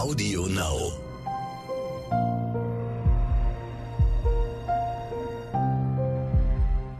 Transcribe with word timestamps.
Audio 0.00 0.46
Now. 0.48 0.92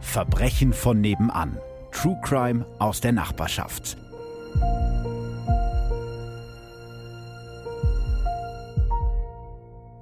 Verbrechen 0.01 0.73
von 0.73 0.99
nebenan. 1.01 1.57
True 1.91 2.17
Crime 2.23 2.65
aus 2.79 3.01
der 3.01 3.11
Nachbarschaft. 3.11 3.97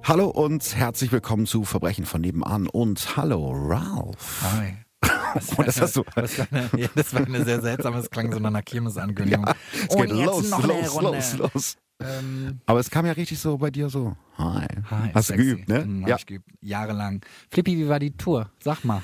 Hallo 0.04 0.28
und 0.30 0.76
herzlich 0.76 1.12
willkommen 1.12 1.46
zu 1.46 1.64
Verbrechen 1.66 2.06
von 2.06 2.22
nebenan 2.22 2.68
und 2.68 3.16
hallo 3.18 3.52
Ralph. 3.54 4.42
Hi. 4.44 4.74
Das 5.36 5.60
Oh, 5.60 5.62
das 5.62 5.80
hast 5.80 5.96
du- 5.96 6.04
Das 6.16 6.40
war 6.40 6.48
eine, 6.50 6.70
ja, 6.76 6.88
das 6.96 7.14
war 7.14 7.22
eine 7.24 7.46
sehr 7.46 7.62
seltsame, 7.62 8.00
es 8.00 8.10
klang 8.10 8.32
so 8.34 8.40
nach 8.40 8.48
einer 8.50 8.64
Kirmesankündigung. 8.64 9.46
Es 9.88 9.96
geht 9.96 10.10
los, 10.10 10.50
los, 10.50 11.02
los, 11.02 11.38
los. 11.38 11.78
Ähm, 12.02 12.62
Aber 12.66 12.80
es 12.80 12.90
kam 12.90 13.06
ja 13.06 13.12
richtig 13.12 13.40
so 13.40 13.58
bei 13.58 13.72
dir 13.72 13.90
so. 13.90 14.16
Hi. 14.38 14.66
hi, 14.90 15.10
Hast 15.14 15.30
du 15.30 15.34
sexy. 15.34 15.46
geübt, 15.46 15.70
ne? 15.70 15.84
Hm, 15.84 16.02
hab 16.04 16.10
Ja. 16.10 16.16
ich 16.18 16.26
geübt. 16.26 16.50
Jahrelang. 16.62 17.22
Flippi, 17.52 17.78
wie 17.78 17.90
war 17.90 18.00
die 18.00 18.12
Tour? 18.12 18.50
Sag 18.64 18.84
mal. 18.86 19.04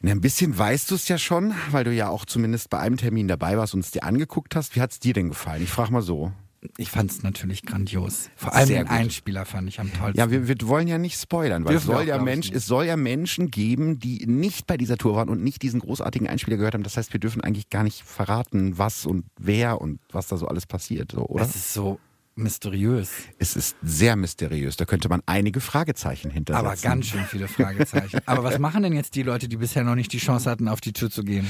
Na, 0.00 0.10
Ein 0.12 0.20
bisschen 0.20 0.56
weißt 0.56 0.90
du 0.90 0.94
es 0.94 1.08
ja 1.08 1.18
schon, 1.18 1.54
weil 1.70 1.84
du 1.84 1.92
ja 1.92 2.08
auch 2.08 2.24
zumindest 2.24 2.70
bei 2.70 2.78
einem 2.78 2.96
Termin 2.96 3.28
dabei 3.28 3.56
warst 3.58 3.74
und 3.74 3.80
es 3.80 3.90
dir 3.90 4.04
angeguckt 4.04 4.56
hast. 4.56 4.74
Wie 4.76 4.80
hat 4.80 4.92
es 4.92 5.00
dir 5.00 5.12
denn 5.12 5.28
gefallen? 5.28 5.62
Ich 5.62 5.70
frage 5.70 5.92
mal 5.92 6.02
so. 6.02 6.32
Ich 6.78 6.88
fand 6.90 7.10
es 7.10 7.22
natürlich 7.22 7.62
grandios. 7.66 8.30
Vor 8.36 8.54
allem 8.54 8.66
Sehr 8.68 8.82
den 8.84 8.88
gut. 8.88 8.96
Einspieler 8.96 9.44
fand 9.44 9.68
ich 9.68 9.80
am 9.80 9.92
tollsten. 9.92 10.18
Ja, 10.18 10.30
wir, 10.30 10.48
wir 10.48 10.56
wollen 10.62 10.88
ja 10.88 10.96
nicht 10.96 11.20
spoilern, 11.20 11.66
weil 11.66 11.74
es 11.76 11.84
soll, 11.84 12.04
ja 12.06 12.16
Mensch, 12.16 12.50
es 12.50 12.64
soll 12.64 12.86
ja 12.86 12.96
Menschen 12.96 13.50
geben, 13.50 13.98
die 13.98 14.24
nicht 14.26 14.66
bei 14.66 14.78
dieser 14.78 14.96
Tour 14.96 15.14
waren 15.14 15.28
und 15.28 15.42
nicht 15.44 15.60
diesen 15.60 15.80
großartigen 15.80 16.26
Einspieler 16.26 16.56
gehört 16.56 16.72
haben. 16.72 16.82
Das 16.82 16.96
heißt, 16.96 17.12
wir 17.12 17.20
dürfen 17.20 17.42
eigentlich 17.42 17.68
gar 17.68 17.82
nicht 17.82 18.02
verraten, 18.02 18.78
was 18.78 19.04
und 19.04 19.26
wer 19.38 19.78
und 19.82 20.00
was 20.10 20.28
da 20.28 20.38
so 20.38 20.48
alles 20.48 20.64
passiert, 20.64 21.12
so, 21.12 21.26
oder? 21.26 21.44
das 21.44 21.54
ist 21.54 21.74
so 21.74 22.00
mysteriös. 22.36 23.10
Es 23.38 23.56
ist 23.56 23.76
sehr 23.82 24.16
mysteriös. 24.16 24.76
Da 24.76 24.84
könnte 24.84 25.08
man 25.08 25.22
einige 25.26 25.60
Fragezeichen 25.60 26.30
hintersetzen. 26.30 26.66
Aber 26.66 26.76
ganz 26.76 27.06
schön 27.06 27.24
viele 27.24 27.48
Fragezeichen. 27.48 28.20
Aber 28.26 28.44
was 28.44 28.58
machen 28.58 28.82
denn 28.82 28.92
jetzt 28.92 29.14
die 29.14 29.22
Leute, 29.22 29.48
die 29.48 29.56
bisher 29.56 29.84
noch 29.84 29.94
nicht 29.94 30.12
die 30.12 30.18
Chance 30.18 30.50
hatten, 30.50 30.68
auf 30.68 30.80
die 30.80 30.92
Tür 30.92 31.10
zu 31.10 31.22
gehen? 31.22 31.46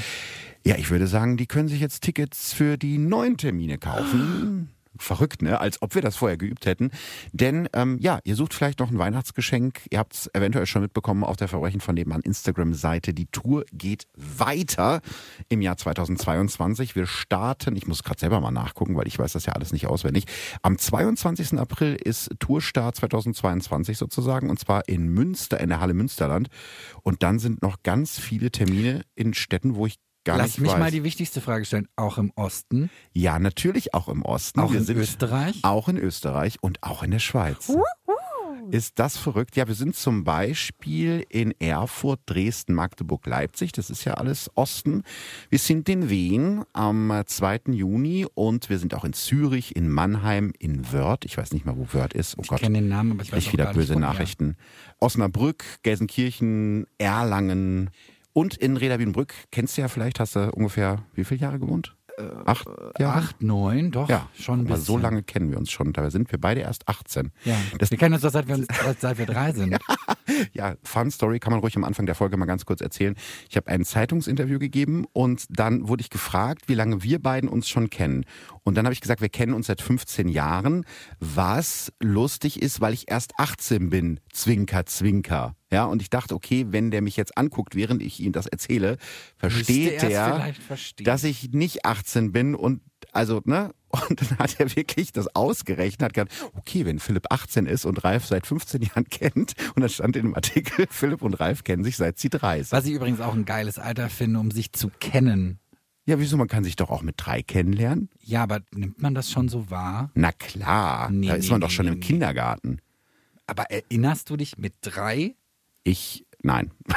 Ja, 0.64 0.76
ich 0.76 0.90
würde 0.90 1.06
sagen, 1.06 1.36
die 1.36 1.46
können 1.46 1.68
sich 1.68 1.80
jetzt 1.80 2.02
Tickets 2.02 2.52
für 2.52 2.78
die 2.78 2.98
neuen 2.98 3.36
Termine 3.36 3.78
kaufen. 3.78 4.70
Verrückt, 4.98 5.42
ne? 5.42 5.60
Als 5.60 5.82
ob 5.82 5.94
wir 5.94 6.02
das 6.02 6.16
vorher 6.16 6.36
geübt 6.36 6.66
hätten. 6.66 6.90
Denn 7.32 7.68
ähm, 7.72 7.98
ja, 8.00 8.20
ihr 8.24 8.36
sucht 8.36 8.54
vielleicht 8.54 8.78
noch 8.80 8.90
ein 8.90 8.98
Weihnachtsgeschenk. 8.98 9.80
Ihr 9.90 9.98
habt 9.98 10.14
es 10.14 10.30
eventuell 10.34 10.66
schon 10.66 10.82
mitbekommen 10.82 11.24
auf 11.24 11.36
der 11.36 11.48
Verbrechen 11.48 11.80
von 11.80 11.94
nebenan 11.94 12.20
Instagram-Seite. 12.20 13.12
Die 13.12 13.26
Tour 13.26 13.64
geht 13.72 14.06
weiter 14.16 15.00
im 15.48 15.62
Jahr 15.62 15.76
2022. 15.76 16.94
Wir 16.94 17.06
starten, 17.06 17.76
ich 17.76 17.86
muss 17.86 18.02
gerade 18.02 18.20
selber 18.20 18.40
mal 18.40 18.50
nachgucken, 18.50 18.96
weil 18.96 19.08
ich 19.08 19.18
weiß 19.18 19.32
das 19.32 19.46
ja 19.46 19.54
alles 19.54 19.72
nicht 19.72 19.86
auswendig. 19.86 20.26
Am 20.62 20.78
22. 20.78 21.58
April 21.58 21.96
ist 21.96 22.30
Tourstart 22.38 22.96
2022 22.96 23.98
sozusagen 23.98 24.50
und 24.50 24.58
zwar 24.58 24.88
in 24.88 25.08
Münster, 25.08 25.60
in 25.60 25.70
der 25.70 25.80
Halle 25.80 25.94
Münsterland. 25.94 26.48
Und 27.02 27.22
dann 27.22 27.38
sind 27.38 27.62
noch 27.62 27.82
ganz 27.82 28.18
viele 28.18 28.50
Termine 28.50 29.02
in 29.14 29.34
Städten, 29.34 29.74
wo 29.74 29.86
ich 29.86 29.98
gar 30.24 30.38
Lass 30.38 30.46
nicht 30.48 30.60
mich 30.60 30.70
weiß. 30.72 30.78
mal 30.78 30.90
die 30.90 31.04
wichtigste 31.04 31.40
Frage 31.40 31.64
stellen. 31.64 31.88
Auch 31.96 32.18
im 32.18 32.32
Osten? 32.36 32.90
Ja, 33.12 33.38
natürlich 33.38 33.94
auch 33.94 34.08
im 34.08 34.22
Osten. 34.22 34.60
Auch 34.60 34.72
wir 34.72 34.78
in 34.80 34.84
sind 34.84 34.96
Österreich? 34.98 35.60
Auch 35.62 35.88
in 35.88 35.96
Österreich 35.98 36.56
und 36.62 36.82
auch 36.82 37.02
in 37.02 37.10
der 37.10 37.18
Schweiz. 37.20 37.70
Ist 38.70 38.98
das 38.98 39.18
verrückt? 39.18 39.56
Ja, 39.56 39.68
wir 39.68 39.74
sind 39.74 39.94
zum 39.94 40.24
Beispiel 40.24 41.26
in 41.28 41.52
Erfurt, 41.60 42.20
Dresden, 42.24 42.72
Magdeburg, 42.72 43.26
Leipzig. 43.26 43.72
Das 43.72 43.90
ist 43.90 44.04
ja 44.06 44.14
alles 44.14 44.50
Osten. 44.54 45.02
Wir 45.50 45.58
sind 45.58 45.86
in 45.90 46.08
Wien 46.08 46.64
am 46.72 47.10
äh, 47.10 47.26
2. 47.26 47.60
Juni 47.72 48.26
und 48.32 48.70
wir 48.70 48.78
sind 48.78 48.94
auch 48.94 49.04
in 49.04 49.12
Zürich, 49.12 49.76
in 49.76 49.90
Mannheim, 49.90 50.54
in 50.58 50.90
Wörth. 50.92 51.26
Ich 51.26 51.36
weiß 51.36 51.52
nicht 51.52 51.66
mal, 51.66 51.76
wo 51.76 51.86
Wörth 51.92 52.14
ist. 52.14 52.38
Oh 52.38 52.40
Ich 52.42 52.48
Gott. 52.48 52.60
kenne 52.60 52.78
den 52.80 52.88
Namen, 52.88 53.12
aber 53.12 53.22
ich 53.22 53.32
weiß 53.32 53.42
Ich 53.42 53.48
auch 53.48 53.52
wieder 53.52 53.66
nicht, 53.66 53.74
böse. 53.74 53.96
Nachrichten. 54.00 54.56
Osnabrück, 54.98 55.62
Gelsenkirchen, 55.82 56.86
Erlangen 56.96 57.90
und 58.34 58.56
in 58.58 58.76
Reda 58.76 58.98
Wiedenbrück. 58.98 59.32
Kennst 59.50 59.78
du 59.78 59.80
ja 59.80 59.88
vielleicht, 59.88 60.20
hast 60.20 60.36
du 60.36 60.50
ungefähr 60.52 61.02
wie 61.14 61.24
viele 61.24 61.40
Jahre 61.40 61.58
gewohnt? 61.58 61.96
Acht 62.44 62.68
Jahre? 62.96 63.18
Acht, 63.18 63.42
neun, 63.42 63.90
doch, 63.90 64.08
Ja, 64.08 64.28
schon 64.38 64.60
ein 64.60 64.66
aber 64.66 64.76
bisschen. 64.76 64.84
so 64.84 64.98
lange 64.98 65.24
kennen 65.24 65.50
wir 65.50 65.58
uns 65.58 65.72
schon. 65.72 65.92
Dabei 65.92 66.10
sind 66.10 66.30
wir 66.30 66.38
beide 66.40 66.60
erst 66.60 66.88
18. 66.88 67.32
Ja. 67.44 67.56
Das- 67.80 67.90
wir 67.90 67.98
kennen 67.98 68.14
uns 68.14 68.22
doch 68.22 68.30
seit 68.30 68.46
wir, 68.46 68.54
uns, 68.54 68.68
seit 69.00 69.18
wir 69.18 69.26
drei 69.26 69.50
sind. 69.52 69.76
Ja, 70.52 70.74
Fun 70.82 71.10
Story 71.10 71.38
kann 71.38 71.52
man 71.52 71.60
ruhig 71.60 71.76
am 71.76 71.84
Anfang 71.84 72.06
der 72.06 72.14
Folge 72.14 72.36
mal 72.36 72.46
ganz 72.46 72.64
kurz 72.64 72.80
erzählen. 72.80 73.14
Ich 73.50 73.56
habe 73.56 73.68
ein 73.68 73.84
Zeitungsinterview 73.84 74.58
gegeben 74.58 75.04
und 75.12 75.44
dann 75.50 75.86
wurde 75.88 76.00
ich 76.00 76.08
gefragt, 76.10 76.62
wie 76.66 76.74
lange 76.74 77.02
wir 77.02 77.20
beiden 77.20 77.48
uns 77.48 77.68
schon 77.68 77.90
kennen. 77.90 78.24
Und 78.62 78.76
dann 78.76 78.86
habe 78.86 78.94
ich 78.94 79.00
gesagt, 79.00 79.20
wir 79.20 79.28
kennen 79.28 79.52
uns 79.52 79.66
seit 79.66 79.82
15 79.82 80.28
Jahren, 80.28 80.86
was 81.20 81.92
lustig 82.00 82.62
ist, 82.62 82.80
weil 82.80 82.94
ich 82.94 83.10
erst 83.10 83.32
18 83.38 83.90
bin. 83.90 84.18
Zwinker, 84.32 84.86
zwinker. 84.86 85.54
Ja, 85.74 85.86
und 85.86 86.00
ich 86.00 86.08
dachte, 86.08 86.36
okay, 86.36 86.66
wenn 86.68 86.92
der 86.92 87.02
mich 87.02 87.16
jetzt 87.16 87.36
anguckt, 87.36 87.74
während 87.74 88.00
ich 88.00 88.20
ihm 88.20 88.30
das 88.30 88.46
erzähle, 88.46 88.96
versteht 89.36 90.04
er, 90.04 90.54
dass 91.02 91.24
ich 91.24 91.50
nicht 91.50 91.84
18 91.84 92.30
bin 92.30 92.54
und 92.54 92.80
also, 93.10 93.42
ne? 93.44 93.72
Und 94.08 94.20
dann 94.20 94.38
hat 94.38 94.58
er 94.58 94.74
wirklich 94.74 95.12
das 95.12 95.36
ausgerechnet, 95.36 96.02
hat 96.02 96.14
gesagt, 96.14 96.32
okay, 96.54 96.84
wenn 96.84 96.98
Philipp 96.98 97.26
18 97.30 97.66
ist 97.66 97.84
und 97.84 98.02
Ralf 98.02 98.26
seit 98.26 98.44
15 98.44 98.82
Jahren 98.82 99.04
kennt, 99.10 99.54
und 99.76 99.82
dann 99.82 99.88
stand 99.88 100.16
in 100.16 100.22
dem 100.26 100.34
Artikel, 100.34 100.86
Philipp 100.90 101.22
und 101.22 101.34
Ralf 101.34 101.62
kennen 101.62 101.84
sich 101.84 101.96
seit 101.96 102.18
sie 102.18 102.28
drei 102.28 102.62
sind. 102.62 102.72
Was 102.72 102.86
ich 102.86 102.92
übrigens 102.92 103.20
auch 103.20 103.34
ein 103.34 103.44
geiles 103.44 103.78
Alter 103.78 104.08
finde, 104.08 104.40
um 104.40 104.50
sich 104.50 104.72
zu 104.72 104.90
kennen. 105.00 105.60
Ja, 106.06 106.18
wieso? 106.18 106.36
Man 106.36 106.48
kann 106.48 106.64
sich 106.64 106.74
doch 106.74 106.90
auch 106.90 107.02
mit 107.02 107.14
drei 107.18 107.42
kennenlernen. 107.42 108.10
Ja, 108.20 108.42
aber 108.42 108.62
nimmt 108.72 109.00
man 109.00 109.14
das 109.14 109.30
schon 109.30 109.48
so 109.48 109.70
wahr? 109.70 110.10
Na 110.14 110.32
klar, 110.32 111.10
Nee, 111.10 111.28
da 111.28 111.34
ist 111.34 111.44
nee, 111.44 111.50
man 111.52 111.60
doch 111.60 111.68
nee, 111.68 111.74
schon 111.74 111.86
nee, 111.86 111.92
im. 111.92 112.00
Kindergarten. 112.00 112.80
Aber 113.46 113.70
erinnerst 113.70 114.28
du 114.30 114.36
dich 114.36 114.58
mit 114.58 114.74
drei? 114.80 115.36
Ich, 115.84 116.26
nein. 116.42 116.72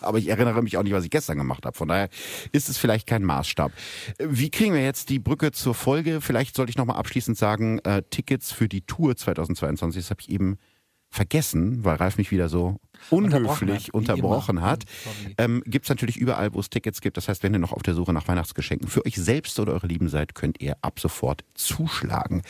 Aber 0.00 0.18
ich 0.18 0.28
erinnere 0.28 0.62
mich 0.62 0.76
auch 0.76 0.84
nicht, 0.84 0.92
was 0.92 1.04
ich 1.04 1.10
gestern 1.10 1.38
gemacht 1.38 1.66
habe. 1.66 1.76
Von 1.76 1.88
daher 1.88 2.08
ist 2.52 2.68
es 2.68 2.78
vielleicht 2.78 3.08
kein 3.08 3.24
Maßstab. 3.24 3.72
Wie 4.18 4.48
kriegen 4.48 4.72
wir 4.72 4.82
jetzt 4.82 5.10
die 5.10 5.18
Brücke 5.18 5.50
zur 5.50 5.74
Folge? 5.74 6.20
Vielleicht 6.20 6.54
sollte 6.54 6.70
ich 6.70 6.76
nochmal 6.76 6.96
abschließend 6.96 7.36
sagen, 7.36 7.80
äh, 7.80 8.02
Tickets 8.08 8.52
für 8.52 8.68
die 8.68 8.82
Tour 8.82 9.16
2022, 9.16 10.02
das 10.02 10.10
habe 10.10 10.20
ich 10.20 10.30
eben 10.30 10.56
vergessen, 11.10 11.84
weil 11.84 11.96
Ralf 11.96 12.18
mich 12.18 12.30
wieder 12.30 12.48
so 12.48 12.80
Unterbrochen 13.10 13.46
unhöflich 13.46 13.78
hat, 13.78 13.86
wie 13.86 13.90
unterbrochen 13.92 14.60
hat. 14.60 14.84
Ähm, 15.38 15.62
Gibt 15.64 15.86
es 15.86 15.88
natürlich 15.88 16.18
überall, 16.18 16.52
wo 16.52 16.60
es 16.60 16.68
Tickets 16.68 17.00
gibt. 17.00 17.16
Das 17.16 17.28
heißt, 17.28 17.42
wenn 17.42 17.54
ihr 17.54 17.58
noch 17.58 17.72
auf 17.72 17.82
der 17.82 17.94
Suche 17.94 18.12
nach 18.12 18.28
Weihnachtsgeschenken 18.28 18.88
für 18.88 19.04
euch 19.06 19.16
selbst 19.16 19.58
oder 19.58 19.72
eure 19.72 19.86
Lieben 19.86 20.08
seid, 20.08 20.34
könnt 20.34 20.60
ihr 20.60 20.76
ab 20.82 21.00
sofort 21.00 21.44
zuschlagen. 21.54 22.42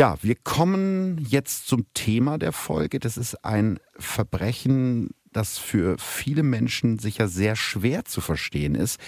Ja, 0.00 0.16
wir 0.22 0.34
kommen 0.34 1.18
jetzt 1.28 1.68
zum 1.68 1.84
Thema 1.92 2.38
der 2.38 2.52
Folge. 2.52 3.00
Das 3.00 3.18
ist 3.18 3.44
ein 3.44 3.78
Verbrechen, 3.98 5.10
das 5.30 5.58
für 5.58 5.98
viele 5.98 6.42
Menschen 6.42 6.98
sicher 6.98 7.28
sehr 7.28 7.54
schwer 7.54 8.06
zu 8.06 8.22
verstehen 8.22 8.74
ist. 8.74 8.98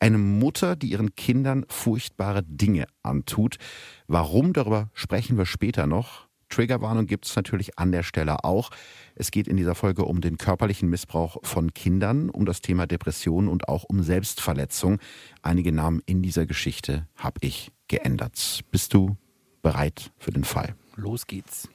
Eine 0.00 0.16
Mutter, 0.16 0.74
die 0.74 0.86
ihren 0.88 1.14
Kindern 1.16 1.66
furchtbare 1.68 2.44
Dinge 2.44 2.86
antut. 3.02 3.58
Warum, 4.06 4.54
darüber 4.54 4.88
sprechen 4.94 5.36
wir 5.36 5.44
später 5.44 5.86
noch. 5.86 6.28
Triggerwarnung 6.48 7.06
gibt 7.06 7.26
es 7.26 7.36
natürlich 7.36 7.78
an 7.78 7.92
der 7.92 8.02
Stelle 8.02 8.42
auch. 8.42 8.70
Es 9.16 9.30
geht 9.30 9.48
in 9.48 9.58
dieser 9.58 9.74
Folge 9.74 10.06
um 10.06 10.22
den 10.22 10.38
körperlichen 10.38 10.88
Missbrauch 10.88 11.36
von 11.42 11.74
Kindern, 11.74 12.30
um 12.30 12.46
das 12.46 12.62
Thema 12.62 12.86
Depression 12.86 13.48
und 13.48 13.68
auch 13.68 13.84
um 13.84 14.02
Selbstverletzung. 14.02 14.98
Einige 15.42 15.72
Namen 15.72 16.00
in 16.06 16.22
dieser 16.22 16.46
Geschichte 16.46 17.06
habe 17.16 17.36
ich 17.42 17.70
geändert. 17.86 18.64
Bist 18.70 18.94
du 18.94 19.18
bereit 19.62 20.12
für 20.18 20.30
den 20.30 20.44
Fall? 20.44 20.74
Los 20.96 21.26
geht's. 21.26 21.68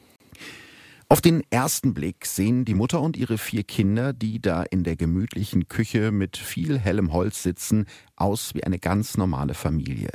Auf 1.09 1.21
den 1.21 1.43
ersten 1.51 1.93
Blick 1.93 2.25
sehen 2.25 2.65
die 2.65 2.73
Mutter 2.73 2.99
und 2.99 3.17
ihre 3.17 3.37
vier 3.37 3.63
Kinder, 3.63 4.13
die 4.13 4.41
da 4.41 4.63
in 4.63 4.83
der 4.83 4.95
gemütlichen 4.95 5.67
Küche 5.67 6.11
mit 6.11 6.37
viel 6.37 6.79
hellem 6.79 7.13
Holz 7.13 7.43
sitzen, 7.43 7.85
aus 8.15 8.55
wie 8.55 8.63
eine 8.63 8.79
ganz 8.79 9.15
normale 9.15 9.53
Familie. 9.53 10.09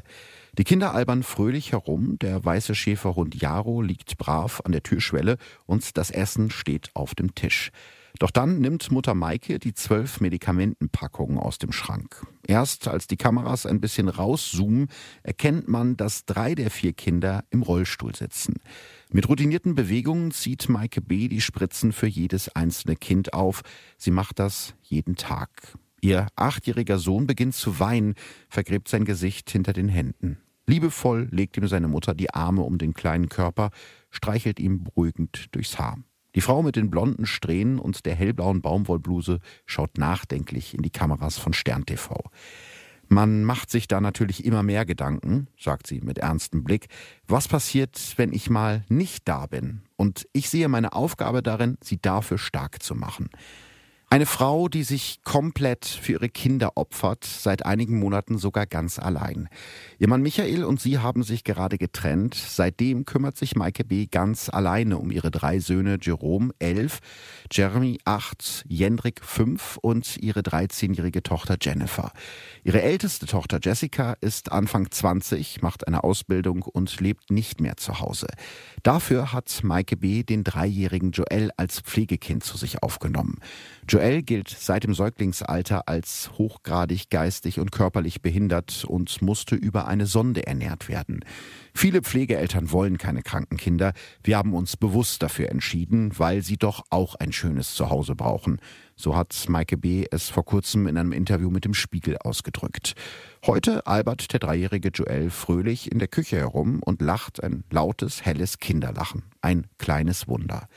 Die 0.58 0.64
Kinder 0.64 0.94
albern 0.94 1.22
fröhlich 1.22 1.70
herum, 1.70 2.18
der 2.18 2.44
weiße 2.44 2.74
Schäferhund 2.74 3.40
Jaro 3.40 3.80
liegt 3.80 4.18
brav 4.18 4.60
an 4.64 4.72
der 4.72 4.82
Türschwelle 4.82 5.38
und 5.66 5.96
das 5.96 6.10
Essen 6.10 6.50
steht 6.50 6.90
auf 6.94 7.14
dem 7.14 7.32
Tisch. 7.36 7.70
Doch 8.18 8.32
dann 8.32 8.60
nimmt 8.60 8.90
Mutter 8.90 9.14
Maike 9.14 9.58
die 9.58 9.74
zwölf 9.74 10.20
Medikamentenpackungen 10.20 11.38
aus 11.38 11.58
dem 11.58 11.70
Schrank. 11.70 12.26
Erst 12.46 12.88
als 12.88 13.06
die 13.06 13.16
Kameras 13.16 13.64
ein 13.64 13.80
bisschen 13.80 14.08
rauszoomen, 14.08 14.88
erkennt 15.22 15.68
man, 15.68 15.96
dass 15.96 16.24
drei 16.24 16.54
der 16.54 16.70
vier 16.70 16.92
Kinder 16.92 17.44
im 17.50 17.62
Rollstuhl 17.62 18.16
sitzen. 18.16 18.56
Mit 19.12 19.28
routinierten 19.28 19.74
Bewegungen 19.74 20.32
zieht 20.32 20.68
Maike 20.68 21.00
B. 21.00 21.28
die 21.28 21.40
Spritzen 21.40 21.92
für 21.92 22.08
jedes 22.08 22.48
einzelne 22.54 22.96
Kind 22.96 23.32
auf. 23.34 23.62
Sie 23.96 24.10
macht 24.10 24.38
das 24.40 24.74
jeden 24.82 25.14
Tag. 25.14 25.50
Ihr 26.00 26.26
achtjähriger 26.36 26.98
Sohn 26.98 27.26
beginnt 27.26 27.54
zu 27.54 27.78
weinen, 27.80 28.14
vergräbt 28.48 28.88
sein 28.88 29.04
Gesicht 29.04 29.50
hinter 29.50 29.72
den 29.72 29.88
Händen. 29.88 30.38
Liebevoll 30.66 31.28
legt 31.30 31.56
ihm 31.56 31.66
seine 31.66 31.88
Mutter 31.88 32.14
die 32.14 32.30
Arme 32.30 32.62
um 32.62 32.78
den 32.78 32.94
kleinen 32.94 33.28
Körper, 33.28 33.70
streichelt 34.10 34.60
ihm 34.60 34.84
beruhigend 34.84 35.46
durchs 35.52 35.78
Haar. 35.78 35.98
Die 36.34 36.40
Frau 36.40 36.62
mit 36.62 36.76
den 36.76 36.90
blonden 36.90 37.26
Strähnen 37.26 37.78
und 37.78 38.06
der 38.06 38.14
hellblauen 38.14 38.60
Baumwollbluse 38.60 39.40
schaut 39.66 39.98
nachdenklich 39.98 40.74
in 40.74 40.82
die 40.82 40.90
Kameras 40.90 41.38
von 41.38 41.52
Stern 41.52 41.86
TV. 41.86 42.22
Man 43.08 43.42
macht 43.42 43.70
sich 43.70 43.88
da 43.88 44.02
natürlich 44.02 44.44
immer 44.44 44.62
mehr 44.62 44.84
Gedanken, 44.84 45.48
sagt 45.58 45.86
sie 45.86 46.02
mit 46.02 46.18
ernstem 46.18 46.62
Blick. 46.62 46.88
Was 47.26 47.48
passiert, 47.48 48.14
wenn 48.16 48.34
ich 48.34 48.50
mal 48.50 48.84
nicht 48.90 49.26
da 49.26 49.46
bin? 49.46 49.80
Und 49.96 50.28
ich 50.34 50.50
sehe 50.50 50.68
meine 50.68 50.92
Aufgabe 50.92 51.42
darin, 51.42 51.78
sie 51.82 52.00
dafür 52.00 52.36
stark 52.36 52.82
zu 52.82 52.94
machen. 52.94 53.30
Eine 54.10 54.24
Frau, 54.24 54.68
die 54.68 54.84
sich 54.84 55.20
komplett 55.22 55.84
für 55.84 56.12
ihre 56.12 56.30
Kinder 56.30 56.78
opfert, 56.78 57.24
seit 57.24 57.66
einigen 57.66 57.98
Monaten 57.98 58.38
sogar 58.38 58.64
ganz 58.64 58.98
allein. 58.98 59.50
Ihr 59.98 60.08
Mann 60.08 60.22
Michael 60.22 60.64
und 60.64 60.80
sie 60.80 60.96
haben 60.98 61.22
sich 61.22 61.44
gerade 61.44 61.76
getrennt. 61.76 62.34
Seitdem 62.34 63.04
kümmert 63.04 63.36
sich 63.36 63.54
Maike 63.54 63.84
B. 63.84 64.06
ganz 64.06 64.48
alleine 64.48 64.96
um 64.96 65.10
ihre 65.10 65.30
drei 65.30 65.58
Söhne 65.58 65.98
Jerome, 66.00 66.54
elf, 66.58 67.00
Jeremy, 67.52 67.98
acht, 68.06 68.64
Jendrik, 68.66 69.22
fünf 69.22 69.76
und 69.82 70.16
ihre 70.16 70.40
13-jährige 70.40 71.22
Tochter 71.22 71.58
Jennifer. 71.60 72.12
Ihre 72.64 72.80
älteste 72.80 73.26
Tochter 73.26 73.58
Jessica 73.62 74.14
ist 74.22 74.50
Anfang 74.52 74.90
20, 74.90 75.60
macht 75.60 75.86
eine 75.86 76.02
Ausbildung 76.02 76.62
und 76.62 76.98
lebt 77.00 77.30
nicht 77.30 77.60
mehr 77.60 77.76
zu 77.76 78.00
Hause. 78.00 78.28
Dafür 78.82 79.34
hat 79.34 79.60
Maike 79.62 79.98
B. 79.98 80.22
den 80.22 80.44
dreijährigen 80.44 81.10
Joel 81.10 81.50
als 81.58 81.80
Pflegekind 81.80 82.42
zu 82.42 82.56
sich 82.56 82.82
aufgenommen. 82.82 83.40
Joel 83.86 83.97
gilt 84.22 84.48
seit 84.48 84.84
dem 84.84 84.94
Säuglingsalter 84.94 85.88
als 85.88 86.30
hochgradig 86.38 87.10
geistig 87.10 87.58
und 87.58 87.72
körperlich 87.72 88.22
behindert 88.22 88.84
und 88.84 89.20
musste 89.22 89.56
über 89.56 89.88
eine 89.88 90.06
Sonde 90.06 90.46
ernährt 90.46 90.88
werden. 90.88 91.24
Viele 91.74 92.02
Pflegeeltern 92.02 92.70
wollen 92.70 92.98
keine 92.98 93.22
kranken 93.22 93.56
Kinder. 93.56 93.92
Wir 94.22 94.36
haben 94.36 94.54
uns 94.54 94.76
bewusst 94.76 95.22
dafür 95.22 95.50
entschieden, 95.50 96.18
weil 96.18 96.42
sie 96.42 96.56
doch 96.56 96.84
auch 96.90 97.14
ein 97.16 97.32
schönes 97.32 97.74
Zuhause 97.74 98.14
brauchen. 98.14 98.60
So 98.96 99.16
hat 99.16 99.46
Maike 99.48 99.76
B. 99.76 100.06
es 100.10 100.28
vor 100.28 100.44
kurzem 100.44 100.86
in 100.86 100.96
einem 100.96 101.12
Interview 101.12 101.50
mit 101.50 101.64
dem 101.64 101.74
Spiegel 101.74 102.18
ausgedrückt. 102.18 102.94
Heute 103.46 103.86
albert 103.86 104.32
der 104.32 104.40
dreijährige 104.40 104.88
Joel 104.88 105.30
fröhlich 105.30 105.92
in 105.92 105.98
der 105.98 106.08
Küche 106.08 106.36
herum 106.36 106.80
und 106.82 107.00
lacht 107.00 107.42
ein 107.42 107.64
lautes, 107.70 108.24
helles 108.24 108.58
Kinderlachen. 108.58 109.22
Ein 109.40 109.66
kleines 109.78 110.26
Wunder. 110.28 110.68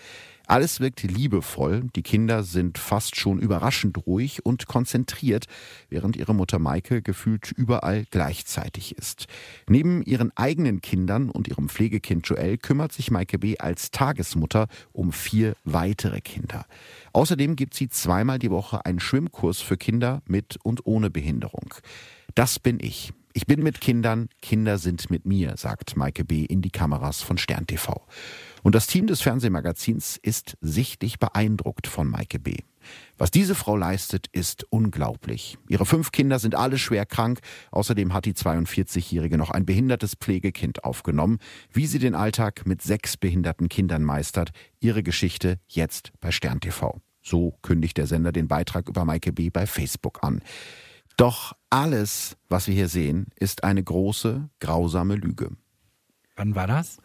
Alles 0.52 0.82
wirkt 0.82 1.02
liebevoll, 1.04 1.84
die 1.96 2.04
Kinder 2.04 2.44
sind 2.44 2.78
fast 2.78 3.16
schon 3.16 3.40
überraschend 3.40 4.06
ruhig 4.06 4.46
und 4.46 4.68
konzentriert, 4.68 5.46
während 5.88 6.18
ihre 6.18 6.36
Mutter 6.36 6.60
Maike 6.60 7.02
gefühlt 7.02 7.54
überall 7.54 8.04
gleichzeitig 8.12 8.98
ist. 8.98 9.28
Neben 9.70 10.04
ihren 10.04 10.36
eigenen 10.36 10.82
Kindern 10.82 11.30
und 11.30 11.48
ihrem 11.48 11.70
Pflegekind 11.70 12.28
Joel 12.28 12.58
kümmert 12.58 12.92
sich 12.92 13.12
Maike 13.12 13.40
B. 13.40 13.60
als 13.60 13.92
Tagesmutter 13.92 14.68
um 14.92 15.14
vier 15.14 15.56
weitere 15.64 16.20
Kinder. 16.20 16.66
Außerdem 17.14 17.56
gibt 17.56 17.74
sie 17.74 17.88
zweimal 17.88 18.38
die 18.38 18.52
Woche 18.52 18.86
einen 18.86 19.00
Schwimmkurs 19.00 19.62
für 19.62 19.78
Kinder 19.78 20.22
mit 20.26 20.58
und 20.64 20.86
ohne 20.86 21.10
Behinderung. 21.10 21.74
Das 22.36 22.60
bin 22.60 22.82
ich. 22.82 23.14
Ich 23.34 23.46
bin 23.46 23.64
mit 23.64 23.80
Kindern, 23.80 24.28
Kinder 24.42 24.78
sind 24.78 25.10
mit 25.10 25.26
mir, 25.26 25.56
sagt 25.56 25.96
Maike 25.96 26.26
B. 26.26 26.44
in 26.44 26.62
die 26.62 26.72
Kameras 26.72 27.22
von 27.22 27.38
Stern 27.38 27.66
TV. 27.66 28.06
Und 28.64 28.76
das 28.76 28.88
Team 28.88 29.08
des 29.08 29.22
Fernsehmagazins 29.22 30.18
ist 30.22 30.58
sichtlich 30.62 31.20
beeindruckt 31.20 31.88
von 31.88 32.08
Maike 32.08 32.40
B. 32.40 32.58
Was 33.18 33.32
diese 33.32 33.56
Frau 33.56 33.76
leistet, 33.76 34.28
ist 34.32 34.66
unglaublich. 34.70 35.58
Ihre 35.68 35.86
fünf 35.86 36.12
Kinder 36.12 36.40
sind 36.40 36.56
alle 36.56 36.78
schwer 36.78 37.06
krank. 37.06 37.40
Außerdem 37.72 38.14
hat 38.14 38.26
die 38.26 38.34
42-Jährige 38.34 39.38
noch 39.38 39.52
ein 39.52 39.66
behindertes 39.66 40.16
Pflegekind 40.16 40.84
aufgenommen. 40.84 41.38
Wie 41.72 41.86
sie 41.86 42.00
den 42.00 42.16
Alltag 42.16 42.66
mit 42.66 42.82
sechs 42.82 43.18
behinderten 43.18 43.70
Kindern 43.70 44.04
meistert, 44.04 44.52
ihre 44.80 45.04
Geschichte 45.04 45.60
jetzt 45.68 46.12
bei 46.20 46.32
Stern 46.32 46.60
TV. 46.60 47.00
So 47.22 47.56
kündigt 47.62 47.98
der 47.98 48.08
Sender 48.08 48.32
den 48.32 48.48
Beitrag 48.48 48.90
über 48.90 49.06
Maike 49.06 49.32
B. 49.32 49.50
bei 49.50 49.68
Facebook 49.68 50.24
an. 50.24 50.42
Doch 51.18 51.54
alles, 51.70 52.38
was 52.50 52.68
wir 52.68 52.74
hier 52.74 52.88
sehen, 52.88 53.28
ist 53.36 53.64
eine 53.64 53.84
große, 53.84 54.50
grausame 54.60 55.16
Lüge. 55.16 55.52
Wann 56.36 56.56
war 56.56 56.66
das? 56.66 56.98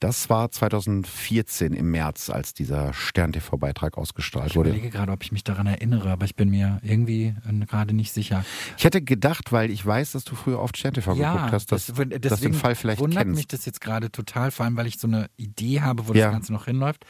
Das 0.00 0.30
war 0.30 0.50
2014 0.50 1.72
im 1.72 1.90
März, 1.90 2.30
als 2.30 2.54
dieser 2.54 2.92
Stern-TV-Beitrag 2.92 3.96
ausgestrahlt 3.96 4.56
wurde. 4.56 4.70
Ich 4.70 4.76
überlege 4.76 4.96
gerade, 4.96 5.12
ob 5.12 5.22
ich 5.22 5.32
mich 5.32 5.44
daran 5.44 5.66
erinnere, 5.66 6.10
aber 6.10 6.24
ich 6.24 6.36
bin 6.36 6.50
mir 6.50 6.78
irgendwie 6.82 7.34
äh, 7.48 7.66
gerade 7.66 7.94
nicht 7.94 8.12
sicher. 8.12 8.44
Ich 8.76 8.84
hätte 8.84 9.02
gedacht, 9.02 9.52
weil 9.52 9.70
ich 9.70 9.84
weiß, 9.84 10.12
dass 10.12 10.24
du 10.24 10.34
früher 10.34 10.60
oft 10.60 10.76
Stern-TV 10.76 11.14
ja, 11.14 11.34
geguckt 11.34 11.52
hast, 11.52 11.72
dass, 11.72 11.86
das, 11.86 11.96
dass 12.20 12.40
du 12.40 12.48
den 12.48 12.54
Fall 12.54 12.74
vielleicht 12.74 13.00
wundert 13.00 13.24
kennst. 13.24 13.36
mich 13.36 13.48
das 13.48 13.64
jetzt 13.64 13.80
gerade 13.80 14.10
total, 14.10 14.50
vor 14.50 14.64
allem, 14.64 14.76
weil 14.76 14.86
ich 14.86 14.98
so 14.98 15.06
eine 15.06 15.28
Idee 15.36 15.80
habe, 15.80 16.08
wo 16.08 16.12
ja. 16.12 16.26
das 16.26 16.32
Ganze 16.32 16.52
noch 16.52 16.66
hinläuft. 16.66 17.04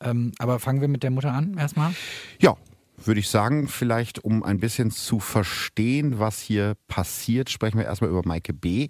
Ähm, 0.00 0.32
aber 0.38 0.58
fangen 0.58 0.80
wir 0.80 0.88
mit 0.88 1.02
der 1.02 1.10
Mutter 1.10 1.32
an 1.32 1.56
erstmal? 1.58 1.94
Ja, 2.40 2.56
würde 3.06 3.20
ich 3.20 3.28
sagen, 3.28 3.68
vielleicht 3.68 4.24
um 4.24 4.42
ein 4.42 4.60
bisschen 4.60 4.90
zu 4.90 5.20
verstehen, 5.20 6.18
was 6.18 6.40
hier 6.40 6.74
passiert, 6.86 7.50
sprechen 7.50 7.78
wir 7.78 7.84
erstmal 7.84 8.10
über 8.10 8.22
Maike 8.24 8.52
B. 8.52 8.88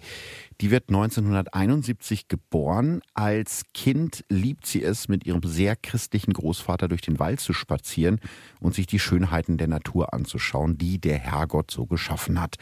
Die 0.61 0.69
wird 0.69 0.89
1971 0.89 2.27
geboren. 2.27 3.01
Als 3.15 3.63
Kind 3.73 4.23
liebt 4.29 4.67
sie 4.67 4.83
es, 4.83 5.07
mit 5.07 5.25
ihrem 5.25 5.41
sehr 5.41 5.75
christlichen 5.75 6.33
Großvater 6.33 6.87
durch 6.87 7.01
den 7.01 7.17
Wald 7.17 7.39
zu 7.39 7.51
spazieren 7.51 8.19
und 8.59 8.75
sich 8.75 8.85
die 8.85 8.99
Schönheiten 8.99 9.57
der 9.57 9.67
Natur 9.67 10.13
anzuschauen, 10.13 10.77
die 10.77 11.01
der 11.01 11.17
Herrgott 11.17 11.71
so 11.71 11.87
geschaffen 11.87 12.39
hat. 12.39 12.57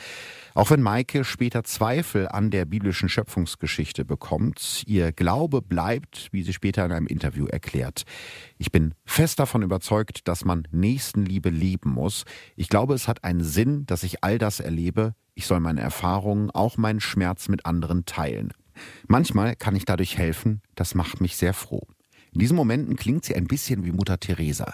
Auch 0.53 0.71
wenn 0.71 0.81
Maike 0.81 1.25
später 1.25 1.65
Zweifel 1.65 2.29
an 2.29 2.51
der 2.51 2.63
biblischen 2.63 3.09
Schöpfungsgeschichte 3.09 4.05
bekommt, 4.05 4.83
ihr 4.87 5.11
Glaube 5.11 5.61
bleibt, 5.61 6.29
wie 6.31 6.43
sie 6.43 6.53
später 6.53 6.85
in 6.85 6.93
einem 6.93 7.07
Interview 7.07 7.47
erklärt. 7.47 8.03
Ich 8.57 8.71
bin 8.71 8.93
fest 9.03 9.39
davon 9.39 9.61
überzeugt, 9.61 10.25
dass 10.29 10.45
man 10.45 10.65
Nächstenliebe 10.71 11.49
leben 11.49 11.89
muss. 11.91 12.23
Ich 12.55 12.69
glaube, 12.69 12.93
es 12.93 13.09
hat 13.09 13.25
einen 13.25 13.43
Sinn, 13.43 13.85
dass 13.87 14.03
ich 14.03 14.23
all 14.23 14.37
das 14.37 14.61
erlebe, 14.61 15.15
ich 15.39 15.47
soll 15.47 15.61
meine 15.61 15.79
Erfahrungen, 15.79 16.51
auch 16.51 16.75
meinen 16.75 16.99
Schmerz 16.99 17.47
mit 17.47 17.65
anderen 17.65 18.03
teilen. 18.03 18.51
Manchmal 19.07 19.55
kann 19.55 19.73
ich 19.73 19.85
dadurch 19.85 20.17
helfen, 20.17 20.61
das 20.75 20.95
macht 20.95 21.21
mich 21.21 21.37
sehr 21.37 21.53
froh. 21.53 21.87
In 22.33 22.41
diesen 22.41 22.57
Momenten 22.57 22.97
klingt 22.97 23.23
sie 23.23 23.35
ein 23.35 23.47
bisschen 23.47 23.85
wie 23.85 23.93
Mutter 23.93 24.19
Teresa. 24.19 24.73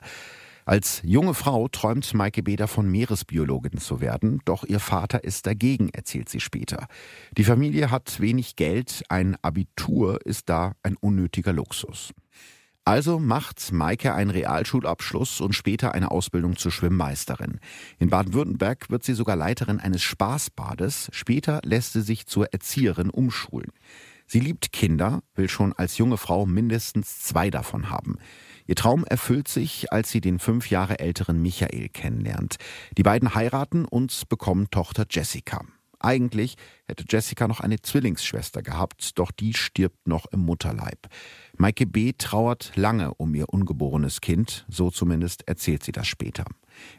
Als 0.66 1.04
junge 1.04 1.36
Frau 1.36 1.68
träumt 1.68 2.12
Maike 2.16 2.42
B. 2.42 2.56
davon, 2.56 2.90
Meeresbiologin 2.90 3.78
zu 3.78 4.02
werden, 4.02 4.42
doch 4.46 4.64
ihr 4.64 4.80
Vater 4.80 5.24
ist 5.24 5.46
dagegen, 5.46 5.90
erzählt 5.90 6.30
sie 6.30 6.40
später. 6.40 6.88
Die 7.38 7.44
Familie 7.44 7.92
hat 7.92 8.20
wenig 8.20 8.56
Geld, 8.56 9.04
ein 9.08 9.38
Abitur 9.44 10.26
ist 10.26 10.50
da 10.50 10.74
ein 10.82 10.98
unnötiger 10.98 11.54
Luxus. 11.54 12.12
Also 12.88 13.18
macht 13.18 13.72
Maike 13.72 14.14
einen 14.14 14.30
Realschulabschluss 14.30 15.42
und 15.42 15.54
später 15.54 15.96
eine 15.96 16.12
Ausbildung 16.12 16.56
zur 16.56 16.72
Schwimmmeisterin. 16.72 17.60
In 17.98 18.12
Baden-Württemberg 18.12 18.92
wird 18.92 19.04
sie 19.04 19.16
sogar 19.16 19.36
Leiterin 19.36 19.80
eines 19.80 20.04
Spaßbades. 20.04 21.10
Später 21.12 21.62
lässt 21.64 21.94
sie 21.94 22.02
sich 22.02 22.28
zur 22.28 22.54
Erzieherin 22.54 23.10
umschulen. 23.10 23.72
Sie 24.28 24.40
liebt 24.40 24.72
Kinder, 24.72 25.24
will 25.34 25.50
schon 25.50 25.74
als 25.74 25.98
junge 25.98 26.18
Frau 26.18 26.46
mindestens 26.46 27.22
zwei 27.22 27.50
davon 27.50 27.90
haben. 27.90 28.20
Ihr 28.68 28.76
Traum 28.76 29.04
erfüllt 29.04 29.48
sich, 29.48 29.92
als 29.92 30.12
sie 30.12 30.22
den 30.22 30.38
fünf 30.38 30.70
Jahre 30.70 31.00
älteren 31.00 31.42
Michael 31.42 31.90
kennenlernt. 31.90 32.58
Die 32.98 33.04
beiden 33.04 33.34
heiraten 33.34 33.86
und 33.86 34.30
bekommen 34.30 34.70
Tochter 34.70 35.06
Jessica. 35.10 35.66
Eigentlich 36.06 36.56
hätte 36.88 37.04
Jessica 37.10 37.48
noch 37.48 37.62
eine 37.62 37.82
Zwillingsschwester 37.82 38.62
gehabt, 38.62 39.18
doch 39.18 39.32
die 39.32 39.56
stirbt 39.56 40.08
noch 40.08 40.28
im 40.28 40.42
Mutterleib. 40.42 41.08
Maike 41.58 41.88
B. 41.88 42.14
trauert 42.16 42.72
lange 42.76 43.16
um 43.16 43.34
ihr 43.34 43.50
ungeborenes 43.50 44.22
Kind, 44.22 44.66
so 44.70 44.92
zumindest 44.92 45.48
erzählt 45.48 45.84
sie 45.84 45.92
das 45.92 46.06
später. 46.08 46.46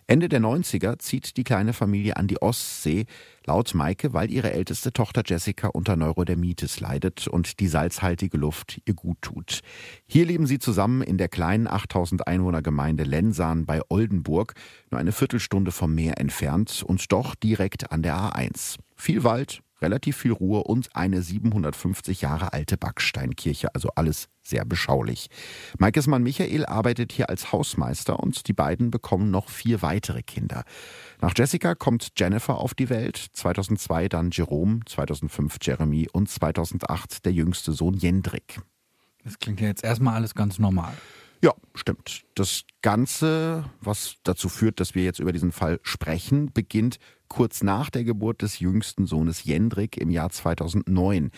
Ende 0.06 0.28
der 0.28 0.40
90er 0.40 0.98
zieht 0.98 1.36
die 1.36 1.44
kleine 1.44 1.72
Familie 1.72 2.16
an 2.16 2.26
die 2.26 2.40
Ostsee, 2.40 3.06
laut 3.44 3.74
Maike, 3.74 4.12
weil 4.12 4.30
ihre 4.30 4.52
älteste 4.52 4.92
Tochter 4.92 5.22
Jessica 5.24 5.68
unter 5.68 5.96
Neurodermitis 5.96 6.80
leidet 6.80 7.28
und 7.28 7.60
die 7.60 7.68
salzhaltige 7.68 8.36
Luft 8.36 8.80
ihr 8.84 8.94
gut 8.94 9.18
tut. 9.22 9.60
Hier 10.06 10.26
leben 10.26 10.46
sie 10.46 10.58
zusammen 10.58 11.02
in 11.02 11.18
der 11.18 11.28
kleinen 11.28 11.66
8000 11.66 12.26
Einwohner 12.26 12.62
Gemeinde 12.62 13.04
Lensan 13.04 13.66
bei 13.66 13.80
Oldenburg, 13.88 14.54
nur 14.90 15.00
eine 15.00 15.12
Viertelstunde 15.12 15.72
vom 15.72 15.94
Meer 15.94 16.18
entfernt 16.18 16.82
und 16.86 17.12
doch 17.12 17.34
direkt 17.34 17.92
an 17.92 18.02
der 18.02 18.16
A1. 18.16 18.76
Viel 18.96 19.24
Wald, 19.24 19.60
relativ 19.80 20.16
viel 20.16 20.32
Ruhe 20.32 20.64
und 20.64 20.94
eine 20.94 21.22
750 21.22 22.22
Jahre 22.22 22.52
alte 22.52 22.76
Backsteinkirche, 22.76 23.74
also 23.74 23.90
alles 23.94 24.28
sehr 24.42 24.64
beschaulich. 24.64 25.28
Maikes 25.78 26.06
Mann 26.06 26.22
Michael 26.22 26.66
arbeitet 26.66 27.12
hier 27.12 27.28
als 27.28 27.52
Hausmeister 27.52 28.18
und 28.20 28.48
die 28.48 28.52
beiden 28.52 28.90
bekommen 28.90 29.30
noch 29.30 29.48
vier 29.48 29.82
weitere 29.82 30.22
Kinder. 30.22 30.64
Nach 31.20 31.32
Jessica 31.36 31.74
kommt 31.74 32.12
Jennifer 32.16 32.58
auf 32.58 32.74
die 32.74 32.88
Welt, 32.88 33.16
2002 33.32 34.08
dann 34.08 34.30
Jerome, 34.30 34.80
2005 34.86 35.56
Jeremy 35.60 36.08
und 36.12 36.28
2008 36.28 37.24
der 37.24 37.32
jüngste 37.32 37.72
Sohn 37.72 37.94
Jendrik. 37.94 38.60
Das 39.24 39.38
klingt 39.38 39.60
ja 39.60 39.66
jetzt 39.66 39.82
erstmal 39.82 40.14
alles 40.14 40.34
ganz 40.34 40.58
normal. 40.58 40.94
Ja, 41.42 41.52
stimmt. 41.74 42.24
Das 42.34 42.64
Ganze, 42.82 43.64
was 43.80 44.16
dazu 44.22 44.48
führt, 44.48 44.80
dass 44.80 44.94
wir 44.94 45.04
jetzt 45.04 45.18
über 45.18 45.32
diesen 45.32 45.52
Fall 45.52 45.80
sprechen, 45.82 46.52
beginnt 46.52 46.98
kurz 47.28 47.62
nach 47.62 47.90
der 47.90 48.04
Geburt 48.04 48.42
des 48.42 48.58
jüngsten 48.60 49.06
Sohnes 49.06 49.44
Jendrik 49.44 49.96
im 49.96 50.10
Jahr 50.10 50.30
2009. 50.30 51.30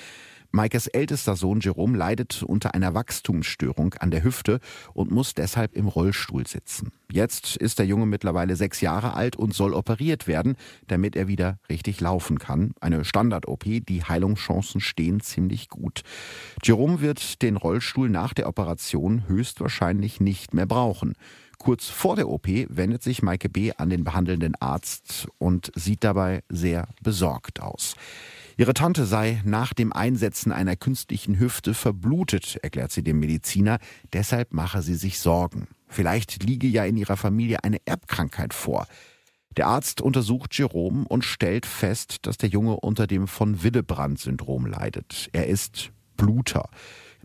Maikes 0.50 0.86
ältester 0.86 1.36
Sohn 1.36 1.60
Jerome 1.60 1.98
leidet 1.98 2.42
unter 2.42 2.74
einer 2.74 2.94
Wachstumsstörung 2.94 3.94
an 3.94 4.10
der 4.10 4.24
Hüfte 4.24 4.60
und 4.94 5.10
muss 5.10 5.34
deshalb 5.34 5.74
im 5.74 5.88
Rollstuhl 5.88 6.46
sitzen. 6.46 6.90
Jetzt 7.12 7.56
ist 7.56 7.78
der 7.78 7.86
Junge 7.86 8.06
mittlerweile 8.06 8.56
sechs 8.56 8.80
Jahre 8.80 9.12
alt 9.12 9.36
und 9.36 9.52
soll 9.52 9.74
operiert 9.74 10.26
werden, 10.26 10.56
damit 10.86 11.16
er 11.16 11.28
wieder 11.28 11.58
richtig 11.68 12.00
laufen 12.00 12.38
kann. 12.38 12.72
Eine 12.80 13.04
Standard-OP, 13.04 13.64
die 13.64 14.04
Heilungschancen 14.04 14.80
stehen 14.80 15.20
ziemlich 15.20 15.68
gut. 15.68 16.00
Jerome 16.62 17.02
wird 17.02 17.42
den 17.42 17.56
Rollstuhl 17.56 18.08
nach 18.08 18.32
der 18.32 18.48
Operation 18.48 19.28
höchstwahrscheinlich 19.28 20.18
nicht 20.18 20.54
mehr 20.54 20.66
brauchen. 20.66 21.12
Kurz 21.58 21.88
vor 21.88 22.16
der 22.16 22.28
OP 22.28 22.46
wendet 22.46 23.02
sich 23.02 23.22
Maike 23.22 23.48
B. 23.48 23.72
an 23.76 23.90
den 23.90 24.04
behandelnden 24.04 24.54
Arzt 24.60 25.28
und 25.38 25.72
sieht 25.74 26.04
dabei 26.04 26.42
sehr 26.48 26.88
besorgt 27.02 27.60
aus. 27.60 27.96
Ihre 28.56 28.74
Tante 28.74 29.06
sei 29.06 29.40
nach 29.44 29.72
dem 29.72 29.92
Einsetzen 29.92 30.50
einer 30.50 30.76
künstlichen 30.76 31.38
Hüfte 31.38 31.74
verblutet, 31.74 32.56
erklärt 32.62 32.90
sie 32.90 33.02
dem 33.02 33.20
Mediziner. 33.20 33.78
Deshalb 34.12 34.52
mache 34.52 34.82
sie 34.82 34.96
sich 34.96 35.20
Sorgen. 35.20 35.68
Vielleicht 35.88 36.42
liege 36.42 36.66
ja 36.66 36.84
in 36.84 36.96
ihrer 36.96 37.16
Familie 37.16 37.62
eine 37.64 37.78
Erbkrankheit 37.86 38.54
vor. 38.54 38.86
Der 39.56 39.66
Arzt 39.66 40.00
untersucht 40.00 40.56
Jerome 40.56 41.04
und 41.08 41.24
stellt 41.24 41.66
fest, 41.66 42.18
dass 42.22 42.36
der 42.36 42.48
Junge 42.48 42.78
unter 42.80 43.06
dem 43.06 43.26
von 43.26 43.62
Willebrand-Syndrom 43.62 44.66
leidet. 44.66 45.28
Er 45.32 45.46
ist 45.46 45.90
Bluter. 46.16 46.68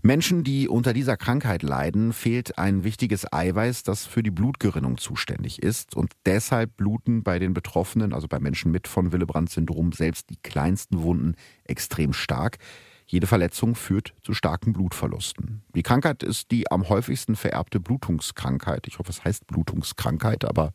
Menschen, 0.01 0.43
die 0.43 0.67
unter 0.67 0.91
dieser 0.91 1.15
Krankheit 1.15 1.63
leiden, 1.63 2.11
fehlt 2.11 2.57
ein 2.57 2.83
wichtiges 2.83 3.31
Eiweiß, 3.31 3.83
das 3.83 4.05
für 4.05 4.21
die 4.21 4.31
Blutgerinnung 4.31 4.97
zuständig 4.97 5.61
ist. 5.61 5.95
Und 5.95 6.11
deshalb 6.25 6.75
bluten 6.75 7.23
bei 7.23 7.39
den 7.39 7.53
Betroffenen, 7.53 8.13
also 8.13 8.27
bei 8.27 8.39
Menschen 8.39 8.71
mit 8.71 8.87
von 8.87 9.11
Willebrand-Syndrom, 9.11 9.93
selbst 9.93 10.29
die 10.29 10.37
kleinsten 10.41 11.03
Wunden 11.03 11.35
extrem 11.63 12.11
stark. 12.11 12.57
Jede 13.05 13.27
Verletzung 13.27 13.75
führt 13.75 14.13
zu 14.21 14.33
starken 14.33 14.73
Blutverlusten. 14.73 15.63
Die 15.75 15.83
Krankheit 15.83 16.23
ist 16.23 16.51
die 16.51 16.69
am 16.71 16.89
häufigsten 16.89 17.35
vererbte 17.35 17.79
Blutungskrankheit. 17.79 18.87
Ich 18.87 18.99
hoffe, 18.99 19.11
es 19.11 19.23
heißt 19.23 19.47
Blutungskrankheit, 19.47 20.45
aber 20.45 20.71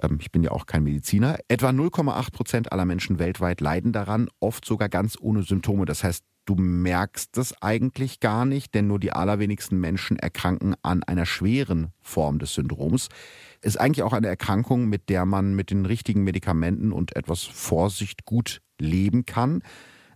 ähm, 0.00 0.18
ich 0.20 0.30
bin 0.30 0.42
ja 0.42 0.50
auch 0.50 0.66
kein 0.66 0.84
Mediziner. 0.84 1.38
Etwa 1.48 1.70
0,8 1.70 2.32
Prozent 2.32 2.72
aller 2.72 2.84
Menschen 2.84 3.18
weltweit 3.18 3.60
leiden 3.60 3.92
daran, 3.92 4.28
oft 4.40 4.64
sogar 4.64 4.88
ganz 4.88 5.16
ohne 5.20 5.42
Symptome. 5.42 5.84
Das 5.84 6.04
heißt, 6.04 6.24
Du 6.44 6.56
merkst 6.56 7.38
es 7.38 7.54
eigentlich 7.62 8.18
gar 8.18 8.44
nicht, 8.44 8.74
denn 8.74 8.88
nur 8.88 8.98
die 8.98 9.12
allerwenigsten 9.12 9.78
Menschen 9.78 10.18
erkranken 10.18 10.74
an 10.82 11.04
einer 11.04 11.24
schweren 11.24 11.92
Form 12.00 12.40
des 12.40 12.54
Syndroms. 12.54 13.08
Ist 13.60 13.80
eigentlich 13.80 14.02
auch 14.02 14.12
eine 14.12 14.26
Erkrankung, 14.26 14.88
mit 14.88 15.08
der 15.08 15.24
man 15.24 15.54
mit 15.54 15.70
den 15.70 15.86
richtigen 15.86 16.24
Medikamenten 16.24 16.92
und 16.92 17.14
etwas 17.14 17.44
Vorsicht 17.44 18.24
gut 18.24 18.60
leben 18.80 19.24
kann. 19.24 19.62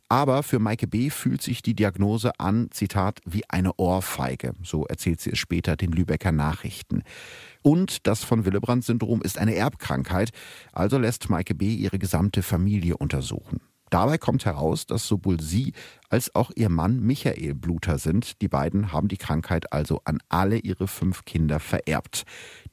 Aber 0.09 0.43
für 0.45 0.61
Maike 0.61 0.87
B. 0.87 1.11
fühlt 1.11 1.43
sich 1.43 1.63
die 1.63 1.75
Diagnose 1.75 2.39
an, 2.39 2.69
Zitat, 2.71 3.21
wie 3.25 3.49
eine 3.49 3.75
Ohrfeige. 3.77 4.53
So 4.63 4.85
erzählt 4.85 5.21
sie 5.21 5.31
es 5.31 5.39
später 5.39 5.77
den 5.77 5.91
Lübecker 5.91 6.31
Nachrichten. 6.31 7.03
Und 7.63 8.07
das 8.07 8.23
von 8.23 8.45
Willebrand-Syndrom 8.45 9.23
ist 9.23 9.39
eine 9.39 9.57
Erbkrankheit. 9.57 10.31
Also 10.73 10.99
lässt 10.99 11.29
Maike 11.29 11.57
B. 11.57 11.75
ihre 11.75 11.99
gesamte 11.99 12.43
Familie 12.43 12.97
untersuchen. 12.97 13.61
Dabei 13.91 14.19
kommt 14.19 14.45
heraus, 14.45 14.87
dass 14.87 15.07
sowohl 15.07 15.41
sie 15.41 15.73
als 16.09 16.35
auch 16.35 16.51
ihr 16.55 16.69
Mann 16.69 17.01
Michael 17.01 17.55
Bluter 17.55 17.99
sind. 17.99 18.41
Die 18.43 18.49
beiden 18.49 18.93
haben 18.93 19.09
die 19.09 19.17
Krankheit 19.17 19.73
also 19.73 20.01
an 20.05 20.19
alle 20.29 20.59
ihre 20.59 20.89
fünf 20.89 21.25
Kinder 21.25 21.61
vererbt. 21.61 22.25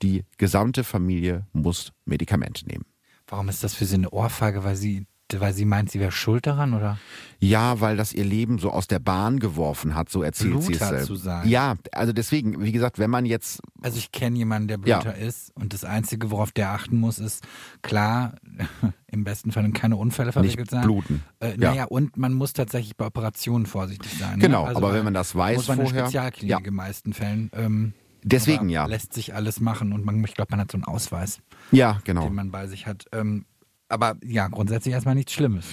Die 0.01 0.25
gesamte 0.37 0.83
Familie 0.83 1.45
muss 1.53 1.93
Medikamente 2.05 2.65
nehmen. 2.67 2.85
Warum 3.27 3.49
ist 3.49 3.63
das 3.63 3.73
für 3.73 3.85
sie 3.85 3.95
eine 3.95 4.09
Ohrfeige? 4.09 4.63
Weil 4.63 4.75
sie 4.75 5.07
weil 5.39 5.53
sie 5.53 5.65
meint, 5.65 5.91
sie 5.91 5.99
wäre 5.99 6.11
schuld 6.11 6.47
daran, 6.47 6.73
oder? 6.73 6.97
Ja, 7.39 7.81
weil 7.81 7.97
das 7.97 8.13
ihr 8.13 8.23
Leben 8.23 8.57
so 8.57 8.71
aus 8.71 8.87
der 8.87 8.99
Bahn 8.99 9.39
geworfen 9.39 9.95
hat, 9.95 10.09
so 10.09 10.23
erzählt 10.23 10.51
Bluter 10.51 10.65
sie 10.65 10.73
es 10.73 10.79
selbst. 10.79 11.07
zu 11.07 11.15
sein. 11.15 11.47
Ja, 11.47 11.75
also 11.91 12.13
deswegen, 12.13 12.61
wie 12.63 12.71
gesagt, 12.71 12.99
wenn 12.99 13.09
man 13.09 13.25
jetzt. 13.25 13.61
Also 13.81 13.97
ich 13.97 14.11
kenne 14.11 14.37
jemanden, 14.37 14.67
der 14.69 14.77
Bluter 14.77 15.17
ja. 15.17 15.27
ist 15.27 15.51
und 15.55 15.73
das 15.73 15.83
Einzige, 15.83 16.31
worauf 16.31 16.51
der 16.51 16.71
achten 16.71 16.97
muss, 16.97 17.19
ist 17.19 17.43
klar, 17.81 18.35
im 19.07 19.23
besten 19.23 19.51
Fall 19.51 19.69
keine 19.71 19.97
Unfälle 19.97 20.31
verwickelt 20.31 20.69
sein. 20.69 20.83
Bluten. 20.83 21.23
Äh, 21.39 21.57
naja, 21.57 21.73
ja. 21.73 21.83
und 21.85 22.17
man 22.17 22.33
muss 22.33 22.53
tatsächlich 22.53 22.95
bei 22.95 23.05
Operationen 23.05 23.65
vorsichtig 23.65 24.13
sein. 24.17 24.39
Ne? 24.39 24.45
Genau, 24.45 24.63
ne? 24.63 24.67
also 24.69 24.77
aber 24.77 24.93
wenn 24.93 25.03
man 25.03 25.13
das 25.13 25.35
weiß 25.35 25.57
muss 25.57 25.67
man 25.67 25.77
vorher. 25.77 25.93
Eine 25.93 26.07
Spezialklinik 26.07 26.49
ja. 26.49 26.57
in 26.59 26.63
den 26.63 26.75
meisten 26.75 27.13
Fällen. 27.13 27.51
Ähm, 27.53 27.93
Deswegen 28.23 28.69
ja. 28.69 28.85
Lässt 28.85 29.13
sich 29.13 29.35
alles 29.35 29.59
machen 29.59 29.93
und 29.93 30.05
man, 30.05 30.23
ich 30.23 30.33
glaube, 30.33 30.51
man 30.51 30.61
hat 30.61 30.71
so 30.71 30.77
einen 30.77 30.85
Ausweis. 30.85 31.39
Ja, 31.71 31.99
genau. 32.03 32.23
Den 32.23 32.33
man 32.33 32.51
bei 32.51 32.67
sich 32.67 32.87
hat. 32.87 33.05
Ähm, 33.11 33.45
aber 33.93 34.17
ja, 34.23 34.47
grundsätzlich 34.47 34.93
erstmal 34.93 35.15
nichts 35.15 35.33
Schlimmes. 35.33 35.65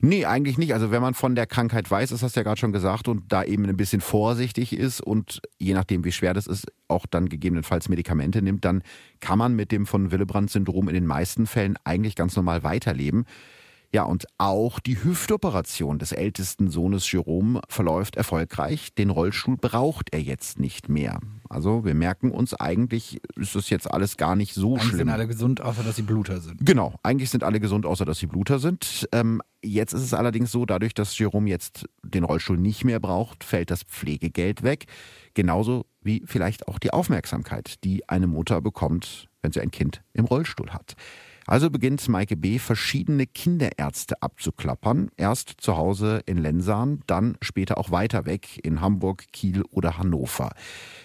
Nee, 0.00 0.26
eigentlich 0.26 0.58
nicht. 0.58 0.74
Also 0.74 0.92
wenn 0.92 1.02
man 1.02 1.14
von 1.14 1.34
der 1.34 1.46
Krankheit 1.46 1.90
weiß, 1.90 2.10
das 2.10 2.22
hast 2.22 2.36
du 2.36 2.40
ja 2.40 2.44
gerade 2.44 2.60
schon 2.60 2.72
gesagt, 2.72 3.08
und 3.08 3.32
da 3.32 3.42
eben 3.42 3.64
ein 3.64 3.76
bisschen 3.76 4.00
vorsichtig 4.00 4.72
ist 4.72 5.00
und 5.00 5.40
je 5.58 5.74
nachdem, 5.74 6.04
wie 6.04 6.12
schwer 6.12 6.34
das 6.34 6.46
ist, 6.46 6.66
auch 6.86 7.04
dann 7.06 7.28
gegebenenfalls 7.28 7.88
Medikamente 7.88 8.40
nimmt, 8.40 8.64
dann 8.64 8.82
kann 9.20 9.38
man 9.38 9.56
mit 9.56 9.72
dem 9.72 9.86
von 9.86 10.12
Willebrand-Syndrom 10.12 10.88
in 10.88 10.94
den 10.94 11.06
meisten 11.06 11.46
Fällen 11.46 11.76
eigentlich 11.82 12.14
ganz 12.14 12.36
normal 12.36 12.62
weiterleben. 12.62 13.24
Ja, 13.90 14.02
und 14.02 14.26
auch 14.36 14.80
die 14.80 15.02
Hüftoperation 15.02 15.98
des 15.98 16.12
ältesten 16.12 16.70
Sohnes 16.70 17.10
Jerome 17.10 17.62
verläuft 17.68 18.16
erfolgreich. 18.16 18.94
Den 18.94 19.08
Rollstuhl 19.08 19.56
braucht 19.56 20.12
er 20.12 20.20
jetzt 20.20 20.60
nicht 20.60 20.90
mehr. 20.90 21.20
Also 21.48 21.86
wir 21.86 21.94
merken 21.94 22.30
uns, 22.30 22.52
eigentlich 22.52 23.22
ist 23.36 23.54
das 23.54 23.70
jetzt 23.70 23.90
alles 23.90 24.18
gar 24.18 24.36
nicht 24.36 24.52
so 24.52 24.74
eigentlich 24.74 24.88
schlimm. 24.88 24.98
sind 24.98 25.08
alle 25.08 25.26
gesund, 25.26 25.60
außer 25.62 25.82
dass 25.82 25.96
sie 25.96 26.02
Bluter 26.02 26.40
sind. 26.40 26.66
Genau, 26.66 26.96
eigentlich 27.02 27.30
sind 27.30 27.42
alle 27.42 27.60
gesund, 27.60 27.86
außer 27.86 28.04
dass 28.04 28.18
sie 28.18 28.26
Bluter 28.26 28.58
sind. 28.58 29.08
Ähm, 29.12 29.40
jetzt 29.62 29.94
ist 29.94 30.02
es 30.02 30.12
allerdings 30.12 30.52
so, 30.52 30.66
dadurch, 30.66 30.92
dass 30.92 31.18
Jerome 31.18 31.48
jetzt 31.48 31.86
den 32.02 32.24
Rollstuhl 32.24 32.58
nicht 32.58 32.84
mehr 32.84 33.00
braucht, 33.00 33.42
fällt 33.42 33.70
das 33.70 33.84
Pflegegeld 33.84 34.62
weg. 34.62 34.84
Genauso 35.32 35.86
wie 36.02 36.22
vielleicht 36.26 36.68
auch 36.68 36.78
die 36.78 36.92
Aufmerksamkeit, 36.92 37.82
die 37.84 38.06
eine 38.06 38.26
Mutter 38.26 38.60
bekommt, 38.60 39.28
wenn 39.40 39.52
sie 39.52 39.60
ein 39.60 39.70
Kind 39.70 40.02
im 40.12 40.26
Rollstuhl 40.26 40.70
hat. 40.70 40.94
Also 41.48 41.70
beginnt 41.70 42.06
Maike 42.10 42.36
B. 42.36 42.58
verschiedene 42.58 43.26
Kinderärzte 43.26 44.20
abzuklappern. 44.20 45.10
Erst 45.16 45.54
zu 45.56 45.78
Hause 45.78 46.20
in 46.26 46.36
Lensahn, 46.36 47.00
dann 47.06 47.38
später 47.40 47.78
auch 47.78 47.90
weiter 47.90 48.26
weg 48.26 48.60
in 48.62 48.82
Hamburg, 48.82 49.24
Kiel 49.32 49.62
oder 49.70 49.96
Hannover. 49.96 50.50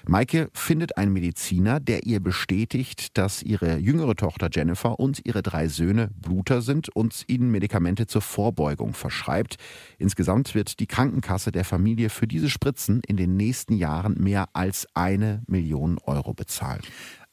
Maike 0.05 0.49
findet 0.51 0.97
einen 0.97 1.13
Mediziner, 1.13 1.79
der 1.79 2.05
ihr 2.05 2.19
bestätigt, 2.19 3.17
dass 3.17 3.41
ihre 3.41 3.77
jüngere 3.77 4.17
Tochter 4.17 4.49
Jennifer 4.51 4.99
und 4.99 5.25
ihre 5.25 5.43
drei 5.43 5.69
Söhne 5.69 6.09
Bluter 6.13 6.61
sind 6.61 6.93
und 6.93 7.23
ihnen 7.27 7.49
Medikamente 7.49 8.05
zur 8.05 8.21
Vorbeugung 8.21 8.93
verschreibt. 8.93 9.55
Insgesamt 9.97 10.55
wird 10.55 10.81
die 10.81 10.87
Krankenkasse 10.87 11.53
der 11.53 11.63
Familie 11.63 12.09
für 12.09 12.27
diese 12.27 12.49
Spritzen 12.49 13.01
in 13.07 13.15
den 13.15 13.37
nächsten 13.37 13.75
Jahren 13.77 14.21
mehr 14.21 14.49
als 14.51 14.87
eine 14.93 15.41
Million 15.47 15.99
Euro 15.99 16.33
bezahlen. 16.33 16.81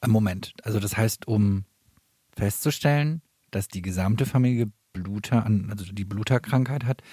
Moment, 0.07 0.53
also 0.63 0.79
das 0.79 0.95
heißt, 0.95 1.27
um 1.27 1.65
festzustellen, 2.41 3.21
dass 3.51 3.67
die 3.67 3.83
gesamte 3.83 4.25
Familie 4.25 4.71
Bluter, 4.93 5.45
also 5.45 5.85
die 5.93 6.05
Bluterkrankheit 6.05 6.85
hat, 6.85 7.03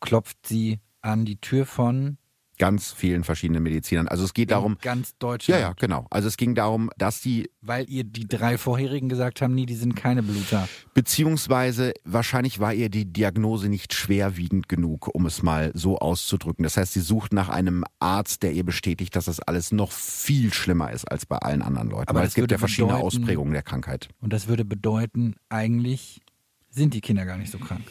klopft 0.00 0.46
sie 0.46 0.80
an 1.02 1.26
die 1.26 1.38
Tür 1.38 1.66
von 1.66 2.16
ganz 2.60 2.92
vielen 2.92 3.24
verschiedenen 3.24 3.62
Medizinern. 3.62 4.06
Also 4.06 4.22
es 4.22 4.34
geht 4.34 4.50
darum. 4.50 4.76
Ganz 4.82 5.16
Deutschland. 5.16 5.60
Ja, 5.60 5.68
ja, 5.68 5.74
genau. 5.78 6.06
Also 6.10 6.28
es 6.28 6.36
ging 6.36 6.54
darum, 6.54 6.90
dass 6.98 7.22
die. 7.22 7.50
Weil 7.62 7.88
ihr 7.88 8.04
die 8.04 8.28
drei 8.28 8.58
vorherigen 8.58 9.08
gesagt 9.08 9.40
haben, 9.40 9.54
nee, 9.54 9.64
die 9.64 9.74
sind 9.74 9.96
keine 9.96 10.22
Bluter. 10.22 10.68
Beziehungsweise 10.92 11.94
wahrscheinlich 12.04 12.60
war 12.60 12.74
ihr 12.74 12.90
die 12.90 13.10
Diagnose 13.10 13.70
nicht 13.70 13.94
schwerwiegend 13.94 14.68
genug, 14.68 15.08
um 15.14 15.24
es 15.24 15.42
mal 15.42 15.72
so 15.74 15.98
auszudrücken. 15.98 16.62
Das 16.62 16.76
heißt, 16.76 16.92
sie 16.92 17.00
sucht 17.00 17.32
nach 17.32 17.48
einem 17.48 17.82
Arzt, 17.98 18.42
der 18.42 18.52
ihr 18.52 18.64
bestätigt, 18.64 19.16
dass 19.16 19.24
das 19.24 19.40
alles 19.40 19.72
noch 19.72 19.90
viel 19.90 20.52
schlimmer 20.52 20.92
ist 20.92 21.10
als 21.10 21.24
bei 21.24 21.38
allen 21.38 21.62
anderen 21.62 21.88
Leuten. 21.88 22.10
Aber 22.10 22.20
Weil 22.20 22.26
es 22.26 22.34
gibt 22.34 22.50
ja 22.50 22.58
verschiedene 22.58 22.92
bedeuten, 22.92 23.06
Ausprägungen 23.06 23.54
der 23.54 23.62
Krankheit. 23.62 24.10
Und 24.20 24.34
das 24.34 24.48
würde 24.48 24.66
bedeuten, 24.66 25.36
eigentlich 25.48 26.20
sind 26.68 26.92
die 26.92 27.00
Kinder 27.00 27.24
gar 27.24 27.38
nicht 27.38 27.50
so 27.50 27.58
krank. 27.58 27.84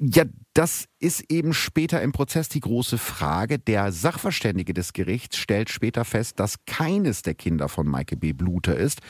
Ja, 0.00 0.24
das 0.58 0.88
ist 0.98 1.30
eben 1.30 1.54
später 1.54 2.02
im 2.02 2.10
Prozess 2.10 2.48
die 2.48 2.58
große 2.58 2.98
Frage. 2.98 3.60
Der 3.60 3.92
Sachverständige 3.92 4.74
des 4.74 4.92
Gerichts 4.92 5.36
stellt 5.36 5.70
später 5.70 6.04
fest, 6.04 6.40
dass 6.40 6.64
keines 6.66 7.22
der 7.22 7.34
Kinder 7.34 7.68
von 7.68 7.86
Maike 7.86 8.16
B. 8.16 8.32
Bluter 8.32 8.76
ist. 8.76 9.00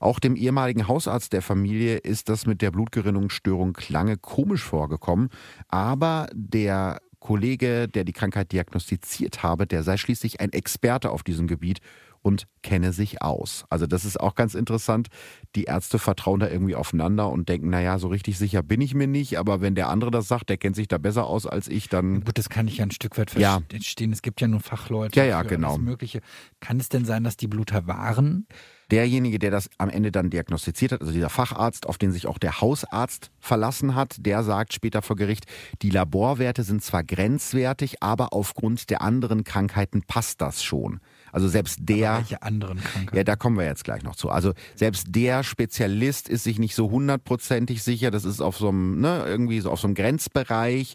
Auch 0.00 0.18
dem 0.18 0.34
ehemaligen 0.34 0.88
Hausarzt 0.88 1.34
der 1.34 1.42
Familie 1.42 1.98
ist 1.98 2.30
das 2.30 2.46
mit 2.46 2.62
der 2.62 2.70
Blutgerinnungsstörung 2.70 3.76
lange 3.90 4.16
komisch 4.16 4.62
vorgekommen. 4.62 5.28
Aber 5.68 6.26
der 6.32 7.02
Kollege, 7.20 7.86
der 7.86 8.04
die 8.04 8.14
Krankheit 8.14 8.52
diagnostiziert 8.52 9.42
habe, 9.42 9.66
der 9.66 9.82
sei 9.82 9.98
schließlich 9.98 10.40
ein 10.40 10.54
Experte 10.54 11.10
auf 11.10 11.22
diesem 11.22 11.48
Gebiet 11.48 11.80
und 12.24 12.46
kenne 12.62 12.94
sich 12.94 13.20
aus. 13.20 13.66
Also 13.68 13.86
das 13.86 14.06
ist 14.06 14.18
auch 14.18 14.34
ganz 14.34 14.54
interessant. 14.54 15.08
Die 15.54 15.64
Ärzte 15.64 15.98
vertrauen 15.98 16.40
da 16.40 16.48
irgendwie 16.48 16.74
aufeinander 16.74 17.28
und 17.28 17.50
denken, 17.50 17.68
naja, 17.68 17.98
so 17.98 18.08
richtig 18.08 18.38
sicher 18.38 18.62
bin 18.62 18.80
ich 18.80 18.94
mir 18.94 19.06
nicht, 19.06 19.38
aber 19.38 19.60
wenn 19.60 19.74
der 19.74 19.90
andere 19.90 20.10
das 20.10 20.26
sagt, 20.26 20.48
der 20.48 20.56
kennt 20.56 20.74
sich 20.74 20.88
da 20.88 20.96
besser 20.96 21.26
aus 21.26 21.46
als 21.46 21.68
ich, 21.68 21.90
dann... 21.90 22.24
Gut, 22.24 22.38
das 22.38 22.48
kann 22.48 22.66
ich 22.66 22.78
ja 22.78 22.86
ein 22.86 22.90
Stück 22.90 23.18
weit 23.18 23.30
verstehen. 23.30 24.08
Ja. 24.08 24.14
Es 24.14 24.22
gibt 24.22 24.40
ja 24.40 24.48
nun 24.48 24.60
Fachleute 24.60 25.20
ja, 25.20 25.26
ja, 25.26 25.42
genau. 25.42 25.74
alles 25.74 25.80
Mögliche. 25.80 26.20
Kann 26.60 26.80
es 26.80 26.88
denn 26.88 27.04
sein, 27.04 27.24
dass 27.24 27.36
die 27.36 27.46
Bluter 27.46 27.86
waren? 27.86 28.46
derjenige, 28.90 29.38
der 29.38 29.50
das 29.50 29.70
am 29.78 29.88
Ende 29.88 30.12
dann 30.12 30.30
diagnostiziert 30.30 30.92
hat, 30.92 31.00
also 31.00 31.12
dieser 31.12 31.30
Facharzt, 31.30 31.86
auf 31.86 31.98
den 31.98 32.12
sich 32.12 32.26
auch 32.26 32.38
der 32.38 32.60
Hausarzt 32.60 33.30
verlassen 33.40 33.94
hat, 33.94 34.16
der 34.18 34.42
sagt 34.42 34.72
später 34.72 35.02
vor 35.02 35.16
Gericht, 35.16 35.46
die 35.82 35.90
Laborwerte 35.90 36.62
sind 36.62 36.82
zwar 36.82 37.02
grenzwertig, 37.02 38.02
aber 38.02 38.32
aufgrund 38.32 38.90
der 38.90 39.02
anderen 39.02 39.42
Krankheiten 39.42 40.02
passt 40.02 40.40
das 40.40 40.62
schon. 40.62 41.00
Also 41.34 41.48
selbst 41.48 41.80
der. 41.82 42.10
Aber 42.10 42.18
welche 42.20 42.42
anderen 42.42 42.78
Krankheiten? 42.78 43.16
Ja, 43.16 43.24
da 43.24 43.34
kommen 43.34 43.58
wir 43.58 43.64
jetzt 43.64 43.82
gleich 43.82 44.04
noch 44.04 44.14
zu. 44.14 44.30
Also 44.30 44.52
selbst 44.76 45.08
der 45.10 45.42
Spezialist 45.42 46.28
ist 46.28 46.44
sich 46.44 46.60
nicht 46.60 46.76
so 46.76 46.92
hundertprozentig 46.92 47.82
sicher. 47.82 48.12
Das 48.12 48.24
ist 48.24 48.40
auf 48.40 48.56
so 48.56 48.68
einem, 48.68 49.00
ne, 49.00 49.24
irgendwie 49.26 49.58
so 49.58 49.72
auf 49.72 49.80
so 49.80 49.88
einem 49.88 49.96
Grenzbereich. 49.96 50.94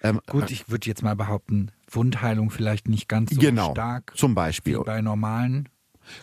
Ähm, 0.00 0.20
Gut, 0.28 0.52
ich 0.52 0.70
würde 0.70 0.86
jetzt 0.86 1.02
mal 1.02 1.16
behaupten, 1.16 1.72
Wundheilung 1.90 2.50
vielleicht 2.50 2.86
nicht 2.86 3.08
ganz 3.08 3.34
so 3.34 3.40
genau, 3.40 3.72
stark. 3.72 4.12
Zum 4.14 4.36
Beispiel. 4.36 4.78
Wie 4.78 4.84
bei 4.84 5.02
normalen. 5.02 5.68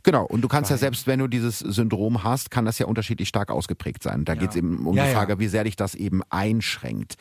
Genau, 0.03 0.25
und 0.25 0.41
du 0.41 0.48
kannst 0.48 0.72
ja 0.72 0.77
selbst, 0.77 1.08
wenn 1.08 1.20
du 1.20 1.27
dieses 1.27 1.60
Syndrom 1.60 2.24
hast, 2.24 2.51
kann 2.51 2.65
das 2.65 2.79
ja 2.79 2.86
unterschiedlich 2.86 3.27
stark 3.27 3.51
ausgeprägt 3.51 4.03
sein. 4.03 4.25
Da 4.25 4.34
ja. 4.34 4.39
geht 4.39 4.51
es 4.51 4.56
eben 4.56 4.86
um 4.86 4.96
ja, 4.96 5.06
die 5.06 5.13
Frage, 5.13 5.34
ja. 5.34 5.39
wie 5.39 5.48
sehr 5.48 5.63
dich 5.63 5.75
das 5.75 5.96
eben 5.96 6.22
einschränkt. 6.29 7.15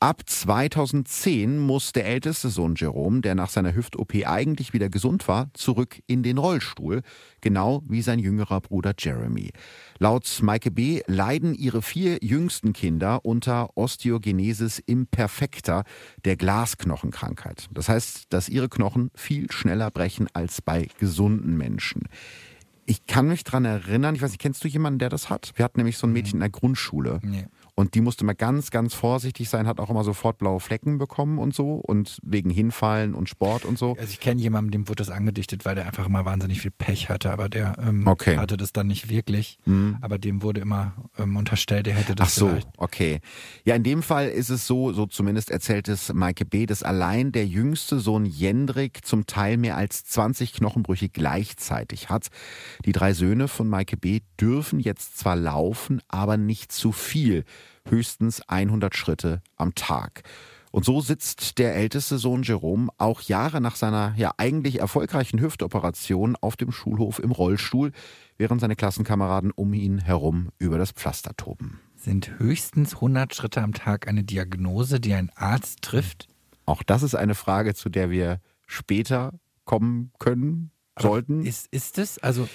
Ab 0.00 0.22
2010 0.26 1.58
muss 1.58 1.92
der 1.92 2.06
älteste 2.06 2.48
Sohn 2.48 2.74
Jerome, 2.76 3.20
der 3.20 3.34
nach 3.34 3.50
seiner 3.50 3.74
Hüft-OP 3.74 4.14
eigentlich 4.26 4.72
wieder 4.72 4.88
gesund 4.88 5.28
war, 5.28 5.50
zurück 5.54 6.00
in 6.06 6.22
den 6.22 6.38
Rollstuhl, 6.38 7.02
genau 7.40 7.82
wie 7.86 8.02
sein 8.02 8.18
jüngerer 8.18 8.60
Bruder 8.60 8.94
Jeremy. 8.98 9.50
Laut 9.98 10.40
Maike 10.42 10.70
B. 10.70 11.02
leiden 11.06 11.54
ihre 11.54 11.82
vier 11.82 12.18
jüngsten 12.20 12.72
Kinder 12.72 13.24
unter 13.24 13.76
Osteogenesis 13.76 14.80
imperfecta, 14.80 15.84
der 16.24 16.36
Glasknochenkrankheit. 16.36 17.68
Das 17.72 17.88
heißt, 17.88 18.26
dass 18.30 18.48
ihre 18.48 18.68
Knochen 18.68 19.10
viel 19.14 19.50
schneller 19.52 19.90
brechen 19.90 20.28
als 20.32 20.60
bei 20.62 20.88
gesunden 20.98 21.56
Menschen. 21.56 22.08
Ich 22.86 23.06
kann 23.06 23.28
mich 23.28 23.44
daran 23.44 23.64
erinnern, 23.64 24.14
ich 24.14 24.22
weiß 24.22 24.30
nicht, 24.30 24.40
kennst 24.40 24.62
du 24.62 24.68
jemanden, 24.68 24.98
der 24.98 25.08
das 25.08 25.30
hat? 25.30 25.52
Wir 25.56 25.64
hatten 25.64 25.78
nämlich 25.78 25.96
so 25.96 26.06
ein 26.06 26.12
Mädchen 26.12 26.34
in 26.34 26.40
der 26.40 26.50
Grundschule. 26.50 27.20
Nee. 27.22 27.46
Und 27.76 27.94
die 27.94 28.00
musste 28.00 28.24
mal 28.24 28.34
ganz, 28.34 28.70
ganz 28.70 28.94
vorsichtig 28.94 29.48
sein, 29.48 29.66
hat 29.66 29.80
auch 29.80 29.90
immer 29.90 30.04
sofort 30.04 30.38
blaue 30.38 30.60
Flecken 30.60 30.96
bekommen 30.96 31.38
und 31.38 31.54
so 31.54 31.74
und 31.74 32.18
wegen 32.22 32.48
Hinfallen 32.48 33.14
und 33.14 33.28
Sport 33.28 33.64
und 33.64 33.78
so. 33.78 33.96
Also 33.98 34.10
ich 34.10 34.20
kenne 34.20 34.40
jemanden, 34.40 34.70
dem 34.70 34.88
wurde 34.88 34.96
das 34.96 35.10
angedichtet, 35.10 35.64
weil 35.64 35.74
der 35.74 35.86
einfach 35.86 36.06
immer 36.06 36.24
wahnsinnig 36.24 36.60
viel 36.60 36.70
Pech 36.70 37.08
hatte, 37.08 37.32
aber 37.32 37.48
der 37.48 37.76
ähm, 37.84 38.06
okay. 38.06 38.36
hatte 38.36 38.56
das 38.56 38.72
dann 38.72 38.86
nicht 38.86 39.08
wirklich. 39.08 39.58
Mhm. 39.64 39.98
Aber 40.02 40.18
dem 40.18 40.42
wurde 40.42 40.60
immer 40.60 40.92
ähm, 41.18 41.36
unterstellt, 41.36 41.88
er 41.88 41.94
hätte 41.94 42.14
das 42.14 42.28
Ach 42.28 42.32
so, 42.32 42.48
vielleicht. 42.50 42.68
okay. 42.76 43.20
Ja, 43.64 43.74
in 43.74 43.82
dem 43.82 44.04
Fall 44.04 44.28
ist 44.28 44.50
es 44.50 44.68
so, 44.68 44.92
so 44.92 45.06
zumindest 45.06 45.50
erzählt 45.50 45.88
es 45.88 46.12
Maike 46.14 46.44
B., 46.44 46.66
dass 46.66 46.84
allein 46.84 47.32
der 47.32 47.46
jüngste 47.46 47.98
Sohn 47.98 48.24
Jendrik 48.24 49.04
zum 49.04 49.26
Teil 49.26 49.56
mehr 49.56 49.76
als 49.76 50.04
20 50.04 50.52
Knochenbrüche 50.52 51.08
gleichzeitig 51.08 52.08
hat. 52.08 52.28
Die 52.84 52.92
drei 52.92 53.14
Söhne 53.14 53.48
von 53.48 53.68
Maike 53.68 53.96
B. 53.96 54.20
dürfen 54.40 54.78
jetzt 54.78 55.18
zwar 55.18 55.34
laufen, 55.34 56.00
aber 56.06 56.36
nicht 56.36 56.70
zu 56.70 56.92
viel 56.92 57.44
höchstens 57.88 58.42
100 58.48 58.94
Schritte 58.94 59.42
am 59.56 59.74
Tag. 59.74 60.22
Und 60.74 60.84
so 60.84 61.00
sitzt 61.00 61.58
der 61.58 61.76
älteste 61.76 62.18
Sohn 62.18 62.42
Jerome 62.42 62.90
auch 62.98 63.20
Jahre 63.20 63.60
nach 63.60 63.76
seiner 63.76 64.12
ja 64.16 64.34
eigentlich 64.38 64.80
erfolgreichen 64.80 65.40
Hüftoperation 65.40 66.34
auf 66.40 66.56
dem 66.56 66.72
Schulhof 66.72 67.20
im 67.20 67.30
Rollstuhl, 67.30 67.92
während 68.38 68.60
seine 68.60 68.74
Klassenkameraden 68.74 69.52
um 69.52 69.72
ihn 69.72 69.98
herum 69.98 70.48
über 70.58 70.76
das 70.76 70.90
Pflaster 70.90 71.36
toben. 71.36 71.80
Sind 71.94 72.38
höchstens 72.38 72.94
100 72.94 73.34
Schritte 73.34 73.62
am 73.62 73.72
Tag 73.72 74.08
eine 74.08 74.24
Diagnose, 74.24 74.98
die 74.98 75.14
ein 75.14 75.30
Arzt 75.36 75.82
trifft? 75.82 76.26
Auch 76.66 76.82
das 76.82 77.04
ist 77.04 77.14
eine 77.14 77.36
Frage, 77.36 77.74
zu 77.74 77.88
der 77.88 78.10
wir 78.10 78.40
später 78.66 79.32
kommen 79.64 80.10
können, 80.18 80.72
sollten. 80.98 81.46
ist, 81.46 81.68
ist 81.72 81.98
es? 81.98 82.18
Also 82.18 82.48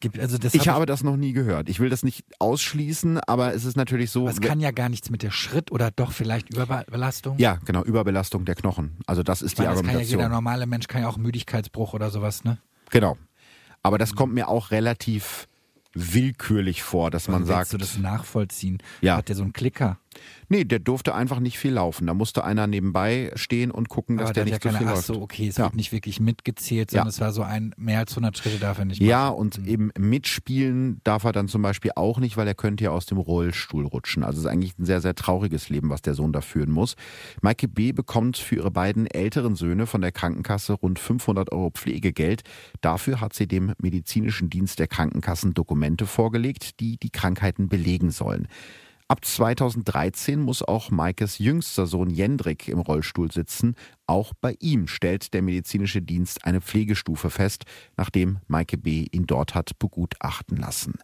gibt. 0.00 0.18
Also 0.18 0.38
das 0.38 0.54
ich 0.54 0.68
hab 0.68 0.76
habe 0.76 0.86
das 0.86 1.02
noch 1.02 1.16
nie 1.16 1.32
gehört. 1.32 1.68
Ich 1.68 1.80
will 1.80 1.88
das 1.88 2.02
nicht 2.02 2.24
ausschließen, 2.38 3.18
aber 3.20 3.54
es 3.54 3.64
ist 3.64 3.76
natürlich 3.76 4.10
so. 4.10 4.28
es 4.28 4.40
kann 4.40 4.60
ja 4.60 4.70
gar 4.70 4.88
nichts 4.88 5.10
mit 5.10 5.22
der 5.22 5.30
Schritt 5.30 5.72
oder 5.72 5.90
doch 5.90 6.12
vielleicht 6.12 6.50
Überbelastung. 6.50 7.38
Ja, 7.38 7.58
genau, 7.64 7.82
Überbelastung 7.82 8.44
der 8.44 8.54
Knochen. 8.54 8.98
Also 9.06 9.22
das 9.22 9.42
ist 9.42 9.52
ich 9.52 9.58
meine, 9.58 9.68
die 9.68 9.76
Argumentation. 9.76 10.02
Das 10.02 10.10
kann 10.10 10.18
ja 10.18 10.24
jeder 10.24 10.34
normale 10.34 10.66
Mensch 10.66 10.86
kann 10.86 11.02
ja 11.02 11.08
auch 11.08 11.16
Müdigkeitsbruch 11.16 11.94
oder 11.94 12.10
sowas, 12.10 12.44
ne? 12.44 12.58
Genau. 12.90 13.16
Aber 13.82 13.98
das 13.98 14.14
kommt 14.14 14.34
mir 14.34 14.48
auch 14.48 14.70
relativ 14.70 15.46
willkürlich 15.96 16.82
vor, 16.82 17.10
dass 17.10 17.28
man 17.28 17.44
sagt. 17.46 17.72
du 17.72 17.78
das 17.78 17.98
nachvollziehen? 17.98 18.78
Ja. 19.00 19.16
Hat 19.16 19.28
der 19.28 19.36
so 19.36 19.42
einen 19.42 19.52
Klicker? 19.52 19.98
Nee, 20.48 20.64
der 20.64 20.78
durfte 20.78 21.14
einfach 21.14 21.40
nicht 21.40 21.58
viel 21.58 21.72
laufen. 21.72 22.06
Da 22.06 22.14
musste 22.14 22.44
einer 22.44 22.66
nebenbei 22.66 23.32
stehen 23.34 23.70
und 23.70 23.88
gucken, 23.88 24.16
dass 24.16 24.32
der 24.32 24.44
nicht 24.44 24.62
so 24.62 24.68
viel 24.68 24.78
ach 24.78 24.94
läuft. 24.94 25.06
so, 25.06 25.20
okay, 25.20 25.48
es 25.48 25.56
ja. 25.56 25.64
wird 25.64 25.74
nicht 25.74 25.92
wirklich 25.92 26.20
mitgezählt, 26.20 26.90
sondern 26.90 27.06
ja. 27.06 27.10
es 27.10 27.20
war 27.20 27.32
so 27.32 27.42
ein, 27.42 27.74
mehr 27.76 27.98
als 27.98 28.12
100 28.12 28.38
Schritte 28.38 28.58
darf 28.58 28.78
er 28.78 28.84
nicht 28.84 29.00
machen. 29.00 29.08
Ja, 29.08 29.28
und 29.28 29.58
mhm. 29.58 29.66
eben 29.66 29.90
mitspielen 29.98 31.00
darf 31.04 31.24
er 31.24 31.32
dann 31.32 31.48
zum 31.48 31.62
Beispiel 31.62 31.92
auch 31.96 32.18
nicht, 32.18 32.36
weil 32.36 32.46
er 32.46 32.54
könnte 32.54 32.84
ja 32.84 32.90
aus 32.90 33.06
dem 33.06 33.18
Rollstuhl 33.18 33.86
rutschen. 33.86 34.22
Also 34.22 34.38
es 34.38 34.44
ist 34.44 34.50
eigentlich 34.50 34.78
ein 34.78 34.84
sehr, 34.84 35.00
sehr 35.00 35.14
trauriges 35.14 35.68
Leben, 35.68 35.90
was 35.90 36.02
der 36.02 36.14
Sohn 36.14 36.32
da 36.32 36.40
führen 36.40 36.70
muss. 36.70 36.94
Maike 37.42 37.66
B. 37.66 37.92
bekommt 37.92 38.36
für 38.36 38.56
ihre 38.56 38.70
beiden 38.70 39.06
älteren 39.06 39.56
Söhne 39.56 39.86
von 39.86 40.00
der 40.00 40.12
Krankenkasse 40.12 40.74
rund 40.74 40.98
500 40.98 41.50
Euro 41.52 41.70
Pflegegeld. 41.70 42.42
Dafür 42.80 43.20
hat 43.20 43.34
sie 43.34 43.48
dem 43.48 43.72
medizinischen 43.80 44.48
Dienst 44.50 44.78
der 44.78 44.86
Krankenkassen 44.86 45.54
Dokumente 45.54 46.06
vorgelegt, 46.06 46.80
die 46.80 46.98
die 46.98 47.10
Krankheiten 47.10 47.68
belegen 47.68 48.10
sollen. 48.10 48.48
Ab 49.08 49.24
2013 49.24 50.40
muss 50.40 50.62
auch 50.62 50.90
Maikes 50.90 51.38
jüngster 51.38 51.86
Sohn 51.86 52.10
Jendrik 52.10 52.66
im 52.66 52.80
Rollstuhl 52.80 53.30
sitzen. 53.30 53.76
Auch 54.08 54.32
bei 54.40 54.56
ihm 54.58 54.88
stellt 54.88 55.32
der 55.32 55.42
medizinische 55.42 56.02
Dienst 56.02 56.44
eine 56.44 56.60
Pflegestufe 56.60 57.30
fest, 57.30 57.66
nachdem 57.96 58.38
Maike 58.48 58.76
B. 58.78 59.06
ihn 59.12 59.26
dort 59.26 59.54
hat 59.54 59.78
begutachten 59.78 60.56
lassen. 60.56 60.94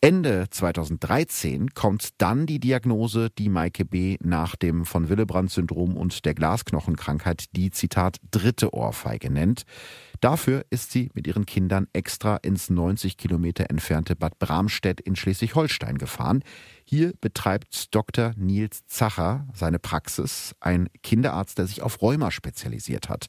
Ende 0.00 0.46
2013 0.48 1.70
kommt 1.70 2.10
dann 2.18 2.46
die 2.46 2.60
Diagnose, 2.60 3.30
die 3.30 3.48
Maike 3.48 3.84
B. 3.84 4.16
nach 4.22 4.54
dem 4.54 4.84
von 4.84 5.08
Willebrand-Syndrom 5.08 5.96
und 5.96 6.26
der 6.26 6.34
Glasknochenkrankheit 6.34 7.46
die, 7.56 7.70
Zitat, 7.70 8.18
dritte 8.30 8.72
Ohrfeige 8.74 9.30
nennt. 9.30 9.64
Dafür 10.20 10.64
ist 10.70 10.92
sie 10.92 11.10
mit 11.14 11.26
ihren 11.26 11.46
Kindern 11.46 11.86
extra 11.92 12.36
ins 12.36 12.70
90 12.70 13.16
Kilometer 13.16 13.70
entfernte 13.70 14.16
Bad 14.16 14.38
Bramstedt 14.38 15.00
in 15.00 15.16
Schleswig-Holstein 15.16 15.98
gefahren. 15.98 16.42
Hier 16.86 17.14
betreibt 17.20 17.94
Dr. 17.94 18.32
Nils 18.36 18.86
Zacher 18.86 19.46
seine 19.54 19.78
Praxis, 19.78 20.54
ein 20.60 20.88
Kinderarzt, 21.02 21.56
der 21.56 21.66
sich 21.66 21.80
auf 21.80 22.02
Rheuma 22.02 22.30
spezialisiert 22.30 23.08
hat. 23.08 23.26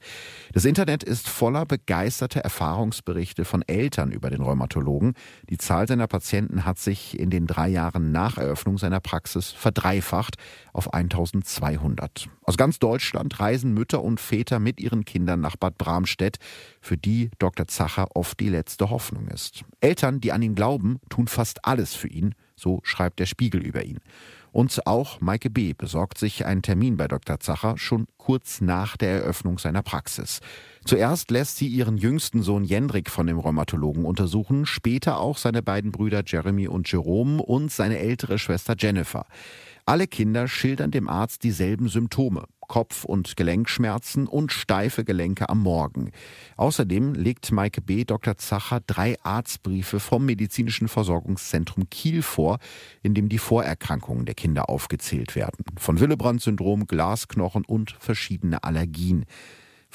Das 0.51 0.65
Internet 0.65 1.03
ist 1.03 1.29
voller 1.29 1.65
begeisterter 1.65 2.41
Erfahrungsberichte 2.41 3.45
von 3.45 3.61
Eltern 3.61 4.11
über 4.11 4.29
den 4.29 4.41
Rheumatologen. 4.41 5.13
Die 5.49 5.57
Zahl 5.57 5.87
seiner 5.87 6.07
Patienten 6.07 6.65
hat 6.65 6.79
sich 6.79 7.17
in 7.17 7.29
den 7.29 7.47
drei 7.47 7.69
Jahren 7.69 8.11
nach 8.11 8.37
Eröffnung 8.37 8.77
seiner 8.77 8.99
Praxis 8.99 9.51
verdreifacht 9.51 10.35
auf 10.73 10.93
1200. 10.93 12.27
Aus 12.43 12.57
ganz 12.57 12.77
Deutschland 12.79 13.39
reisen 13.39 13.73
Mütter 13.73 14.03
und 14.03 14.19
Väter 14.19 14.59
mit 14.59 14.81
ihren 14.81 15.05
Kindern 15.05 15.39
nach 15.39 15.55
Bad 15.55 15.77
Bramstedt, 15.77 16.37
für 16.85 16.97
die 16.97 17.31
Dr. 17.39 17.67
Zacher 17.67 18.07
oft 18.15 18.39
die 18.39 18.49
letzte 18.49 18.89
Hoffnung 18.89 19.27
ist. 19.27 19.63
Eltern, 19.79 20.21
die 20.21 20.31
an 20.31 20.41
ihn 20.41 20.55
glauben, 20.55 20.99
tun 21.09 21.27
fast 21.27 21.65
alles 21.65 21.95
für 21.95 22.07
ihn 22.07 22.35
so 22.55 22.79
schreibt 22.83 23.19
der 23.19 23.25
Spiegel 23.25 23.61
über 23.61 23.83
ihn. 23.83 23.99
Und 24.51 24.87
auch 24.87 25.19
Maike 25.19 25.49
B. 25.49 25.73
besorgt 25.73 26.17
sich 26.17 26.45
einen 26.45 26.61
Termin 26.61 26.95
bei 26.95 27.09
Dr. 27.09 27.41
Zacher 27.41 27.77
schon 27.77 28.07
kurz 28.17 28.61
nach 28.61 28.95
der 28.95 29.09
Eröffnung 29.09 29.59
seiner 29.59 29.83
Praxis. 29.83 30.39
Zuerst 30.85 31.29
lässt 31.29 31.57
sie 31.57 31.67
ihren 31.67 31.97
jüngsten 31.97 32.41
Sohn 32.41 32.63
Jendrik 32.63 33.09
von 33.09 33.27
dem 33.27 33.37
Rheumatologen 33.37 34.05
untersuchen, 34.05 34.65
später 34.65 35.19
auch 35.19 35.37
seine 35.37 35.61
beiden 35.61 35.91
Brüder 35.91 36.23
Jeremy 36.25 36.69
und 36.69 36.89
Jerome 36.89 37.41
und 37.43 37.69
seine 37.69 37.99
ältere 37.99 38.39
Schwester 38.39 38.75
Jennifer. 38.77 39.25
Alle 39.85 40.07
Kinder 40.07 40.47
schildern 40.47 40.91
dem 40.91 41.09
Arzt 41.09 41.43
dieselben 41.43 41.89
Symptome. 41.89 42.45
Kopf- 42.67 43.03
und 43.03 43.35
Gelenkschmerzen 43.35 44.27
und 44.27 44.51
steife 44.51 45.03
Gelenke 45.03 45.49
am 45.49 45.59
Morgen. 45.59 46.11
Außerdem 46.57 47.13
legt 47.13 47.51
Maike 47.51 47.81
B. 47.81 48.05
Dr. 48.05 48.37
Zacher 48.37 48.81
drei 48.85 49.17
Arztbriefe 49.23 49.99
vom 49.99 50.25
Medizinischen 50.25 50.87
Versorgungszentrum 50.87 51.89
Kiel 51.89 52.21
vor, 52.21 52.59
in 53.03 53.13
dem 53.13 53.29
die 53.29 53.39
Vorerkrankungen 53.39 54.25
der 54.25 54.35
Kinder 54.35 54.69
aufgezählt 54.69 55.35
werden. 55.35 55.65
Von 55.77 55.99
Willebrand-Syndrom, 55.99 56.87
Glasknochen 56.87 57.65
und 57.65 57.95
verschiedene 57.99 58.63
Allergien. 58.63 59.25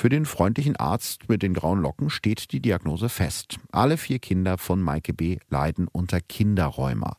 Für 0.00 0.08
den 0.08 0.24
freundlichen 0.24 0.76
Arzt 0.76 1.28
mit 1.28 1.42
den 1.42 1.52
grauen 1.52 1.82
Locken 1.82 2.08
steht 2.08 2.52
die 2.52 2.60
Diagnose 2.60 3.10
fest. 3.10 3.58
Alle 3.70 3.98
vier 3.98 4.18
Kinder 4.18 4.56
von 4.56 4.80
Maike 4.80 5.12
B. 5.12 5.36
leiden 5.50 5.88
unter 5.88 6.22
Kinderrheuma. 6.22 7.16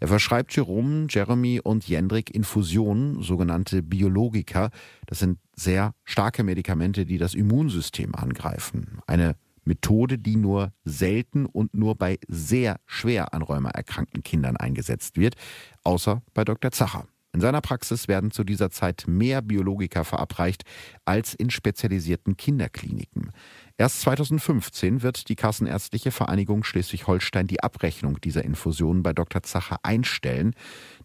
Er 0.00 0.08
verschreibt 0.08 0.54
Jerome, 0.54 1.06
Jeremy 1.08 1.60
und 1.62 1.88
Jendrik 1.88 2.34
Infusionen, 2.34 3.22
sogenannte 3.22 3.82
Biologika. 3.82 4.70
Das 5.06 5.18
sind 5.18 5.38
sehr 5.54 5.94
starke 6.04 6.42
Medikamente, 6.42 7.06
die 7.06 7.18
das 7.18 7.34
Immunsystem 7.34 8.14
angreifen. 8.14 9.00
Eine 9.06 9.36
Methode, 9.64 10.18
die 10.18 10.36
nur 10.36 10.72
selten 10.84 11.46
und 11.46 11.74
nur 11.74 11.96
bei 11.96 12.18
sehr 12.28 12.78
schwer 12.86 13.34
an 13.34 13.42
Rheuma 13.42 13.70
erkrankten 13.70 14.22
Kindern 14.22 14.56
eingesetzt 14.56 15.18
wird, 15.18 15.34
außer 15.82 16.22
bei 16.34 16.44
Dr. 16.44 16.70
Zacher. 16.70 17.06
In 17.36 17.40
seiner 17.42 17.60
Praxis 17.60 18.08
werden 18.08 18.30
zu 18.30 18.44
dieser 18.44 18.70
Zeit 18.70 19.04
mehr 19.06 19.42
Biologika 19.42 20.04
verabreicht 20.04 20.62
als 21.04 21.34
in 21.34 21.50
spezialisierten 21.50 22.38
Kinderkliniken. 22.38 23.30
Erst 23.78 24.00
2015 24.02 25.02
wird 25.02 25.28
die 25.28 25.36
Kassenärztliche 25.36 26.10
Vereinigung 26.10 26.64
Schleswig-Holstein 26.64 27.46
die 27.46 27.62
Abrechnung 27.62 28.18
dieser 28.22 28.42
Infusionen 28.42 29.02
bei 29.02 29.12
Dr. 29.12 29.42
Zacher 29.42 29.80
einstellen. 29.82 30.54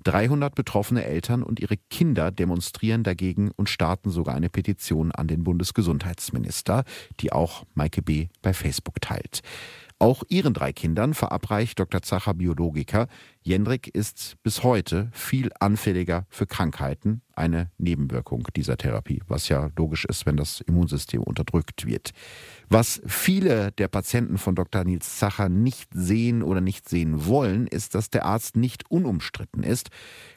300 0.06 0.56
betroffene 0.56 1.04
Eltern 1.04 1.44
und 1.44 1.60
ihre 1.60 1.76
Kinder 1.90 2.32
demonstrieren 2.32 3.04
dagegen 3.04 3.52
und 3.52 3.68
starten 3.68 4.10
sogar 4.10 4.36
eine 4.36 4.50
Petition 4.50 5.12
an 5.12 5.28
den 5.28 5.44
Bundesgesundheitsminister, 5.44 6.86
die 7.20 7.34
auch 7.34 7.66
Maike 7.74 8.02
B. 8.02 8.30
bei 8.42 8.54
Facebook 8.54 9.02
teilt. 9.02 9.42
Auch 10.02 10.24
ihren 10.30 10.56
drei 10.56 10.74
Kindern 10.74 11.14
verabreicht 11.14 11.78
Dr. 11.78 12.02
Zacher 12.02 12.34
Biologiker. 12.34 13.08
Jendrik 13.44 13.88
ist 13.88 14.36
bis 14.42 14.64
heute 14.64 15.12
viel 15.14 15.52
anfälliger 15.60 16.26
für 16.28 16.48
Krankheiten, 16.48 17.22
eine 17.36 17.70
Nebenwirkung 17.78 18.48
dieser 18.56 18.78
Therapie, 18.78 19.22
was 19.28 19.48
ja 19.48 19.70
logisch 19.78 20.06
ist, 20.06 20.26
wenn 20.26 20.38
das 20.38 20.62
Immunsystem 20.62 21.22
unterdrückt 21.22 21.86
wird. 21.86 22.14
Was 22.68 23.00
viele 23.06 23.74
der 23.74 23.90
Patienten 23.90 24.40
von 24.40 24.56
Dr. 24.56 24.86
Nils 24.86 25.20
Zacher 25.20 25.50
nicht 25.50 25.92
sehen 25.94 26.42
oder 26.42 26.62
nicht 26.62 26.90
sehen 26.90 27.28
wollen, 27.28 27.68
ist, 27.68 27.94
dass 27.94 28.10
der 28.10 28.26
Arzt 28.26 28.58
nicht 28.58 28.90
unumstritten 28.90 29.62
ist. 29.62 29.92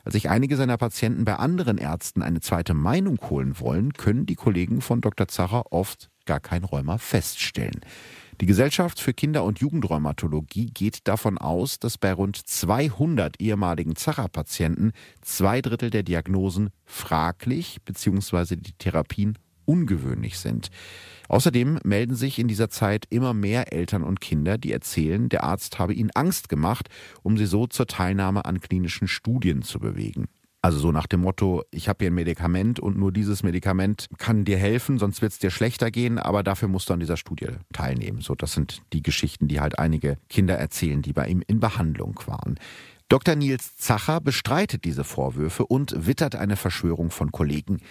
Als 0.04 0.12
sich 0.12 0.28
einige 0.28 0.56
seiner 0.58 0.76
Patienten 0.76 1.24
bei 1.24 1.36
anderen 1.36 1.78
Ärzten 1.78 2.20
eine 2.20 2.42
zweite 2.42 2.74
Meinung 2.74 3.18
holen 3.30 3.58
wollen, 3.58 3.94
können 3.94 4.26
die 4.26 4.34
Kollegen 4.34 4.82
von 4.82 5.00
Dr. 5.00 5.26
Zacher 5.26 5.72
oft 5.72 6.10
gar 6.26 6.40
kein 6.40 6.64
Rheuma 6.64 6.98
feststellen. 6.98 7.80
Die 8.40 8.46
Gesellschaft 8.46 9.00
für 9.00 9.14
Kinder- 9.14 9.44
und 9.44 9.60
Jugendrheumatologie 9.60 10.66
geht 10.66 11.06
davon 11.06 11.38
aus, 11.38 11.78
dass 11.78 11.98
bei 11.98 12.12
rund 12.12 12.36
200 12.36 13.40
ehemaligen 13.40 13.94
Zacher-Patienten 13.94 14.92
zwei 15.22 15.60
Drittel 15.60 15.90
der 15.90 16.02
Diagnosen 16.02 16.70
fraglich 16.84 17.80
bzw. 17.84 18.56
die 18.56 18.72
Therapien 18.72 19.38
ungewöhnlich 19.66 20.38
sind. 20.38 20.70
Außerdem 21.28 21.78
melden 21.84 22.16
sich 22.16 22.38
in 22.38 22.48
dieser 22.48 22.68
Zeit 22.68 23.06
immer 23.08 23.34
mehr 23.34 23.72
Eltern 23.72 24.02
und 24.02 24.20
Kinder, 24.20 24.58
die 24.58 24.72
erzählen, 24.72 25.28
der 25.28 25.44
Arzt 25.44 25.78
habe 25.78 25.94
ihnen 25.94 26.10
Angst 26.10 26.48
gemacht, 26.48 26.88
um 27.22 27.38
sie 27.38 27.46
so 27.46 27.66
zur 27.66 27.86
Teilnahme 27.86 28.44
an 28.44 28.60
klinischen 28.60 29.08
Studien 29.08 29.62
zu 29.62 29.78
bewegen. 29.78 30.26
Also 30.64 30.78
so 30.78 30.92
nach 30.92 31.06
dem 31.06 31.20
Motto, 31.20 31.62
ich 31.70 31.90
habe 31.90 31.98
hier 32.00 32.10
ein 32.10 32.14
Medikament 32.14 32.80
und 32.80 32.96
nur 32.96 33.12
dieses 33.12 33.42
Medikament 33.42 34.08
kann 34.16 34.46
dir 34.46 34.56
helfen, 34.56 34.98
sonst 34.98 35.20
wird 35.20 35.32
es 35.32 35.38
dir 35.38 35.50
schlechter 35.50 35.90
gehen, 35.90 36.18
aber 36.18 36.42
dafür 36.42 36.68
musst 36.68 36.88
du 36.88 36.94
an 36.94 37.00
dieser 37.00 37.18
Studie 37.18 37.48
teilnehmen. 37.74 38.22
So, 38.22 38.34
das 38.34 38.54
sind 38.54 38.80
die 38.94 39.02
Geschichten, 39.02 39.46
die 39.46 39.60
halt 39.60 39.78
einige 39.78 40.16
Kinder 40.30 40.56
erzählen, 40.56 41.02
die 41.02 41.12
bei 41.12 41.28
ihm 41.28 41.42
in 41.46 41.60
Behandlung 41.60 42.18
waren. 42.24 42.58
Dr. 43.10 43.34
Nils 43.34 43.76
Zacher 43.76 44.22
bestreitet 44.22 44.86
diese 44.86 45.04
Vorwürfe 45.04 45.66
und 45.66 46.06
wittert 46.06 46.34
eine 46.34 46.56
Verschwörung 46.56 47.10
von 47.10 47.30
Kollegen. 47.30 47.82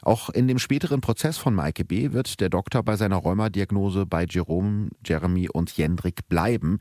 Auch 0.00 0.30
in 0.30 0.48
dem 0.48 0.58
späteren 0.58 1.02
Prozess 1.02 1.36
von 1.36 1.54
Maike 1.54 1.84
B. 1.84 2.12
wird 2.12 2.40
der 2.40 2.48
Doktor 2.48 2.82
bei 2.82 2.96
seiner 2.96 3.16
Rheumadiagnose 3.16 4.06
bei 4.06 4.24
Jerome, 4.24 4.88
Jeremy 5.04 5.50
und 5.50 5.76
Jendrik 5.76 6.26
bleiben. 6.30 6.78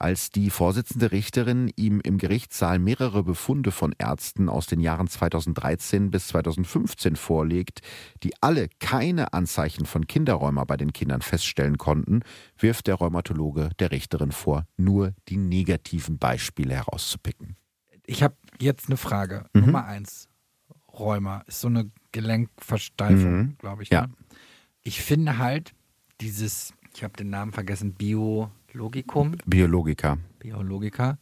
Als 0.00 0.30
die 0.30 0.48
Vorsitzende 0.48 1.12
Richterin 1.12 1.70
ihm 1.76 2.00
im 2.00 2.16
Gerichtssaal 2.16 2.78
mehrere 2.78 3.22
Befunde 3.22 3.70
von 3.70 3.94
Ärzten 3.98 4.48
aus 4.48 4.66
den 4.66 4.80
Jahren 4.80 5.08
2013 5.08 6.10
bis 6.10 6.28
2015 6.28 7.16
vorlegt, 7.16 7.82
die 8.22 8.32
alle 8.40 8.70
keine 8.78 9.34
Anzeichen 9.34 9.84
von 9.84 10.06
Kinderrheuma 10.06 10.64
bei 10.64 10.78
den 10.78 10.94
Kindern 10.94 11.20
feststellen 11.20 11.76
konnten, 11.76 12.22
wirft 12.58 12.86
der 12.86 12.94
Rheumatologe 12.94 13.68
der 13.78 13.90
Richterin 13.90 14.32
vor, 14.32 14.64
nur 14.78 15.12
die 15.28 15.36
negativen 15.36 16.16
Beispiele 16.16 16.74
herauszupicken. 16.74 17.56
Ich 18.06 18.22
habe 18.22 18.36
jetzt 18.58 18.86
eine 18.86 18.96
Frage. 18.96 19.50
Mhm. 19.52 19.66
Nummer 19.66 19.84
eins. 19.84 20.30
Rheuma 20.98 21.40
ist 21.46 21.60
so 21.60 21.68
eine 21.68 21.90
Gelenkversteifung, 22.12 23.36
mhm. 23.36 23.56
glaube 23.58 23.82
ich. 23.82 23.90
Ja. 23.90 24.06
Ne? 24.06 24.14
Ich 24.82 25.02
finde 25.02 25.36
halt 25.36 25.74
dieses, 26.22 26.72
ich 26.94 27.04
habe 27.04 27.18
den 27.18 27.28
Namen 27.28 27.52
vergessen, 27.52 27.92
Bio 27.92 28.50
Logikum. 28.72 29.36
Biologiker. 29.46 30.18
Biologiker. 30.38 31.18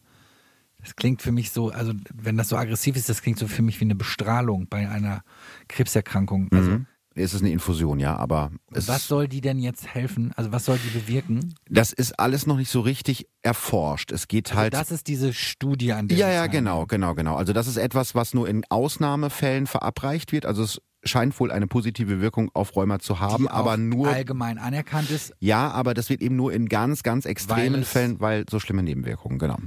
Das 0.81 0.95
klingt 0.95 1.23
für 1.23 1.33
mich 1.33 1.51
so, 1.51 1.71
also 1.71 1.93
wenn 2.15 2.37
das 2.37 2.49
so 2.49 2.57
aggressiv 2.57 2.97
ist, 2.97 3.09
das 3.09 3.23
klingt 3.23 3.39
so 3.39 3.49
für 3.49 3.63
mich 3.63 3.81
wie 3.81 3.85
eine 3.85 3.97
Bestrahlung 3.97 4.69
bei 4.69 4.89
einer 4.89 5.23
Krebserkrankung. 5.67 6.49
Also 6.53 6.71
mhm. 6.71 6.87
Es 7.21 7.35
ist 7.35 7.41
eine 7.41 7.51
Infusion, 7.51 7.99
ja, 7.99 8.17
aber. 8.17 8.53
was 8.71 9.09
soll 9.09 9.29
die 9.29 9.41
denn 9.41 9.59
jetzt 9.59 9.87
helfen? 9.87 10.33
Also 10.37 10.53
was 10.53 10.65
soll 10.65 10.79
die 10.79 10.99
bewirken? 10.99 11.55
Das 11.69 11.93
ist 11.93 12.19
alles 12.19 12.47
noch 12.47 12.57
nicht 12.57 12.71
so 12.71 12.81
richtig 12.81 13.27
erforscht. 13.43 14.13
Es 14.13 14.29
geht 14.29 14.51
also 14.51 14.61
halt. 14.61 14.75
Das 14.75 14.91
ist 14.91 15.09
diese 15.09 15.33
Studie 15.33 15.93
an 15.93 16.09
der. 16.09 16.17
Ja, 16.17 16.31
ja, 16.31 16.47
genau, 16.47 16.87
genau, 16.87 17.15
genau. 17.15 17.37
Also 17.37 17.53
das 17.53 17.67
ist 17.67 17.77
etwas, 17.77 18.15
was 18.15 18.35
nur 18.35 18.49
in 18.49 18.65
Ausnahmefällen 18.69 19.67
verabreicht 19.67 20.33
wird. 20.33 20.47
Also 20.47 20.63
es 20.63 20.81
scheint 21.09 21.39
wohl 21.41 21.51
eine 21.51 21.67
positive 21.67 22.21
Wirkung 22.21 22.51
auf 22.55 22.77
Rheuma 22.77 22.99
zu 22.99 23.21
haben, 23.21 23.45
Die 23.45 23.51
aber 23.51 23.77
nur 23.77 24.09
allgemein 24.09 24.59
anerkannt 24.59 25.11
ist. 25.11 25.35
Ja, 25.41 25.71
aber 25.71 25.95
das 25.95 26.09
wird 26.11 26.23
eben 26.23 26.37
nur 26.37 26.53
in 26.53 26.69
ganz, 26.69 27.03
ganz 27.03 27.25
extremen 27.25 27.75
weil 27.75 27.85
Fällen, 27.85 28.21
weil 28.21 28.45
so 28.49 28.61
schlimme 28.61 28.83
Nebenwirkungen, 28.83 29.39
genau. 29.39 29.59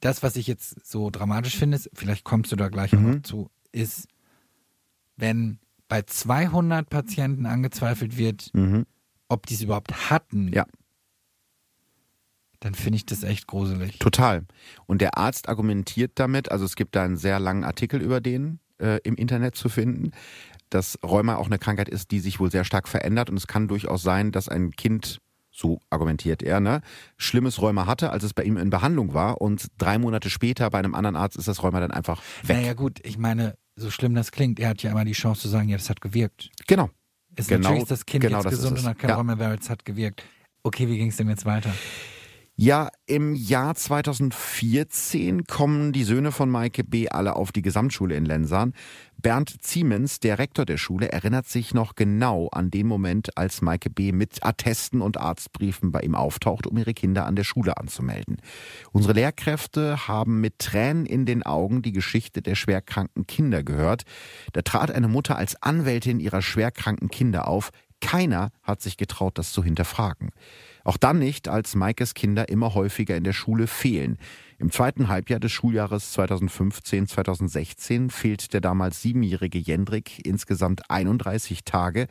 Das, 0.00 0.22
was 0.22 0.36
ich 0.36 0.46
jetzt 0.46 0.86
so 0.86 1.10
dramatisch 1.10 1.56
finde, 1.56 1.76
ist, 1.76 1.90
vielleicht 1.94 2.24
kommst 2.24 2.52
du 2.52 2.56
da 2.56 2.68
gleich 2.68 2.92
mhm. 2.92 3.10
noch 3.10 3.22
zu, 3.22 3.50
ist, 3.72 4.06
wenn 5.16 5.58
bei 5.88 6.02
200 6.02 6.88
Patienten 6.88 7.46
angezweifelt 7.46 8.16
wird, 8.16 8.50
mhm. 8.52 8.86
ob 9.28 9.46
die 9.46 9.54
es 9.54 9.62
überhaupt 9.62 10.10
hatten. 10.10 10.52
Ja. 10.52 10.66
Dann 12.60 12.74
finde 12.74 12.96
ich 12.96 13.06
das 13.06 13.22
echt 13.22 13.46
gruselig. 13.46 13.98
Total. 13.98 14.44
Und 14.86 15.00
der 15.00 15.18
Arzt 15.18 15.48
argumentiert 15.48 16.12
damit, 16.16 16.50
also 16.50 16.64
es 16.64 16.76
gibt 16.76 16.96
da 16.96 17.04
einen 17.04 17.16
sehr 17.16 17.38
langen 17.38 17.64
Artikel 17.64 18.00
über 18.00 18.20
den 18.20 18.58
äh, 18.78 19.00
im 19.04 19.16
Internet 19.16 19.54
zu 19.54 19.68
finden 19.68 20.12
dass 20.70 20.98
Rheuma 21.04 21.36
auch 21.36 21.46
eine 21.46 21.58
Krankheit 21.58 21.88
ist, 21.88 22.10
die 22.10 22.20
sich 22.20 22.40
wohl 22.40 22.50
sehr 22.50 22.64
stark 22.64 22.88
verändert 22.88 23.30
und 23.30 23.36
es 23.36 23.46
kann 23.46 23.68
durchaus 23.68 24.02
sein, 24.02 24.32
dass 24.32 24.48
ein 24.48 24.72
Kind 24.72 25.20
so 25.54 25.78
argumentiert 25.88 26.42
er, 26.42 26.60
ne, 26.60 26.80
schlimmes 27.16 27.62
Rheuma 27.62 27.86
hatte, 27.86 28.10
als 28.10 28.24
es 28.24 28.34
bei 28.34 28.42
ihm 28.42 28.56
in 28.56 28.70
Behandlung 28.70 29.14
war 29.14 29.40
und 29.40 29.68
drei 29.78 29.98
Monate 29.98 30.28
später 30.28 30.68
bei 30.70 30.78
einem 30.78 30.94
anderen 30.94 31.16
Arzt 31.16 31.36
ist 31.36 31.46
das 31.46 31.62
Rheuma 31.62 31.80
dann 31.80 31.92
einfach 31.92 32.20
weg. 32.42 32.56
Naja 32.56 32.74
gut, 32.74 32.98
ich 33.04 33.18
meine, 33.18 33.56
so 33.76 33.90
schlimm 33.90 34.14
das 34.14 34.32
klingt, 34.32 34.58
er 34.58 34.70
hat 34.70 34.82
ja 34.82 34.90
immer 34.90 35.04
die 35.04 35.12
Chance 35.12 35.42
zu 35.42 35.48
sagen, 35.48 35.68
ja, 35.68 35.76
das 35.76 35.88
hat 35.88 36.00
gewirkt. 36.00 36.50
Genau. 36.66 36.90
Ist 37.36 37.48
genau, 37.48 37.62
natürlich 37.62 37.82
ist 37.82 37.90
das 37.90 38.06
Kind 38.06 38.22
genau 38.22 38.38
jetzt 38.38 38.50
gesund 38.50 38.78
und 38.78 38.84
hat 38.84 38.98
kein 38.98 39.10
ja. 39.10 39.16
Rheuma, 39.16 39.38
weil 39.38 39.58
es 39.58 39.70
hat 39.70 39.84
gewirkt. 39.84 40.24
Okay, 40.62 40.88
wie 40.88 40.98
ging 40.98 41.08
es 41.08 41.16
denn 41.16 41.28
jetzt 41.28 41.44
weiter? 41.44 41.72
Ja, 42.56 42.90
im 43.06 43.34
Jahr 43.34 43.74
2014 43.74 45.42
kommen 45.42 45.92
die 45.92 46.04
Söhne 46.04 46.30
von 46.30 46.48
Maike 46.48 46.84
B. 46.84 47.08
alle 47.08 47.34
auf 47.34 47.50
die 47.50 47.62
Gesamtschule 47.62 48.14
in 48.14 48.24
Lensahn. 48.24 48.74
Bernd 49.20 49.64
Ziemens, 49.64 50.20
der 50.20 50.38
Rektor 50.38 50.64
der 50.64 50.76
Schule, 50.76 51.10
erinnert 51.10 51.48
sich 51.48 51.74
noch 51.74 51.96
genau 51.96 52.46
an 52.52 52.70
den 52.70 52.86
Moment, 52.86 53.36
als 53.36 53.60
Maike 53.60 53.90
B. 53.90 54.12
mit 54.12 54.44
Attesten 54.46 55.00
und 55.00 55.16
Arztbriefen 55.16 55.90
bei 55.90 56.02
ihm 56.02 56.14
auftaucht, 56.14 56.68
um 56.68 56.78
ihre 56.78 56.94
Kinder 56.94 57.26
an 57.26 57.34
der 57.34 57.42
Schule 57.42 57.76
anzumelden. 57.76 58.36
Unsere 58.92 59.14
Lehrkräfte 59.14 60.06
haben 60.06 60.40
mit 60.40 60.60
Tränen 60.60 61.06
in 61.06 61.26
den 61.26 61.42
Augen 61.42 61.82
die 61.82 61.92
Geschichte 61.92 62.40
der 62.40 62.54
schwerkranken 62.54 63.26
Kinder 63.26 63.64
gehört. 63.64 64.04
Da 64.52 64.62
trat 64.62 64.92
eine 64.92 65.08
Mutter 65.08 65.36
als 65.36 65.60
Anwältin 65.60 66.20
ihrer 66.20 66.40
schwerkranken 66.40 67.08
Kinder 67.08 67.48
auf. 67.48 67.70
Keiner 68.00 68.50
hat 68.62 68.80
sich 68.80 68.96
getraut, 68.96 69.38
das 69.38 69.50
zu 69.50 69.64
hinterfragen. 69.64 70.30
Auch 70.84 70.98
dann 70.98 71.18
nicht, 71.18 71.48
als 71.48 71.74
Maikes 71.74 72.12
Kinder 72.12 72.50
immer 72.50 72.74
häufiger 72.74 73.16
in 73.16 73.24
der 73.24 73.32
Schule 73.32 73.66
fehlen. 73.66 74.18
Im 74.58 74.70
zweiten 74.70 75.08
Halbjahr 75.08 75.40
des 75.40 75.50
Schuljahres 75.50 76.16
2015-2016 76.16 78.10
fehlt 78.10 78.52
der 78.52 78.60
damals 78.60 79.00
siebenjährige 79.00 79.58
Jendrik 79.58 80.24
insgesamt 80.26 80.90
31 80.90 81.64
Tage, 81.64 82.06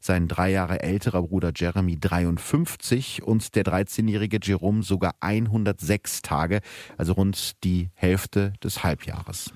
sein 0.00 0.26
drei 0.28 0.50
Jahre 0.50 0.82
älterer 0.82 1.22
Bruder 1.22 1.52
Jeremy 1.54 1.98
53 1.98 3.22
und 3.22 3.54
der 3.54 3.64
13-jährige 3.64 4.40
Jerome 4.42 4.82
sogar 4.82 5.14
106 5.20 6.22
Tage, 6.22 6.60
also 6.98 7.12
rund 7.12 7.62
die 7.64 7.90
Hälfte 7.94 8.52
des 8.62 8.82
Halbjahres. 8.82 9.52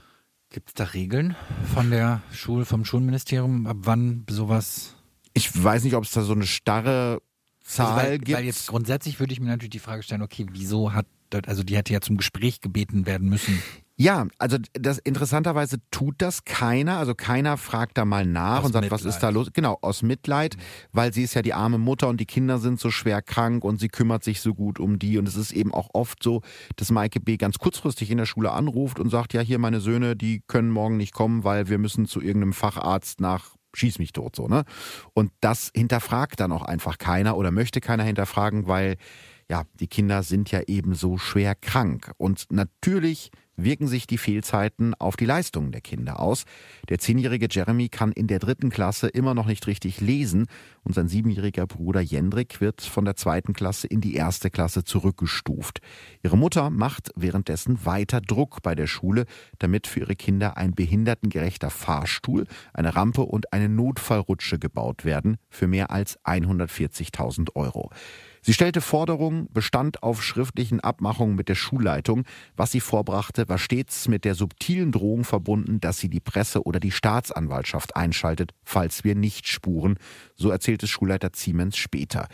Gibt 0.48 0.68
es 0.68 0.74
da 0.74 0.84
Regeln 0.84 1.36
von 1.74 1.90
der 1.90 2.22
Schule, 2.32 2.64
vom 2.64 2.84
Schulministerium, 2.84 3.66
ab 3.66 3.78
wann 3.80 4.24
sowas 4.30 4.94
ich 5.32 5.62
weiß 5.62 5.84
nicht, 5.84 5.94
ob 5.94 6.04
es 6.04 6.10
da 6.10 6.22
so 6.22 6.32
eine 6.32 6.46
starre 6.46 7.22
Zahl 7.70 7.98
also 7.98 8.26
weil. 8.26 8.34
Weil 8.34 8.44
jetzt 8.44 8.66
grundsätzlich 8.68 9.20
würde 9.20 9.32
ich 9.32 9.40
mir 9.40 9.48
natürlich 9.48 9.70
die 9.70 9.78
Frage 9.78 10.02
stellen, 10.02 10.22
okay, 10.22 10.46
wieso 10.50 10.92
hat 10.92 11.06
dort, 11.30 11.48
also 11.48 11.62
die 11.62 11.76
hätte 11.76 11.92
ja 11.92 12.00
zum 12.00 12.16
Gespräch 12.16 12.60
gebeten 12.60 13.06
werden 13.06 13.28
müssen. 13.28 13.62
Ja, 13.96 14.28
also 14.38 14.56
das 14.72 14.96
interessanterweise 14.96 15.76
tut 15.90 16.14
das 16.22 16.46
keiner, 16.46 16.96
also 16.96 17.14
keiner 17.14 17.58
fragt 17.58 17.98
da 17.98 18.06
mal 18.06 18.24
nach 18.24 18.60
aus 18.60 18.64
und 18.64 18.72
sagt, 18.72 18.84
Mitleid. 18.84 19.04
was 19.04 19.14
ist 19.14 19.18
da 19.18 19.28
los? 19.28 19.50
Genau, 19.52 19.76
aus 19.82 20.02
Mitleid, 20.02 20.56
mhm. 20.56 20.60
weil 20.92 21.12
sie 21.12 21.22
ist 21.22 21.34
ja 21.34 21.42
die 21.42 21.52
arme 21.52 21.76
Mutter 21.76 22.08
und 22.08 22.18
die 22.18 22.24
Kinder 22.24 22.56
sind 22.56 22.80
so 22.80 22.90
schwer 22.90 23.20
krank 23.20 23.62
und 23.62 23.78
sie 23.78 23.88
kümmert 23.88 24.24
sich 24.24 24.40
so 24.40 24.54
gut 24.54 24.80
um 24.80 24.98
die 24.98 25.18
und 25.18 25.28
es 25.28 25.36
ist 25.36 25.52
eben 25.52 25.74
auch 25.74 25.90
oft 25.92 26.22
so, 26.22 26.40
dass 26.76 26.90
Maike 26.90 27.20
B 27.20 27.36
ganz 27.36 27.58
kurzfristig 27.58 28.10
in 28.10 28.16
der 28.16 28.24
Schule 28.24 28.52
anruft 28.52 28.98
und 28.98 29.10
sagt, 29.10 29.34
ja, 29.34 29.42
hier 29.42 29.58
meine 29.58 29.80
Söhne, 29.80 30.16
die 30.16 30.42
können 30.46 30.70
morgen 30.70 30.96
nicht 30.96 31.12
kommen, 31.12 31.44
weil 31.44 31.68
wir 31.68 31.76
müssen 31.76 32.06
zu 32.06 32.22
irgendeinem 32.22 32.54
Facharzt 32.54 33.20
nach 33.20 33.56
schieß 33.74 33.98
mich 33.98 34.12
tot 34.12 34.36
so, 34.36 34.48
ne? 34.48 34.64
Und 35.14 35.32
das 35.40 35.70
hinterfragt 35.74 36.40
dann 36.40 36.52
auch 36.52 36.62
einfach 36.62 36.98
keiner 36.98 37.36
oder 37.36 37.50
möchte 37.50 37.80
keiner 37.80 38.04
hinterfragen, 38.04 38.66
weil 38.66 38.96
ja, 39.48 39.64
die 39.80 39.88
Kinder 39.88 40.22
sind 40.22 40.50
ja 40.52 40.62
eben 40.66 40.94
so 40.94 41.18
schwer 41.18 41.54
krank. 41.56 42.12
Und 42.18 42.46
natürlich 42.50 43.32
wirken 43.64 43.86
sich 43.86 44.06
die 44.06 44.18
Fehlzeiten 44.18 44.94
auf 44.94 45.16
die 45.16 45.24
Leistungen 45.24 45.72
der 45.72 45.80
Kinder 45.80 46.20
aus. 46.20 46.44
Der 46.88 46.98
zehnjährige 46.98 47.48
Jeremy 47.50 47.88
kann 47.88 48.12
in 48.12 48.26
der 48.26 48.38
dritten 48.38 48.70
Klasse 48.70 49.08
immer 49.08 49.34
noch 49.34 49.46
nicht 49.46 49.66
richtig 49.66 50.00
lesen 50.00 50.46
und 50.82 50.94
sein 50.94 51.08
siebenjähriger 51.08 51.66
Bruder 51.66 52.00
Jendrik 52.00 52.60
wird 52.60 52.80
von 52.82 53.04
der 53.04 53.16
zweiten 53.16 53.52
Klasse 53.52 53.86
in 53.86 54.00
die 54.00 54.14
erste 54.14 54.50
Klasse 54.50 54.84
zurückgestuft. 54.84 55.80
Ihre 56.22 56.38
Mutter 56.38 56.70
macht 56.70 57.10
währenddessen 57.16 57.84
weiter 57.84 58.20
Druck 58.20 58.62
bei 58.62 58.74
der 58.74 58.86
Schule, 58.86 59.26
damit 59.58 59.86
für 59.86 60.00
ihre 60.00 60.16
Kinder 60.16 60.56
ein 60.56 60.74
behindertengerechter 60.74 61.70
Fahrstuhl, 61.70 62.46
eine 62.72 62.94
Rampe 62.94 63.22
und 63.22 63.52
eine 63.52 63.68
Notfallrutsche 63.68 64.58
gebaut 64.58 65.04
werden 65.04 65.36
für 65.48 65.66
mehr 65.66 65.90
als 65.90 66.18
140.000 66.24 67.54
Euro. 67.54 67.90
Sie 68.42 68.54
stellte 68.54 68.80
Forderungen, 68.80 69.48
bestand 69.52 70.02
auf 70.02 70.22
schriftlichen 70.22 70.80
Abmachungen 70.80 71.36
mit 71.36 71.50
der 71.50 71.54
Schulleitung. 71.54 72.24
Was 72.56 72.70
sie 72.70 72.80
vorbrachte, 72.80 73.48
war 73.50 73.58
stets 73.58 74.08
mit 74.08 74.24
der 74.24 74.34
subtilen 74.34 74.92
Drohung 74.92 75.24
verbunden, 75.24 75.78
dass 75.78 75.98
sie 75.98 76.08
die 76.08 76.20
Presse 76.20 76.62
oder 76.64 76.80
die 76.80 76.90
Staatsanwaltschaft 76.90 77.96
einschaltet, 77.96 78.52
falls 78.64 79.04
wir 79.04 79.14
nicht 79.14 79.46
spuren. 79.46 79.98
So 80.36 80.48
erzählte 80.48 80.86
Schulleiter 80.86 81.30
Siemens 81.34 81.76
später. 81.76 82.28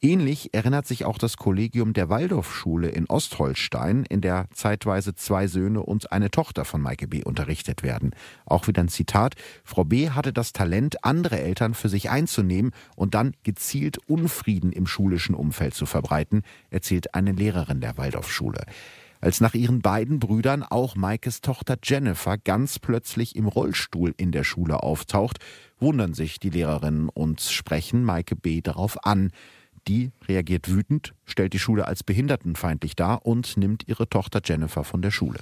Ähnlich 0.00 0.54
erinnert 0.54 0.86
sich 0.86 1.04
auch 1.04 1.18
das 1.18 1.36
Kollegium 1.36 1.92
der 1.92 2.08
Waldorfschule 2.08 2.88
in 2.90 3.06
Ostholstein, 3.06 4.04
in 4.04 4.20
der 4.20 4.46
zeitweise 4.52 5.16
zwei 5.16 5.48
Söhne 5.48 5.82
und 5.82 6.12
eine 6.12 6.30
Tochter 6.30 6.64
von 6.64 6.80
Maike 6.80 7.08
B. 7.08 7.24
unterrichtet 7.24 7.82
werden. 7.82 8.12
Auch 8.46 8.68
wieder 8.68 8.82
ein 8.82 8.88
Zitat. 8.88 9.34
Frau 9.64 9.84
B. 9.84 10.10
hatte 10.10 10.32
das 10.32 10.52
Talent, 10.52 11.04
andere 11.04 11.40
Eltern 11.40 11.74
für 11.74 11.88
sich 11.88 12.10
einzunehmen 12.10 12.70
und 12.94 13.14
dann 13.14 13.34
gezielt 13.42 13.98
Unfrieden 14.06 14.70
im 14.70 14.86
schulischen 14.86 15.34
Umfeld 15.34 15.47
zu 15.52 15.86
verbreiten, 15.86 16.42
erzählt 16.70 17.14
eine 17.14 17.32
Lehrerin 17.32 17.80
der 17.80 17.96
Waldorfschule. 17.96 18.64
Als 19.20 19.40
nach 19.40 19.54
ihren 19.54 19.82
beiden 19.82 20.20
Brüdern 20.20 20.62
auch 20.62 20.94
Maikes 20.94 21.40
Tochter 21.40 21.76
Jennifer 21.82 22.38
ganz 22.38 22.78
plötzlich 22.78 23.34
im 23.34 23.48
Rollstuhl 23.48 24.14
in 24.16 24.30
der 24.30 24.44
Schule 24.44 24.82
auftaucht, 24.82 25.38
wundern 25.80 26.14
sich 26.14 26.38
die 26.38 26.50
Lehrerinnen 26.50 27.08
und 27.08 27.40
sprechen 27.40 28.04
Maike 28.04 28.36
B. 28.36 28.60
darauf 28.60 29.04
an. 29.04 29.30
Die 29.88 30.12
reagiert 30.28 30.68
wütend, 30.68 31.14
stellt 31.24 31.52
die 31.52 31.58
Schule 31.58 31.86
als 31.86 32.04
behindertenfeindlich 32.04 32.94
dar 32.94 33.26
und 33.26 33.56
nimmt 33.56 33.88
ihre 33.88 34.08
Tochter 34.08 34.40
Jennifer 34.44 34.84
von 34.84 35.02
der 35.02 35.10
Schule. 35.10 35.40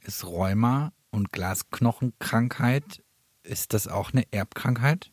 Ist 0.00 0.24
Rheuma 0.24 0.92
und 1.10 1.32
Glasknochenkrankheit, 1.32 3.02
ist 3.42 3.74
das 3.74 3.88
auch 3.88 4.12
eine 4.12 4.24
Erbkrankheit? 4.30 5.10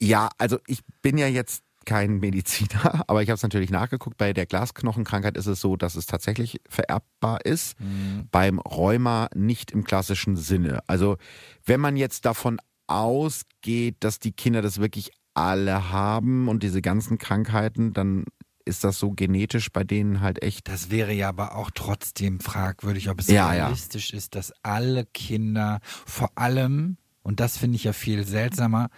Ja, 0.00 0.30
also 0.38 0.58
ich 0.66 0.80
bin 1.02 1.18
ja 1.18 1.26
jetzt 1.26 1.64
kein 1.84 2.18
Mediziner, 2.18 3.04
aber 3.08 3.22
ich 3.22 3.28
habe 3.28 3.36
es 3.36 3.42
natürlich 3.42 3.70
nachgeguckt. 3.70 4.16
Bei 4.16 4.32
der 4.32 4.46
Glasknochenkrankheit 4.46 5.36
ist 5.36 5.46
es 5.46 5.60
so, 5.60 5.76
dass 5.76 5.94
es 5.94 6.06
tatsächlich 6.06 6.60
vererbbar 6.68 7.44
ist. 7.44 7.78
Mhm. 7.80 8.28
Beim 8.30 8.58
Rheuma 8.58 9.28
nicht 9.34 9.70
im 9.70 9.84
klassischen 9.84 10.36
Sinne. 10.36 10.80
Also 10.86 11.16
wenn 11.64 11.80
man 11.80 11.96
jetzt 11.96 12.24
davon 12.24 12.58
ausgeht, 12.86 13.96
dass 14.00 14.18
die 14.18 14.32
Kinder 14.32 14.62
das 14.62 14.80
wirklich 14.80 15.12
alle 15.34 15.90
haben 15.90 16.48
und 16.48 16.62
diese 16.62 16.82
ganzen 16.82 17.18
Krankheiten, 17.18 17.92
dann 17.92 18.24
ist 18.64 18.84
das 18.84 18.98
so 18.98 19.10
genetisch 19.10 19.72
bei 19.72 19.84
denen 19.84 20.20
halt 20.20 20.42
echt. 20.42 20.68
Das 20.68 20.90
wäre 20.90 21.12
ja 21.12 21.28
aber 21.28 21.56
auch 21.56 21.70
trotzdem 21.72 22.40
fragwürdig, 22.40 23.10
ob 23.10 23.20
es 23.20 23.28
ja, 23.28 23.50
realistisch 23.50 24.12
ja. 24.12 24.18
ist, 24.18 24.34
dass 24.34 24.52
alle 24.62 25.04
Kinder 25.06 25.80
vor 26.06 26.30
allem, 26.36 26.96
und 27.22 27.40
das 27.40 27.56
finde 27.56 27.76
ich 27.76 27.84
ja 27.84 27.92
viel 27.92 28.24
seltsamer, 28.24 28.88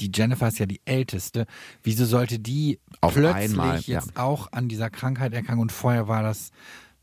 die 0.00 0.10
Jennifer 0.14 0.48
ist 0.48 0.58
ja 0.58 0.66
die 0.66 0.80
älteste. 0.84 1.46
Wieso 1.82 2.04
sollte 2.04 2.38
die 2.38 2.80
Auf 3.00 3.14
plötzlich 3.14 3.50
einmal, 3.50 3.80
jetzt 3.80 4.12
ja. 4.16 4.22
auch 4.22 4.52
an 4.52 4.68
dieser 4.68 4.90
Krankheit 4.90 5.32
erkranken 5.32 5.62
und 5.62 5.72
vorher 5.72 6.08
war 6.08 6.22
das 6.22 6.50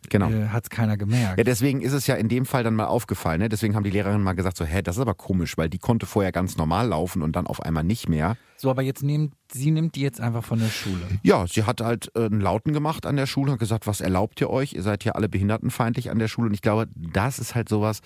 Genau. 0.10 0.30
Äh, 0.30 0.48
Hat 0.48 0.64
es 0.64 0.70
keiner 0.70 0.98
gemerkt. 0.98 1.38
Ja, 1.38 1.44
deswegen 1.44 1.82
ist 1.82 1.94
es 1.94 2.08
ja 2.08 2.16
in 2.16 2.28
dem 2.28 2.46
Fall 2.46 2.64
dann 2.64 2.76
mal 2.76 2.86
aufgefallen. 2.86 3.40
Ne? 3.40 3.50
Deswegen 3.50 3.76
haben 3.76 3.84
die 3.84 3.92
Lehrerinnen 3.92 4.24
mal 4.24 4.34
gesagt, 4.34 4.58
so, 4.58 4.66
hä, 4.66 4.82
das 4.82 4.96
ist 4.96 5.02
aber 5.02 5.14
komisch, 5.14 5.58
weil 5.58 5.70
die 5.70 5.78
konnte 5.78 6.06
vorher 6.06 6.32
ganz 6.32 6.58
normal 6.58 6.88
laufen 6.88 7.22
und 7.22 7.36
dann 7.36 7.48
auf 7.48 7.62
einmal 7.62 7.84
nicht 7.84 8.10
mehr. 8.10 8.36
So, 8.58 8.70
aber 8.70 8.82
jetzt 8.82 9.04
nimmt, 9.04 9.34
sie 9.52 9.72
nimmt 9.72 9.96
die 9.96 10.02
jetzt 10.02 10.20
einfach 10.20 10.44
von 10.44 10.60
der 10.60 10.70
Schule. 10.70 11.02
Ja, 11.24 11.46
sie 11.48 11.64
hat 11.64 11.82
halt 11.82 12.12
äh, 12.16 12.26
einen 12.26 12.42
Lauten 12.42 12.74
gemacht 12.74 13.06
an 13.06 13.16
der 13.16 13.28
Schule 13.28 13.52
und 13.52 13.58
gesagt, 13.60 13.88
was 13.88 14.02
erlaubt 14.02 14.42
ihr 14.42 14.50
euch? 14.50 14.74
Ihr 14.74 14.84
seid 14.84 15.04
ja 15.04 15.14
alle 15.14 15.30
behindertenfeindlich 15.30 16.10
an 16.10 16.20
der 16.20 16.28
Schule. 16.28 16.48
Und 16.48 16.54
ich 16.54 16.62
glaube, 16.62 16.88
das 16.96 17.40
ist 17.40 17.56
halt 17.56 17.70
sowas, 17.70 18.02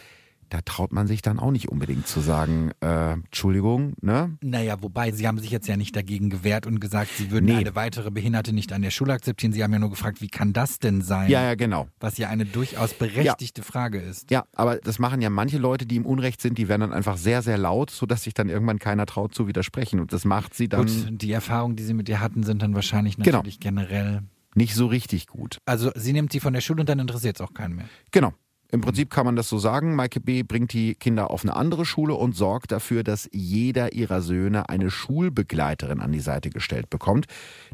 da 0.50 0.62
traut 0.62 0.92
man 0.92 1.08
sich 1.08 1.22
dann 1.22 1.40
auch 1.40 1.52
nicht 1.52 1.70
unbedingt 1.70 2.08
zu 2.08 2.20
sagen, 2.20 2.72
äh, 2.82 3.14
Entschuldigung, 3.14 3.94
ne? 4.02 4.38
Naja, 4.42 4.82
wobei, 4.82 5.12
sie 5.12 5.28
haben 5.28 5.40
sich 5.40 5.52
jetzt 5.52 5.68
ja 5.68 5.78
nicht 5.78 5.96
dagegen 5.96 6.30
gewehrt 6.30 6.66
und 6.68 6.80
gesagt, 6.80 7.12
sie 7.18 7.32
würden 7.32 7.46
nee. 7.46 7.56
eine 7.56 7.76
weitere 7.76 8.12
Behinderte 8.12 8.54
nicht 8.54 8.72
an 8.74 8.82
der 8.82 8.92
Schule 8.92 9.14
akzeptieren. 9.14 9.54
Sie 9.54 9.64
haben 9.64 9.74
ja 9.74 9.80
nur 9.80 9.90
gefragt, 9.90 10.22
wie 10.22 10.28
kann 10.28 10.54
das 10.54 10.80
denn 10.80 11.02
sein? 11.02 11.30
Ja, 11.30 11.44
ja, 11.44 11.56
genau. 11.56 11.88
Was 12.00 12.18
ja 12.18 12.30
eine 12.30 12.46
durchaus 12.46 12.94
berechtigte 12.94 13.62
ja. 13.62 13.66
Frage 13.66 14.00
ist. 14.00 14.32
Ja, 14.32 14.46
aber 14.54 14.78
das 14.78 15.00
machen 15.00 15.22
ja 15.22 15.30
manche 15.30 15.58
Leute, 15.58 15.86
die 15.86 15.96
im 15.96 16.06
Unrecht 16.06 16.42
sind, 16.42 16.58
die 16.58 16.68
werden 16.68 16.82
dann 16.82 16.94
einfach 16.94 17.18
sehr, 17.18 17.42
sehr 17.42 17.58
laut, 17.58 17.90
sodass 17.90 18.24
sich 18.24 18.34
dann 18.34 18.50
irgendwann 18.50 18.80
keiner 18.80 19.06
traut 19.06 19.34
zu 19.34 19.48
widersprechen. 19.48 20.00
Und 20.00 20.14
das 20.14 20.26
macht 20.26 20.54
sie 20.54 20.70
dann. 20.70 20.86
Gut, 20.86 21.22
die 21.22 21.32
Erfahrungen, 21.32 21.76
die 21.76 21.84
sie 21.84 21.94
mit 21.94 22.10
ihr 22.10 22.20
hatten, 22.20 22.44
sind 22.44 22.62
dann 22.62 22.76
wahrscheinlich 22.76 23.18
genau. 23.18 23.38
natürlich 23.38 23.60
genau. 23.60 23.82
generell 23.82 24.24
nicht 24.56 24.74
so 24.74 24.88
richtig 24.88 25.28
gut. 25.28 25.60
Also 25.66 25.92
sie 25.96 26.14
nimmt 26.14 26.32
sie 26.32 26.40
von 26.40 26.54
der 26.54 26.62
Schule 26.62 26.82
und 26.82 26.90
dann 26.90 27.00
interessiert 27.00 27.36
es 27.36 27.42
auch 27.42 27.54
keinen 27.54 27.76
mehr. 27.76 27.86
Genau. 28.12 28.34
Im 28.72 28.82
Prinzip 28.82 29.10
kann 29.12 29.26
man 29.26 29.36
das 29.36 29.48
so 29.48 29.60
sagen. 29.60 29.96
Maike 29.96 30.20
B. 30.20 30.44
bringt 30.44 30.74
die 30.74 30.96
Kinder 30.96 31.30
auf 31.30 31.44
eine 31.44 31.56
andere 31.56 31.86
Schule 31.86 32.16
und 32.16 32.36
sorgt 32.36 32.72
dafür, 32.72 33.04
dass 33.04 33.30
jeder 33.32 33.94
ihrer 33.94 34.22
Söhne 34.22 34.70
eine 34.70 34.90
Schulbegleiterin 34.90 36.02
an 36.02 36.12
die 36.12 36.20
Seite 36.20 36.50
gestellt 36.50 36.90
bekommt. 36.90 37.28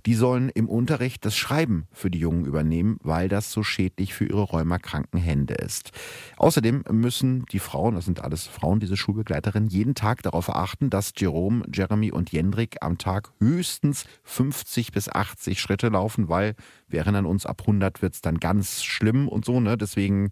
Die 0.05 0.15
sollen 0.15 0.49
im 0.49 0.67
Unterricht 0.67 1.25
das 1.25 1.35
Schreiben 1.37 1.87
für 1.91 2.11
die 2.11 2.19
Jungen 2.19 2.45
übernehmen, 2.45 2.97
weil 3.03 3.29
das 3.29 3.51
so 3.51 3.63
schädlich 3.63 4.13
für 4.13 4.25
ihre 4.25 4.43
rheumakranken 4.43 5.19
Hände 5.19 5.53
ist. 5.53 5.91
Außerdem 6.37 6.83
müssen 6.91 7.45
die 7.51 7.59
Frauen, 7.59 7.95
das 7.95 8.05
sind 8.05 8.21
alles 8.21 8.45
Frauen, 8.45 8.79
diese 8.79 8.97
Schulbegleiterinnen, 8.97 9.69
jeden 9.69 9.95
Tag 9.95 10.21
darauf 10.23 10.53
achten, 10.53 10.89
dass 10.89 11.13
Jerome, 11.15 11.63
Jeremy 11.73 12.11
und 12.11 12.31
Jendrik 12.31 12.77
am 12.81 12.97
Tag 12.97 13.31
höchstens 13.39 14.05
50 14.23 14.91
bis 14.91 15.07
80 15.07 15.59
Schritte 15.59 15.87
laufen, 15.87 16.27
weil 16.27 16.55
wir 16.89 16.99
erinnern 16.99 17.25
uns, 17.25 17.45
ab 17.45 17.61
100 17.61 18.01
wird 18.01 18.15
es 18.15 18.21
dann 18.21 18.39
ganz 18.39 18.83
schlimm 18.83 19.27
und 19.29 19.45
so. 19.45 19.59
Ne? 19.59 19.77
Deswegen 19.77 20.31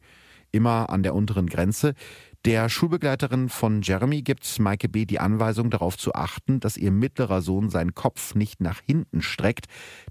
immer 0.51 0.89
an 0.89 1.03
der 1.03 1.15
unteren 1.15 1.47
Grenze. 1.47 1.93
Der 2.45 2.69
Schulbegleiterin 2.69 3.49
von 3.49 3.81
Jeremy 3.81 4.21
gibt 4.21 4.59
Maike 4.59 4.87
B. 4.87 5.05
die 5.05 5.19
Anweisung, 5.19 5.69
darauf 5.69 5.97
zu 5.97 6.13
achten, 6.13 6.61
dass 6.61 6.77
ihr 6.77 6.91
mittlerer 6.91 7.41
Sohn 7.41 7.69
seinen 7.69 7.95
Kopf 7.95 8.33
nicht 8.33 8.61
nach 8.61 8.79
hinten 8.85 9.21
streckt. 9.21 9.65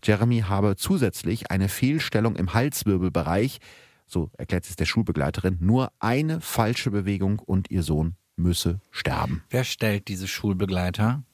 Jeremy 0.05 0.41
habe 0.41 0.77
zusätzlich 0.77 1.51
eine 1.51 1.69
Fehlstellung 1.69 2.37
im 2.37 2.53
Halswirbelbereich. 2.53 3.59
So 4.07 4.31
erklärt 4.37 4.69
es 4.69 4.77
der 4.77 4.85
Schulbegleiterin. 4.85 5.57
Nur 5.61 5.91
eine 6.01 6.41
falsche 6.41 6.91
Bewegung 6.91 7.39
und 7.39 7.71
ihr 7.71 7.83
Sohn 7.83 8.17
müsse 8.37 8.81
sterben. 8.91 9.43
Wer 9.51 9.65
stellt 9.65 10.09
diese 10.09 10.29
Schulbegleiter? 10.29 11.25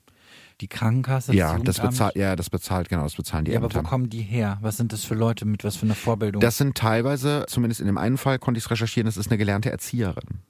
Die 0.60 0.68
Krankenkasse? 0.68 1.34
Ja, 1.34 1.58
das, 1.58 1.80
bezahlt, 1.80 2.16
ja, 2.16 2.36
das 2.36 2.48
bezahlt, 2.48 2.88
genau, 2.88 3.02
das 3.02 3.14
bezahlen 3.14 3.44
die 3.44 3.52
Ja, 3.52 3.58
aber 3.58 3.74
wo 3.74 3.82
kommen 3.82 4.08
die 4.08 4.22
her? 4.22 4.58
Was 4.60 4.76
sind 4.76 4.92
das 4.92 5.04
für 5.04 5.14
Leute 5.14 5.44
mit 5.44 5.64
was 5.64 5.76
für 5.76 5.86
einer 5.86 5.94
Vorbildung? 5.94 6.40
Das 6.40 6.56
sind 6.56 6.76
teilweise, 6.76 7.44
zumindest 7.48 7.80
in 7.80 7.86
dem 7.86 7.98
einen 7.98 8.18
Fall 8.18 8.38
konnte 8.38 8.58
ich 8.58 8.64
es 8.64 8.70
recherchieren, 8.70 9.06
das 9.06 9.16
ist 9.16 9.30
eine 9.30 9.38
gelernte 9.38 9.70
Erzieherin. 9.70 10.42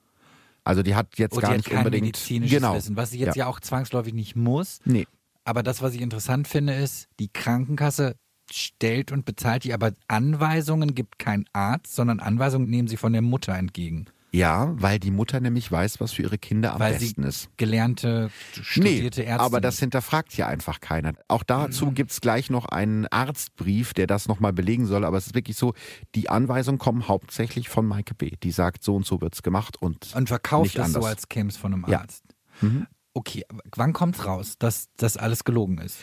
Also 0.62 0.82
die 0.82 0.94
hat 0.94 1.18
jetzt 1.18 1.36
oh, 1.36 1.40
gar 1.40 1.56
nicht 1.56 1.70
unbedingt 1.70 2.06
medizinisches 2.06 2.56
genau. 2.56 2.74
Wissen, 2.74 2.96
was 2.96 3.10
sie 3.10 3.18
jetzt 3.18 3.36
ja. 3.36 3.44
ja 3.44 3.50
auch 3.50 3.60
zwangsläufig 3.60 4.14
nicht 4.14 4.34
muss. 4.34 4.80
Nee. 4.84 5.06
Aber 5.44 5.62
das, 5.62 5.82
was 5.82 5.94
ich 5.94 6.00
interessant 6.00 6.48
finde, 6.48 6.74
ist, 6.74 7.08
die 7.18 7.28
Krankenkasse 7.28 8.16
stellt 8.50 9.12
und 9.12 9.24
bezahlt 9.24 9.64
die, 9.64 9.74
aber 9.74 9.92
Anweisungen 10.08 10.94
gibt 10.94 11.18
kein 11.18 11.44
Arzt, 11.52 11.94
sondern 11.94 12.20
Anweisungen 12.20 12.68
nehmen 12.68 12.88
sie 12.88 12.96
von 12.96 13.12
der 13.12 13.22
Mutter 13.22 13.54
entgegen. 13.54 14.06
Ja, 14.34 14.74
weil 14.74 14.98
die 14.98 15.12
Mutter 15.12 15.38
nämlich 15.38 15.70
weiß, 15.70 16.00
was 16.00 16.10
für 16.10 16.22
ihre 16.22 16.38
Kinder 16.38 16.72
am 16.74 16.80
weil 16.80 16.94
besten 16.98 17.22
ist. 17.22 17.56
Gelernte, 17.56 18.30
studierte 18.60 19.20
nee, 19.20 19.26
Ärzte. 19.28 19.44
Aber 19.44 19.60
das 19.60 19.78
hinterfragt 19.78 20.32
hier 20.32 20.48
einfach 20.48 20.80
keiner. 20.80 21.12
Auch 21.28 21.44
dazu 21.44 21.86
mhm. 21.86 21.94
gibt's 21.94 22.20
gleich 22.20 22.50
noch 22.50 22.64
einen 22.66 23.06
Arztbrief, 23.06 23.94
der 23.94 24.08
das 24.08 24.26
nochmal 24.26 24.52
belegen 24.52 24.86
soll. 24.86 25.04
Aber 25.04 25.18
es 25.18 25.28
ist 25.28 25.36
wirklich 25.36 25.56
so, 25.56 25.72
die 26.16 26.30
Anweisungen 26.30 26.78
kommen 26.78 27.06
hauptsächlich 27.06 27.68
von 27.68 27.86
Maike 27.86 28.16
B. 28.16 28.32
Die 28.42 28.50
sagt, 28.50 28.82
so 28.82 28.96
und 28.96 29.06
so 29.06 29.20
wird's 29.20 29.44
gemacht 29.44 29.80
und. 29.80 30.12
Und 30.16 30.28
verkauft 30.28 30.74
es 30.74 30.80
anders. 30.80 31.04
so, 31.04 31.08
als 31.08 31.28
käme 31.28 31.50
es 31.50 31.56
von 31.56 31.72
einem 31.72 31.84
Arzt. 31.84 32.24
Ja. 32.60 32.68
Mhm. 32.68 32.86
Okay, 33.12 33.44
wann 33.76 33.92
kommt's 33.92 34.26
raus, 34.26 34.56
dass 34.58 34.88
das 34.96 35.16
alles 35.16 35.44
gelogen 35.44 35.78
ist? 35.78 35.98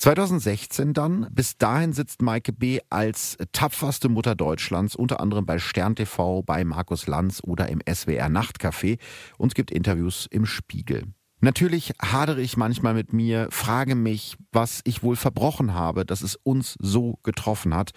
2016 0.00 0.94
dann, 0.94 1.26
bis 1.30 1.58
dahin 1.58 1.92
sitzt 1.92 2.22
Maike 2.22 2.54
B. 2.54 2.80
als 2.88 3.36
tapferste 3.52 4.08
Mutter 4.08 4.34
Deutschlands, 4.34 4.96
unter 4.96 5.20
anderem 5.20 5.44
bei 5.44 5.58
Stern 5.58 5.94
TV, 5.94 6.40
bei 6.40 6.64
Markus 6.64 7.06
Lanz 7.06 7.42
oder 7.44 7.68
im 7.68 7.82
SWR 7.86 8.28
Nachtcafé 8.28 8.98
und 9.36 9.54
gibt 9.54 9.70
Interviews 9.70 10.26
im 10.30 10.46
Spiegel. 10.46 11.04
Natürlich 11.42 11.92
hadere 12.00 12.40
ich 12.40 12.56
manchmal 12.56 12.94
mit 12.94 13.12
mir, 13.12 13.48
frage 13.50 13.94
mich, 13.94 14.38
was 14.52 14.80
ich 14.84 15.02
wohl 15.02 15.16
verbrochen 15.16 15.74
habe, 15.74 16.06
dass 16.06 16.22
es 16.22 16.34
uns 16.34 16.76
so 16.80 17.18
getroffen 17.22 17.74
hat. 17.74 17.90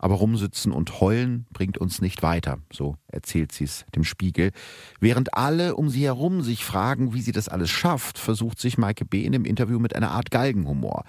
Aber 0.00 0.14
rumsitzen 0.14 0.70
und 0.70 1.00
heulen 1.00 1.48
bringt 1.52 1.76
uns 1.76 2.00
nicht 2.00 2.22
weiter, 2.22 2.58
so 2.72 2.94
erzählt 3.08 3.50
sie 3.50 3.64
es 3.64 3.84
dem 3.96 4.04
Spiegel. 4.04 4.52
Während 5.00 5.34
alle 5.34 5.74
um 5.74 5.88
sie 5.88 6.04
herum 6.04 6.42
sich 6.42 6.64
fragen, 6.64 7.14
wie 7.14 7.20
sie 7.20 7.32
das 7.32 7.48
alles 7.48 7.70
schafft, 7.70 8.16
versucht 8.16 8.60
sich 8.60 8.78
Maike 8.78 9.04
B. 9.04 9.24
in 9.24 9.32
dem 9.32 9.44
Interview 9.44 9.80
mit 9.80 9.96
einer 9.96 10.12
Art 10.12 10.30
Galgenhumor. 10.30 11.02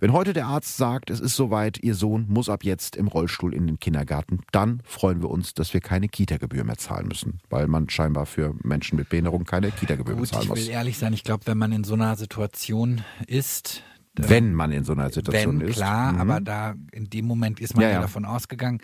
Wenn 0.00 0.12
heute 0.12 0.32
der 0.32 0.46
Arzt 0.46 0.78
sagt, 0.78 1.10
es 1.10 1.20
ist 1.20 1.36
soweit, 1.36 1.78
Ihr 1.82 1.94
Sohn 1.94 2.24
muss 2.28 2.48
ab 2.48 2.64
jetzt 2.64 2.96
im 2.96 3.06
Rollstuhl 3.06 3.52
in 3.54 3.66
den 3.66 3.78
Kindergarten, 3.78 4.40
dann 4.50 4.80
freuen 4.84 5.20
wir 5.20 5.28
uns, 5.28 5.52
dass 5.52 5.74
wir 5.74 5.82
keine 5.82 6.08
Kita-Gebühr 6.08 6.64
mehr 6.64 6.78
zahlen 6.78 7.06
müssen, 7.06 7.38
weil 7.50 7.66
man 7.66 7.90
scheinbar 7.90 8.24
für 8.24 8.54
Menschen 8.62 8.96
mit 8.96 9.10
Behinderung 9.10 9.44
keine 9.44 9.70
Kita-Gebühr 9.70 10.16
bezahlen 10.16 10.48
muss. 10.48 10.58
Ich 10.58 10.66
will 10.68 10.72
ehrlich 10.72 10.96
sein, 10.96 11.12
ich 11.12 11.22
glaube, 11.22 11.46
wenn 11.46 11.58
man 11.58 11.72
in 11.72 11.84
so 11.84 11.92
einer 11.94 12.16
Situation 12.16 13.02
ist, 13.26 13.82
wenn 14.16 14.54
man 14.54 14.72
in 14.72 14.84
so 14.84 14.92
einer 14.92 15.10
Situation 15.10 15.60
wenn, 15.60 15.68
ist. 15.68 15.76
Klar, 15.76 16.12
Mhm. 16.14 16.20
aber 16.20 16.40
da 16.40 16.74
in 16.92 17.10
dem 17.10 17.26
Moment 17.26 17.60
ist 17.60 17.74
man 17.76 17.82
Ja, 17.84 17.90
ja, 17.90 18.00
davon 18.00 18.24
ausgegangen. 18.24 18.78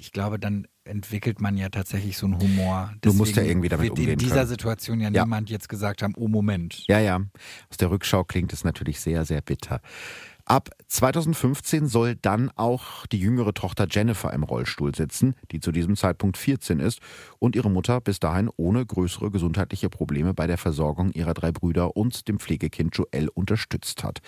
Ich 0.00 0.12
glaube, 0.12 0.38
dann 0.38 0.68
entwickelt 0.84 1.40
man 1.40 1.56
ja 1.56 1.70
tatsächlich 1.70 2.16
so 2.16 2.26
einen 2.26 2.38
Humor. 2.40 2.92
Du 3.00 3.12
musst 3.12 3.32
ja 3.34 3.42
Deswegen 3.42 3.50
irgendwie 3.50 3.68
damit 3.68 3.84
wird 3.88 3.98
in 3.98 4.04
umgehen 4.04 4.18
dieser 4.18 4.34
können. 4.36 4.48
Situation 4.48 5.00
ja, 5.00 5.10
Ja. 5.10 5.24
niemand 5.24 5.50
jetzt 5.50 5.68
gesagt 5.68 6.02
haben, 6.02 6.14
oh 6.16 6.28
Moment. 6.28 6.84
Ja, 6.86 7.00
ja. 7.00 7.16
Aus 7.68 7.76
der 7.78 7.90
Rückschau 7.90 8.22
klingt 8.22 8.52
es 8.52 8.62
natürlich 8.64 9.00
sehr, 9.00 9.24
sehr 9.24 9.40
bitter. 9.40 9.80
Ab 10.48 10.70
2015 10.86 11.88
soll 11.88 12.16
dann 12.16 12.50
auch 12.56 13.06
die 13.08 13.20
jüngere 13.20 13.52
Tochter 13.52 13.86
Jennifer 13.86 14.32
im 14.32 14.44
Rollstuhl 14.44 14.94
sitzen, 14.94 15.34
die 15.50 15.60
zu 15.60 15.72
diesem 15.72 15.94
Zeitpunkt 15.94 16.38
14 16.38 16.80
ist 16.80 17.00
und 17.38 17.54
ihre 17.54 17.70
Mutter 17.70 18.00
bis 18.00 18.18
dahin 18.18 18.48
ohne 18.56 18.86
größere 18.86 19.30
gesundheitliche 19.30 19.90
Probleme 19.90 20.32
bei 20.32 20.46
der 20.46 20.56
Versorgung 20.56 21.12
ihrer 21.12 21.34
drei 21.34 21.52
Brüder 21.52 21.98
und 21.98 22.28
dem 22.28 22.38
Pflegekind 22.38 22.96
Joel 22.96 23.28
unterstützt 23.28 24.02
hat. 24.02 24.20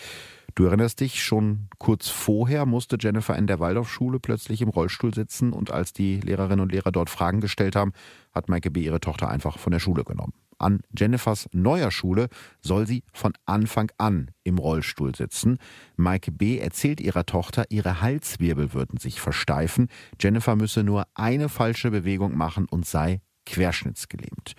Du 0.55 0.67
erinnerst 0.67 1.01
dich, 1.01 1.25
schon 1.25 1.69
kurz 1.79 2.11
vorher 2.11 2.67
musste 2.67 2.99
Jennifer 3.01 3.35
in 3.39 3.47
der 3.47 3.59
Waldorfschule 3.59 4.21
plötzlich 4.21 4.61
im 4.61 4.69
Rollstuhl 4.69 5.15
sitzen 5.15 5.55
und 5.55 5.71
als 5.71 5.95
die 5.95 6.21
Lehrerinnen 6.21 6.61
und 6.61 6.73
Lehrer 6.73 6.93
dort 6.93 7.09
Fragen 7.09 7.41
gestellt 7.41 7.77
haben, 7.77 7.95
hat 8.35 8.51
Maike 8.51 8.71
B. 8.71 8.83
ihre 8.83 9.01
Tochter 9.01 9.31
einfach 9.31 9.57
von 9.57 9.71
der 9.71 9.81
Schule 9.81 10.05
genommen. 10.05 10.35
An 10.61 10.81
Jennifers 10.96 11.49
neuer 11.53 11.90
Schule 11.90 12.29
soll 12.61 12.87
sie 12.87 13.03
von 13.12 13.33
Anfang 13.46 13.90
an 13.99 14.31
im 14.44 14.59
Rollstuhl 14.59 15.14
sitzen. 15.14 15.59
Maike 15.96 16.33
B. 16.33 16.59
erzählt 16.59 17.01
ihrer 17.01 17.27
Tochter, 17.27 17.64
ihre 17.70 18.01
Halswirbel 18.01 18.73
würden 18.73 18.99
sich 18.99 19.20
versteifen. 19.20 19.88
Jennifer 20.20 20.57
müsse 20.57 20.83
nur 20.85 21.07
eine 21.14 21.49
falsche 21.49 21.90
Bewegung 21.90 22.37
machen 22.37 22.66
und 22.70 22.87
sei 22.87 23.20
querschnittsgelähmt. 23.46 24.55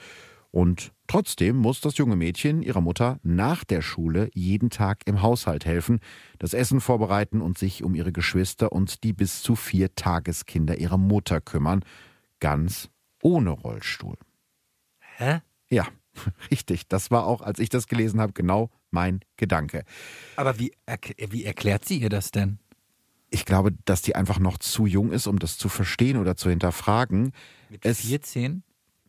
Und 0.51 0.91
trotzdem 1.07 1.55
muss 1.55 1.79
das 1.79 1.97
junge 1.97 2.17
Mädchen 2.17 2.61
ihrer 2.61 2.81
Mutter 2.81 3.19
nach 3.23 3.63
der 3.63 3.81
Schule 3.81 4.29
jeden 4.33 4.69
Tag 4.69 5.03
im 5.05 5.21
Haushalt 5.21 5.65
helfen, 5.65 5.99
das 6.39 6.53
Essen 6.53 6.81
vorbereiten 6.81 7.41
und 7.41 7.57
sich 7.57 7.83
um 7.83 7.95
ihre 7.95 8.11
Geschwister 8.11 8.73
und 8.73 9.03
die 9.03 9.13
bis 9.13 9.41
zu 9.41 9.55
vier 9.55 9.95
Tageskinder 9.95 10.77
ihrer 10.77 10.97
Mutter 10.97 11.39
kümmern. 11.39 11.85
Ganz 12.41 12.89
ohne 13.21 13.51
Rollstuhl. 13.51 14.17
Hä? 14.99 15.41
Ja, 15.71 15.87
richtig. 16.51 16.87
Das 16.87 17.09
war 17.11 17.25
auch, 17.25 17.41
als 17.41 17.59
ich 17.59 17.69
das 17.69 17.87
gelesen 17.87 18.19
habe, 18.19 18.33
genau 18.33 18.69
mein 18.91 19.21
Gedanke. 19.37 19.83
Aber 20.35 20.59
wie, 20.59 20.73
wie 21.29 21.45
erklärt 21.45 21.85
sie 21.85 21.97
ihr 21.97 22.09
das 22.09 22.31
denn? 22.31 22.59
Ich 23.29 23.45
glaube, 23.45 23.71
dass 23.85 24.01
die 24.01 24.15
einfach 24.15 24.39
noch 24.39 24.57
zu 24.57 24.85
jung 24.85 25.11
ist, 25.13 25.25
um 25.25 25.39
das 25.39 25.57
zu 25.57 25.69
verstehen 25.69 26.17
oder 26.17 26.35
zu 26.35 26.49
hinterfragen. 26.49 27.31
Mit 27.69 27.85
Es- 27.85 28.01
14? 28.01 28.63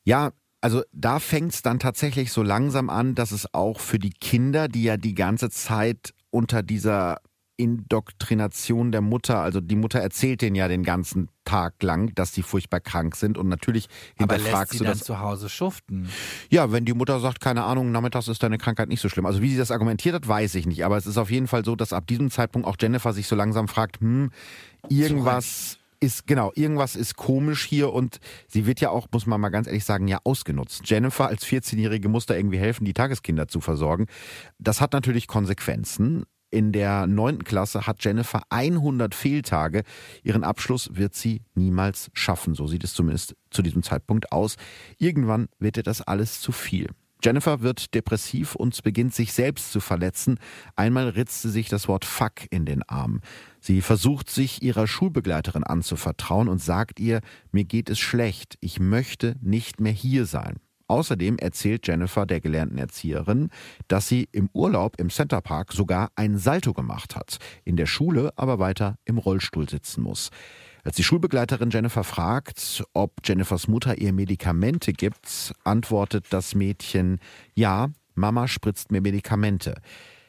Ja, 0.05 0.31
also 0.61 0.83
da 0.93 1.19
fängt 1.19 1.53
es 1.55 1.63
dann 1.63 1.81
tatsächlich 1.81 2.31
so 2.31 2.43
langsam 2.45 2.89
an, 2.89 3.17
dass 3.17 3.33
es 3.33 3.53
auch 3.53 3.81
für 3.81 3.99
die 3.99 4.11
Kinder, 4.13 4.69
die 4.69 4.85
ja 4.85 4.97
die 4.97 5.15
ganze 5.15 5.51
Zeit 5.51 6.15
unter 6.31 6.63
dieser 6.63 7.19
Indoktrination 7.63 8.93
der 8.93 9.01
Mutter, 9.01 9.41
also 9.41 9.61
die 9.61 9.77
Mutter 9.77 10.01
erzählt 10.01 10.43
denen 10.43 10.57
ja 10.57 10.69
den 10.69 10.83
ganzen 10.83 11.29
Tag 11.45 11.83
lang, 11.83 12.15
dass 12.15 12.35
sie 12.35 12.43
furchtbar 12.43 12.81
krank 12.81 13.17
sind 13.17 13.39
und 13.39 13.49
natürlich 13.49 13.89
Aber 14.19 14.35
lässt 14.35 14.47
hinterfragst 14.47 14.73
sie 14.73 14.79
du 14.79 14.85
dann 14.85 14.99
das. 14.99 15.05
zu 15.05 15.21
Hause 15.21 15.49
schuften? 15.49 16.09
Ja, 16.51 16.73
wenn 16.73 16.85
die 16.85 16.93
Mutter 16.95 17.21
sagt, 17.21 17.41
keine 17.41 17.65
Ahnung, 17.65 17.93
nachmittags 17.93 18.29
ist 18.29 18.43
deine 18.43 18.59
Krankheit 18.59 18.89
nicht 18.89 19.01
so 19.01 19.09
schlimm. 19.09 19.27
Also 19.27 19.43
wie 19.43 19.51
sie 19.51 19.57
das 19.57 19.71
argumentiert 19.71 20.15
hat, 20.15 20.27
weiß 20.27 20.55
ich 20.57 20.67
nicht. 20.67 20.85
Aber 20.85 20.97
es 20.97 21.07
ist 21.07 21.19
auf 21.19 21.31
jeden 21.31 21.47
Fall 21.47 21.65
so, 21.65 21.77
dass 21.77 21.93
ab 21.93 22.07
diesem 22.07 22.31
Zeitpunkt 22.31 22.67
auch 22.67 22.77
Jennifer 22.81 23.13
sich 23.13 23.27
so 23.27 23.37
langsam 23.37 23.69
fragt, 23.69 24.01
hm, 24.01 24.31
irgendwas 24.89 25.79
ist, 26.03 26.27
genau, 26.27 26.51
irgendwas 26.55 26.97
ist 26.97 27.17
komisch 27.17 27.65
hier 27.65 27.93
und 27.93 28.19
sie 28.49 28.67
wird 28.67 28.81
ja 28.81 28.91
auch, 28.91 29.07
muss 29.13 29.27
man 29.27 29.41
mal 29.41 29.51
ganz 29.51 29.69
ehrlich 29.69 29.85
sagen, 29.85 30.09
ja 30.09 30.19
ausgenutzt. 30.25 30.83
Jennifer 30.85 31.29
als 31.29 31.47
14-Jährige 31.47 32.09
muss 32.09 32.27
da 32.27 32.35
irgendwie 32.35 32.59
helfen, 32.59 32.85
die 32.85 32.93
Tageskinder 32.93 33.47
zu 33.47 33.61
versorgen. 33.61 34.07
Das 34.59 34.81
hat 34.81 34.93
natürlich 34.93 35.29
Konsequenzen. 35.29 36.25
In 36.53 36.71
der 36.71 37.07
neunten 37.07 37.45
Klasse 37.45 37.87
hat 37.87 38.05
Jennifer 38.05 38.43
100 38.51 39.15
Fehltage. 39.15 39.85
Ihren 40.23 40.45
Abschluss 40.45 40.91
wird 40.93 41.15
sie 41.15 41.41
niemals 41.55 42.11
schaffen. 42.13 42.55
So 42.55 42.67
sieht 42.67 42.85
es 42.85 42.93
zumindest 42.93 43.35
zu 43.49 43.63
diesem 43.63 43.83
Zeitpunkt 43.83 44.33
aus. 44.33 44.57
Irgendwann 44.99 45.49
wird 45.59 45.79
ihr 45.79 45.83
das 45.83 46.03
alles 46.03 46.43
zu 46.43 46.53
viel. 46.53 46.91
Jennifer 47.25 47.63
wird 47.63 47.95
depressiv 47.95 48.55
und 48.55 48.83
beginnt 48.83 49.15
sich 49.15 49.33
selbst 49.33 49.73
zu 49.73 49.81
verletzen. 49.81 50.39
Einmal 50.77 51.09
ritzt 51.09 51.41
sie 51.41 51.51
sich 51.51 51.71
das 51.71 51.89
Wort 51.89 52.05
Fuck 52.05 52.47
in 52.51 52.67
den 52.67 52.83
Arm. 52.83 53.23
Sie 53.59 53.81
versucht 53.81 54.29
sich 54.29 54.63
ihrer 54.63 54.87
Schulbegleiterin 54.87 55.65
anzuvertrauen 55.65 56.49
und 56.49 56.61
sagt 56.61 57.01
ihr, 57.01 57.23
mir 57.51 57.65
geht 57.65 57.89
es 57.89 57.99
schlecht, 57.99 58.59
ich 58.61 58.79
möchte 58.79 59.37
nicht 59.41 59.81
mehr 59.81 59.93
hier 59.93 60.27
sein. 60.27 60.57
Außerdem 60.93 61.39
erzählt 61.39 61.87
Jennifer 61.89 62.27
der 62.27 62.43
gelernten 62.43 62.77
Erzieherin, 62.77 63.49
dass 63.89 64.09
sie 64.09 64.29
im 64.31 64.51
Urlaub 64.53 65.01
im 65.01 65.09
Centerpark 65.09 65.73
sogar 65.73 66.11
ein 66.17 66.37
Salto 66.37 66.75
gemacht 66.75 67.17
hat, 67.17 67.39
in 67.65 67.79
der 67.79 67.87
Schule 67.87 68.31
aber 68.37 68.59
weiter 68.59 68.99
im 69.07 69.17
Rollstuhl 69.17 69.67
sitzen 69.67 70.03
muss. 70.03 70.29
Als 70.85 70.97
die 70.97 71.03
Schulbegleiterin 71.03 71.71
Jennifer 71.71 72.05
fragt, 72.05 72.85
ob 72.93 73.15
Jennifers 73.25 73.69
Mutter 73.69 73.97
ihr 73.97 74.13
Medikamente 74.13 74.93
gibt, 74.93 75.55
antwortet 75.65 76.27
das 76.29 76.55
Mädchen, 76.55 77.21
ja, 77.55 77.89
Mama 78.15 78.47
spritzt 78.47 78.93
mir 78.93 79.01
Medikamente. 79.01 79.81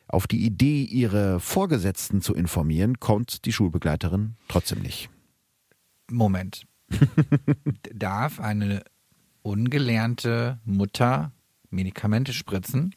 Auf 0.07 0.27
die 0.27 0.45
Idee, 0.45 0.83
ihre 0.83 1.41
Vorgesetzten 1.41 2.21
zu 2.21 2.33
informieren, 2.33 3.01
kommt 3.01 3.43
die 3.43 3.51
Schulbegleiterin 3.51 4.37
trotzdem 4.47 4.79
nicht. 4.79 5.09
Moment. 6.09 6.65
Darf 7.93 8.39
eine 8.39 8.83
ungelernte 9.43 10.59
Mutter 10.65 11.31
Medikamente 11.69 12.33
spritzen? 12.33 12.95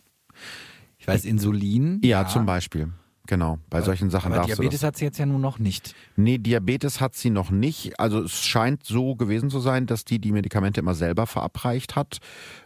Ich 0.98 1.06
weiß, 1.06 1.24
Insulin. 1.24 2.00
Ja, 2.02 2.26
zum 2.26 2.46
Beispiel. 2.46 2.92
Genau, 3.26 3.58
bei 3.70 3.82
solchen 3.82 4.10
Sachen 4.10 4.28
Aber 4.32 4.36
darfst 4.42 4.52
du 4.58 4.62
Diabetes 4.62 4.82
hat 4.84 4.96
sie 4.96 5.04
jetzt 5.04 5.18
ja 5.18 5.26
nun 5.26 5.40
noch 5.40 5.58
nicht. 5.58 5.94
Nee, 6.16 6.38
Diabetes 6.38 7.00
hat 7.00 7.14
sie 7.16 7.30
noch 7.30 7.50
nicht. 7.50 7.98
Also 7.98 8.22
es 8.22 8.44
scheint 8.44 8.84
so 8.84 9.16
gewesen 9.16 9.50
zu 9.50 9.60
sein, 9.60 9.86
dass 9.86 10.04
die 10.04 10.18
die 10.18 10.32
Medikamente 10.32 10.80
immer 10.80 10.94
selber 10.94 11.26
verabreicht 11.26 11.96
hat, 11.96 12.18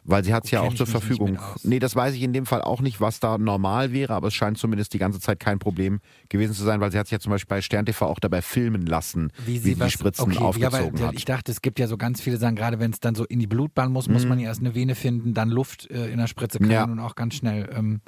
weil 0.04 0.22
sie 0.24 0.34
hat 0.34 0.44
es 0.44 0.50
ja 0.50 0.60
kenn 0.60 0.70
auch 0.70 0.74
zur 0.74 0.86
Verfügung. 0.86 1.38
Nee, 1.62 1.78
das 1.78 1.96
weiß 1.96 2.14
ich 2.14 2.22
in 2.22 2.32
dem 2.32 2.46
Fall 2.46 2.62
auch 2.62 2.80
nicht, 2.80 3.00
was 3.00 3.20
da 3.20 3.38
normal 3.38 3.92
wäre, 3.92 4.14
aber 4.14 4.28
es 4.28 4.34
scheint 4.34 4.58
zumindest 4.58 4.92
die 4.92 4.98
ganze 4.98 5.20
Zeit 5.20 5.40
kein 5.40 5.58
Problem 5.58 6.00
gewesen 6.28 6.52
zu 6.54 6.62
sein, 6.64 6.80
weil 6.80 6.92
sie 6.92 6.98
hat 6.98 7.06
sich 7.06 7.12
ja 7.12 7.20
zum 7.20 7.30
Beispiel 7.30 7.56
bei 7.56 7.62
Stern 7.62 7.86
TV 7.86 8.06
auch 8.06 8.18
dabei 8.20 8.42
filmen 8.42 8.86
lassen, 8.86 9.32
wie, 9.46 9.58
sie 9.58 9.74
die 9.74 9.80
was- 9.80 9.92
Spritzen 9.92 10.32
okay, 10.32 10.38
aufgezogen 10.38 10.98
ja, 10.98 11.08
hat. 11.08 11.14
Ich 11.14 11.24
dachte, 11.24 11.50
es 11.52 11.62
gibt 11.62 11.78
ja 11.78 11.86
so 11.86 11.96
ganz 11.96 12.20
viele 12.20 12.36
Sachen, 12.36 12.56
gerade 12.56 12.78
wenn 12.78 12.90
es 12.92 13.00
dann 13.00 13.14
so 13.14 13.24
in 13.24 13.38
die 13.38 13.46
Blutbahn 13.46 13.92
muss, 13.92 14.08
muss 14.08 14.26
man 14.26 14.38
ja 14.38 14.48
erst 14.48 14.60
eine 14.60 14.74
Vene 14.74 14.94
finden, 14.94 15.34
dann 15.34 15.48
Luft 15.50 15.90
äh, 15.90 16.10
in 16.10 16.18
der 16.18 16.26
Spritze 16.26 16.58
kann 16.58 16.70
Ja. 16.70 16.80
ja. 16.80 16.86
nun 16.86 16.98
auch 17.00 17.14
ganz 17.14 17.34
schnell. 17.34 17.68
Ähm, 17.74 18.00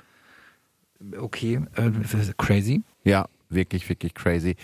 okay, 1.19 1.61
äh, 1.77 1.91
crazy. 2.38 2.83
Ja, 3.05 3.27
wirklich, 3.49 3.88
wirklich 3.88 4.15
crazy. 4.15 4.57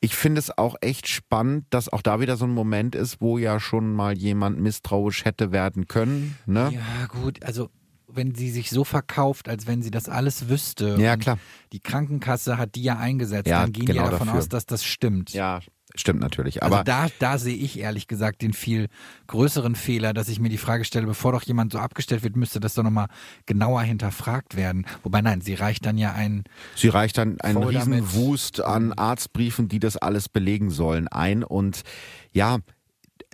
Ich 0.00 0.14
finde 0.14 0.38
es 0.38 0.56
auch 0.56 0.76
echt 0.80 1.08
spannend, 1.08 1.66
dass 1.70 1.88
auch 1.88 2.02
da 2.02 2.20
wieder 2.20 2.36
so 2.36 2.44
ein 2.44 2.52
Moment 2.52 2.94
ist, 2.94 3.20
wo 3.20 3.38
ja 3.38 3.58
schon 3.60 3.92
mal 3.94 4.16
jemand 4.16 4.60
misstrauisch 4.60 5.24
hätte 5.24 5.52
werden 5.52 5.88
können. 5.88 6.36
Ne? 6.46 6.70
Ja, 6.74 7.06
gut, 7.06 7.42
also 7.44 7.70
wenn 8.06 8.34
sie 8.34 8.50
sich 8.50 8.70
so 8.70 8.84
verkauft, 8.84 9.48
als 9.48 9.66
wenn 9.66 9.82
sie 9.82 9.90
das 9.90 10.08
alles 10.08 10.48
wüsste. 10.48 10.96
Ja, 11.00 11.16
klar. 11.16 11.38
Die 11.72 11.80
Krankenkasse 11.80 12.58
hat 12.58 12.74
die 12.76 12.82
ja 12.82 12.96
eingesetzt, 12.98 13.48
Ja, 13.48 13.62
dann 13.62 13.72
gehen 13.72 13.86
genau 13.86 14.02
die 14.02 14.04
ja 14.04 14.10
davon 14.10 14.26
dafür. 14.28 14.40
aus, 14.40 14.48
dass 14.48 14.66
das 14.66 14.84
stimmt. 14.84 15.32
Ja, 15.32 15.60
stimmt 15.94 16.20
natürlich. 16.20 16.62
Also 16.62 16.74
Aber 16.74 16.84
da, 16.84 17.06
da 17.18 17.38
sehe 17.38 17.56
ich 17.56 17.78
ehrlich 17.78 18.08
gesagt 18.08 18.42
den 18.42 18.52
viel 18.52 18.88
größeren 19.26 19.74
Fehler, 19.74 20.12
dass 20.12 20.28
ich 20.28 20.40
mir 20.40 20.48
die 20.48 20.58
Frage 20.58 20.84
stelle, 20.84 21.06
bevor 21.06 21.32
doch 21.32 21.42
jemand 21.42 21.72
so 21.72 21.78
abgestellt 21.78 22.22
wird, 22.22 22.36
müsste 22.36 22.60
das 22.60 22.74
doch 22.74 22.82
nochmal 22.82 23.08
genauer 23.46 23.82
hinterfragt 23.82 24.56
werden. 24.56 24.86
Wobei 25.02 25.22
nein, 25.22 25.40
sie 25.40 25.54
reicht 25.54 25.86
dann 25.86 25.98
ja 25.98 26.12
ein, 26.12 26.44
Sie 26.74 26.88
reicht 26.88 27.18
dann 27.18 27.40
einen 27.40 27.62
riesen 27.62 27.92
damit. 27.92 28.14
Wust 28.14 28.60
an 28.60 28.92
Arztbriefen, 28.92 29.68
die 29.68 29.78
das 29.78 29.96
alles 29.96 30.28
belegen 30.28 30.70
sollen, 30.70 31.08
ein. 31.08 31.44
Und 31.44 31.82
ja, 32.32 32.58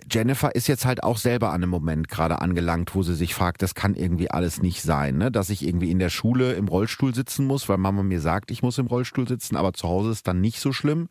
Jennifer 0.09 0.55
ist 0.55 0.67
jetzt 0.67 0.85
halt 0.85 1.03
auch 1.03 1.17
selber 1.17 1.49
an 1.49 1.63
einem 1.63 1.69
Moment 1.69 2.07
gerade 2.07 2.41
angelangt, 2.41 2.95
wo 2.95 3.03
sie 3.03 3.15
sich 3.15 3.33
fragt, 3.33 3.61
das 3.61 3.75
kann 3.75 3.93
irgendwie 3.93 4.31
alles 4.31 4.61
nicht 4.61 4.81
sein, 4.81 5.17
ne? 5.17 5.31
dass 5.31 5.49
ich 5.49 5.65
irgendwie 5.65 5.91
in 5.91 5.99
der 5.99 6.09
Schule 6.09 6.53
im 6.53 6.67
Rollstuhl 6.67 7.13
sitzen 7.13 7.45
muss, 7.45 7.69
weil 7.69 7.77
Mama 7.77 8.03
mir 8.03 8.21
sagt, 8.21 8.51
ich 8.51 8.63
muss 8.63 8.77
im 8.77 8.87
Rollstuhl 8.87 9.27
sitzen, 9.27 9.55
aber 9.55 9.73
zu 9.73 9.87
Hause 9.87 10.11
ist 10.11 10.27
dann 10.27 10.41
nicht 10.41 10.59
so 10.59 10.73
schlimm. 10.73 11.09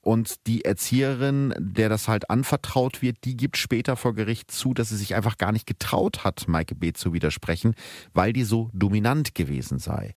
Und 0.00 0.46
die 0.46 0.64
Erzieherin, 0.64 1.54
der 1.58 1.88
das 1.88 2.08
halt 2.08 2.30
anvertraut 2.30 3.02
wird, 3.02 3.24
die 3.24 3.36
gibt 3.36 3.56
später 3.56 3.96
vor 3.96 4.14
Gericht 4.14 4.50
zu, 4.50 4.74
dass 4.74 4.88
sie 4.90 4.96
sich 4.96 5.14
einfach 5.14 5.38
gar 5.38 5.52
nicht 5.52 5.66
getraut 5.66 6.24
hat, 6.24 6.48
Maike 6.48 6.74
B. 6.74 6.92
zu 6.92 7.12
widersprechen, 7.12 7.74
weil 8.14 8.32
die 8.32 8.44
so 8.44 8.70
dominant 8.72 9.34
gewesen 9.34 9.78
sei. 9.78 10.14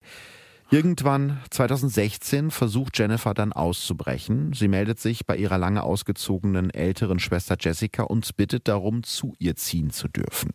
Irgendwann 0.74 1.42
2016 1.50 2.50
versucht 2.50 2.98
Jennifer 2.98 3.34
dann 3.34 3.52
auszubrechen. 3.52 4.54
Sie 4.54 4.70
meldet 4.70 5.02
sich 5.02 5.26
bei 5.26 5.36
ihrer 5.36 5.58
lange 5.58 5.84
ausgezogenen 5.84 6.70
älteren 6.70 7.20
Schwester 7.20 7.58
Jessica 7.60 8.04
und 8.04 8.38
bittet 8.38 8.70
darum, 8.70 9.04
zu 9.04 9.34
ihr 9.38 9.58
ziehen 9.58 9.90
zu 9.90 10.08
dürfen. 10.08 10.52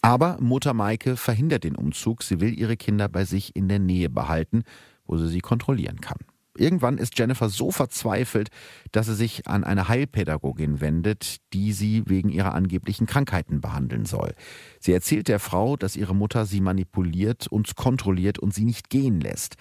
Aber 0.00 0.38
Mutter 0.40 0.72
Maike 0.72 1.16
verhindert 1.16 1.64
den 1.64 1.76
Umzug. 1.76 2.22
Sie 2.22 2.40
will 2.40 2.58
ihre 2.58 2.78
Kinder 2.78 3.08
bei 3.10 3.26
sich 3.26 3.54
in 3.54 3.68
der 3.68 3.80
Nähe 3.80 4.08
behalten, 4.08 4.62
wo 5.06 5.18
sie 5.18 5.28
sie 5.28 5.40
kontrollieren 5.40 6.00
kann. 6.00 6.18
Irgendwann 6.56 6.98
ist 6.98 7.18
Jennifer 7.18 7.48
so 7.48 7.70
verzweifelt, 7.70 8.48
dass 8.92 9.06
sie 9.06 9.14
sich 9.14 9.46
an 9.48 9.64
eine 9.64 9.88
Heilpädagogin 9.88 10.80
wendet, 10.80 11.38
die 11.52 11.72
sie 11.72 12.04
wegen 12.06 12.28
ihrer 12.28 12.54
angeblichen 12.54 13.06
Krankheiten 13.06 13.60
behandeln 13.60 14.04
soll. 14.04 14.34
Sie 14.78 14.92
erzählt 14.92 15.28
der 15.28 15.40
Frau, 15.40 15.76
dass 15.76 15.96
ihre 15.96 16.14
Mutter 16.14 16.46
sie 16.46 16.60
manipuliert 16.60 17.48
und 17.48 17.74
kontrolliert 17.74 18.38
und 18.38 18.54
sie 18.54 18.64
nicht 18.64 18.88
gehen 18.88 19.20
lässt. 19.20 19.56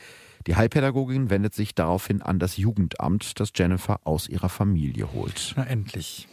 Die 0.46 0.56
Heilpädagogin 0.56 1.30
wendet 1.30 1.54
sich 1.54 1.74
daraufhin 1.74 2.22
an 2.22 2.38
das 2.38 2.58
Jugendamt, 2.58 3.40
das 3.40 3.52
Jennifer 3.56 4.02
aus 4.04 4.28
ihrer 4.28 4.50
Familie 4.50 5.14
holt. 5.14 5.54
Na 5.56 5.66
endlich. 5.66 6.28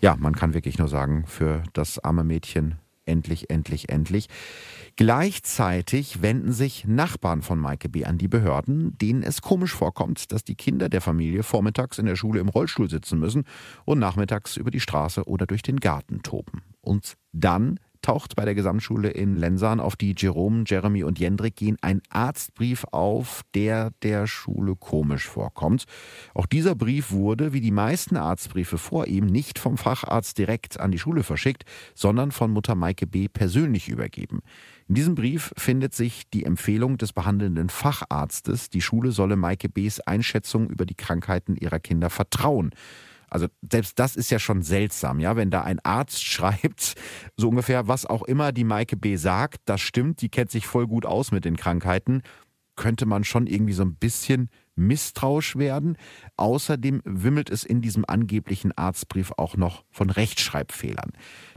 Ja, 0.00 0.16
man 0.16 0.34
kann 0.34 0.54
wirklich 0.54 0.78
nur 0.78 0.88
sagen, 0.88 1.24
für 1.26 1.64
das 1.72 1.98
arme 1.98 2.24
Mädchen 2.24 2.76
endlich, 3.08 3.50
endlich, 3.50 3.88
endlich. 3.88 4.28
Gleichzeitig 4.96 6.22
wenden 6.22 6.52
sich 6.52 6.84
Nachbarn 6.84 7.42
von 7.42 7.58
Maike 7.58 7.88
B. 7.88 8.04
an 8.04 8.18
die 8.18 8.28
Behörden, 8.28 8.98
denen 8.98 9.22
es 9.22 9.42
komisch 9.42 9.72
vorkommt, 9.72 10.32
dass 10.32 10.44
die 10.44 10.56
Kinder 10.56 10.88
der 10.88 11.00
Familie 11.00 11.42
vormittags 11.42 11.98
in 11.98 12.06
der 12.06 12.16
Schule 12.16 12.40
im 12.40 12.48
Rollstuhl 12.48 12.90
sitzen 12.90 13.18
müssen 13.18 13.44
und 13.84 13.98
nachmittags 13.98 14.56
über 14.56 14.70
die 14.70 14.80
Straße 14.80 15.24
oder 15.24 15.46
durch 15.46 15.62
den 15.62 15.78
Garten 15.78 16.22
toben. 16.22 16.62
Und 16.80 17.14
dann 17.32 17.78
taucht 18.08 18.36
bei 18.36 18.46
der 18.46 18.54
Gesamtschule 18.54 19.10
in 19.10 19.36
Lensahn, 19.36 19.80
auf 19.80 19.94
die 19.94 20.14
Jerome, 20.16 20.64
Jeremy 20.66 21.04
und 21.04 21.18
Jendrik 21.18 21.56
gehen, 21.56 21.76
ein 21.82 22.00
Arztbrief 22.08 22.86
auf, 22.90 23.42
der 23.54 23.90
der 24.02 24.26
Schule 24.26 24.76
komisch 24.76 25.26
vorkommt. 25.26 25.84
Auch 26.32 26.46
dieser 26.46 26.74
Brief 26.74 27.10
wurde, 27.10 27.52
wie 27.52 27.60
die 27.60 27.70
meisten 27.70 28.16
Arztbriefe 28.16 28.78
vor 28.78 29.08
ihm, 29.08 29.26
nicht 29.26 29.58
vom 29.58 29.76
Facharzt 29.76 30.38
direkt 30.38 30.80
an 30.80 30.90
die 30.90 30.98
Schule 30.98 31.22
verschickt, 31.22 31.64
sondern 31.94 32.32
von 32.32 32.50
Mutter 32.50 32.74
Maike 32.74 33.06
B. 33.06 33.28
persönlich 33.28 33.90
übergeben. 33.90 34.40
In 34.88 34.94
diesem 34.94 35.14
Brief 35.14 35.52
findet 35.58 35.94
sich 35.94 36.30
die 36.30 36.46
Empfehlung 36.46 36.96
des 36.96 37.12
behandelnden 37.12 37.68
Facharztes, 37.68 38.70
die 38.70 38.80
Schule 38.80 39.12
solle 39.12 39.36
Maike 39.36 39.68
B.s 39.68 40.00
Einschätzung 40.00 40.70
über 40.70 40.86
die 40.86 40.94
Krankheiten 40.94 41.56
ihrer 41.56 41.78
Kinder 41.78 42.08
vertrauen. 42.08 42.70
Also 43.30 43.46
selbst 43.70 43.98
das 43.98 44.16
ist 44.16 44.30
ja 44.30 44.38
schon 44.38 44.62
seltsam, 44.62 45.20
ja, 45.20 45.36
wenn 45.36 45.50
da 45.50 45.62
ein 45.62 45.80
Arzt 45.82 46.24
schreibt, 46.24 46.94
so 47.36 47.48
ungefähr, 47.48 47.88
was 47.88 48.06
auch 48.06 48.22
immer 48.22 48.52
die 48.52 48.64
Maike 48.64 48.96
B 48.96 49.16
sagt, 49.16 49.60
das 49.64 49.80
stimmt, 49.80 50.22
die 50.22 50.28
kennt 50.28 50.50
sich 50.50 50.66
voll 50.66 50.86
gut 50.86 51.06
aus 51.06 51.32
mit 51.32 51.44
den 51.44 51.56
Krankheiten, 51.56 52.22
könnte 52.76 53.06
man 53.06 53.24
schon 53.24 53.46
irgendwie 53.46 53.72
so 53.74 53.82
ein 53.82 53.96
bisschen 53.96 54.48
misstrauisch 54.78 55.56
werden. 55.56 55.98
Außerdem 56.36 57.02
wimmelt 57.04 57.50
es 57.50 57.64
in 57.64 57.82
diesem 57.82 58.04
angeblichen 58.06 58.76
Arztbrief 58.76 59.32
auch 59.36 59.56
noch 59.56 59.84
von 59.90 60.08
Rechtschreibfehlern. 60.08 61.12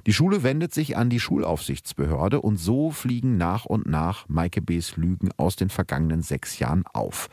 Die 0.08 0.14
Schule 0.14 0.44
wendet 0.44 0.74
sich 0.74 0.98
an 0.98 1.10
die 1.10 1.20
Schulaufsichtsbehörde 1.20 2.42
und 2.42 2.58
so 2.58 2.90
fliegen 2.90 3.38
nach 3.38 3.66
und 3.66 3.86
nach 3.86 4.28
Maike 4.28 4.62
B.s 4.62 4.98
Lügen 4.98 5.30
aus 5.38 5.56
den 5.56 5.70
vergangenen 5.70 6.24
sechs 6.24 6.60
Jahren 6.60 6.84
auf. 6.92 7.30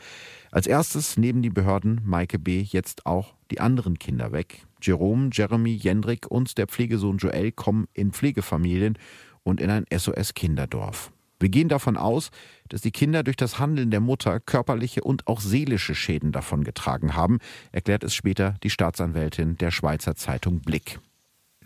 Als 0.51 0.67
erstes 0.67 1.17
nehmen 1.17 1.41
die 1.41 1.49
Behörden 1.49 2.01
Maike 2.05 2.37
B. 2.39 2.61
jetzt 2.61 3.05
auch 3.07 3.33
die 3.51 3.59
anderen 3.59 3.99
Kinder 3.99 4.31
weg. 4.31 4.65
Jerome, 4.81 5.29
Jeremy, 5.31 5.73
Jendrik 5.73 6.27
und 6.29 6.57
der 6.57 6.67
Pflegesohn 6.67 7.17
Joel 7.17 7.51
kommen 7.51 7.87
in 7.93 8.11
Pflegefamilien 8.11 8.97
und 9.43 9.61
in 9.61 9.69
ein 9.69 9.85
SOS-Kinderdorf. 9.91 11.11
Wir 11.39 11.49
gehen 11.49 11.69
davon 11.69 11.95
aus, 11.95 12.31
dass 12.67 12.81
die 12.81 12.91
Kinder 12.91 13.23
durch 13.23 13.37
das 13.37 13.59
Handeln 13.59 13.91
der 13.91 14.01
Mutter 14.01 14.39
körperliche 14.39 15.03
und 15.03 15.27
auch 15.27 15.39
seelische 15.39 15.95
Schäden 15.95 16.31
davongetragen 16.31 17.15
haben, 17.15 17.39
erklärt 17.71 18.03
es 18.03 18.13
später 18.13 18.55
die 18.61 18.69
Staatsanwältin 18.69 19.57
der 19.57 19.71
Schweizer 19.71 20.15
Zeitung 20.15 20.59
Blick. 20.59 20.99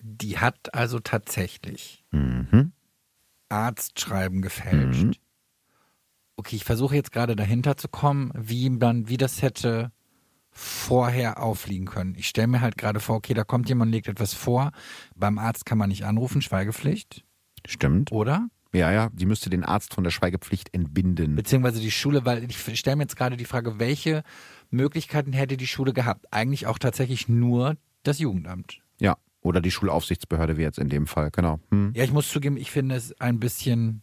Die 0.02 0.38
hat 0.38 0.74
also 0.76 1.00
tatsächlich 1.00 2.04
Mhm. 2.12 2.72
Arztschreiben 3.50 4.42
gefälscht. 4.42 5.04
Mhm. 5.04 5.14
Okay, 6.36 6.56
ich 6.56 6.66
versuche 6.66 6.96
jetzt 6.96 7.12
gerade 7.12 7.36
dahinter 7.36 7.78
zu 7.78 7.88
kommen, 7.88 8.32
wie 8.36 8.70
man, 8.70 9.10
wie 9.10 9.18
das 9.18 9.42
hätte 9.42 9.92
vorher 10.54 11.42
aufliegen 11.42 11.86
können. 11.86 12.16
Ich 12.16 12.28
stelle 12.28 12.48
mir 12.48 12.62
halt 12.62 12.78
gerade 12.78 13.00
vor, 13.00 13.16
okay, 13.18 13.34
da 13.34 13.44
kommt 13.44 13.70
jemand, 13.70 13.92
legt 13.92 14.08
etwas 14.08 14.34
vor. 14.34 14.72
Beim 15.16 15.38
Arzt 15.38 15.66
kann 15.66 15.78
man 15.78 15.90
nicht 15.90 16.06
anrufen, 16.06 16.42
Schweigepflicht, 16.42 17.24
Stimmt. 17.66 18.12
oder? 18.12 18.48
Ja, 18.74 18.92
ja, 18.92 19.10
sie 19.16 19.26
müsste 19.28 19.50
den 19.50 19.64
Arzt 19.64 19.94
von 19.94 20.04
der 20.04 20.12
Schweigepflicht 20.12 20.74
entbinden. 20.74 21.36
Beziehungsweise 21.36 21.80
die 21.80 21.92
Schule, 21.92 22.26
weil 22.26 22.44
ich 22.50 22.58
stelle 22.80 22.96
mir 22.96 23.04
jetzt 23.04 23.16
gerade 23.16 23.38
die 23.38 23.46
Frage, 23.46 23.78
welche 23.78 24.24
Möglichkeiten 24.72 25.32
hätte 25.32 25.58
die 25.58 25.68
Schule 25.68 25.94
gehabt? 25.94 26.26
Eigentlich 26.32 26.66
auch 26.66 26.80
tatsächlich 26.80 27.30
nur 27.30 27.78
das 28.02 28.20
Jugendamt. 28.20 28.80
Ja, 29.00 29.18
oder 29.42 29.62
die 29.62 29.72
Schulaufsichtsbehörde 29.72 30.58
wie 30.58 30.62
jetzt 30.64 30.80
in 30.80 30.90
dem 30.90 31.06
Fall, 31.06 31.30
genau. 31.32 31.60
Hm. 31.70 31.92
Ja, 31.96 32.04
ich 32.04 32.12
muss 32.14 32.30
zugeben, 32.30 32.58
ich 32.58 32.72
finde 32.72 32.96
es 32.96 33.20
ein 33.20 33.40
bisschen 33.40 34.02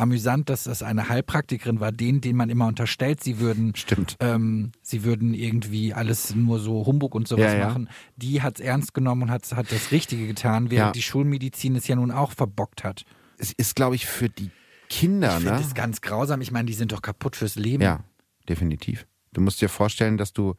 amüsant, 0.00 0.48
dass 0.48 0.64
das 0.64 0.82
eine 0.82 1.08
Heilpraktikerin 1.08 1.78
war, 1.80 1.92
denen, 1.92 2.20
denen 2.20 2.36
man 2.36 2.50
immer 2.50 2.66
unterstellt, 2.66 3.22
sie 3.22 3.38
würden, 3.38 3.74
Stimmt. 3.76 4.16
ähm, 4.20 4.72
sie 4.82 5.04
würden 5.04 5.34
irgendwie 5.34 5.94
alles 5.94 6.34
nur 6.34 6.58
so 6.58 6.86
Humbug 6.86 7.14
und 7.14 7.28
sowas 7.28 7.52
Ja, 7.52 7.58
ja. 7.58 7.68
machen. 7.68 7.88
Die 8.16 8.42
hat 8.42 8.58
es 8.58 8.64
ernst 8.64 8.94
genommen 8.94 9.22
und 9.22 9.30
hat, 9.30 9.50
hat 9.52 9.70
das 9.70 9.92
Richtige 9.92 10.26
getan, 10.26 10.70
während 10.70 10.88
Ja. 10.88 10.92
die 10.92 11.02
Schulmedizin 11.02 11.76
es 11.76 11.86
ja 11.86 11.96
nun 11.96 12.10
auch 12.10 12.32
verbockt 12.32 12.82
hat. 12.82 13.04
Es 13.38 13.52
ist, 13.52 13.76
glaube 13.76 13.94
ich, 13.94 14.06
für 14.06 14.28
die 14.28 14.50
Kinder, 14.88 15.36
ich 15.38 15.44
ne? 15.44 15.50
finde 15.50 15.62
es 15.62 15.74
ganz 15.74 16.00
grausam. 16.00 16.40
Ich 16.40 16.50
meine, 16.50 16.66
die 16.66 16.74
sind 16.74 16.92
doch 16.92 17.02
kaputt 17.02 17.36
fürs 17.36 17.54
Leben. 17.54 17.82
Ja, 17.82 18.02
definitiv. 18.48 19.06
Du 19.32 19.40
musst 19.40 19.60
dir 19.62 19.68
vorstellen, 19.68 20.16
dass 20.16 20.32
du 20.32 20.54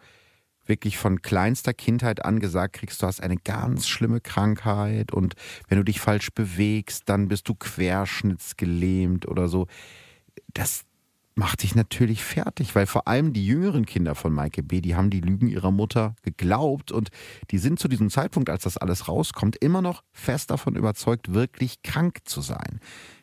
wirklich 0.66 0.98
von 0.98 1.22
kleinster 1.22 1.74
Kindheit 1.74 2.24
an 2.24 2.40
gesagt 2.40 2.74
kriegst, 2.76 3.02
du 3.02 3.08
hast 3.08 3.22
eine 3.22 3.38
ganz 3.38 3.88
schlimme 3.88 4.22
Krankheit 4.22 5.12
und 5.12 5.36
wenn 5.68 5.78
du 5.78 5.84
dich 5.84 6.00
falsch 6.00 6.32
bewegst, 6.32 7.04
dann 7.08 7.28
bist 7.28 7.50
du 7.50 7.56
querschnittsgelähmt 7.56 9.28
oder 9.28 9.48
so. 9.48 9.68
Das 10.54 10.86
macht 11.36 11.64
dich 11.64 11.76
natürlich 11.76 12.24
fertig, 12.24 12.76
weil 12.76 12.86
vor 12.86 13.08
allem 13.08 13.34
die 13.34 13.46
jüngeren 13.46 13.86
Kinder 13.86 14.16
von 14.16 14.34
Maike 14.34 14.64
B., 14.64 14.82
die 14.82 14.96
haben 14.96 15.10
die 15.10 15.22
Lügen 15.22 15.48
ihrer 15.48 15.72
Mutter 15.72 16.16
geglaubt 16.24 16.92
und 16.92 17.10
die 17.52 17.58
sind 17.58 17.80
zu 17.80 17.88
diesem 17.88 18.10
Zeitpunkt, 18.10 18.50
als 18.50 18.64
das 18.64 18.78
alles 18.78 19.08
rauskommt, 19.08 19.56
immer 19.58 19.82
noch 19.82 20.04
fest 20.12 20.52
davon 20.52 20.76
überzeugt, 20.76 21.34
wirklich 21.34 21.82
krank 21.84 22.20
zu 22.26 22.42
sein. 22.42 22.80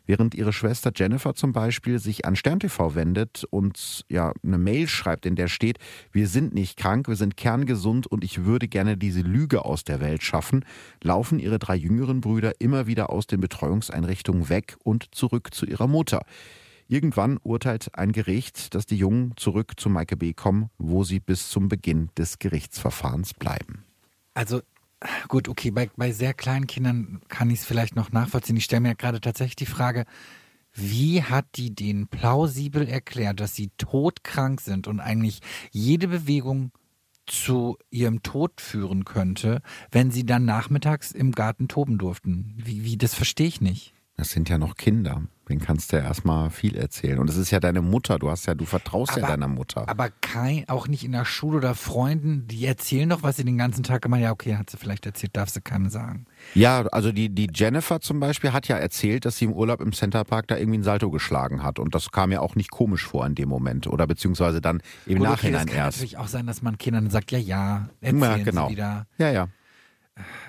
Während 0.07 0.35
ihre 0.35 0.55
Schwester 0.55 0.91
Jennifer 0.97 1.35
zum 1.35 1.53
Beispiel 1.53 1.99
sich 1.99 2.25
an 2.25 2.35
SternTV 2.35 2.95
wendet 2.95 3.45
und 3.51 4.07
ja 4.09 4.33
eine 4.43 4.57
Mail 4.57 4.89
schreibt, 4.89 5.27
in 5.27 5.37
der 5.37 5.49
steht, 5.49 5.79
wir 6.11 6.29
sind 6.29 6.55
nicht 6.55 6.79
krank, 6.79 7.09
wir 7.09 7.17
sind 7.17 7.37
kerngesund 7.37 8.07
und 8.07 8.25
ich 8.25 8.47
würde 8.47 8.69
gerne 8.69 8.97
diese 8.97 9.21
Lüge 9.21 9.67
aus 9.67 9.85
der 9.85 10.01
Welt 10.01 10.23
schaffen, 10.23 10.65
laufen 11.03 11.39
ihre 11.39 11.59
drei 11.59 11.77
jüngeren 11.77 12.23
Brüder 12.23 12.59
immer 12.59 12.87
wieder 12.87 13.11
aus 13.11 13.27
den 13.27 13.43
Betreuungseinrichtungen 13.43 14.49
weg 14.49 14.79
und 14.83 15.15
zurück 15.15 15.53
zu 15.53 15.67
ihrer 15.67 15.87
Mutter. 15.87 16.23
Irgendwann 16.89 17.39
urteilt 17.43 17.91
ein 17.95 18.13
Gericht, 18.13 18.75
dass 18.75 18.87
die 18.87 18.97
Jungen 18.97 19.35
zurück 19.37 19.75
zu 19.77 19.91
Maike 19.91 20.17
B. 20.17 20.33
kommen, 20.33 20.71
wo 20.79 21.05
sie 21.05 21.21
bis 21.21 21.51
zum 21.51 21.69
Beginn 21.69 22.09
des 22.17 22.39
Gerichtsverfahrens 22.39 23.35
bleiben. 23.35 23.85
Also 24.33 24.63
gut, 25.29 25.49
okay, 25.49 25.71
bei, 25.71 25.91
bei 25.97 26.13
sehr 26.13 26.33
kleinen 26.33 26.67
Kindern 26.67 27.21
kann 27.29 27.51
ich 27.51 27.61
es 27.61 27.67
vielleicht 27.67 27.95
noch 27.95 28.11
nachvollziehen. 28.11 28.57
Ich 28.57 28.65
stelle 28.65 28.81
mir 28.81 28.95
gerade 28.95 29.21
tatsächlich 29.21 29.57
die 29.57 29.67
Frage, 29.67 30.07
wie 30.73 31.23
hat 31.23 31.47
die 31.57 31.75
denen 31.75 32.09
plausibel 32.09 32.89
erklärt, 32.89 33.41
dass 33.41 33.55
sie 33.55 33.71
todkrank 33.77 34.61
sind 34.63 34.87
und 34.87 35.01
eigentlich 35.01 35.41
jede 35.71 36.09
Bewegung 36.09 36.73
zu 37.27 37.77
ihrem 37.91 38.23
Tod 38.23 38.61
führen 38.63 39.05
könnte, 39.05 39.61
wenn 39.91 40.11
sie 40.11 40.25
dann 40.25 40.47
nachmittags 40.47 41.13
im 41.13 41.33
Garten 41.33 41.69
toben 41.69 41.99
durften? 41.99 42.55
Wie, 42.57 42.85
wie 42.85 42.97
das 42.97 43.15
verstehe 43.15 43.49
ich 43.49 43.61
nicht. 43.61 43.93
Das 44.19 44.31
sind 44.31 44.49
ja 44.49 44.59
noch 44.59 44.75
Kinder. 44.75 45.23
Den 45.49 45.61
kannst 45.61 45.93
du 45.93 45.97
ja 45.97 46.03
erstmal 46.03 46.51
viel 46.51 46.77
erzählen. 46.77 47.21
Und 47.21 47.31
es 47.31 47.37
ist 47.37 47.53
ja 47.53 47.61
deine 47.61 47.81
Mutter. 47.83 48.19
Du 48.19 48.29
hast 48.29 48.47
ja, 48.47 48.55
du 48.55 48.65
vertraust 48.65 49.13
ja 49.17 49.19
Aber- 49.23 49.29
deiner 49.29 49.47
Mutter. 49.47 49.89
Aber 49.89 50.11
kein, 50.11 50.69
auch 50.69 50.89
nicht 50.89 51.05
in 51.05 51.13
der 51.13 51.25
Schule 51.25 51.59
oder 51.59 51.77
Freunden, 51.77 52.47
die 52.49 52.67
erzählen 52.67 53.09
doch, 53.09 53.23
was 53.23 53.37
sie 53.37 53.45
den 53.45 53.57
ganzen 53.57 53.85
Tag 53.85 54.03
gemacht 54.03 54.19
haben. 54.19 54.25
Ja, 54.25 54.33
okay, 54.33 54.57
hat 54.57 54.69
sie 54.71 54.77
vielleicht 54.77 55.07
erzählt, 55.07 55.37
darf 55.37 55.49
sie 55.51 55.61
keinem 55.61 55.89
sagen. 55.89 56.27
Ja, 56.55 56.81
also 56.89 57.13
die, 57.13 57.29
die 57.33 57.49
Jennifer 57.55 58.01
zum 58.01 58.19
Beispiel 58.19 58.53
hat 58.53 58.67
ja 58.67 58.77
erzählt, 58.77 59.25
dass 59.25 59.37
sie 59.39 59.45
im 59.45 59.53
Urlaub 59.53 59.81
im 59.81 59.93
Centerpark 59.93 60.49
da 60.49 60.57
irgendwie 60.59 60.79
ein 60.81 60.83
Salto 60.85 61.11
geschlagen 61.13 61.63
hat. 61.63 61.79
Und 61.79 61.95
das 61.95 62.11
kam 62.11 62.33
ja 62.33 62.41
auch 62.41 62.57
nicht 62.57 62.73
komisch 62.73 63.07
vor 63.07 63.25
in 63.25 63.37
dem 63.37 63.49
Moment. 63.49 63.87
Oder 63.87 64.09
beziehungsweise 64.09 64.61
dann 64.61 64.83
im 65.07 65.19
Gut, 65.19 65.29
okay, 65.29 65.31
Nachhinein 65.53 65.67
das 65.69 65.75
kann 65.77 65.85
erst. 65.87 65.99
natürlich 65.99 66.19
auch 66.19 66.29
sein, 66.29 66.47
dass 66.49 66.61
man 66.61 66.77
Kindern 66.77 67.09
sagt, 67.09 67.31
ja, 67.31 67.39
ja, 67.39 67.89
erzählen 68.01 68.21
Ja, 68.23 68.37
genau. 68.39 68.67
sie 68.67 68.73
wieder. 68.73 69.07
Ja, 69.17 69.31
ja. 69.31 69.49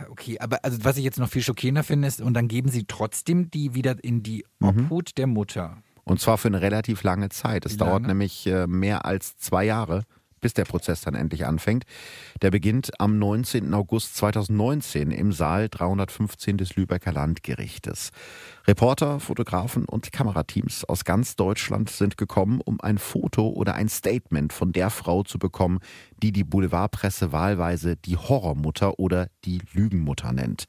Okay, 0.09 0.37
aber 0.39 0.63
also 0.63 0.83
was 0.83 0.97
ich 0.97 1.03
jetzt 1.03 1.19
noch 1.19 1.29
viel 1.29 1.41
schockierender 1.41 1.83
finde, 1.83 2.07
ist, 2.07 2.21
und 2.21 2.33
dann 2.33 2.47
geben 2.47 2.69
sie 2.69 2.85
trotzdem 2.85 3.49
die 3.51 3.73
wieder 3.75 3.95
in 4.03 4.23
die 4.23 4.45
Mhm. 4.59 4.67
Obhut 4.67 5.17
der 5.17 5.27
Mutter. 5.27 5.77
Und 6.03 6.19
zwar 6.19 6.37
für 6.37 6.47
eine 6.47 6.61
relativ 6.61 7.03
lange 7.03 7.29
Zeit. 7.29 7.65
Es 7.65 7.77
dauert 7.77 8.03
nämlich 8.03 8.47
äh, 8.47 8.65
mehr 8.65 9.05
als 9.05 9.37
zwei 9.37 9.63
Jahre, 9.63 10.05
bis 10.41 10.53
der 10.53 10.65
Prozess 10.65 11.01
dann 11.01 11.15
endlich 11.15 11.45
anfängt. 11.45 11.85
Der 12.41 12.51
beginnt 12.51 12.99
am 12.99 13.19
19. 13.19 13.73
August 13.73 14.15
2019 14.17 15.11
im 15.11 15.31
Saal 15.31 15.69
315 15.69 16.57
des 16.57 16.75
Lübecker 16.75 17.11
Landgerichtes. 17.11 18.11
Reporter, 18.67 19.19
Fotografen 19.19 19.85
und 19.85 20.11
Kamerateams 20.11 20.85
aus 20.85 21.03
ganz 21.03 21.35
Deutschland 21.35 21.89
sind 21.89 22.17
gekommen, 22.17 22.61
um 22.63 22.79
ein 22.81 22.97
Foto 22.97 23.49
oder 23.49 23.75
ein 23.75 23.89
Statement 23.89 24.53
von 24.53 24.71
der 24.71 24.89
Frau 24.89 25.23
zu 25.23 25.39
bekommen, 25.39 25.79
die 26.21 26.31
die 26.31 26.43
Boulevardpresse 26.43 27.31
wahlweise 27.31 27.95
die 27.95 28.17
Horrormutter 28.17 28.99
oder 28.99 29.27
die 29.45 29.61
Lügenmutter 29.73 30.33
nennt. 30.33 30.65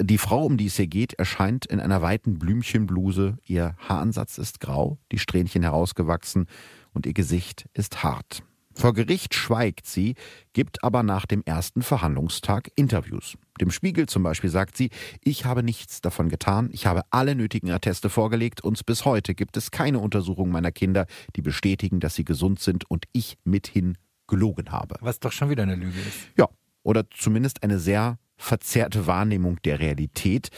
Die 0.00 0.18
Frau, 0.18 0.44
um 0.44 0.56
die 0.56 0.66
es 0.66 0.76
hier 0.76 0.88
geht, 0.88 1.12
erscheint 1.14 1.64
in 1.66 1.78
einer 1.78 2.02
weiten 2.02 2.38
Blümchenbluse. 2.38 3.38
Ihr 3.44 3.76
Haaransatz 3.78 4.36
ist 4.36 4.58
grau, 4.58 4.98
die 5.12 5.18
Strähnchen 5.18 5.62
herausgewachsen 5.62 6.46
und 6.92 7.06
ihr 7.06 7.14
Gesicht 7.14 7.68
ist 7.72 8.02
hart. 8.02 8.42
Vor 8.74 8.92
Gericht 8.94 9.34
schweigt 9.34 9.86
sie, 9.86 10.14
gibt 10.52 10.82
aber 10.82 11.02
nach 11.02 11.26
dem 11.26 11.42
ersten 11.44 11.82
Verhandlungstag 11.82 12.70
Interviews. 12.74 13.36
Dem 13.60 13.70
Spiegel 13.70 14.06
zum 14.06 14.22
Beispiel 14.22 14.50
sagt 14.50 14.76
sie, 14.76 14.90
ich 15.22 15.44
habe 15.44 15.62
nichts 15.62 16.00
davon 16.00 16.28
getan, 16.28 16.70
ich 16.72 16.86
habe 16.86 17.02
alle 17.10 17.34
nötigen 17.34 17.70
Atteste 17.70 18.10
vorgelegt 18.10 18.62
und 18.62 18.84
bis 18.86 19.04
heute 19.04 19.34
gibt 19.34 19.56
es 19.56 19.70
keine 19.70 19.98
Untersuchung 19.98 20.50
meiner 20.50 20.72
Kinder, 20.72 21.06
die 21.36 21.42
bestätigen, 21.42 22.00
dass 22.00 22.14
sie 22.14 22.24
gesund 22.24 22.60
sind 22.60 22.90
und 22.90 23.04
ich 23.12 23.36
mithin 23.44 23.98
gelogen 24.26 24.72
habe. 24.72 24.96
Was 25.00 25.20
doch 25.20 25.32
schon 25.32 25.50
wieder 25.50 25.64
eine 25.64 25.76
Lüge 25.76 26.00
ist. 26.00 26.28
Ja, 26.36 26.48
oder 26.82 27.08
zumindest 27.10 27.62
eine 27.62 27.78
sehr 27.78 28.18
verzerrte 28.36 29.06
Wahrnehmung 29.06 29.60
der 29.62 29.78
Realität. 29.78 30.48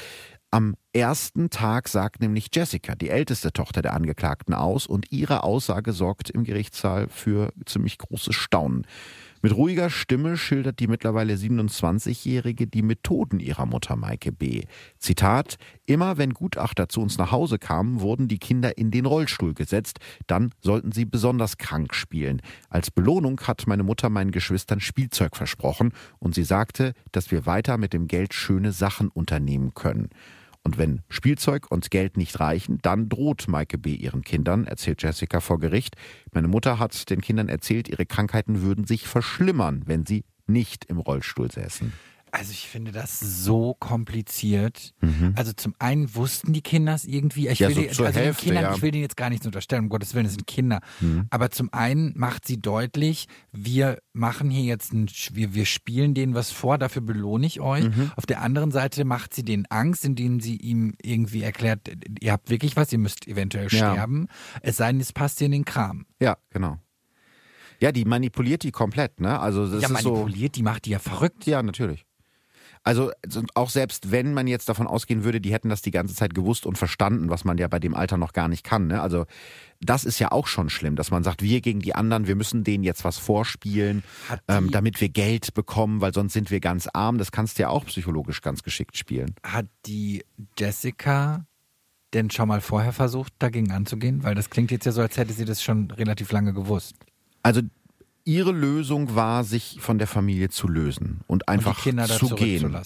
Am 0.54 0.76
ersten 0.92 1.50
Tag 1.50 1.88
sagt 1.88 2.20
nämlich 2.20 2.46
Jessica, 2.54 2.94
die 2.94 3.08
älteste 3.08 3.52
Tochter 3.52 3.82
der 3.82 3.92
Angeklagten, 3.92 4.54
aus 4.54 4.86
und 4.86 5.10
ihre 5.10 5.42
Aussage 5.42 5.92
sorgt 5.92 6.30
im 6.30 6.44
Gerichtssaal 6.44 7.08
für 7.08 7.52
ziemlich 7.66 7.98
großes 7.98 8.36
Staunen. 8.36 8.86
Mit 9.42 9.56
ruhiger 9.56 9.90
Stimme 9.90 10.36
schildert 10.36 10.78
die 10.78 10.86
mittlerweile 10.86 11.34
27-Jährige 11.34 12.68
die 12.68 12.82
Methoden 12.82 13.40
ihrer 13.40 13.66
Mutter 13.66 13.96
Maike 13.96 14.30
B. 14.30 14.62
Zitat: 15.00 15.56
Immer 15.86 16.18
wenn 16.18 16.32
Gutachter 16.32 16.88
zu 16.88 17.02
uns 17.02 17.18
nach 17.18 17.32
Hause 17.32 17.58
kamen, 17.58 18.00
wurden 18.00 18.28
die 18.28 18.38
Kinder 18.38 18.78
in 18.78 18.92
den 18.92 19.06
Rollstuhl 19.06 19.54
gesetzt, 19.54 19.98
dann 20.28 20.52
sollten 20.60 20.92
sie 20.92 21.04
besonders 21.04 21.58
krank 21.58 21.94
spielen. 21.94 22.40
Als 22.70 22.92
Belohnung 22.92 23.40
hat 23.40 23.66
meine 23.66 23.82
Mutter 23.82 24.08
meinen 24.08 24.30
Geschwistern 24.30 24.78
Spielzeug 24.78 25.34
versprochen 25.34 25.92
und 26.20 26.36
sie 26.36 26.44
sagte, 26.44 26.94
dass 27.10 27.32
wir 27.32 27.44
weiter 27.44 27.76
mit 27.76 27.92
dem 27.92 28.06
Geld 28.06 28.32
schöne 28.34 28.70
Sachen 28.70 29.08
unternehmen 29.08 29.74
können. 29.74 30.10
Und 30.64 30.78
wenn 30.78 31.02
Spielzeug 31.10 31.70
und 31.70 31.90
Geld 31.90 32.16
nicht 32.16 32.40
reichen, 32.40 32.78
dann 32.80 33.10
droht 33.10 33.48
Maike 33.48 33.76
B. 33.76 33.94
ihren 33.94 34.22
Kindern, 34.22 34.64
erzählt 34.64 35.02
Jessica 35.02 35.40
vor 35.40 35.60
Gericht. 35.60 35.96
Meine 36.32 36.48
Mutter 36.48 36.78
hat 36.78 37.10
den 37.10 37.20
Kindern 37.20 37.48
erzählt, 37.48 37.88
ihre 37.88 38.06
Krankheiten 38.06 38.62
würden 38.62 38.86
sich 38.86 39.06
verschlimmern, 39.06 39.82
wenn 39.86 40.06
sie 40.06 40.24
nicht 40.46 40.86
im 40.86 40.98
Rollstuhl 40.98 41.50
säßen. 41.50 41.92
Also 42.34 42.50
ich 42.50 42.66
finde 42.66 42.90
das 42.90 43.20
so 43.20 43.76
kompliziert. 43.78 44.92
Mhm. 45.00 45.34
Also 45.36 45.52
zum 45.52 45.72
einen 45.78 46.16
wussten 46.16 46.52
die 46.52 46.62
Kinder 46.62 46.92
es 46.92 47.04
irgendwie. 47.04 47.46
Ich 47.46 47.60
ja, 47.60 47.68
will, 47.68 47.76
so 47.76 48.02
die, 48.02 48.06
also 48.08 48.18
Hälfte, 48.18 48.46
Kindern, 48.46 48.64
ja. 48.64 48.74
ich 48.74 48.82
will 48.82 48.90
denen 48.90 49.02
jetzt 49.02 49.16
gar 49.16 49.30
nichts 49.30 49.46
unterstellen, 49.46 49.84
um 49.84 49.88
Gottes 49.88 50.14
Willen, 50.14 50.24
das 50.24 50.32
sind 50.32 50.44
Kinder. 50.48 50.80
Mhm. 51.00 51.28
Aber 51.30 51.52
zum 51.52 51.72
einen 51.72 52.12
macht 52.16 52.44
sie 52.44 52.60
deutlich, 52.60 53.28
wir 53.52 53.98
machen 54.12 54.50
hier 54.50 54.64
jetzt 54.64 54.92
ein, 54.92 55.08
wir, 55.32 55.54
wir 55.54 55.64
spielen 55.64 56.14
denen 56.14 56.34
was 56.34 56.50
vor, 56.50 56.76
dafür 56.76 57.02
belohne 57.02 57.46
ich 57.46 57.60
euch. 57.60 57.84
Mhm. 57.84 58.10
Auf 58.16 58.26
der 58.26 58.42
anderen 58.42 58.72
Seite 58.72 59.04
macht 59.04 59.32
sie 59.32 59.44
denen 59.44 59.66
Angst, 59.66 60.04
indem 60.04 60.40
sie 60.40 60.56
ihm 60.56 60.94
irgendwie 61.00 61.42
erklärt, 61.42 61.88
ihr 62.20 62.32
habt 62.32 62.50
wirklich 62.50 62.74
was, 62.74 62.92
ihr 62.92 62.98
müsst 62.98 63.28
eventuell 63.28 63.68
ja. 63.70 63.92
sterben. 63.92 64.26
Es 64.60 64.78
sei 64.78 64.90
denn, 64.90 65.00
es 65.00 65.12
passt 65.12 65.38
dir 65.38 65.44
in 65.44 65.52
den 65.52 65.64
Kram. 65.64 66.04
Ja, 66.20 66.36
genau. 66.50 66.80
Ja, 67.80 67.92
die 67.92 68.04
manipuliert 68.04 68.64
die 68.64 68.72
komplett, 68.72 69.20
ne? 69.20 69.38
Also 69.38 69.70
das 69.70 69.82
ja, 69.82 69.88
ist 69.88 69.92
manipuliert, 69.92 70.56
so, 70.56 70.58
die 70.58 70.62
macht 70.64 70.86
die 70.86 70.90
ja 70.90 70.98
verrückt. 70.98 71.46
Ja, 71.46 71.62
natürlich. 71.62 72.04
Also 72.84 73.10
auch 73.54 73.70
selbst 73.70 74.12
wenn 74.12 74.34
man 74.34 74.46
jetzt 74.46 74.68
davon 74.68 74.86
ausgehen 74.86 75.24
würde, 75.24 75.40
die 75.40 75.52
hätten 75.52 75.70
das 75.70 75.80
die 75.80 75.90
ganze 75.90 76.14
Zeit 76.14 76.34
gewusst 76.34 76.66
und 76.66 76.76
verstanden, 76.76 77.30
was 77.30 77.44
man 77.44 77.56
ja 77.56 77.66
bei 77.66 77.78
dem 77.78 77.94
Alter 77.94 78.18
noch 78.18 78.34
gar 78.34 78.46
nicht 78.46 78.62
kann. 78.62 78.88
Ne? 78.88 79.00
Also 79.00 79.24
das 79.80 80.04
ist 80.04 80.18
ja 80.18 80.32
auch 80.32 80.46
schon 80.46 80.68
schlimm, 80.68 80.94
dass 80.94 81.10
man 81.10 81.24
sagt, 81.24 81.42
wir 81.42 81.62
gegen 81.62 81.80
die 81.80 81.94
anderen, 81.94 82.26
wir 82.26 82.36
müssen 82.36 82.62
denen 82.62 82.84
jetzt 82.84 83.02
was 83.02 83.16
vorspielen, 83.16 84.04
ähm, 84.48 84.70
damit 84.70 85.00
wir 85.00 85.08
Geld 85.08 85.54
bekommen, 85.54 86.02
weil 86.02 86.12
sonst 86.12 86.34
sind 86.34 86.50
wir 86.50 86.60
ganz 86.60 86.86
arm. 86.92 87.16
Das 87.16 87.32
kannst 87.32 87.58
du 87.58 87.62
ja 87.62 87.70
auch 87.70 87.86
psychologisch 87.86 88.42
ganz 88.42 88.62
geschickt 88.62 88.98
spielen. 88.98 89.34
Hat 89.42 89.66
die 89.86 90.22
Jessica 90.58 91.46
denn 92.12 92.30
schon 92.30 92.48
mal 92.48 92.60
vorher 92.60 92.92
versucht, 92.92 93.32
dagegen 93.38 93.72
anzugehen? 93.72 94.22
Weil 94.22 94.34
das 94.34 94.50
klingt 94.50 94.70
jetzt 94.70 94.84
ja 94.84 94.92
so, 94.92 95.00
als 95.00 95.16
hätte 95.16 95.32
sie 95.32 95.46
das 95.46 95.62
schon 95.62 95.90
relativ 95.90 96.30
lange 96.32 96.52
gewusst. 96.52 96.96
Also 97.42 97.62
ihre 98.24 98.52
Lösung 98.52 99.14
war, 99.14 99.44
sich 99.44 99.78
von 99.80 99.98
der 99.98 100.06
Familie 100.06 100.48
zu 100.48 100.68
lösen 100.68 101.20
und 101.26 101.48
einfach 101.48 101.84
und 101.86 102.06
zu 102.08 102.34
gehen. 102.34 102.76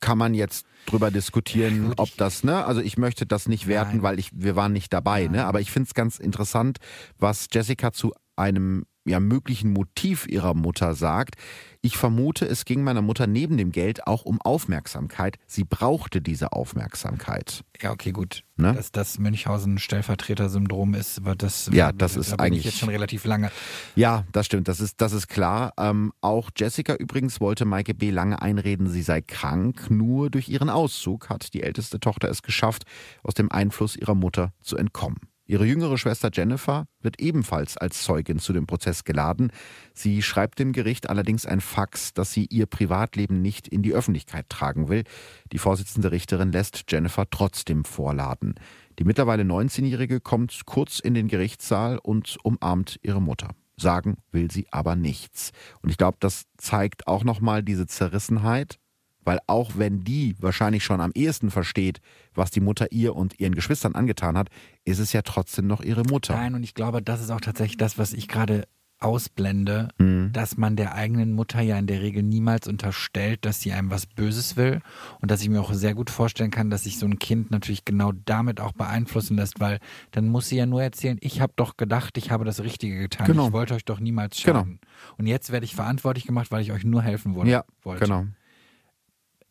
Kann 0.00 0.18
man 0.18 0.34
jetzt 0.34 0.66
drüber 0.84 1.10
diskutieren, 1.10 1.88
ja, 1.88 1.92
ob 1.96 2.14
das, 2.18 2.44
ne? 2.44 2.66
Also 2.66 2.82
ich 2.82 2.98
möchte 2.98 3.24
das 3.24 3.48
nicht 3.48 3.66
werten, 3.66 3.96
Nein. 3.96 4.02
weil 4.02 4.18
ich, 4.18 4.30
wir 4.34 4.54
waren 4.54 4.72
nicht 4.72 4.92
dabei, 4.92 5.22
ne? 5.22 5.26
Nein. 5.28 5.32
ne? 5.32 5.46
Aber 5.46 5.60
ich 5.60 5.70
finde 5.70 5.86
es 5.86 5.94
ganz 5.94 6.18
interessant, 6.18 6.78
was 7.18 7.48
Jessica 7.50 7.92
zu 7.92 8.12
einem 8.36 8.84
ja, 9.04 9.20
möglichen 9.20 9.72
Motiv 9.72 10.26
ihrer 10.26 10.54
Mutter 10.54 10.94
sagt. 10.94 11.36
Ich 11.82 11.98
vermute, 11.98 12.46
es 12.46 12.64
ging 12.64 12.82
meiner 12.82 13.02
Mutter 13.02 13.26
neben 13.26 13.58
dem 13.58 13.70
Geld 13.70 14.06
auch 14.06 14.24
um 14.24 14.40
Aufmerksamkeit. 14.40 15.36
Sie 15.46 15.64
brauchte 15.64 16.22
diese 16.22 16.52
Aufmerksamkeit. 16.52 17.62
Ja, 17.82 17.90
okay, 17.90 18.12
gut. 18.12 18.42
Ne? 18.56 18.72
Dass 18.72 18.90
das 18.92 19.18
Münchhausen-Stellvertreter-Syndrom 19.18 20.94
ist, 20.94 21.20
das, 21.36 21.68
ja, 21.72 21.92
das 21.92 22.16
ist 22.16 22.32
da 22.32 22.36
eigentlich 22.36 22.64
jetzt 22.64 22.78
schon 22.78 22.88
relativ 22.88 23.24
lange. 23.26 23.50
Ja, 23.96 24.24
das 24.32 24.46
stimmt, 24.46 24.68
das 24.68 24.80
ist, 24.80 25.00
das 25.02 25.12
ist 25.12 25.28
klar. 25.28 25.74
Ähm, 25.76 26.12
auch 26.22 26.50
Jessica 26.56 26.94
übrigens 26.94 27.40
wollte 27.40 27.66
Maike 27.66 27.92
B. 27.92 28.10
lange 28.10 28.40
einreden, 28.40 28.88
sie 28.88 29.02
sei 29.02 29.20
krank. 29.20 29.90
Nur 29.90 30.30
durch 30.30 30.48
ihren 30.48 30.70
Auszug 30.70 31.28
hat 31.28 31.52
die 31.52 31.62
älteste 31.62 32.00
Tochter 32.00 32.30
es 32.30 32.42
geschafft, 32.42 32.84
aus 33.22 33.34
dem 33.34 33.52
Einfluss 33.52 33.96
ihrer 33.96 34.14
Mutter 34.14 34.54
zu 34.62 34.76
entkommen. 34.78 35.18
Ihre 35.46 35.66
jüngere 35.66 35.98
Schwester 35.98 36.30
Jennifer 36.32 36.86
wird 37.00 37.20
ebenfalls 37.20 37.76
als 37.76 38.02
Zeugin 38.02 38.38
zu 38.38 38.54
dem 38.54 38.66
Prozess 38.66 39.04
geladen. 39.04 39.52
Sie 39.92 40.22
schreibt 40.22 40.58
dem 40.58 40.72
Gericht 40.72 41.10
allerdings 41.10 41.44
ein 41.44 41.60
Fax, 41.60 42.14
dass 42.14 42.32
sie 42.32 42.46
ihr 42.46 42.64
Privatleben 42.64 43.42
nicht 43.42 43.68
in 43.68 43.82
die 43.82 43.92
Öffentlichkeit 43.92 44.48
tragen 44.48 44.88
will. 44.88 45.04
Die 45.52 45.58
Vorsitzende 45.58 46.12
Richterin 46.12 46.50
lässt 46.50 46.84
Jennifer 46.88 47.28
trotzdem 47.28 47.84
vorladen. 47.84 48.54
Die 48.98 49.04
mittlerweile 49.04 49.42
19-Jährige 49.42 50.20
kommt 50.20 50.64
kurz 50.64 50.98
in 50.98 51.12
den 51.12 51.28
Gerichtssaal 51.28 51.98
und 51.98 52.38
umarmt 52.42 52.98
ihre 53.02 53.20
Mutter. 53.20 53.50
Sagen 53.76 54.16
will 54.30 54.50
sie 54.50 54.66
aber 54.70 54.96
nichts. 54.96 55.50
Und 55.82 55.90
ich 55.90 55.98
glaube, 55.98 56.16
das 56.20 56.44
zeigt 56.56 57.06
auch 57.06 57.24
nochmal 57.24 57.62
diese 57.62 57.86
Zerrissenheit 57.86 58.78
weil 59.24 59.38
auch 59.46 59.72
wenn 59.76 60.04
die 60.04 60.36
wahrscheinlich 60.38 60.84
schon 60.84 61.00
am 61.00 61.12
ehesten 61.14 61.50
versteht, 61.50 62.00
was 62.34 62.50
die 62.50 62.60
Mutter 62.60 62.92
ihr 62.92 63.16
und 63.16 63.40
ihren 63.40 63.54
Geschwistern 63.54 63.94
angetan 63.94 64.36
hat, 64.36 64.48
ist 64.84 64.98
es 64.98 65.12
ja 65.12 65.22
trotzdem 65.22 65.66
noch 65.66 65.82
ihre 65.82 66.02
Mutter. 66.04 66.34
Nein, 66.34 66.54
und 66.54 66.62
ich 66.62 66.74
glaube, 66.74 67.02
das 67.02 67.20
ist 67.20 67.30
auch 67.30 67.40
tatsächlich 67.40 67.76
das, 67.76 67.98
was 67.98 68.12
ich 68.12 68.28
gerade 68.28 68.66
ausblende, 69.04 69.88
mhm. 69.98 70.30
dass 70.32 70.56
man 70.56 70.76
der 70.76 70.94
eigenen 70.94 71.32
Mutter 71.32 71.60
ja 71.60 71.78
in 71.78 71.86
der 71.86 72.00
Regel 72.00 72.22
niemals 72.22 72.66
unterstellt, 72.66 73.44
dass 73.44 73.60
sie 73.60 73.72
einem 73.72 73.90
was 73.90 74.06
Böses 74.06 74.56
will 74.56 74.80
und 75.20 75.30
dass 75.30 75.42
ich 75.42 75.48
mir 75.48 75.60
auch 75.60 75.72
sehr 75.74 75.94
gut 75.94 76.10
vorstellen 76.10 76.50
kann, 76.50 76.70
dass 76.70 76.84
sich 76.84 76.98
so 76.98 77.06
ein 77.06 77.18
Kind 77.18 77.50
natürlich 77.50 77.84
genau 77.84 78.12
damit 78.24 78.60
auch 78.60 78.72
beeinflussen 78.72 79.36
lässt, 79.36 79.60
weil 79.60 79.78
dann 80.12 80.28
muss 80.28 80.48
sie 80.48 80.56
ja 80.56 80.66
nur 80.66 80.82
erzählen, 80.82 81.18
ich 81.20 81.40
habe 81.40 81.52
doch 81.56 81.76
gedacht, 81.76 82.16
ich 82.16 82.30
habe 82.30 82.44
das 82.44 82.62
Richtige 82.62 82.98
getan, 82.98 83.26
genau. 83.26 83.48
ich 83.48 83.52
wollte 83.52 83.74
euch 83.74 83.84
doch 83.84 84.00
niemals 84.00 84.42
genau. 84.42 84.60
schaden. 84.60 84.78
Genau. 84.80 85.14
Und 85.18 85.26
jetzt 85.26 85.52
werde 85.52 85.64
ich 85.64 85.74
verantwortlich 85.74 86.26
gemacht, 86.26 86.50
weil 86.50 86.62
ich 86.62 86.72
euch 86.72 86.84
nur 86.84 87.02
helfen 87.02 87.34
wollte. 87.34 87.50
Ja, 87.50 87.64
genau. 87.98 88.26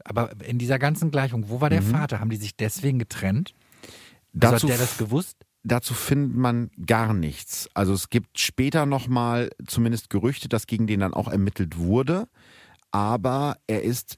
Aber 0.03 0.31
in 0.45 0.57
dieser 0.57 0.79
ganzen 0.79 1.11
Gleichung, 1.11 1.49
wo 1.49 1.61
war 1.61 1.69
der 1.69 1.81
mhm. 1.81 1.91
Vater? 1.91 2.19
Haben 2.19 2.29
die 2.29 2.37
sich 2.37 2.55
deswegen 2.55 2.99
getrennt? 2.99 3.53
Also 4.33 4.53
dazu, 4.55 4.67
hat 4.67 4.71
der 4.71 4.77
das 4.77 4.97
gewusst? 4.97 5.37
Dazu 5.63 5.93
findet 5.93 6.35
man 6.35 6.71
gar 6.85 7.13
nichts. 7.13 7.69
Also 7.73 7.93
es 7.93 8.09
gibt 8.09 8.39
später 8.39 8.85
nochmal 8.85 9.49
zumindest 9.65 10.09
Gerüchte, 10.09 10.49
dass 10.49 10.67
gegen 10.67 10.87
den 10.87 10.99
dann 10.99 11.13
auch 11.13 11.29
ermittelt 11.29 11.77
wurde. 11.77 12.27
Aber 12.91 13.57
er 13.67 13.83
ist 13.83 14.17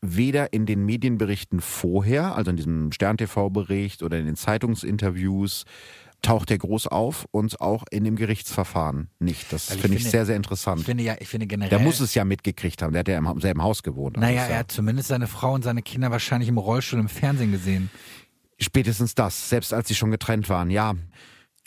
weder 0.00 0.52
in 0.52 0.66
den 0.66 0.84
Medienberichten 0.84 1.60
vorher, 1.60 2.34
also 2.34 2.50
in 2.50 2.56
diesem 2.56 2.92
Stern-TV-Bericht 2.92 4.02
oder 4.02 4.18
in 4.18 4.26
den 4.26 4.36
Zeitungsinterviews, 4.36 5.64
taucht 6.22 6.50
er 6.50 6.58
groß 6.58 6.88
auf 6.88 7.26
und 7.30 7.60
auch 7.60 7.84
in 7.90 8.04
dem 8.04 8.16
Gerichtsverfahren 8.16 9.10
nicht. 9.18 9.52
Das 9.52 9.66
finde 9.66 9.96
ich, 9.96 10.02
find 10.02 10.10
sehr, 10.10 10.26
sehr 10.26 10.36
interessant. 10.36 10.80
Ich 10.80 10.86
finde 10.86 11.04
ja, 11.04 11.16
ich 11.18 11.28
finde 11.28 11.46
generell. 11.46 11.70
Der 11.70 11.78
muss 11.78 12.00
es 12.00 12.14
ja 12.14 12.24
mitgekriegt 12.24 12.82
haben. 12.82 12.92
Der 12.92 13.00
hat 13.00 13.08
ja 13.08 13.18
im 13.18 13.40
selben 13.40 13.62
Haus 13.62 13.82
gewohnt. 13.82 14.16
Naja, 14.16 14.42
er 14.44 14.58
hat 14.60 14.72
zumindest 14.72 15.08
seine 15.08 15.26
Frau 15.26 15.54
und 15.54 15.62
seine 15.62 15.82
Kinder 15.82 16.10
wahrscheinlich 16.10 16.48
im 16.48 16.58
Rollstuhl 16.58 16.98
im 16.98 17.08
Fernsehen 17.08 17.52
gesehen. 17.52 17.90
Spätestens 18.58 19.14
das, 19.14 19.48
selbst 19.48 19.72
als 19.72 19.88
sie 19.88 19.94
schon 19.94 20.10
getrennt 20.10 20.48
waren, 20.48 20.70
ja. 20.70 20.94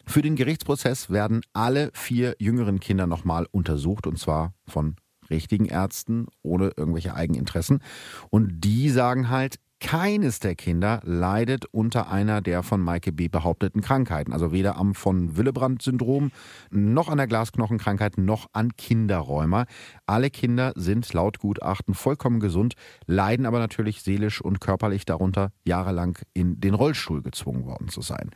Für 0.06 0.24
den 0.24 0.36
Gerichtsprozess 0.36 1.12
werden 1.12 1.42
alle 1.54 1.92
vier 1.94 2.36
jüngeren 2.40 2.80
Kinder 2.80 3.06
nochmal 3.06 3.46
untersucht 3.52 4.08
und 4.08 4.18
zwar 4.18 4.54
von 4.68 4.96
richtigen 5.30 5.66
Ärzten 5.66 6.26
ohne 6.42 6.72
irgendwelche 6.76 7.14
Eigeninteressen. 7.14 7.84
Und 8.32 8.62
die 8.62 8.90
sagen 8.90 9.30
halt, 9.30 9.60
keines 9.80 10.40
der 10.40 10.56
Kinder 10.56 11.00
leidet 11.04 11.66
unter 11.66 12.12
einer 12.12 12.42
der 12.42 12.64
von 12.64 12.82
Maike 12.82 13.12
B. 13.12 13.30
behaupteten 13.30 13.82
Krankheiten. 13.82 14.34
Also 14.34 14.52
weder 14.52 14.76
am 14.76 14.94
von 14.94 15.38
Willebrand-Syndrom, 15.38 16.32
noch 16.70 17.08
an 17.08 17.18
der 17.18 17.28
Glasknochenkrankheit, 17.28 18.18
noch 18.18 18.48
an 18.52 18.76
Kinderräumer. 18.76 19.66
Alle 20.06 20.30
Kinder 20.30 20.74
sind 20.76 21.12
laut 21.14 21.40
Gutachten 21.40 21.94
vollkommen 21.94 22.40
gesund, 22.40 22.74
leiden 23.06 23.46
aber 23.46 23.60
natürlich 23.60 24.02
seelisch 24.02 24.42
und 24.42 24.60
körperlich 24.60 25.06
darunter, 25.06 25.52
jahrelang 25.64 26.18
in 26.34 26.60
den 26.60 26.74
Rollstuhl 26.74 27.22
gezwungen 27.22 27.66
worden 27.66 27.88
zu 27.88 28.02
sein. 28.02 28.32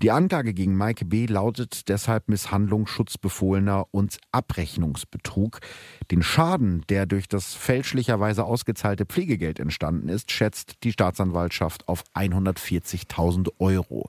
Die 0.00 0.12
Anklage 0.12 0.54
gegen 0.54 0.76
Maike 0.76 1.04
B. 1.04 1.26
lautet 1.26 1.88
deshalb 1.88 2.28
Misshandlung 2.28 2.86
Schutzbefohlener 2.86 3.86
und 3.90 4.18
Abrechnungsbetrug. 4.30 5.58
Den 6.10 6.22
Schaden, 6.22 6.82
der 6.88 7.06
durch 7.06 7.26
das 7.26 7.54
fälschlicherweise 7.54 8.44
ausgezahlte 8.44 9.06
Pflegegeld 9.06 9.58
entstanden 9.58 10.08
ist, 10.08 10.30
schätzt 10.30 10.83
die 10.84 10.92
Staatsanwaltschaft 10.92 11.88
auf 11.88 12.04
140.000 12.14 13.48
Euro. 13.58 14.08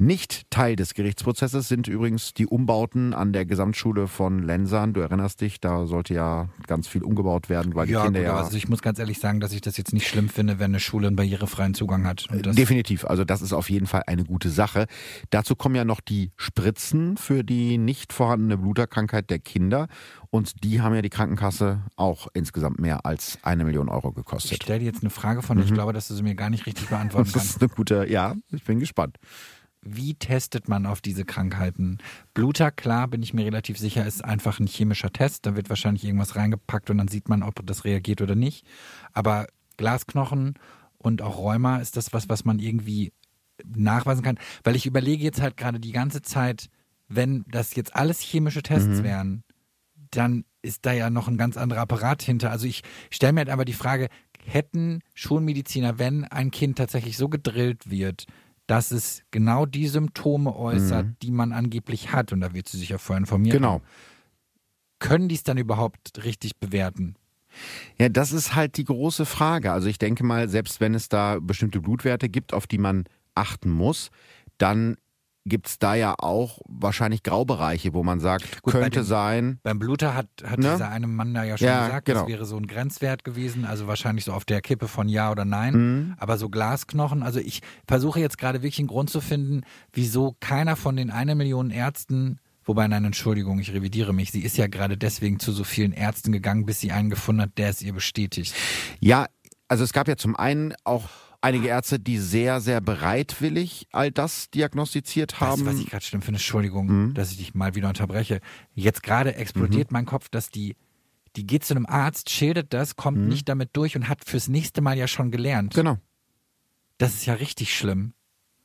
Nicht 0.00 0.48
Teil 0.50 0.76
des 0.76 0.94
Gerichtsprozesses 0.94 1.66
sind 1.66 1.88
übrigens 1.88 2.32
die 2.32 2.46
Umbauten 2.46 3.14
an 3.14 3.32
der 3.32 3.46
Gesamtschule 3.46 4.06
von 4.06 4.42
Lensern. 4.42 4.92
Du 4.92 5.00
erinnerst 5.00 5.40
dich, 5.40 5.60
da 5.60 5.86
sollte 5.86 6.14
ja 6.14 6.48
ganz 6.68 6.86
viel 6.86 7.02
umgebaut 7.02 7.48
werden, 7.48 7.74
weil 7.74 7.90
ja, 7.90 8.00
die 8.02 8.04
Kinder 8.06 8.20
gut, 8.20 8.28
ja. 8.28 8.36
Also 8.36 8.56
ich 8.56 8.68
muss 8.68 8.80
ganz 8.80 9.00
ehrlich 9.00 9.18
sagen, 9.18 9.40
dass 9.40 9.52
ich 9.52 9.60
das 9.60 9.76
jetzt 9.76 9.92
nicht 9.92 10.06
schlimm 10.06 10.28
finde, 10.28 10.60
wenn 10.60 10.70
eine 10.70 10.78
Schule 10.80 11.08
einen 11.08 11.16
barrierefreien 11.16 11.74
Zugang 11.74 12.06
hat. 12.06 12.26
Das 12.42 12.54
Definitiv, 12.54 13.04
also 13.06 13.24
das 13.24 13.42
ist 13.42 13.52
auf 13.52 13.70
jeden 13.70 13.86
Fall 13.86 14.04
eine 14.06 14.24
gute 14.24 14.50
Sache. 14.50 14.86
Dazu 15.30 15.56
kommen 15.56 15.74
ja 15.74 15.84
noch 15.84 16.00
die 16.00 16.30
Spritzen 16.36 17.16
für 17.16 17.42
die 17.42 17.76
nicht 17.76 18.12
vorhandene 18.12 18.56
Bluterkrankheit 18.56 19.30
der 19.30 19.40
Kinder. 19.40 19.88
Und 20.30 20.62
die 20.62 20.80
haben 20.80 20.94
ja 20.94 21.02
die 21.02 21.10
Krankenkasse 21.10 21.80
auch 21.96 22.28
insgesamt 22.34 22.78
mehr 22.78 23.04
als 23.06 23.38
eine 23.42 23.64
Million 23.64 23.88
Euro 23.88 24.10
ich 24.10 24.14
gekostet. 24.16 24.62
stelle 24.62 24.80
dir 24.80 24.84
jetzt 24.86 25.02
eine 25.02 25.10
Frage 25.10 25.42
von, 25.42 25.56
der 25.56 25.66
ich 25.66 25.72
glaube, 25.72 25.92
dass 25.92 26.06
du 26.08 26.14
sie 26.14 26.22
mir 26.22 26.34
gar 26.34 26.50
nicht 26.50 26.66
richtig 26.66 26.86
beantworten 26.90 27.24
Das 27.24 27.32
kannst. 27.32 27.56
ist 27.56 27.62
eine 27.62 27.70
gute, 27.70 28.06
ja, 28.08 28.34
ich 28.52 28.62
bin 28.62 28.78
gespannt. 28.78 29.16
Wie 29.82 30.14
testet 30.14 30.68
man 30.68 30.86
auf 30.86 31.00
diese 31.00 31.24
Krankheiten? 31.24 31.98
Bluter, 32.34 32.70
klar, 32.70 33.08
bin 33.08 33.22
ich 33.22 33.32
mir 33.32 33.44
relativ 33.46 33.78
sicher, 33.78 34.06
ist 34.06 34.24
einfach 34.24 34.58
ein 34.58 34.66
chemischer 34.66 35.12
Test. 35.12 35.46
Da 35.46 35.56
wird 35.56 35.68
wahrscheinlich 35.68 36.04
irgendwas 36.04 36.36
reingepackt 36.36 36.90
und 36.90 36.98
dann 36.98 37.08
sieht 37.08 37.28
man, 37.28 37.42
ob 37.42 37.64
das 37.64 37.84
reagiert 37.84 38.20
oder 38.20 38.34
nicht. 38.34 38.66
Aber 39.12 39.46
Glasknochen 39.76 40.54
und 40.98 41.22
auch 41.22 41.38
Rheuma 41.38 41.78
ist 41.78 41.96
das 41.96 42.12
was, 42.12 42.28
was 42.28 42.44
man 42.44 42.58
irgendwie 42.58 43.12
nachweisen 43.64 44.22
kann. 44.22 44.38
Weil 44.64 44.76
ich 44.76 44.86
überlege 44.86 45.22
jetzt 45.22 45.40
halt 45.40 45.56
gerade 45.56 45.80
die 45.80 45.92
ganze 45.92 46.22
Zeit, 46.22 46.68
wenn 47.08 47.44
das 47.48 47.74
jetzt 47.74 47.94
alles 47.94 48.20
chemische 48.20 48.62
Tests 48.62 49.02
wären, 49.02 49.44
dann 50.10 50.44
ist 50.62 50.86
da 50.86 50.92
ja 50.92 51.10
noch 51.10 51.28
ein 51.28 51.38
ganz 51.38 51.56
anderer 51.56 51.80
Apparat 51.82 52.22
hinter. 52.22 52.50
Also 52.50 52.66
ich 52.66 52.82
stelle 53.10 53.32
mir 53.32 53.40
halt 53.40 53.50
aber 53.50 53.64
die 53.64 53.72
Frage, 53.72 54.08
hätten 54.44 55.00
Schulmediziner, 55.14 55.98
wenn 55.98 56.24
ein 56.24 56.50
Kind 56.50 56.78
tatsächlich 56.78 57.16
so 57.16 57.28
gedrillt 57.28 57.90
wird, 57.90 58.26
dass 58.68 58.92
es 58.92 59.22
genau 59.32 59.66
die 59.66 59.88
Symptome 59.88 60.54
äußert, 60.54 61.06
die 61.22 61.32
man 61.32 61.52
angeblich 61.52 62.12
hat, 62.12 62.32
und 62.32 62.40
da 62.40 62.54
wird 62.54 62.68
sie 62.68 62.78
sich 62.78 62.90
ja 62.90 62.98
vorher 62.98 63.18
informieren, 63.18 63.56
Genau. 63.56 63.80
können 65.00 65.28
die 65.28 65.34
es 65.34 65.42
dann 65.42 65.58
überhaupt 65.58 66.24
richtig 66.24 66.58
bewerten? 66.58 67.16
Ja, 67.98 68.08
das 68.10 68.30
ist 68.32 68.54
halt 68.54 68.76
die 68.76 68.84
große 68.84 69.24
Frage. 69.24 69.72
Also 69.72 69.88
ich 69.88 69.98
denke 69.98 70.22
mal, 70.22 70.48
selbst 70.48 70.80
wenn 70.80 70.94
es 70.94 71.08
da 71.08 71.38
bestimmte 71.40 71.80
Blutwerte 71.80 72.28
gibt, 72.28 72.52
auf 72.52 72.66
die 72.66 72.78
man 72.78 73.04
achten 73.34 73.70
muss, 73.70 74.10
dann 74.58 74.96
gibt 75.48 75.68
es 75.68 75.78
da 75.78 75.94
ja 75.94 76.14
auch 76.18 76.60
wahrscheinlich 76.68 77.22
Graubereiche, 77.22 77.94
wo 77.94 78.02
man 78.02 78.20
sagt, 78.20 78.62
Gut, 78.62 78.74
bei 78.74 78.80
könnte 78.80 79.00
den- 79.00 79.06
sein. 79.06 79.58
Beim 79.62 79.78
Bluter 79.78 80.14
hat, 80.14 80.28
hat 80.44 80.58
Ne? 80.58 80.70
dieser 80.72 80.88
eine 80.90 81.06
Mann 81.06 81.34
da 81.34 81.44
ja 81.44 81.56
schon 81.58 81.66
Ja, 81.66 81.86
gesagt, 81.86 82.06
genau. 82.06 82.20
das 82.20 82.28
wäre 82.28 82.44
so 82.44 82.56
ein 82.56 82.66
Grenzwert 82.66 83.24
gewesen, 83.24 83.64
also 83.64 83.86
wahrscheinlich 83.86 84.24
so 84.24 84.32
auf 84.32 84.44
der 84.44 84.60
Kippe 84.60 84.88
von 84.88 85.08
Ja 85.08 85.30
oder 85.30 85.44
Nein. 85.44 85.74
Mhm. 85.74 86.14
Aber 86.18 86.38
so 86.38 86.48
Glasknochen, 86.48 87.22
also 87.22 87.40
ich 87.40 87.62
versuche 87.86 88.20
jetzt 88.20 88.38
gerade 88.38 88.58
wirklich 88.62 88.78
einen 88.78 88.88
Grund 88.88 89.10
zu 89.10 89.20
finden, 89.20 89.62
wieso 89.92 90.36
keiner 90.40 90.76
von 90.76 90.96
den 90.96 91.10
eine 91.10 91.34
Million 91.34 91.70
Ärzten, 91.70 92.38
wobei 92.64 92.86
nein, 92.88 93.04
Entschuldigung, 93.06 93.58
ich 93.58 93.72
revidiere 93.72 94.12
mich, 94.12 94.30
sie 94.30 94.42
ist 94.42 94.56
ja 94.56 94.66
gerade 94.66 94.96
deswegen 94.98 95.38
zu 95.40 95.52
so 95.52 95.64
vielen 95.64 95.92
Ärzten 95.92 96.32
gegangen, 96.32 96.66
bis 96.66 96.80
sie 96.80 96.92
einen 96.92 97.10
gefunden 97.10 97.42
hat, 97.42 97.56
der 97.56 97.70
es 97.70 97.80
ihr 97.82 97.92
bestätigt. 97.94 98.54
Ja, 99.00 99.26
also 99.68 99.84
es 99.84 99.92
gab 99.92 100.06
ja 100.08 100.16
zum 100.16 100.36
einen 100.36 100.74
auch 100.84 101.08
einige 101.40 101.68
Ärzte, 101.68 101.98
die 102.00 102.18
sehr, 102.18 102.60
sehr 102.60 102.80
bereitwillig 102.80 103.86
all 103.92 104.10
das 104.10 104.50
diagnostiziert 104.50 105.32
Das, 105.32 105.40
haben. 105.40 105.66
was 105.66 105.78
ich 105.78 105.86
gerade 105.86 106.04
schlimm 106.04 106.22
finde, 106.22 106.38
Entschuldigung, 106.38 106.86
Mhm. 107.08 107.14
dass 107.14 107.30
ich 107.30 107.38
dich 107.38 107.54
mal 107.54 107.74
wieder 107.74 107.88
unterbreche. 107.88 108.40
Jetzt 108.74 109.02
gerade 109.02 109.34
explodiert 109.36 109.92
mein 109.92 110.06
Kopf, 110.06 110.28
dass 110.28 110.50
die, 110.50 110.76
die 111.36 111.46
geht 111.46 111.64
zu 111.64 111.74
einem 111.74 111.86
Arzt, 111.86 112.30
schildert 112.30 112.72
das, 112.72 112.96
kommt 112.96 113.18
nicht 113.28 113.48
damit 113.48 113.70
durch 113.76 113.94
und 113.96 114.08
hat 114.08 114.24
fürs 114.24 114.48
nächste 114.48 114.80
Mal 114.80 114.96
ja 114.98 115.06
schon 115.08 115.30
gelernt. 115.30 115.74
Mhm. 115.74 115.80
genau. 115.80 115.98
Das 116.98 117.14
ist 117.14 117.26
ja 117.26 117.34
richtig 117.34 117.76
schlimm. 117.76 118.12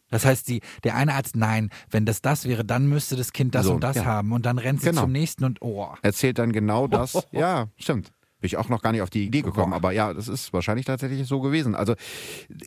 Das 0.09 0.25
heißt, 0.25 0.47
die, 0.47 0.61
der 0.83 0.95
eine 0.95 1.13
Arzt, 1.15 1.35
nein, 1.35 1.69
wenn 1.89 2.05
das 2.05 2.21
das 2.21 2.45
wäre, 2.45 2.63
dann 2.65 2.87
müsste 2.87 3.15
das 3.15 3.33
Kind 3.33 3.55
das 3.55 3.65
So, 3.65 3.73
und 3.73 3.83
das 3.83 3.95
ja. 3.97 4.05
haben. 4.05 4.31
Und 4.31 4.45
dann 4.45 4.57
rennt 4.59 4.81
sie 4.81 4.89
Genau. 4.89 5.01
zum 5.01 5.11
nächsten 5.11 5.43
und 5.43 5.61
oh. 5.61 5.93
Erzählt 6.03 6.37
dann 6.39 6.51
genau 6.51 6.87
das. 6.87 7.13
Ja, 7.31 7.67
stimmt. 7.77 8.11
Bin 8.43 8.47
ich 8.47 8.57
auch 8.57 8.67
noch 8.67 8.81
gar 8.81 8.91
nicht 8.91 9.01
auf 9.01 9.09
die 9.09 9.23
Idee 9.25 9.41
gekommen, 9.41 9.69
Boah. 9.69 9.77
aber 9.77 9.91
ja, 9.93 10.13
das 10.13 10.27
ist 10.27 10.51
wahrscheinlich 10.51 10.85
tatsächlich 10.85 11.25
so 11.25 11.39
gewesen. 11.39 11.75
Also 11.75 11.95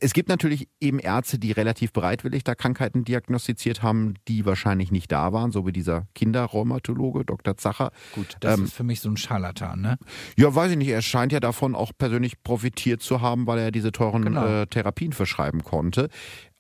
es 0.01 0.15
gibt 0.15 0.31
natürlich 0.31 0.69
eben 0.81 0.99
Ärzte, 0.99 1.39
die 1.39 1.53
relativ 1.53 1.93
bereitwillig 1.93 2.45
da 2.45 2.55
Krankheiten 2.55 3.05
diagnostiziert 3.05 3.83
haben, 3.83 4.15
die 4.27 4.47
wahrscheinlich 4.47 4.91
nicht 4.91 5.13
da 5.13 5.35
waren, 5.35 5.53
so 5.53 5.67
wie 5.67 5.73
dieser 5.73 6.07
Kinderrheumatologe 6.15 7.27
Dr. 7.27 7.59
Zacher. 7.59 7.91
Gut, 8.15 8.37
das 8.41 8.57
Ähm, 8.57 8.65
ist 8.65 8.73
für 8.73 8.85
mich 8.85 9.01
so 9.01 9.11
ein 9.11 9.19
Scharlatan, 9.19 9.83
ne? 9.83 9.99
Ja, 10.39 10.55
weiß 10.55 10.71
ich 10.71 10.79
nicht. 10.79 10.89
Er 10.89 11.03
scheint 11.03 11.33
ja 11.33 11.41
davon 11.41 11.75
auch 11.75 11.93
persönlich 11.99 12.43
profitiert 12.43 13.03
zu 13.03 13.21
haben, 13.21 13.47
weil 13.47 13.59
er 13.59 13.71
diese 13.71 13.93
teuren 13.93 14.25
Genau. 14.25 14.47
äh, 14.63 14.67
Therapien 14.67 15.13
verschreiben 15.13 15.63
konnte. 15.63 16.09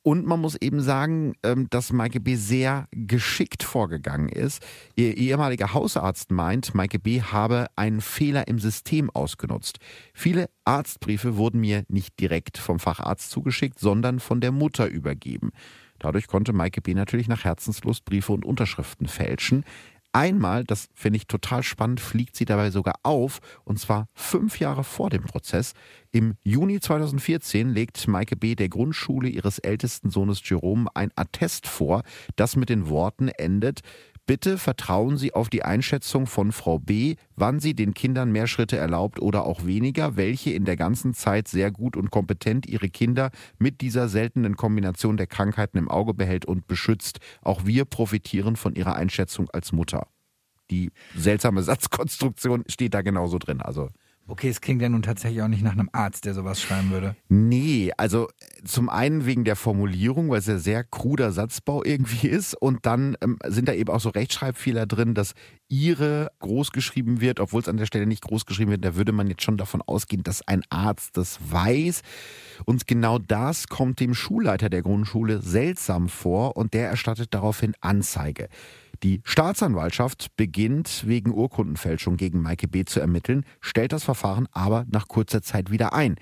Und 0.06 0.24
man 0.24 0.40
muss 0.40 0.54
eben 0.54 0.82
sagen, 0.82 1.32
ähm, 1.42 1.66
dass 1.68 1.92
Maike 1.92 2.20
B. 2.20 2.36
sehr 2.36 2.86
geschickt 2.92 3.64
vorgegangen 3.64 4.28
ist. 4.28 4.64
Ihr 4.94 5.16
ehemaliger 5.16 5.74
Hausarzt 5.74 6.30
meint, 6.30 6.76
Maike 6.76 7.00
B. 7.00 7.22
habe 7.22 7.66
einen 7.74 8.00
Fehler 8.00 8.46
im 8.46 8.60
System 8.60 9.10
ausgenutzt. 9.10 9.80
Viele 10.14 10.48
Arztbriefe 10.64 11.36
wurden 11.36 11.60
mir 11.60 11.82
nicht 11.88 12.20
direkt 12.20 12.56
vom 12.56 12.78
Facharzt 12.78 13.32
zugeschickt, 13.32 13.80
sondern 13.80 14.20
von 14.20 14.40
der 14.40 14.52
Mutter 14.52 14.86
übergeben. 14.86 15.50
Dadurch 15.98 16.28
konnte 16.28 16.52
Maike 16.52 16.82
B. 16.82 16.94
natürlich 16.94 17.26
nach 17.26 17.42
Herzenslust 17.42 18.04
Briefe 18.04 18.32
und 18.32 18.44
Unterschriften 18.44 19.08
fälschen. 19.08 19.64
Einmal, 20.16 20.64
das 20.64 20.88
finde 20.94 21.18
ich 21.18 21.26
total 21.26 21.62
spannend, 21.62 22.00
fliegt 22.00 22.36
sie 22.36 22.46
dabei 22.46 22.70
sogar 22.70 22.94
auf, 23.02 23.40
und 23.64 23.78
zwar 23.78 24.08
fünf 24.14 24.58
Jahre 24.58 24.82
vor 24.82 25.10
dem 25.10 25.24
Prozess. 25.24 25.74
Im 26.10 26.36
Juni 26.42 26.80
2014 26.80 27.68
legt 27.68 28.08
Maike 28.08 28.34
B. 28.34 28.54
der 28.54 28.70
Grundschule 28.70 29.28
ihres 29.28 29.58
ältesten 29.58 30.08
Sohnes 30.08 30.40
Jerome 30.42 30.88
ein 30.94 31.10
Attest 31.16 31.66
vor, 31.66 32.02
das 32.34 32.56
mit 32.56 32.70
den 32.70 32.88
Worten 32.88 33.28
endet, 33.28 33.82
Bitte 34.26 34.58
vertrauen 34.58 35.16
Sie 35.16 35.34
auf 35.34 35.48
die 35.48 35.62
Einschätzung 35.62 36.26
von 36.26 36.50
Frau 36.50 36.80
B., 36.80 37.14
wann 37.36 37.60
sie 37.60 37.74
den 37.74 37.94
Kindern 37.94 38.32
mehr 38.32 38.48
Schritte 38.48 38.76
erlaubt 38.76 39.20
oder 39.20 39.44
auch 39.44 39.64
weniger, 39.64 40.16
welche 40.16 40.50
in 40.50 40.64
der 40.64 40.76
ganzen 40.76 41.14
Zeit 41.14 41.46
sehr 41.46 41.70
gut 41.70 41.96
und 41.96 42.10
kompetent 42.10 42.66
ihre 42.66 42.88
Kinder 42.88 43.30
mit 43.58 43.80
dieser 43.80 44.08
seltenen 44.08 44.56
Kombination 44.56 45.16
der 45.16 45.28
Krankheiten 45.28 45.78
im 45.78 45.88
Auge 45.88 46.12
behält 46.12 46.44
und 46.44 46.66
beschützt. 46.66 47.20
Auch 47.40 47.66
wir 47.66 47.84
profitieren 47.84 48.56
von 48.56 48.74
ihrer 48.74 48.96
Einschätzung 48.96 49.48
als 49.50 49.70
Mutter. 49.70 50.08
Die 50.72 50.90
seltsame 51.14 51.62
Satzkonstruktion 51.62 52.64
steht 52.66 52.94
da 52.94 53.02
genauso 53.02 53.38
drin. 53.38 53.60
Also 53.60 53.90
Okay, 54.28 54.48
es 54.48 54.60
klingt 54.60 54.82
ja 54.82 54.88
nun 54.88 55.02
tatsächlich 55.02 55.40
auch 55.42 55.48
nicht 55.48 55.62
nach 55.62 55.72
einem 55.72 55.88
Arzt, 55.92 56.24
der 56.24 56.34
sowas 56.34 56.60
schreiben 56.60 56.90
würde. 56.90 57.14
Nee, 57.28 57.92
also 57.96 58.26
äh, 58.26 58.64
zum 58.64 58.88
einen 58.88 59.24
wegen 59.24 59.44
der 59.44 59.54
Formulierung, 59.54 60.30
weil 60.30 60.40
es 60.40 60.46
ja 60.46 60.58
sehr 60.58 60.82
kruder 60.82 61.30
Satzbau 61.30 61.84
irgendwie 61.84 62.28
ist 62.28 62.54
und 62.54 62.86
dann 62.86 63.16
ähm, 63.22 63.38
sind 63.46 63.68
da 63.68 63.72
eben 63.72 63.92
auch 63.92 64.00
so 64.00 64.08
Rechtschreibfehler 64.08 64.86
drin, 64.86 65.14
dass 65.14 65.34
ihre 65.68 66.32
groß 66.40 66.72
geschrieben 66.72 67.20
wird, 67.20 67.38
obwohl 67.38 67.60
es 67.60 67.68
an 67.68 67.76
der 67.76 67.86
Stelle 67.86 68.06
nicht 68.06 68.22
groß 68.22 68.46
geschrieben 68.46 68.72
wird, 68.72 68.84
da 68.84 68.96
würde 68.96 69.12
man 69.12 69.28
jetzt 69.28 69.42
schon 69.42 69.58
davon 69.58 69.80
ausgehen, 69.82 70.24
dass 70.24 70.46
ein 70.46 70.62
Arzt 70.70 71.16
das 71.16 71.38
weiß. 71.50 72.02
Und 72.64 72.86
genau 72.88 73.18
das 73.18 73.68
kommt 73.68 74.00
dem 74.00 74.14
Schulleiter 74.14 74.68
der 74.68 74.82
Grundschule 74.82 75.40
seltsam 75.40 76.08
vor 76.08 76.56
und 76.56 76.74
der 76.74 76.88
erstattet 76.88 77.32
daraufhin 77.32 77.74
Anzeige. 77.80 78.48
Die 79.02 79.20
Staatsanwaltschaft 79.24 80.36
beginnt 80.36 81.06
wegen 81.06 81.32
Urkundenfälschung 81.32 82.16
gegen 82.16 82.40
Maike 82.40 82.68
B. 82.68 82.84
zu 82.84 83.00
ermitteln, 83.00 83.44
stellt 83.60 83.92
das 83.92 84.04
Verfahren 84.04 84.48
aber 84.52 84.86
nach 84.90 85.08
kurzer 85.08 85.42
Zeit 85.42 85.70
wieder 85.70 85.92
ein. 85.92 86.16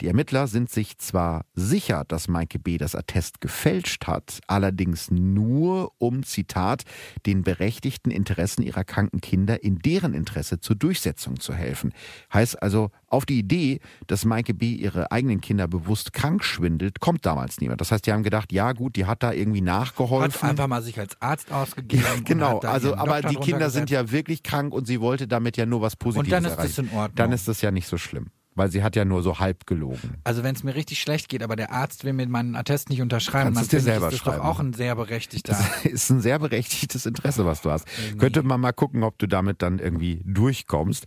Die 0.00 0.08
Ermittler 0.08 0.46
sind 0.46 0.70
sich 0.70 0.98
zwar 0.98 1.44
sicher, 1.54 2.04
dass 2.08 2.28
Maike 2.28 2.58
B. 2.58 2.78
das 2.78 2.94
Attest 2.94 3.40
gefälscht 3.40 4.06
hat, 4.06 4.40
allerdings 4.46 5.10
nur 5.10 5.92
um, 5.98 6.22
Zitat, 6.24 6.82
den 7.26 7.42
berechtigten 7.42 8.10
Interessen 8.10 8.62
ihrer 8.62 8.84
kranken 8.84 9.20
Kinder 9.20 9.62
in 9.62 9.78
deren 9.78 10.14
Interesse 10.14 10.60
zur 10.60 10.76
Durchsetzung 10.76 11.38
zu 11.40 11.54
helfen. 11.54 11.92
Heißt 12.32 12.60
also, 12.62 12.90
auf 13.06 13.26
die 13.26 13.38
Idee, 13.38 13.80
dass 14.08 14.24
Maike 14.24 14.54
B. 14.54 14.72
ihre 14.74 15.12
eigenen 15.12 15.40
Kinder 15.40 15.68
bewusst 15.68 16.12
krank 16.12 16.42
schwindelt, 16.44 16.98
kommt 17.00 17.24
damals 17.24 17.60
niemand. 17.60 17.80
Das 17.80 17.92
heißt, 17.92 18.06
die 18.06 18.12
haben 18.12 18.24
gedacht, 18.24 18.52
ja 18.52 18.72
gut, 18.72 18.96
die 18.96 19.06
hat 19.06 19.22
da 19.22 19.32
irgendwie 19.32 19.60
Hat 19.60 19.64
nachgeholfen. 19.66 20.48
einfach 20.50 20.66
mal 20.66 20.82
sich 20.82 20.98
als 20.98 21.20
Arzt 21.20 21.52
ausgegeben. 21.52 22.04
und 22.16 22.24
Genau, 22.26 22.56
hat 22.56 22.64
also 22.64 22.96
aber 22.96 23.20
die 23.22 23.36
Kinder 23.36 23.70
sind 23.70 23.90
ja 23.90 24.10
wirklich 24.10 24.42
krank 24.42 24.74
und 24.74 24.86
sie 24.86 25.00
wollte 25.00 25.28
damit 25.28 25.56
ja 25.56 25.66
nur 25.66 25.80
was 25.80 25.94
Positives 25.96 26.26
Und 26.26 26.32
dann 26.32 26.44
ist 26.44 26.58
erreichen. 26.58 26.68
das 26.68 26.78
in 26.78 26.98
Ordnung. 26.98 27.14
Dann 27.16 27.32
ist 27.32 27.46
das 27.48 27.60
ja 27.62 27.70
nicht 27.70 27.86
so 27.86 27.98
schlimm, 27.98 28.26
weil 28.54 28.70
sie 28.70 28.82
hat 28.82 28.96
ja 28.96 29.04
nur 29.04 29.22
so 29.22 29.38
halb 29.38 29.66
gelogen. 29.66 30.16
Also 30.24 30.42
wenn 30.42 30.54
es 30.54 30.62
mir 30.62 30.74
richtig 30.74 31.00
schlecht 31.00 31.28
geht, 31.28 31.42
aber 31.42 31.56
der 31.56 31.72
Arzt 31.72 32.04
will 32.04 32.12
mir 32.12 32.26
meinen 32.26 32.56
Attest 32.56 32.88
nicht 32.88 33.02
unterschreiben, 33.02 33.54
Kannst 33.54 33.58
dann 33.58 33.64
es 33.64 33.68
dir 33.68 33.76
finde 33.78 33.90
ich, 33.90 33.94
selber 33.94 34.14
ist 34.14 34.26
das 34.26 34.36
doch 34.36 34.44
auch 34.44 34.60
ein 34.60 34.72
sehr 34.72 34.94
berechtigter. 34.96 35.52
Das 35.52 35.84
ist 35.92 36.10
ein 36.10 36.20
sehr 36.20 36.38
berechtigtes 36.38 37.06
Interesse, 37.06 37.44
was 37.44 37.62
du 37.62 37.70
hast. 37.70 37.86
Könnte 38.18 38.42
man 38.42 38.60
mal 38.60 38.72
gucken, 38.72 39.02
ob 39.02 39.18
du 39.18 39.26
damit 39.26 39.62
dann 39.62 39.78
irgendwie 39.78 40.22
durchkommst. 40.24 41.06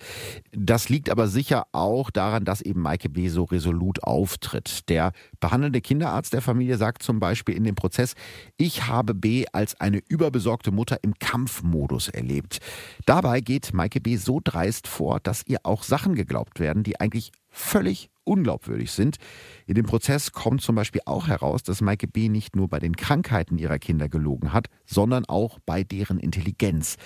Das 0.52 0.90
liegt 0.90 1.10
aber 1.10 1.28
sicher 1.28 1.68
auch 1.72 2.10
daran, 2.12 2.46
dass 2.46 2.62
eben 2.62 2.82
Maike 2.82 3.10
B. 3.10 3.30
so 3.30 3.44
resolut 3.44 4.04
auftritt. 4.04 4.90
Der 4.90 5.12
behandelnde 5.40 5.82
Kinderarzt 5.82 6.34
der 6.34 6.42
Familie 6.42 6.78
sagt 6.78 7.04
zum 7.04 7.20
Beispiel 7.20 7.56
in 7.56 7.64
dem 7.64 7.76
Prozess, 7.76 8.16
ich 8.58 8.88
habe 8.88 9.14
B. 9.14 9.46
als 9.52 9.80
eine 9.80 10.02
überbesorgte 10.08 10.72
Mutter 10.72 10.98
im 11.02 11.14
Kampfmodus 11.20 12.10
erlebt. 12.10 12.60
Dabei 13.06 13.42
geht 13.42 13.74
Maike 13.74 14.02
B. 14.02 14.18
so 14.18 14.40
dreist 14.44 14.88
vor, 14.88 15.20
dass 15.20 15.44
ihr 15.46 15.60
auch 15.64 15.84
Sachen 15.84 16.16
geglaubt 16.16 16.60
werden, 16.60 16.84
die 16.84 17.00
eigentlich 17.00 17.32
völlig 17.50 18.10
unglaubwürdig 18.24 18.92
sind. 18.92 19.18
In 19.66 19.76
dem 19.76 19.86
Prozess 19.86 20.32
kommt 20.32 20.62
zum 20.62 20.76
Beispiel 20.76 21.02
auch 21.06 21.28
heraus, 21.28 21.64
dass 21.64 21.82
Maike 21.82 22.08
B. 22.08 22.30
nicht 22.30 22.56
nur 22.56 22.68
bei 22.68 22.80
den 22.80 22.96
Krankheiten 22.96 23.58
ihrer 23.58 23.80
Kinder 23.80 24.10
gelogen 24.10 24.54
hat, 24.54 24.68
sondern 24.86 25.26
auch 25.26 25.60
bei 25.66 25.84
deren 25.84 26.20
Intelligenz. 26.20 26.98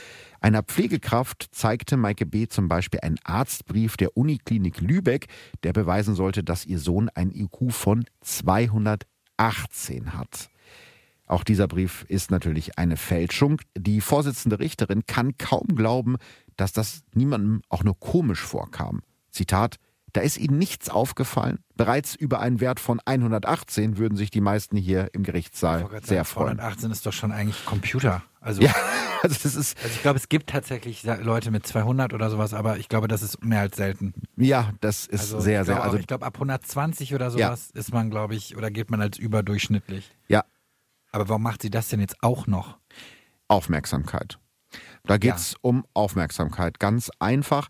Einer 0.42 0.64
Pflegekraft 0.64 1.50
zeigte 1.52 1.98
Maike 1.98 2.26
B. 2.26 2.48
zum 2.48 2.68
Beispiel 2.68 3.00
einen 3.02 3.20
Arztbrief 3.24 3.96
der 3.96 4.18
Uniklinik 4.18 4.82
Lübeck, 4.82 5.28
der 5.62 5.72
beweisen 5.72 6.16
sollte, 6.16 6.44
dass 6.44 6.66
ihr 6.66 6.80
Sohn 6.80 7.10
ein 7.14 7.30
IQ 7.30 7.72
von 7.72 8.06
218 8.22 10.14
hat. 10.18 10.50
Auch 11.28 11.44
dieser 11.44 11.68
Brief 11.68 12.06
ist 12.08 12.32
natürlich 12.32 12.80
eine 12.80 12.98
Fälschung. 12.98 13.62
Die 13.78 14.02
Vorsitzende 14.02 14.60
Richterin 14.60 15.06
kann 15.06 15.38
kaum 15.38 15.68
glauben, 15.76 16.18
dass 16.58 16.74
das 16.74 17.04
niemandem 17.14 17.62
auch 17.70 17.84
nur 17.84 17.98
komisch 18.00 18.42
vorkam. 18.42 19.02
Zitat 19.30 19.78
da 20.14 20.22
ist 20.22 20.38
Ihnen 20.38 20.58
nichts 20.58 20.90
aufgefallen. 20.90 21.60
Bereits 21.76 22.16
über 22.16 22.42
einen 22.42 22.60
Wert 22.60 22.82
von 22.82 23.00
118 23.06 23.98
würden 23.98 24.18
sich 24.18 24.30
die 24.30 24.42
meisten 24.42 24.76
hier 24.76 25.10
im 25.14 25.24
Gerichtssaal 25.24 25.88
sehr 26.04 26.26
freuen. 26.26 26.60
118 26.60 26.92
ist 26.92 27.06
doch 27.06 27.14
schon 27.14 27.32
eigentlich 27.32 27.66
Computer. 27.66 28.22
Also, 28.42 28.62
ja, 28.62 28.76
also 29.24 29.36
das 29.44 29.56
ist. 29.56 29.78
Also 29.84 29.96
ich 29.96 30.02
glaube, 30.02 30.18
es 30.18 30.30
gibt 30.30 30.50
tatsächlich 30.50 31.04
Leute 31.04 31.52
mit 31.52 31.66
200 31.66 32.14
oder 32.14 32.30
sowas, 32.30 32.54
aber 32.54 32.78
ich 32.78 32.90
glaube, 32.90 33.08
das 33.08 33.22
ist 33.22 33.44
mehr 33.44 33.62
als 33.62 33.78
selten. 33.78 34.14
Ja, 34.38 34.72
das 34.82 35.06
ist 35.06 35.22
also 35.22 35.40
sehr, 35.40 35.66
sehr. 35.66 35.84
Also 35.84 35.98
ich 35.98 36.08
glaube, 36.08 36.26
ab 36.26 36.36
120 36.36 37.14
oder 37.14 37.32
sowas 37.32 37.72
ja. 37.74 37.80
ist 37.80 37.94
man, 37.94 38.10
glaube 38.10 38.36
ich, 38.36 38.58
oder 38.58 38.72
geht 38.72 38.90
man 38.90 39.02
als 39.02 39.18
überdurchschnittlich. 39.18 40.12
Ja. 40.28 40.44
Aber 41.12 41.30
warum 41.30 41.44
macht 41.44 41.62
sie 41.62 41.70
das 41.70 41.90
denn 41.90 42.00
jetzt 42.00 42.24
auch 42.24 42.48
noch? 42.48 42.78
Aufmerksamkeit. 43.48 44.40
Da 45.04 45.18
geht 45.18 45.36
es 45.36 45.52
ja. 45.52 45.58
um 45.62 45.86
Aufmerksamkeit. 45.94 46.80
Ganz 46.80 47.10
einfach. 47.20 47.68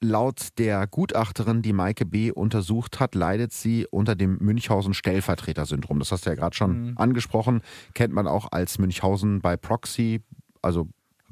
Laut 0.00 0.48
der 0.58 0.88
Gutachterin, 0.88 1.62
die 1.62 1.72
Maike 1.72 2.04
B. 2.04 2.32
untersucht 2.32 2.98
hat, 2.98 3.14
leidet 3.14 3.52
sie 3.52 3.86
unter 3.88 4.16
dem 4.16 4.36
Münchhausen-Stellvertreter-Syndrom. 4.38 6.00
Das 6.00 6.10
hast 6.10 6.26
du 6.26 6.30
ja 6.30 6.34
gerade 6.34 6.56
schon 6.56 6.90
mhm. 6.90 6.98
angesprochen. 6.98 7.62
Kennt 7.94 8.12
man 8.12 8.26
auch 8.26 8.48
als 8.50 8.78
Münchhausen 8.78 9.40
bei 9.40 9.56
Proxy. 9.56 10.22
Also 10.62 10.88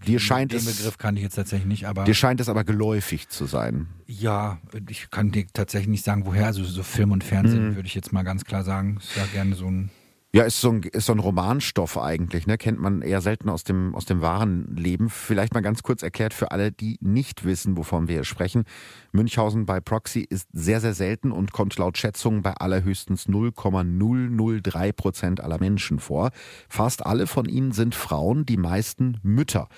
dir 0.06 0.18
scheint 0.18 0.52
den 0.52 0.58
es. 0.58 0.66
Den 0.66 0.76
Begriff 0.76 0.98
kann 0.98 1.16
ich 1.16 1.22
jetzt 1.22 1.36
tatsächlich 1.36 1.66
nicht, 1.66 1.86
aber. 1.86 2.04
Dir 2.04 2.14
scheint 2.14 2.40
es 2.40 2.48
aber 2.48 2.64
geläufig 2.64 3.28
zu 3.28 3.46
sein. 3.46 3.88
Ja, 4.06 4.58
ich 4.88 5.10
kann 5.10 5.30
dir 5.30 5.46
tatsächlich 5.52 5.88
nicht 5.88 6.04
sagen, 6.04 6.26
woher. 6.26 6.46
Also 6.46 6.64
so 6.64 6.82
Film 6.82 7.12
und 7.12 7.24
Fernsehen 7.24 7.70
mhm. 7.70 7.76
würde 7.76 7.86
ich 7.86 7.94
jetzt 7.94 8.12
mal 8.12 8.22
ganz 8.22 8.44
klar 8.44 8.64
sagen. 8.64 8.98
Ist 8.98 9.16
ja 9.16 9.24
gerne 9.32 9.54
so 9.54 9.66
ein 9.66 9.90
ja, 10.32 10.44
ist 10.44 10.60
so 10.60 10.70
ein, 10.70 10.82
ist 10.82 11.06
so 11.06 11.12
ein 11.12 11.18
Romanstoff 11.18 11.98
eigentlich, 11.98 12.46
ne? 12.46 12.56
Kennt 12.56 12.80
man 12.80 13.02
eher 13.02 13.20
selten 13.20 13.48
aus 13.48 13.64
dem, 13.64 13.96
aus 13.96 14.04
dem 14.04 14.20
wahren 14.20 14.76
Leben. 14.76 15.10
Vielleicht 15.10 15.54
mal 15.54 15.60
ganz 15.60 15.82
kurz 15.82 16.04
erklärt 16.04 16.34
für 16.34 16.52
alle, 16.52 16.70
die 16.70 16.98
nicht 17.00 17.44
wissen, 17.44 17.76
wovon 17.76 18.06
wir 18.06 18.16
hier 18.16 18.24
sprechen. 18.24 18.62
Münchhausen 19.10 19.66
bei 19.66 19.80
Proxy 19.80 20.20
ist 20.20 20.48
sehr, 20.52 20.80
sehr 20.80 20.94
selten 20.94 21.32
und 21.32 21.50
kommt 21.50 21.76
laut 21.78 21.98
Schätzungen 21.98 22.42
bei 22.42 22.54
allerhöchstens 22.54 23.26
0,003 23.26 24.92
Prozent 24.92 25.40
aller 25.40 25.58
Menschen 25.58 25.98
vor. 25.98 26.30
Fast 26.68 27.04
alle 27.04 27.26
von 27.26 27.46
ihnen 27.46 27.72
sind 27.72 27.96
Frauen, 27.96 28.46
die 28.46 28.56
meisten 28.56 29.18
Mütter. 29.24 29.68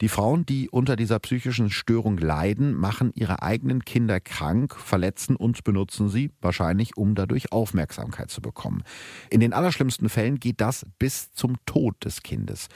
Die 0.00 0.08
Frauen, 0.08 0.46
die 0.46 0.68
unter 0.70 0.94
dieser 0.94 1.18
psychischen 1.18 1.70
Störung 1.70 2.18
leiden, 2.18 2.74
machen 2.74 3.10
ihre 3.14 3.42
eigenen 3.42 3.84
Kinder 3.84 4.20
krank, 4.20 4.76
verletzen 4.76 5.34
und 5.34 5.64
benutzen 5.64 6.08
sie, 6.08 6.30
wahrscheinlich 6.40 6.96
um 6.96 7.14
dadurch 7.14 7.50
Aufmerksamkeit 7.50 8.30
zu 8.30 8.40
bekommen. 8.40 8.84
In 9.30 9.40
den 9.40 9.52
allerschlimmsten 9.52 10.08
Fällen 10.08 10.38
geht 10.38 10.60
das 10.60 10.86
bis 10.98 11.32
zum 11.32 11.56
Tod 11.66 12.04
des 12.04 12.22
Kindes. 12.22 12.68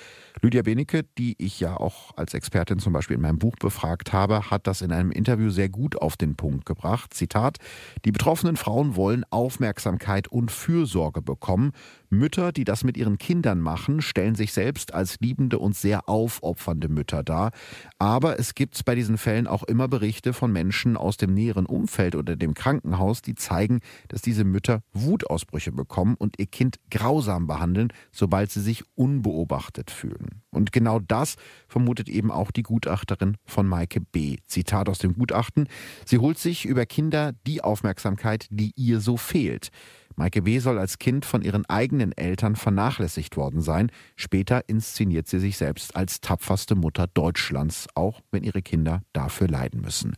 Lydia 0.44 0.62
Benecke, 0.62 1.04
die 1.18 1.36
ich 1.38 1.60
ja 1.60 1.76
auch 1.76 2.16
als 2.16 2.34
Expertin 2.34 2.80
zum 2.80 2.92
Beispiel 2.92 3.14
in 3.14 3.22
meinem 3.22 3.38
Buch 3.38 3.54
befragt 3.60 4.12
habe, 4.12 4.50
hat 4.50 4.66
das 4.66 4.82
in 4.82 4.90
einem 4.90 5.12
Interview 5.12 5.50
sehr 5.50 5.68
gut 5.68 5.94
auf 6.02 6.16
den 6.16 6.34
Punkt 6.34 6.66
gebracht. 6.66 7.14
Zitat, 7.14 7.58
die 8.04 8.10
betroffenen 8.10 8.56
Frauen 8.56 8.96
wollen 8.96 9.24
Aufmerksamkeit 9.30 10.26
und 10.26 10.50
Fürsorge 10.50 11.22
bekommen. 11.22 11.70
Mütter, 12.10 12.50
die 12.50 12.64
das 12.64 12.82
mit 12.82 12.96
ihren 12.96 13.18
Kindern 13.18 13.60
machen, 13.60 14.02
stellen 14.02 14.34
sich 14.34 14.52
selbst 14.52 14.92
als 14.92 15.20
liebende 15.20 15.60
und 15.60 15.76
sehr 15.76 16.08
aufopfernde 16.08 16.88
Mütter 16.88 17.22
dar. 17.22 17.52
Aber 18.00 18.40
es 18.40 18.56
gibt 18.56 18.84
bei 18.84 18.96
diesen 18.96 19.18
Fällen 19.18 19.46
auch 19.46 19.62
immer 19.62 19.86
Berichte 19.86 20.32
von 20.32 20.50
Menschen 20.50 20.96
aus 20.96 21.18
dem 21.18 21.34
näheren 21.34 21.66
Umfeld 21.66 22.16
oder 22.16 22.34
dem 22.34 22.54
Krankenhaus, 22.54 23.22
die 23.22 23.36
zeigen, 23.36 23.78
dass 24.08 24.22
diese 24.22 24.42
Mütter 24.42 24.82
Wutausbrüche 24.92 25.70
bekommen 25.70 26.16
und 26.18 26.40
ihr 26.40 26.46
Kind 26.46 26.80
grausam 26.90 27.46
behandeln, 27.46 27.92
sobald 28.10 28.50
sie 28.50 28.60
sich 28.60 28.82
unbeobachtet 28.96 29.92
fühlen. 29.92 30.31
Und 30.50 30.72
genau 30.72 30.98
das 30.98 31.36
vermutet 31.68 32.08
eben 32.08 32.30
auch 32.30 32.50
die 32.50 32.62
Gutachterin 32.62 33.36
von 33.44 33.66
Maike 33.66 34.00
B. 34.00 34.36
Zitat 34.46 34.88
aus 34.88 34.98
dem 34.98 35.14
Gutachten. 35.14 35.68
Sie 36.04 36.18
holt 36.18 36.38
sich 36.38 36.64
über 36.64 36.86
Kinder 36.86 37.32
die 37.46 37.62
Aufmerksamkeit, 37.62 38.46
die 38.50 38.72
ihr 38.76 39.00
so 39.00 39.16
fehlt. 39.16 39.70
Maike 40.16 40.42
B. 40.42 40.58
soll 40.58 40.78
als 40.78 40.98
Kind 40.98 41.24
von 41.24 41.42
ihren 41.42 41.64
eigenen 41.66 42.12
Eltern 42.12 42.56
vernachlässigt 42.56 43.36
worden 43.36 43.60
sein. 43.60 43.90
Später 44.16 44.68
inszeniert 44.68 45.26
sie 45.26 45.38
sich 45.38 45.56
selbst 45.56 45.96
als 45.96 46.20
tapferste 46.20 46.74
Mutter 46.74 47.06
Deutschlands, 47.06 47.88
auch 47.94 48.20
wenn 48.30 48.44
ihre 48.44 48.62
Kinder 48.62 49.02
dafür 49.12 49.48
leiden 49.48 49.80
müssen. 49.80 50.14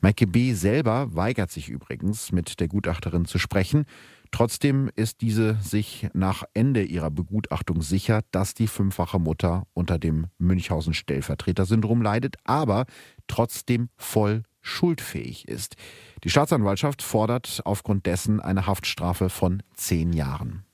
Maike 0.00 0.26
B. 0.26 0.52
selber 0.54 1.14
weigert 1.14 1.50
sich 1.50 1.68
übrigens, 1.68 2.32
mit 2.32 2.60
der 2.60 2.68
Gutachterin 2.68 3.24
zu 3.24 3.38
sprechen. 3.38 3.86
Trotzdem 4.34 4.90
ist 4.96 5.20
diese 5.20 5.54
sich 5.62 6.08
nach 6.12 6.42
Ende 6.54 6.82
ihrer 6.82 7.12
Begutachtung 7.12 7.82
sicher, 7.82 8.22
dass 8.32 8.52
die 8.52 8.66
fünffache 8.66 9.20
Mutter 9.20 9.68
unter 9.74 9.96
dem 9.96 10.26
Münchhausen-Stellvertreter-Syndrom 10.38 12.02
leidet, 12.02 12.34
aber 12.42 12.86
trotzdem 13.28 13.90
voll 13.96 14.42
schuldfähig 14.60 15.46
ist. 15.46 15.76
Die 16.24 16.30
Staatsanwaltschaft 16.30 17.00
fordert 17.00 17.60
aufgrund 17.64 18.06
dessen 18.06 18.40
eine 18.40 18.66
Haftstrafe 18.66 19.30
von 19.30 19.62
zehn 19.76 20.12
Jahren. 20.12 20.64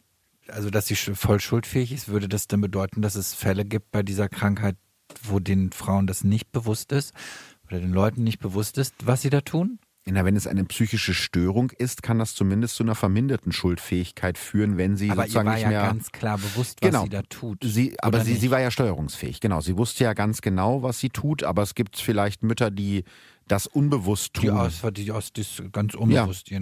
Also, 0.48 0.70
dass 0.70 0.86
sie 0.86 0.96
voll 0.96 1.38
schuldfähig 1.38 1.92
ist, 1.92 2.08
würde 2.08 2.30
das 2.30 2.48
dann 2.48 2.62
bedeuten, 2.62 3.02
dass 3.02 3.14
es 3.14 3.34
Fälle 3.34 3.66
gibt 3.66 3.90
bei 3.90 4.02
dieser 4.02 4.30
Krankheit, 4.30 4.78
wo 5.22 5.38
den 5.38 5.70
Frauen 5.70 6.06
das 6.06 6.24
nicht 6.24 6.50
bewusst 6.50 6.92
ist 6.92 7.12
oder 7.66 7.78
den 7.78 7.92
Leuten 7.92 8.24
nicht 8.24 8.38
bewusst 8.38 8.78
ist, 8.78 8.94
was 9.04 9.20
sie 9.20 9.28
da 9.28 9.42
tun? 9.42 9.80
Na, 10.06 10.24
wenn 10.24 10.34
es 10.34 10.46
eine 10.46 10.64
psychische 10.64 11.14
Störung 11.14 11.70
ist, 11.70 12.02
kann 12.02 12.18
das 12.18 12.34
zumindest 12.34 12.74
zu 12.74 12.82
einer 12.82 12.94
verminderten 12.94 13.52
Schuldfähigkeit 13.52 14.38
führen, 14.38 14.76
wenn 14.76 14.96
sie 14.96 15.10
aber 15.10 15.22
sozusagen 15.22 15.46
ihr 15.46 15.50
war 15.50 15.56
nicht 15.56 15.68
mehr 15.68 15.80
ja 15.80 15.86
ganz 15.86 16.10
klar 16.10 16.38
bewusst, 16.38 16.78
was 16.80 16.88
genau. 16.88 17.02
sie 17.04 17.10
da 17.10 17.22
tut. 17.22 17.58
Sie, 17.62 17.96
aber 18.00 18.24
sie, 18.24 18.34
sie 18.34 18.50
war 18.50 18.60
ja 18.60 18.70
steuerungsfähig, 18.70 19.40
genau. 19.40 19.60
Sie 19.60 19.76
wusste 19.76 20.04
ja 20.04 20.14
ganz 20.14 20.40
genau, 20.40 20.82
was 20.82 20.98
sie 20.98 21.10
tut, 21.10 21.44
aber 21.44 21.62
es 21.62 21.74
gibt 21.74 21.96
vielleicht 21.98 22.42
Mütter, 22.42 22.70
die 22.70 23.04
das 23.46 23.66
unbewusst 23.66 24.34
tun. 24.34 24.44
Die 24.44 24.50
aus, 24.50 24.82
die 24.92 25.12
aus 25.12 25.32
das 25.32 25.62
ganz 25.70 25.94
unbewusst 25.94 26.50
ja. 26.50 26.60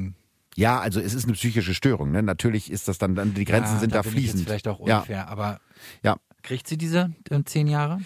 Ja, 0.57 0.81
also 0.81 0.99
es 0.99 1.15
ist 1.15 1.25
eine 1.25 1.35
psychische 1.35 1.73
Störung. 1.73 2.11
Ne? 2.11 2.21
Natürlich 2.21 2.69
ist 2.73 2.89
das 2.89 2.99
dann, 2.99 3.15
die 3.35 3.45
Grenzen 3.45 3.75
ja, 3.75 3.79
sind 3.79 3.95
da 3.95 4.03
da 4.03 4.11
fließend. 4.11 4.43
vielleicht 4.45 4.67
auch 4.67 4.81
unfair, 4.81 5.17
ja. 5.19 5.29
aber 5.29 5.61
ja. 6.03 6.17
kriegt 6.43 6.67
sie 6.67 6.77
diese 6.77 7.15
äh, 7.31 7.45
zehn 7.45 7.69
Jahre? 7.69 8.01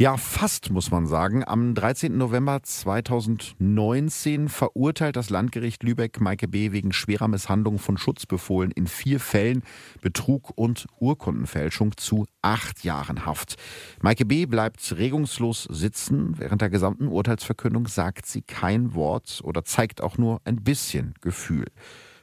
Ja, 0.00 0.16
fast 0.16 0.70
muss 0.70 0.92
man 0.92 1.08
sagen. 1.08 1.42
Am 1.44 1.74
13. 1.74 2.16
November 2.16 2.62
2019 2.62 4.48
verurteilt 4.48 5.16
das 5.16 5.28
Landgericht 5.28 5.82
Lübeck 5.82 6.20
Maike 6.20 6.46
B. 6.46 6.70
wegen 6.70 6.92
schwerer 6.92 7.26
Misshandlung 7.26 7.80
von 7.80 7.98
Schutzbefohlen 7.98 8.70
in 8.70 8.86
vier 8.86 9.18
Fällen 9.18 9.64
Betrug 10.00 10.52
und 10.54 10.86
Urkundenfälschung 11.00 11.96
zu 11.96 12.26
acht 12.42 12.84
Jahren 12.84 13.26
Haft. 13.26 13.56
Maike 14.00 14.24
B. 14.24 14.46
bleibt 14.46 14.96
regungslos 14.96 15.64
sitzen. 15.64 16.38
Während 16.38 16.62
der 16.62 16.70
gesamten 16.70 17.08
Urteilsverkündung 17.08 17.88
sagt 17.88 18.26
sie 18.26 18.42
kein 18.42 18.94
Wort 18.94 19.40
oder 19.42 19.64
zeigt 19.64 20.00
auch 20.00 20.16
nur 20.16 20.40
ein 20.44 20.62
bisschen 20.62 21.14
Gefühl. 21.22 21.66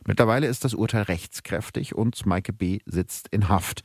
Mittlerweile 0.08 0.48
ist 0.48 0.64
das 0.64 0.76
Urteil 0.76 1.02
rechtskräftig 1.02 1.94
und 1.94 2.26
Maike 2.26 2.54
B. 2.54 2.80
sitzt 2.86 3.28
in 3.32 3.50
Haft. 3.50 3.82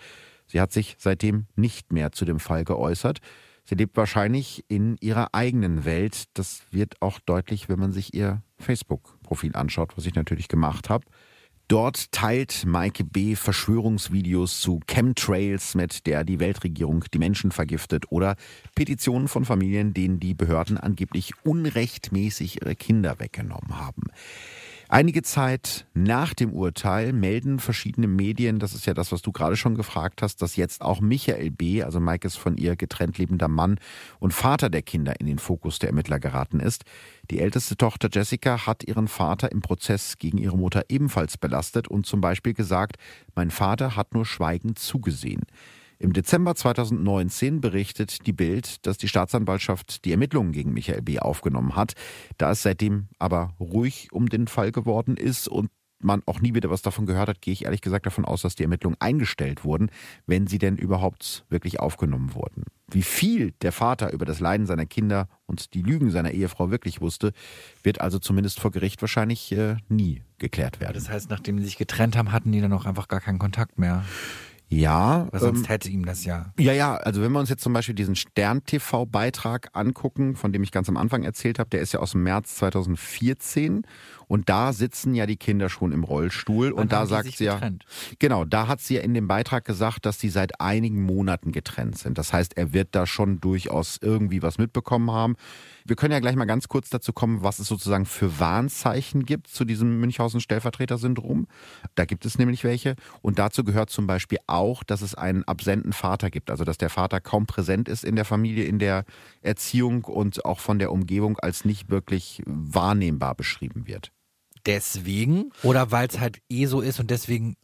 Sie 0.46 0.60
hat 0.60 0.70
sich 0.70 0.94
seitdem 0.96 1.46
nicht 1.56 1.92
mehr 1.92 2.12
zu 2.12 2.24
dem 2.24 2.38
Fall 2.38 2.64
geäußert. 2.64 3.18
Sie 3.64 3.74
lebt 3.74 3.96
wahrscheinlich 3.96 4.64
in 4.68 4.96
ihrer 5.00 5.34
eigenen 5.34 5.84
Welt. 5.84 6.24
Das 6.34 6.62
wird 6.70 7.00
auch 7.00 7.20
deutlich, 7.20 7.68
wenn 7.68 7.78
man 7.78 7.92
sich 7.92 8.14
ihr 8.14 8.42
Facebook-Profil 8.58 9.54
anschaut, 9.54 9.96
was 9.96 10.06
ich 10.06 10.14
natürlich 10.14 10.48
gemacht 10.48 10.90
habe. 10.90 11.04
Dort 11.70 12.10
teilt 12.10 12.66
Maike 12.66 13.04
B. 13.04 13.36
Verschwörungsvideos 13.36 14.60
zu 14.60 14.80
Chemtrails, 14.88 15.76
mit 15.76 16.04
der 16.04 16.24
die 16.24 16.40
Weltregierung 16.40 17.04
die 17.14 17.20
Menschen 17.20 17.52
vergiftet 17.52 18.10
oder 18.10 18.34
Petitionen 18.74 19.28
von 19.28 19.44
Familien, 19.44 19.94
denen 19.94 20.18
die 20.18 20.34
Behörden 20.34 20.78
angeblich 20.78 21.32
unrechtmäßig 21.44 22.60
ihre 22.60 22.74
Kinder 22.74 23.20
weggenommen 23.20 23.78
haben. 23.78 24.02
Einige 24.92 25.22
Zeit 25.22 25.86
nach 25.94 26.34
dem 26.34 26.52
Urteil 26.52 27.12
melden 27.12 27.60
verschiedene 27.60 28.08
Medien, 28.08 28.58
das 28.58 28.74
ist 28.74 28.86
ja 28.86 28.92
das, 28.92 29.12
was 29.12 29.22
du 29.22 29.30
gerade 29.30 29.54
schon 29.54 29.76
gefragt 29.76 30.20
hast, 30.20 30.42
dass 30.42 30.56
jetzt 30.56 30.82
auch 30.82 31.00
Michael 31.00 31.52
B., 31.52 31.84
also 31.84 32.00
Maikes 32.00 32.34
von 32.34 32.56
ihr 32.56 32.74
getrennt 32.74 33.16
lebender 33.16 33.46
Mann 33.46 33.78
und 34.18 34.34
Vater 34.34 34.68
der 34.68 34.82
Kinder 34.82 35.20
in 35.20 35.28
den 35.28 35.38
Fokus 35.38 35.78
der 35.78 35.90
Ermittler 35.90 36.18
geraten 36.18 36.58
ist. 36.58 36.82
Die 37.30 37.38
älteste 37.38 37.76
Tochter 37.76 38.08
Jessica 38.12 38.66
hat 38.66 38.82
ihren 38.82 39.06
Vater 39.06 39.52
im 39.52 39.60
Prozess 39.60 40.18
gegen 40.18 40.38
ihre 40.38 40.58
Mutter 40.58 40.82
ebenfalls 40.88 41.38
belastet 41.38 41.86
und 41.86 42.04
zum 42.04 42.20
Beispiel 42.20 42.54
gesagt, 42.54 42.96
mein 43.36 43.52
Vater 43.52 43.94
hat 43.94 44.12
nur 44.12 44.26
schweigend 44.26 44.80
zugesehen. 44.80 45.42
Im 46.02 46.14
Dezember 46.14 46.54
2019 46.54 47.60
berichtet 47.60 48.26
die 48.26 48.32
Bild, 48.32 48.86
dass 48.86 48.96
die 48.96 49.06
Staatsanwaltschaft 49.06 50.06
die 50.06 50.12
Ermittlungen 50.12 50.50
gegen 50.50 50.72
Michael 50.72 51.02
B. 51.02 51.18
aufgenommen 51.18 51.76
hat. 51.76 51.92
Da 52.38 52.52
es 52.52 52.62
seitdem 52.62 53.08
aber 53.18 53.54
ruhig 53.60 54.08
um 54.10 54.30
den 54.30 54.48
Fall 54.48 54.72
geworden 54.72 55.18
ist 55.18 55.46
und 55.46 55.68
man 56.02 56.22
auch 56.24 56.40
nie 56.40 56.54
wieder 56.54 56.70
was 56.70 56.80
davon 56.80 57.04
gehört 57.04 57.28
hat, 57.28 57.42
gehe 57.42 57.52
ich 57.52 57.66
ehrlich 57.66 57.82
gesagt 57.82 58.06
davon 58.06 58.24
aus, 58.24 58.40
dass 58.40 58.54
die 58.54 58.62
Ermittlungen 58.62 58.96
eingestellt 58.98 59.62
wurden, 59.62 59.90
wenn 60.26 60.46
sie 60.46 60.56
denn 60.56 60.78
überhaupt 60.78 61.44
wirklich 61.50 61.80
aufgenommen 61.80 62.32
wurden. 62.32 62.64
Wie 62.90 63.02
viel 63.02 63.52
der 63.60 63.70
Vater 63.70 64.10
über 64.14 64.24
das 64.24 64.40
Leiden 64.40 64.64
seiner 64.64 64.86
Kinder 64.86 65.28
und 65.44 65.74
die 65.74 65.82
Lügen 65.82 66.10
seiner 66.10 66.30
Ehefrau 66.30 66.70
wirklich 66.70 67.02
wusste, 67.02 67.34
wird 67.82 68.00
also 68.00 68.18
zumindest 68.18 68.58
vor 68.58 68.70
Gericht 68.70 69.02
wahrscheinlich 69.02 69.52
äh, 69.52 69.76
nie 69.90 70.22
geklärt 70.38 70.80
werden. 70.80 70.94
Das 70.94 71.10
heißt, 71.10 71.28
nachdem 71.28 71.58
sie 71.58 71.66
sich 71.66 71.76
getrennt 71.76 72.16
haben, 72.16 72.32
hatten 72.32 72.50
die 72.50 72.62
dann 72.62 72.72
auch 72.72 72.86
einfach 72.86 73.06
gar 73.06 73.20
keinen 73.20 73.38
Kontakt 73.38 73.78
mehr. 73.78 74.02
Ja. 74.70 75.26
Weil 75.32 75.40
sonst 75.40 75.60
ähm, 75.60 75.64
hätte 75.66 75.88
ihm 75.90 76.06
das 76.06 76.24
ja. 76.24 76.52
Ja, 76.58 76.72
ja, 76.72 76.94
also 76.94 77.20
wenn 77.20 77.32
wir 77.32 77.40
uns 77.40 77.50
jetzt 77.50 77.62
zum 77.62 77.72
Beispiel 77.72 77.94
diesen 77.94 78.14
Stern-TV-Beitrag 78.14 79.70
angucken, 79.72 80.36
von 80.36 80.52
dem 80.52 80.62
ich 80.62 80.70
ganz 80.70 80.88
am 80.88 80.96
Anfang 80.96 81.24
erzählt 81.24 81.58
habe, 81.58 81.68
der 81.70 81.80
ist 81.80 81.92
ja 81.92 82.00
aus 82.00 82.12
dem 82.12 82.22
März 82.22 82.56
2014 82.56 83.82
und 84.30 84.48
da 84.48 84.72
sitzen 84.72 85.16
ja 85.16 85.26
die 85.26 85.36
Kinder 85.36 85.68
schon 85.68 85.90
im 85.90 86.04
Rollstuhl 86.04 86.70
Wann 86.70 86.82
und 86.82 86.92
da 86.92 87.04
sagt 87.04 87.36
sie 87.36 87.46
ja, 87.46 87.58
genau, 88.20 88.44
da 88.44 88.68
hat 88.68 88.80
sie 88.80 88.94
ja 88.94 89.00
in 89.00 89.12
dem 89.12 89.26
Beitrag 89.26 89.64
gesagt, 89.64 90.06
dass 90.06 90.20
sie 90.20 90.28
seit 90.28 90.60
einigen 90.60 91.02
Monaten 91.02 91.50
getrennt 91.50 91.98
sind. 91.98 92.16
Das 92.16 92.32
heißt, 92.32 92.56
er 92.56 92.72
wird 92.72 92.90
da 92.92 93.08
schon 93.08 93.40
durchaus 93.40 93.98
irgendwie 94.00 94.40
was 94.40 94.56
mitbekommen 94.56 95.10
haben. 95.10 95.34
Wir 95.84 95.96
können 95.96 96.12
ja 96.12 96.20
gleich 96.20 96.36
mal 96.36 96.44
ganz 96.44 96.68
kurz 96.68 96.90
dazu 96.90 97.12
kommen, 97.12 97.42
was 97.42 97.58
es 97.58 97.66
sozusagen 97.66 98.06
für 98.06 98.38
Warnzeichen 98.38 99.26
gibt 99.26 99.48
zu 99.48 99.64
diesem 99.64 99.98
Münchhausen-Stellvertreter-Syndrom. 99.98 101.48
Da 101.96 102.04
gibt 102.04 102.24
es 102.24 102.38
nämlich 102.38 102.62
welche. 102.62 102.94
Und 103.22 103.40
dazu 103.40 103.64
gehört 103.64 103.90
zum 103.90 104.06
Beispiel 104.06 104.38
auch, 104.46 104.84
dass 104.84 105.02
es 105.02 105.16
einen 105.16 105.42
absenten 105.42 105.92
Vater 105.92 106.30
gibt. 106.30 106.52
Also, 106.52 106.62
dass 106.62 106.78
der 106.78 106.90
Vater 106.90 107.20
kaum 107.20 107.46
präsent 107.46 107.88
ist 107.88 108.04
in 108.04 108.14
der 108.14 108.24
Familie, 108.24 108.66
in 108.66 108.78
der 108.78 109.04
Erziehung 109.42 110.04
und 110.04 110.44
auch 110.44 110.60
von 110.60 110.78
der 110.78 110.92
Umgebung 110.92 111.36
als 111.40 111.64
nicht 111.64 111.90
wirklich 111.90 112.44
wahrnehmbar 112.46 113.34
beschrieben 113.34 113.88
wird 113.88 114.12
deswegen 114.66 115.50
oder 115.62 115.90
weil 115.90 116.08
es 116.08 116.20
halt 116.20 116.40
eh 116.48 116.66
so 116.66 116.80
ist 116.80 117.00
und 117.00 117.10
deswegen 117.10 117.56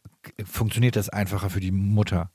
funktioniert 0.44 0.97
das 0.97 1.09
einfacher 1.09 1.51
für 1.51 1.61
die 1.61 1.72
Mutter? 1.72 2.30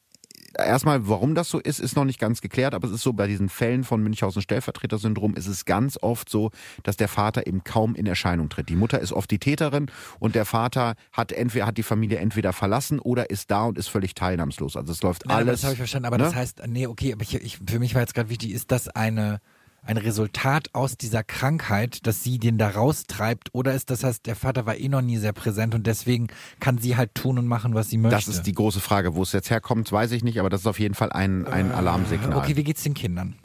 Erstmal, 0.57 1.07
warum 1.07 1.33
das 1.33 1.47
so 1.47 1.59
ist, 1.59 1.79
ist 1.79 1.95
noch 1.95 2.03
nicht 2.03 2.19
ganz 2.19 2.41
geklärt, 2.41 2.73
aber 2.73 2.87
es 2.87 2.93
ist 2.93 3.03
so, 3.03 3.13
bei 3.13 3.27
diesen 3.27 3.47
Fällen 3.47 3.85
von 3.85 4.03
Münchhausen-Stellvertreter-Syndrom 4.03 5.35
ist 5.35 5.47
es 5.47 5.63
ganz 5.63 5.97
oft 6.01 6.29
so, 6.29 6.51
dass 6.83 6.97
der 6.97 7.07
Vater 7.07 7.47
eben 7.47 7.63
kaum 7.63 7.95
in 7.95 8.05
Erscheinung 8.05 8.49
tritt. 8.49 8.67
Die 8.67 8.75
Mutter 8.75 8.99
ist 8.99 9.13
oft 9.13 9.31
die 9.31 9.39
Täterin 9.39 9.89
und 10.19 10.35
der 10.35 10.43
Vater 10.43 10.95
hat 11.13 11.31
entweder 11.31 11.67
hat 11.67 11.77
die 11.77 11.83
Familie 11.83 12.17
entweder 12.17 12.51
verlassen 12.51 12.99
oder 12.99 13.29
ist 13.29 13.49
da 13.49 13.63
und 13.63 13.77
ist 13.77 13.87
völlig 13.87 14.13
teilnahmslos. 14.13 14.75
Also 14.75 14.91
es 14.91 15.01
läuft 15.01 15.25
Nein, 15.25 15.37
alles. 15.37 15.61
Das 15.61 15.63
habe 15.63 15.73
ich 15.73 15.79
verstanden, 15.79 16.07
aber 16.07 16.17
ne? 16.17 16.25
das 16.25 16.35
heißt, 16.35 16.63
nee, 16.67 16.85
okay, 16.85 17.13
aber 17.13 17.21
ich, 17.21 17.33
ich, 17.35 17.59
für 17.65 17.79
mich 17.79 17.95
war 17.95 18.01
jetzt 18.01 18.13
gerade 18.13 18.29
wichtig, 18.29 18.51
ist 18.51 18.71
das 18.71 18.89
eine 18.89 19.39
ein 19.83 19.97
Resultat 19.97 20.69
aus 20.73 20.97
dieser 20.97 21.23
Krankheit, 21.23 22.05
dass 22.05 22.23
sie 22.23 22.37
den 22.37 22.57
da 22.57 22.69
raustreibt? 22.69 23.49
Oder 23.53 23.73
ist 23.73 23.89
das 23.89 24.03
heißt, 24.03 24.25
der 24.25 24.35
Vater 24.35 24.65
war 24.65 24.77
eh 24.77 24.89
noch 24.89 25.01
nie 25.01 25.17
sehr 25.17 25.33
präsent 25.33 25.73
und 25.73 25.87
deswegen 25.87 26.27
kann 26.59 26.77
sie 26.77 26.97
halt 26.97 27.15
tun 27.15 27.37
und 27.37 27.47
machen, 27.47 27.73
was 27.73 27.89
sie 27.89 27.97
möchte? 27.97 28.15
Das 28.15 28.27
ist 28.27 28.43
die 28.43 28.53
große 28.53 28.79
Frage. 28.79 29.15
Wo 29.15 29.23
es 29.23 29.31
jetzt 29.31 29.49
herkommt, 29.49 29.91
weiß 29.91 30.11
ich 30.11 30.23
nicht, 30.23 30.39
aber 30.39 30.49
das 30.49 30.61
ist 30.61 30.67
auf 30.67 30.79
jeden 30.79 30.95
Fall 30.95 31.11
ein, 31.11 31.47
ein 31.47 31.71
äh, 31.71 31.73
Alarmsignal. 31.73 32.37
Okay, 32.37 32.55
wie 32.55 32.63
geht's 32.63 32.83
den 32.83 32.93
Kindern? 32.93 33.35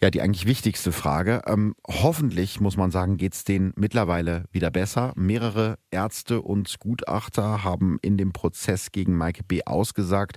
Ja, 0.00 0.10
die 0.10 0.22
eigentlich 0.22 0.46
wichtigste 0.46 0.92
Frage. 0.92 1.42
Ähm, 1.46 1.74
hoffentlich, 1.84 2.60
muss 2.60 2.76
man 2.76 2.92
sagen, 2.92 3.16
geht's 3.16 3.42
denen 3.42 3.72
mittlerweile 3.74 4.44
wieder 4.52 4.70
besser. 4.70 5.12
Mehrere 5.16 5.76
Ärzte 5.90 6.40
und 6.40 6.78
Gutachter 6.78 7.64
haben 7.64 7.98
in 8.00 8.16
dem 8.16 8.32
Prozess 8.32 8.92
gegen 8.92 9.16
Maike 9.16 9.42
B. 9.42 9.62
ausgesagt, 9.64 10.36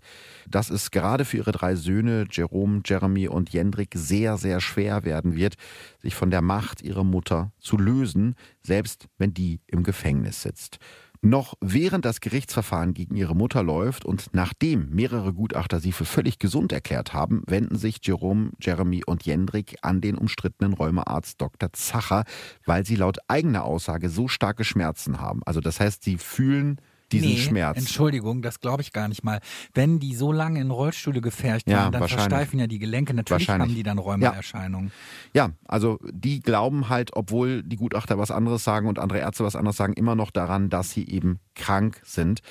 dass 0.49 0.71
es 0.71 0.89
gerade 0.89 1.25
für 1.25 1.37
ihre 1.37 1.51
drei 1.51 1.75
Söhne, 1.75 2.25
Jerome, 2.31 2.81
Jeremy 2.83 3.27
und 3.27 3.51
Jendrik, 3.51 3.93
sehr, 3.95 4.37
sehr 4.37 4.61
schwer 4.61 5.03
werden 5.03 5.35
wird, 5.35 5.53
sich 6.01 6.15
von 6.15 6.31
der 6.31 6.41
Macht 6.41 6.81
ihrer 6.81 7.03
Mutter 7.03 7.51
zu 7.59 7.77
lösen, 7.77 8.33
selbst 8.63 9.09
wenn 9.19 9.35
die 9.35 9.61
im 9.67 9.83
Gefängnis 9.83 10.41
sitzt. 10.41 10.79
Noch 11.23 11.53
während 11.61 12.05
das 12.05 12.19
Gerichtsverfahren 12.19 12.95
gegen 12.95 13.15
ihre 13.15 13.35
Mutter 13.35 13.61
läuft 13.61 14.05
und 14.05 14.29
nachdem 14.33 14.89
mehrere 14.89 15.33
Gutachter 15.33 15.79
sie 15.79 15.91
für 15.91 16.05
völlig 16.05 16.39
gesund 16.39 16.71
erklärt 16.71 17.13
haben, 17.13 17.43
wenden 17.45 17.77
sich 17.77 17.99
Jerome, 18.01 18.49
Jeremy 18.59 19.03
und 19.05 19.23
Jendrik 19.23 19.77
an 19.83 20.01
den 20.01 20.17
umstrittenen 20.17 20.73
Rheumaarzt 20.73 21.39
Dr. 21.39 21.71
Zacher, 21.73 22.23
weil 22.65 22.87
sie 22.87 22.95
laut 22.95 23.19
eigener 23.27 23.65
Aussage 23.65 24.09
so 24.09 24.27
starke 24.27 24.63
Schmerzen 24.63 25.19
haben. 25.21 25.41
Also 25.45 25.61
das 25.61 25.79
heißt, 25.79 26.03
sie 26.03 26.17
fühlen 26.17 26.81
diesen 27.11 27.29
nee, 27.29 27.37
Schmerz. 27.37 27.77
Entschuldigung, 27.77 28.41
das 28.41 28.59
glaube 28.59 28.81
ich 28.81 28.93
gar 28.93 29.07
nicht 29.07 29.23
mal. 29.23 29.39
Wenn 29.73 29.99
die 29.99 30.15
so 30.15 30.31
lange 30.31 30.59
in 30.59 30.71
Rollstühle 30.71 31.21
gefercht 31.21 31.69
ja, 31.69 31.77
waren, 31.77 31.91
dann 31.91 32.07
versteifen 32.07 32.59
ja 32.59 32.67
die 32.67 32.79
Gelenke. 32.79 33.13
Natürlich 33.13 33.49
haben 33.49 33.73
die 33.73 33.83
dann 33.83 33.97
Rheumaerscheinungen. 33.97 34.91
Ja. 35.33 35.47
ja, 35.47 35.53
also 35.65 35.99
die 36.11 36.39
glauben 36.39 36.89
halt, 36.89 37.11
obwohl 37.13 37.63
die 37.63 37.77
Gutachter 37.77 38.17
was 38.17 38.31
anderes 38.31 38.63
sagen 38.63 38.87
und 38.87 38.99
andere 38.99 39.19
Ärzte 39.19 39.43
was 39.43 39.55
anderes 39.55 39.77
sagen, 39.77 39.93
immer 39.93 40.15
noch 40.15 40.31
daran, 40.31 40.69
dass 40.69 40.91
sie 40.91 41.07
eben 41.07 41.39
krank 41.55 42.01
sind. 42.03 42.41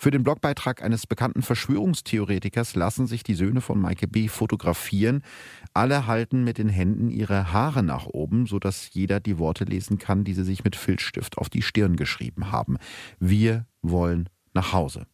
Für 0.00 0.12
den 0.12 0.22
Blogbeitrag 0.22 0.82
eines 0.82 1.08
bekannten 1.08 1.42
Verschwörungstheoretikers 1.42 2.76
lassen 2.76 3.08
sich 3.08 3.24
die 3.24 3.34
Söhne 3.34 3.60
von 3.60 3.80
Maike 3.80 4.06
B. 4.06 4.28
fotografieren. 4.28 5.22
Alle 5.74 6.06
halten 6.06 6.44
mit 6.44 6.58
den 6.58 6.68
Händen 6.68 7.10
ihre 7.10 7.52
Haare 7.52 7.82
nach 7.82 8.06
oben, 8.06 8.46
sodass 8.46 8.94
jeder 8.94 9.18
die 9.18 9.38
Worte 9.38 9.64
lesen 9.64 9.98
kann, 9.98 10.22
die 10.22 10.34
sie 10.34 10.44
sich 10.44 10.62
mit 10.62 10.76
Filzstift 10.76 11.36
auf 11.36 11.48
die 11.50 11.62
Stirn 11.62 11.96
geschrieben 11.96 12.52
haben. 12.52 12.78
Wir 13.18 13.66
wollen 13.82 14.28
nach 14.54 14.72
Hause. 14.72 15.06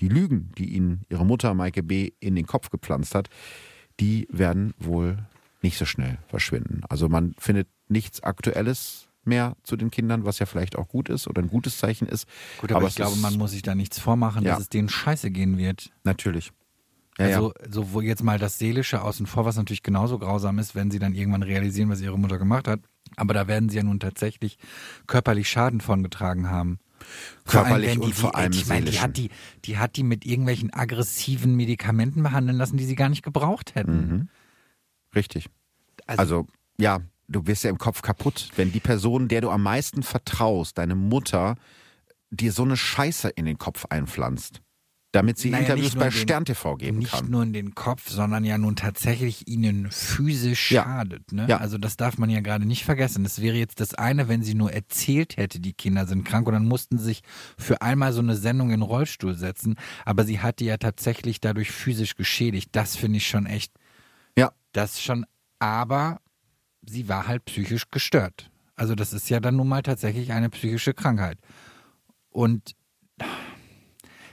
Die 0.00 0.08
Lügen, 0.08 0.52
die 0.58 0.74
ihnen 0.74 1.02
ihre 1.08 1.24
Mutter 1.24 1.54
Maike 1.54 1.82
B. 1.82 2.10
in 2.20 2.34
den 2.34 2.46
Kopf 2.46 2.68
gepflanzt 2.68 3.14
hat, 3.14 3.30
die 4.00 4.28
werden 4.30 4.74
wohl 4.78 5.16
nicht 5.62 5.78
so 5.78 5.86
schnell 5.86 6.18
verschwinden. 6.26 6.82
Also 6.88 7.08
man 7.08 7.34
findet 7.38 7.68
nichts 7.88 8.22
Aktuelles 8.22 9.09
mehr 9.24 9.56
zu 9.62 9.76
den 9.76 9.90
Kindern, 9.90 10.24
was 10.24 10.38
ja 10.38 10.46
vielleicht 10.46 10.76
auch 10.76 10.88
gut 10.88 11.08
ist 11.08 11.28
oder 11.28 11.42
ein 11.42 11.48
gutes 11.48 11.78
Zeichen 11.78 12.08
ist. 12.08 12.26
Gut, 12.58 12.70
aber, 12.70 12.80
aber 12.80 12.88
ich 12.88 12.96
glaube, 12.96 13.16
man 13.16 13.36
muss 13.36 13.52
sich 13.52 13.62
da 13.62 13.74
nichts 13.74 13.98
vormachen, 13.98 14.44
ja. 14.44 14.52
dass 14.52 14.60
es 14.60 14.68
denen 14.68 14.88
scheiße 14.88 15.30
gehen 15.30 15.58
wird. 15.58 15.90
Natürlich. 16.04 16.52
Ja, 17.18 17.26
also, 17.26 17.52
ja. 17.60 17.70
so 17.70 17.92
wo 17.92 18.00
jetzt 18.00 18.22
mal 18.22 18.38
das 18.38 18.58
Seelische 18.58 19.02
außen 19.02 19.26
vor, 19.26 19.44
was 19.44 19.56
natürlich 19.56 19.82
genauso 19.82 20.18
grausam 20.18 20.58
ist, 20.58 20.74
wenn 20.74 20.90
sie 20.90 20.98
dann 20.98 21.14
irgendwann 21.14 21.42
realisieren, 21.42 21.90
was 21.90 22.00
ihre 22.00 22.18
Mutter 22.18 22.38
gemacht 22.38 22.66
hat. 22.66 22.80
Aber 23.16 23.34
da 23.34 23.46
werden 23.48 23.68
sie 23.68 23.76
ja 23.76 23.82
nun 23.82 24.00
tatsächlich 24.00 24.56
körperlich 25.06 25.48
Schaden 25.48 25.80
von 25.80 26.02
getragen 26.02 26.48
haben. 26.48 26.78
Körperlich 27.46 27.90
allem, 27.90 28.02
und 28.02 28.14
vor 28.14 28.36
allem 28.36 28.52
ich 28.52 28.66
meine, 28.66 28.90
die 28.90 29.00
hat 29.00 29.16
die, 29.16 29.30
die 29.64 29.78
hat 29.78 29.96
die 29.96 30.02
mit 30.02 30.24
irgendwelchen 30.24 30.72
aggressiven 30.72 31.56
Medikamenten 31.56 32.22
behandeln 32.22 32.56
lassen, 32.58 32.76
die 32.76 32.84
sie 32.84 32.94
gar 32.94 33.08
nicht 33.08 33.22
gebraucht 33.22 33.74
hätten. 33.74 33.96
Mhm. 33.96 34.28
Richtig. 35.14 35.48
Also, 36.06 36.20
also, 36.20 36.46
ja, 36.78 37.00
du 37.30 37.46
wirst 37.46 37.64
ja 37.64 37.70
im 37.70 37.78
Kopf 37.78 38.02
kaputt, 38.02 38.50
wenn 38.56 38.72
die 38.72 38.80
Person, 38.80 39.28
der 39.28 39.40
du 39.40 39.50
am 39.50 39.62
meisten 39.62 40.02
vertraust, 40.02 40.78
deine 40.78 40.94
Mutter, 40.94 41.56
dir 42.30 42.52
so 42.52 42.62
eine 42.62 42.76
Scheiße 42.76 43.28
in 43.30 43.46
den 43.46 43.58
Kopf 43.58 43.86
einpflanzt 43.88 44.60
damit 45.12 45.38
sie 45.38 45.50
naja, 45.50 45.64
Interviews 45.64 45.94
bei 45.96 46.04
den, 46.04 46.12
Stern 46.12 46.44
TV 46.44 46.76
geben 46.76 46.98
nicht 46.98 47.10
kann. 47.10 47.20
Nicht 47.22 47.30
nur 47.30 47.42
in 47.42 47.52
den 47.52 47.74
Kopf, 47.74 48.08
sondern 48.08 48.44
ja 48.44 48.58
nun 48.58 48.76
tatsächlich 48.76 49.48
ihnen 49.48 49.90
physisch 49.90 50.70
ja. 50.70 50.84
schadet. 50.84 51.32
Ne? 51.32 51.46
Ja. 51.48 51.58
Also 51.58 51.78
das 51.78 51.96
darf 51.96 52.16
man 52.18 52.30
ja 52.30 52.40
gerade 52.40 52.64
nicht 52.64 52.84
vergessen. 52.84 53.24
Das 53.24 53.42
wäre 53.42 53.56
jetzt 53.56 53.80
das 53.80 53.94
eine, 53.94 54.28
wenn 54.28 54.42
sie 54.42 54.54
nur 54.54 54.72
erzählt 54.72 55.36
hätte, 55.36 55.58
die 55.58 55.72
Kinder 55.72 56.06
sind 56.06 56.24
krank 56.24 56.46
und 56.46 56.54
dann 56.54 56.66
mussten 56.66 56.98
sie 56.98 57.04
sich 57.04 57.22
für 57.58 57.82
einmal 57.82 58.12
so 58.12 58.20
eine 58.20 58.36
Sendung 58.36 58.68
in 58.68 58.80
den 58.80 58.82
Rollstuhl 58.82 59.34
setzen. 59.34 59.76
Aber 60.04 60.24
sie 60.24 60.40
hat 60.40 60.60
die 60.60 60.66
ja 60.66 60.76
tatsächlich 60.76 61.40
dadurch 61.40 61.72
physisch 61.72 62.14
geschädigt. 62.14 62.70
Das 62.72 62.94
finde 62.94 63.16
ich 63.16 63.26
schon 63.26 63.46
echt. 63.46 63.72
Ja. 64.38 64.52
Das 64.72 65.02
schon, 65.02 65.26
aber 65.58 66.20
sie 66.86 67.08
war 67.08 67.26
halt 67.26 67.44
psychisch 67.44 67.90
gestört. 67.90 68.50
Also 68.76 68.94
das 68.94 69.12
ist 69.12 69.28
ja 69.28 69.40
dann 69.40 69.56
nun 69.56 69.68
mal 69.68 69.82
tatsächlich 69.82 70.32
eine 70.32 70.50
psychische 70.50 70.94
Krankheit. 70.94 71.38
Und 72.30 72.74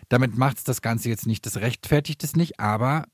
damit 0.09 0.37
macht 0.37 0.57
es 0.57 0.63
das 0.63 0.81
Ganze 0.81 1.09
jetzt 1.09 1.27
nicht, 1.27 1.45
das 1.45 1.57
rechtfertigt 1.57 2.23
es 2.23 2.35
nicht, 2.35 2.59
aber 2.59 3.05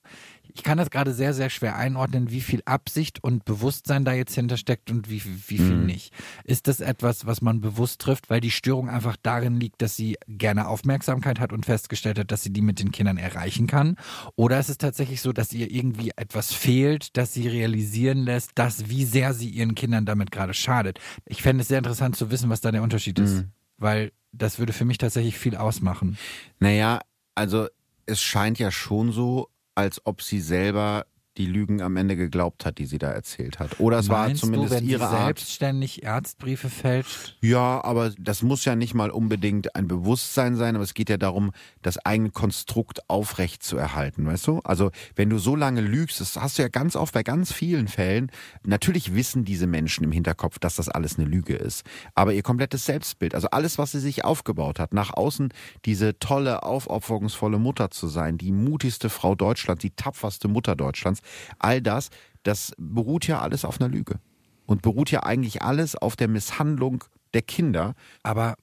ich 0.54 0.64
kann 0.64 0.78
das 0.78 0.90
gerade 0.90 1.14
sehr, 1.14 1.34
sehr 1.34 1.50
schwer 1.50 1.76
einordnen, 1.76 2.30
wie 2.30 2.42
viel 2.42 2.62
Absicht 2.66 3.24
und 3.24 3.44
Bewusstsein 3.46 4.06
da 4.06 4.14
jetzt 4.14 4.36
hintersteckt 4.36 4.92
und 4.92 5.10
wie, 5.10 5.24
wie 5.24 5.58
viel 5.58 5.78
mhm. 5.78 5.86
nicht. 5.86 6.14
Ist 6.44 6.68
das 6.68 6.80
etwas, 6.80 7.26
was 7.26 7.42
man 7.42 7.60
bewusst 7.60 8.02
trifft, 8.02 8.30
weil 8.30 8.40
die 8.40 8.52
Störung 8.52 8.90
einfach 8.90 9.18
darin 9.22 9.60
liegt, 9.60 9.82
dass 9.82 9.96
sie 9.96 10.18
gerne 10.28 10.68
Aufmerksamkeit 10.68 11.40
hat 11.40 11.54
und 11.54 11.66
festgestellt 11.66 12.20
hat, 12.20 12.32
dass 12.32 12.44
sie 12.44 12.52
die 12.52 12.62
mit 12.62 12.80
den 12.80 12.92
Kindern 12.92 13.18
erreichen 13.18 13.66
kann? 13.66 13.98
Oder 14.36 14.60
ist 14.60 14.70
es 14.70 14.78
tatsächlich 14.78 15.22
so, 15.22 15.34
dass 15.34 15.54
ihr 15.54 15.72
irgendwie 15.72 16.12
etwas 16.16 16.54
fehlt, 16.54 17.18
dass 17.18 17.34
sie 17.34 17.48
realisieren 17.48 18.20
lässt, 18.20 18.52
dass 18.56 18.90
wie 18.90 19.06
sehr 19.06 19.34
sie 19.34 19.50
ihren 19.50 19.74
Kindern 19.74 20.06
damit 20.06 20.32
gerade 20.32 20.54
schadet? 20.54 21.00
Ich 21.26 21.42
fände 21.42 21.62
es 21.62 21.68
sehr 21.68 21.80
interessant 21.80 22.16
zu 22.16 22.30
wissen, 22.30 22.50
was 22.50 22.62
da 22.62 22.72
der 22.72 22.84
Unterschied 22.84 23.18
ist. 23.18 23.34
Mhm. 23.34 23.52
Weil 23.78 24.12
das 24.32 24.60
würde 24.60 24.74
für 24.74 24.86
mich 24.86 24.98
tatsächlich 24.98 25.38
viel 25.38 25.56
ausmachen. 25.56 26.18
Naja, 26.60 27.02
also 27.36 27.68
es 28.06 28.22
scheint 28.22 28.60
ja 28.60 28.72
schon 28.72 29.12
so, 29.12 29.50
als 29.76 30.06
ob 30.06 30.22
sie 30.22 30.40
selber 30.40 31.06
die 31.38 31.46
Lügen 31.48 31.82
am 31.82 31.98
Ende 31.98 32.16
geglaubt 32.16 32.66
hat, 32.66 32.78
die 32.78 32.86
sie 32.86 33.00
da 33.00 33.10
erzählt 33.10 33.60
hat. 33.60 33.80
Oder 33.80 34.00
es 34.00 34.08
Meinst 34.08 34.44
war 34.44 34.48
zumindest 34.48 34.74
du, 34.74 34.78
wenn 34.78 34.86
ihre 34.88 35.00
sie 35.00 35.06
Art. 35.06 35.26
selbstständig 35.26 36.08
Arztbriefe 36.08 36.70
fälscht? 36.70 37.38
Ja, 37.42 37.84
aber 37.84 38.12
das 38.20 38.44
muss 38.44 38.66
ja 38.66 38.76
nicht 38.76 38.94
mal 38.94 39.10
unbedingt 39.10 39.76
ein 39.76 39.88
Bewusstsein 39.88 40.56
sein, 40.56 40.76
aber 40.76 40.84
es 40.84 40.94
geht 40.94 41.10
ja 41.10 41.18
darum, 41.18 41.52
das 41.82 41.98
eigene 41.98 42.30
Konstrukt 42.30 43.10
aufrecht 43.10 43.64
zu 43.64 43.78
erhalten, 43.78 44.26
weißt 44.26 44.48
du? 44.48 44.60
Also, 44.64 44.92
wenn 45.16 45.30
du 45.30 45.40
so 45.40 45.56
lange 45.56 45.82
lügst, 45.82 46.22
das 46.22 46.36
hast 46.38 46.58
du 46.58 46.62
ja 46.62 46.68
ganz 46.68 46.96
oft 46.96 47.14
bei 47.14 47.24
ganz 47.24 47.52
vielen 47.52 47.88
Fällen, 47.88 48.32
natürlich 48.64 49.16
wissen 49.16 49.44
diese 49.44 49.66
Menschen 49.66 50.04
im 50.04 50.12
Hinterkopf, 50.12 50.60
dass 50.60 50.76
das 50.76 50.88
alles 50.90 51.18
eine 51.18 51.28
Lüge 51.28 51.56
ist. 51.56 51.84
Aber 52.14 52.34
ihr 52.34 52.44
komplettes 52.44 52.86
Selbstbild, 52.86 53.34
also 53.34 53.48
alles, 53.50 53.78
was 53.78 53.92
sie 53.92 54.00
sich 54.00 54.24
aufgebaut 54.24 54.80
hat, 54.80 54.94
nach 54.94 55.12
außen 55.14 55.50
diese 55.86 56.20
tolle, 56.20 56.64
aufopferungsvolle 56.64 57.58
Mutter 57.58 57.90
zu 57.90 58.08
sein, 58.08 58.38
die 58.38 58.52
mutigste 58.52 59.10
Frau 59.10 59.34
Deutschlands, 59.34 59.82
die 59.82 59.92
tapferste 59.92 60.48
Mutter 60.48 60.76
Deutschlands, 60.76 61.22
all 61.60 61.82
das, 61.82 62.10
das 62.44 62.74
beruht 62.78 63.28
ja 63.28 63.40
alles 63.42 63.66
auf 63.66 63.80
einer 63.80 63.90
Lüge. 63.90 64.20
Und 64.66 64.82
beruht 64.82 65.12
ja 65.12 65.24
eigentlich 65.24 65.62
alles 65.62 65.96
auf 65.96 66.16
der 66.16 66.28
Misshandlung 66.30 67.04
der 67.34 67.42
Kinder. 67.42 67.96
Aber 68.24 68.56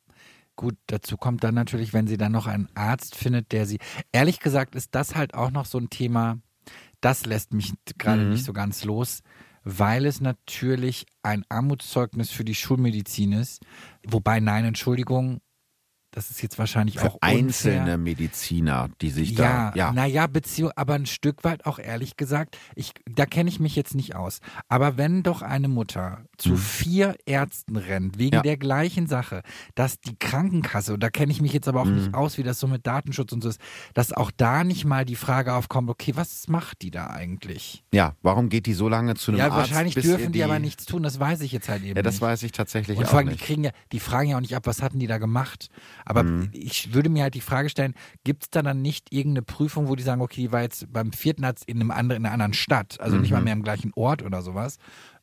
gut, 0.57 0.77
dazu 0.87 1.17
kommt 1.19 1.45
dann 1.45 1.55
natürlich, 1.55 1.93
wenn 1.93 2.07
sie 2.07 2.17
dann 2.17 2.33
noch 2.33 2.47
einen 2.47 2.69
Arzt 2.75 3.17
findet, 3.17 3.53
der 3.53 3.67
sie. 3.67 3.79
Ehrlich 4.13 4.41
gesagt 4.41 4.75
ist 4.75 4.95
das 4.95 5.15
halt 5.15 5.35
auch 5.35 5.51
noch 5.51 5.67
so 5.67 5.79
ein 5.79 5.91
Thema, 5.91 6.39
das 7.03 7.27
lässt 7.27 7.53
mich 7.53 7.73
gerade 7.99 8.23
Mhm. 8.23 8.31
nicht 8.31 8.45
so 8.45 8.53
ganz 8.53 8.85
los, 8.85 9.23
weil 9.63 10.07
es 10.07 10.21
natürlich 10.23 11.05
ein 11.23 11.45
Armutszeugnis 11.51 12.31
für 12.31 12.45
die 12.45 12.55
Schulmedizin 12.55 13.33
ist. 13.33 13.63
Wobei, 14.07 14.41
nein, 14.41 14.65
Entschuldigung, 14.65 15.41
das 16.13 16.31
ist 16.31 16.43
jetzt 16.43 16.59
wahrscheinlich 16.59 16.99
Für 16.99 17.07
auch 17.09 17.15
unfair. 17.15 17.29
einzelne 17.39 17.99
Mediziner, 17.99 18.89
die 19.01 19.11
sich 19.11 19.31
Ja, 19.33 19.71
da. 19.71 19.77
Ja, 19.77 19.93
naja, 19.93 20.27
Beziehung, 20.27 20.73
aber 20.77 20.95
ein 20.95 21.07
Stück 21.07 21.45
weit 21.45 21.67
auch 21.67 21.79
ehrlich 21.79 22.17
gesagt, 22.17 22.57
ich, 22.75 22.93
da 23.11 23.27
kenne 23.27 23.49
ich 23.49 23.61
mich 23.61 23.77
jetzt 23.77 23.95
nicht 23.95 24.15
aus. 24.17 24.41
Aber 24.69 24.97
wenn 24.97 25.23
doch 25.23 25.43
eine 25.43 25.69
Mutter 25.69 26.25
zu 26.37 26.57
vier 26.57 27.17
Ärzten 27.27 27.77
rennt, 27.77 28.19
wegen 28.19 28.31
Mhm. 28.31 28.35
Ja. 28.35 28.43
der 28.43 28.57
gleichen 28.57 29.07
Sache, 29.07 29.43
dass 29.75 30.01
die 30.01 30.17
Krankenkasse, 30.19 30.95
und 30.95 31.01
da 31.03 31.11
kenne 31.11 31.33
ich 31.33 31.41
mich 31.43 31.53
jetzt 31.53 31.69
aber 31.69 31.81
auch 31.83 31.87
Mhm. 31.87 31.97
nicht 31.97 32.15
aus, 32.15 32.39
wie 32.39 32.43
das 32.43 32.59
so 32.61 32.67
mit 32.67 32.87
Datenschutz 32.87 33.33
und 33.33 33.43
so 33.43 33.49
ist, 33.49 33.61
dass 33.95 34.13
auch 34.13 34.31
da 34.37 34.65
nicht 34.65 34.85
mal 34.85 35.05
die 35.05 35.17
Frage 35.17 35.55
aufkommt, 35.55 35.91
okay, 35.91 36.13
was 36.17 36.49
macht 36.49 36.83
die 36.83 36.91
da 36.91 37.09
eigentlich? 37.09 37.85
ja, 37.93 38.15
warum 38.23 38.49
geht 38.49 38.67
die 38.67 38.75
so 38.75 38.89
lange 38.89 39.15
zu 39.15 39.31
einem 39.33 39.39
Ja, 39.39 39.47
Arzt? 39.47 39.57
wahrscheinlich 39.57 39.95
bis 39.95 40.05
ihr 40.07 40.17
dürfen 40.17 40.33
die, 40.33 40.43
aber 40.45 40.59
nichts 40.59 40.87
tun, 40.87 41.03
das 41.03 41.19
weiß 41.21 41.41
ich 41.43 41.53
jetzt 41.53 41.69
halt 41.69 41.83
eben 41.83 41.97
Ja, 41.97 42.03
das 42.03 42.15
nicht. 42.15 42.23
weiß 42.23 42.43
ich 42.45 42.53
tatsächlich 42.53 42.99
Und 42.99 43.05
auch 43.05 43.11
vor 43.11 43.19
allem, 43.19 43.29
die 43.29 43.35
nicht. 43.35 43.45
kriegen 43.45 43.65
ja, 43.65 43.71
die 43.93 44.01
fragen 44.01 44.31
ja 44.31 44.37
auch 44.37 44.41
nicht 44.41 44.55
ab, 44.57 44.67
was 44.67 44.83
hatten 44.83 44.99
die 44.99 45.07
da 45.07 45.19
gemacht. 45.19 45.69
Aber 46.05 46.25
Mhm. 46.25 46.49
ich 46.53 46.95
würde 46.95 47.09
mir 47.09 47.23
halt 47.25 47.35
die 47.35 47.41
Frage 47.41 47.69
stellen, 47.69 47.95
gibt 48.25 48.45
es 48.45 48.51
da 48.51 48.63
dann 48.63 48.83
nicht 48.83 49.13
irgendeine 49.13 49.43
Prüfung, 49.43 49.89
wo 49.89 49.97
die 49.97 50.03
sagen, 50.03 50.21
okay, 50.21 50.43
die 50.43 50.53
war 50.53 50.63
jetzt 50.63 50.93
beim 50.93 51.13
vierten 51.13 51.45
Arzt 51.45 51.65
in 51.67 51.81
einem 51.81 51.91
anderen, 51.91 52.23
in 52.23 52.27
einer 52.27 52.35
anderen 52.35 52.55
Stadt, 52.55 53.01
also 53.01 53.17
nicht 53.19 53.31
Mhm. 53.31 53.35
mal 53.37 53.43
mehr 53.43 53.53
im 53.55 53.63
gleichen 53.63 53.93
Ort 53.95 54.23
oder 54.23 54.43
sowas. 54.43 54.79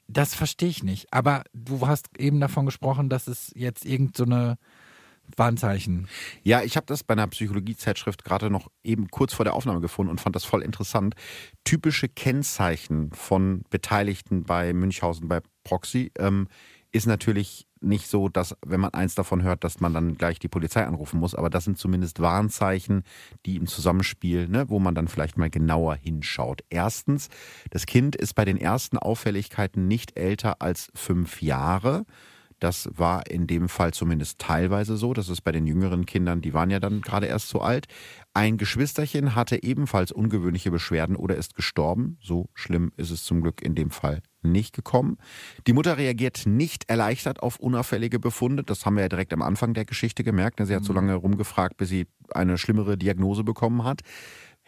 Das 0.08 0.34
verstehe 0.36 0.70
ich 0.70 0.84
nicht. 0.84 1.14
Aber 1.14 1.44
du 1.54 1.86
hast 1.88 2.18
eben 2.18 2.40
davon 2.40 2.66
gesprochen, 2.66 3.10
dass 3.10 3.28
es 3.28 3.52
jetzt 3.56 3.86
irgend 3.86 4.16
so 4.16 4.24
eine 4.24 4.58
Warnzeichen. 5.36 6.08
Ja, 6.44 6.62
ich 6.64 6.78
habe 6.78 6.86
das 6.86 7.04
bei 7.04 7.14
einer 7.14 7.28
Psychologiezeitschrift 7.28 8.24
gerade 8.24 8.50
noch 8.50 8.70
eben 8.84 9.10
kurz 9.10 9.34
vor 9.34 9.44
der 9.44 9.56
Aufnahme 9.56 9.82
gefunden 9.82 10.10
und 10.10 10.22
fand 10.22 10.36
das 10.36 10.46
voll 10.46 10.62
interessant. 10.62 11.16
Typische 11.66 12.08
Kennzeichen 12.08 13.12
von 13.12 13.64
Beteiligten 13.70 14.44
bei 14.44 14.72
Münchhausen, 14.72 15.28
bei 15.28 15.42
Proxy, 15.66 16.12
ähm, 16.18 16.48
ist 16.98 17.06
natürlich 17.06 17.68
nicht 17.80 18.08
so, 18.08 18.28
dass, 18.28 18.56
wenn 18.66 18.80
man 18.80 18.94
eins 18.94 19.16
davon 19.16 19.44
hört, 19.44 19.64
dass 19.64 19.80
man 19.80 19.94
dann 19.94 20.16
gleich 20.18 20.40
die 20.40 20.48
Polizei 20.48 20.86
anrufen 20.86 21.20
muss, 21.20 21.36
aber 21.36 21.50
das 21.50 21.64
sind 21.64 21.78
zumindest 21.78 22.20
Warnzeichen, 22.20 23.04
die 23.46 23.56
im 23.56 23.68
Zusammenspiel, 23.68 24.48
ne, 24.50 24.70
wo 24.70 24.80
man 24.80 24.96
dann 24.96 25.08
vielleicht 25.08 25.38
mal 25.38 25.50
genauer 25.50 25.96
hinschaut. 25.96 26.62
Erstens, 26.70 27.30
das 27.70 27.86
Kind 27.86 28.16
ist 28.16 28.34
bei 28.34 28.46
den 28.46 28.58
ersten 28.58 28.98
Auffälligkeiten 28.98 29.88
nicht 29.88 30.18
älter 30.18 30.62
als 30.62 30.92
fünf 30.96 31.42
Jahre. 31.42 32.06
Das 32.60 32.90
war 32.92 33.30
in 33.30 33.46
dem 33.46 33.70
Fall 33.70 33.94
zumindest 33.94 34.40
teilweise 34.40 34.98
so. 34.98 35.14
Das 35.14 35.30
ist 35.30 35.42
bei 35.42 35.52
den 35.52 35.68
jüngeren 35.68 36.08
Kindern, 36.08 36.42
die 36.42 36.56
waren 36.56 36.72
ja 36.72 36.80
dann 36.80 37.02
gerade 37.02 37.28
erst 37.28 37.50
so 37.50 37.62
alt. 37.62 37.86
Ein 38.34 38.58
Geschwisterchen 38.58 39.36
hatte 39.36 39.62
ebenfalls 39.62 40.12
ungewöhnliche 40.12 40.72
Beschwerden 40.72 41.16
oder 41.16 41.36
ist 41.36 41.56
gestorben. 41.56 42.18
So 42.20 42.50
schlimm 42.56 42.92
ist 42.98 43.12
es 43.12 43.24
zum 43.24 43.42
Glück 43.42 43.62
in 43.62 43.76
dem 43.76 43.92
Fall 43.92 44.24
nicht 44.42 44.76
gekommen. 44.76 45.18
Die 45.66 45.74
Mutter 45.74 45.98
reagiert 45.98 46.44
nicht 46.46 46.90
erleichtert 46.90 47.42
auf 47.42 47.60
unauffällige 47.60 48.20
Befunde. 48.20 48.64
Das 48.64 48.86
haben 48.86 48.96
wir 48.96 49.04
ja 49.04 49.10
direkt 49.10 49.34
am 49.34 49.42
Anfang 49.42 49.74
der 49.74 49.86
Geschichte 49.86 50.24
gemerkt. 50.24 50.60
Sie 50.64 50.76
hat 50.76 50.84
so 50.84 50.94
lange 50.94 51.16
rumgefragt, 51.16 51.78
bis 51.78 51.90
sie 51.90 52.08
eine 52.32 52.58
schlimmere 52.58 52.98
Diagnose 52.98 53.44
bekommen 53.44 53.84
hat 53.84 54.02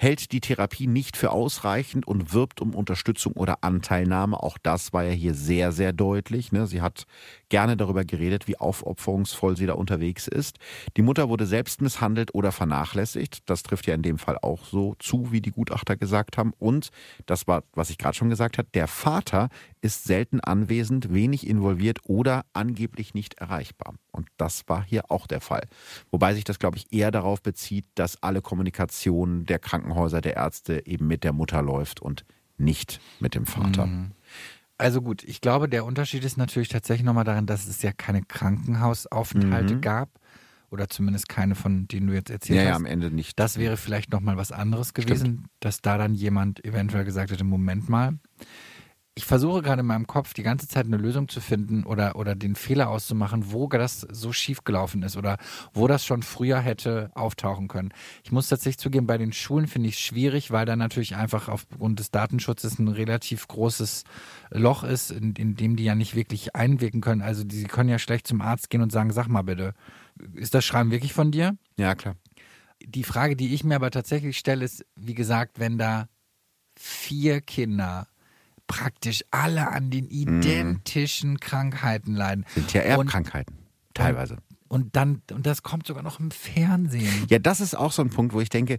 hält 0.02 0.32
die 0.32 0.40
Therapie 0.40 0.88
nicht 0.88 1.18
für 1.18 1.32
ausreichend 1.32 2.08
und 2.08 2.34
wirbt 2.34 2.62
um 2.62 2.74
Unterstützung 2.74 3.34
oder 3.34 3.66
Anteilnahme. 3.66 4.42
Auch 4.42 4.58
das 4.58 4.94
war 4.94 5.04
ja 5.04 5.12
hier 5.12 5.34
sehr, 5.34 5.74
sehr 5.74 5.92
deutlich. 5.92 6.54
Ne? 6.54 6.68
Sie 6.68 6.82
hat 6.82 7.04
gerne 7.50 7.76
darüber 7.76 8.06
geredet, 8.06 8.48
wie 8.48 8.58
aufopferungsvoll 8.58 9.58
sie 9.58 9.66
da 9.66 9.74
unterwegs 9.74 10.28
ist. 10.28 10.60
Die 10.96 11.02
Mutter 11.02 11.30
wurde 11.30 11.46
selbst 11.46 11.82
misshandelt 11.82 12.34
oder 12.34 12.52
vernachlässigt. 12.52 13.50
Das 13.50 13.64
trifft 13.64 13.88
ja 13.88 13.94
in 13.94 14.02
dem 14.02 14.18
Fall 14.18 14.38
auch 14.42 14.64
so 14.66 14.96
zu, 15.00 15.32
wie 15.32 15.42
die 15.42 15.52
Gutachter 15.52 15.98
gesagt 15.98 16.38
haben. 16.38 16.54
Und 16.60 16.90
das 17.26 17.48
war, 17.48 17.64
was 17.74 17.90
ich 17.90 17.98
gerade 17.98 18.16
schon 18.16 18.30
gesagt 18.30 18.58
habe, 18.58 18.70
der 18.74 18.88
Vater 18.88 19.50
ist 19.82 20.04
selten 20.04 20.40
anwesend, 20.40 21.14
wenig 21.14 21.48
involviert 21.48 22.00
oder 22.06 22.46
angeblich 22.54 23.14
nicht 23.14 23.36
erreichbar. 23.36 23.96
Und 24.12 24.28
das 24.38 24.64
war 24.68 24.84
hier 24.84 25.10
auch 25.10 25.28
der 25.28 25.42
Fall. 25.42 25.68
Wobei 26.12 26.34
sich 26.34 26.44
das, 26.44 26.60
glaube 26.60 26.78
ich, 26.78 26.92
eher 26.92 27.12
darauf 27.12 27.42
bezieht, 27.42 27.86
dass 27.96 28.22
alle 28.22 28.42
Kommunikation 28.42 29.46
der 29.46 29.60
Krankenhäuser, 29.60 30.22
der 30.22 30.36
Ärzte 30.36 30.86
eben 30.86 31.08
mit 31.08 31.24
der 31.24 31.34
Mutter 31.34 31.62
läuft 31.62 32.02
und 32.02 32.26
nicht 32.58 33.00
mit 33.20 33.36
dem 33.36 33.46
Vater. 33.46 33.88
Also 34.80 35.02
gut, 35.02 35.24
ich 35.24 35.42
glaube, 35.42 35.68
der 35.68 35.84
Unterschied 35.86 36.24
ist 36.24 36.38
natürlich 36.38 36.70
tatsächlich 36.70 37.06
nochmal 37.06 37.26
darin, 37.26 37.46
dass 37.46 37.68
es 37.68 37.82
ja 37.82 37.92
keine 37.92 38.24
Krankenhausaufenthalte 38.24 39.76
Mhm. 39.76 39.82
gab. 39.82 40.10
Oder 40.72 40.88
zumindest 40.88 41.28
keine, 41.28 41.56
von 41.56 41.88
denen 41.88 42.08
du 42.08 42.14
jetzt 42.14 42.30
erzählt 42.30 42.58
Ja, 42.60 42.64
ja, 42.64 42.70
hast. 42.72 42.78
am 42.78 42.86
Ende 42.86 43.12
nicht. 43.12 43.40
Das 43.40 43.58
wäre 43.58 43.76
vielleicht 43.76 44.12
nochmal 44.12 44.38
was 44.38 44.52
anderes 44.52 44.94
gewesen, 44.94 45.48
dass 45.60 45.82
da 45.82 45.98
dann 45.98 46.14
jemand 46.14 46.64
eventuell 46.64 47.06
gesagt 47.06 47.32
hätte, 47.32 47.44
Moment 47.44 47.90
mal. 47.90 48.20
Ich 49.20 49.26
versuche 49.26 49.62
gerade 49.62 49.82
in 49.82 49.86
meinem 49.86 50.08
Kopf 50.08 50.34
die 50.34 50.44
ganze 50.44 50.70
Zeit 50.70 50.86
eine 50.86 50.96
Lösung 50.96 51.28
zu 51.28 51.42
finden 51.42 51.84
oder, 51.84 52.16
oder 52.16 52.36
den 52.36 52.56
Fehler 52.56 52.90
auszumachen, 52.90 53.52
wo 53.52 53.68
das 53.68 54.08
so 54.10 54.32
schief 54.32 54.64
gelaufen 54.64 55.04
ist 55.04 55.18
oder 55.18 55.38
wo 55.74 55.90
das 55.90 56.06
schon 56.06 56.24
früher 56.24 56.62
hätte 56.62 57.12
auftauchen 57.16 57.68
können. 57.68 57.90
Ich 58.24 58.32
muss 58.32 58.48
tatsächlich 58.48 58.78
zugeben, 58.78 59.08
bei 59.08 59.18
den 59.18 59.34
Schulen 59.34 59.68
finde 59.68 59.90
ich 59.90 59.96
es 59.96 60.00
schwierig, 60.00 60.52
weil 60.52 60.66
da 60.66 60.78
natürlich 60.78 61.18
einfach 61.18 61.50
aufgrund 61.50 62.00
des 62.00 62.12
Datenschutzes 62.12 62.80
ein 62.80 62.88
relativ 62.88 63.46
großes 63.50 64.06
Loch 64.52 64.86
ist, 64.86 65.12
in, 65.12 65.34
in 65.34 65.58
dem 65.58 65.76
die 65.76 65.84
ja 65.84 65.96
nicht 65.96 66.16
wirklich 66.16 66.56
einwirken 66.56 67.02
können. 67.02 67.22
Also 67.22 67.44
die, 67.44 67.58
sie 67.58 67.66
können 67.66 67.90
ja 67.90 68.00
schlecht 68.00 68.26
zum 68.26 68.40
Arzt 68.40 68.70
gehen 68.70 68.82
und 68.82 68.94
sagen, 68.94 69.12
sag 69.12 69.28
mal 69.28 69.42
bitte, 69.42 69.74
ist 70.34 70.54
das 70.54 70.64
Schreiben 70.64 70.92
wirklich 70.92 71.12
von 71.12 71.30
dir? 71.30 71.58
ja, 71.76 71.94
klar. 71.94 72.16
Die 72.82 73.04
Frage, 73.04 73.36
die 73.36 73.54
ich 73.54 73.66
mir 73.66 73.76
aber 73.76 73.92
tatsächlich 73.92 74.38
stelle, 74.38 74.64
ist, 74.64 74.86
wie 74.96 75.14
gesagt, 75.14 75.60
wenn 75.60 75.78
da 75.78 76.08
vier 76.78 77.42
Kinder 77.42 78.08
praktisch 78.70 79.24
alle 79.32 79.68
an 79.68 79.90
den 79.90 80.08
identischen 80.08 81.42
Krankheiten 81.42 82.14
leiden. 82.14 82.46
Sind 82.56 82.72
ja 82.72 82.82
Erbkrankheiten. 82.82 83.58
Teilweise. 83.94 84.38
Und 84.70 84.96
dann, 84.96 85.22
und 85.34 85.46
das 85.46 85.64
kommt 85.64 85.88
sogar 85.88 86.04
noch 86.04 86.20
im 86.20 86.32
Fernsehen. 86.32 87.26
Ja, 87.28 87.40
das 87.40 87.60
ist 87.60 87.76
auch 87.76 87.92
so 87.92 88.02
ein 88.04 88.12
Punkt, 88.12 88.34
wo 88.34 88.40
ich 88.40 88.50
denke, 88.50 88.78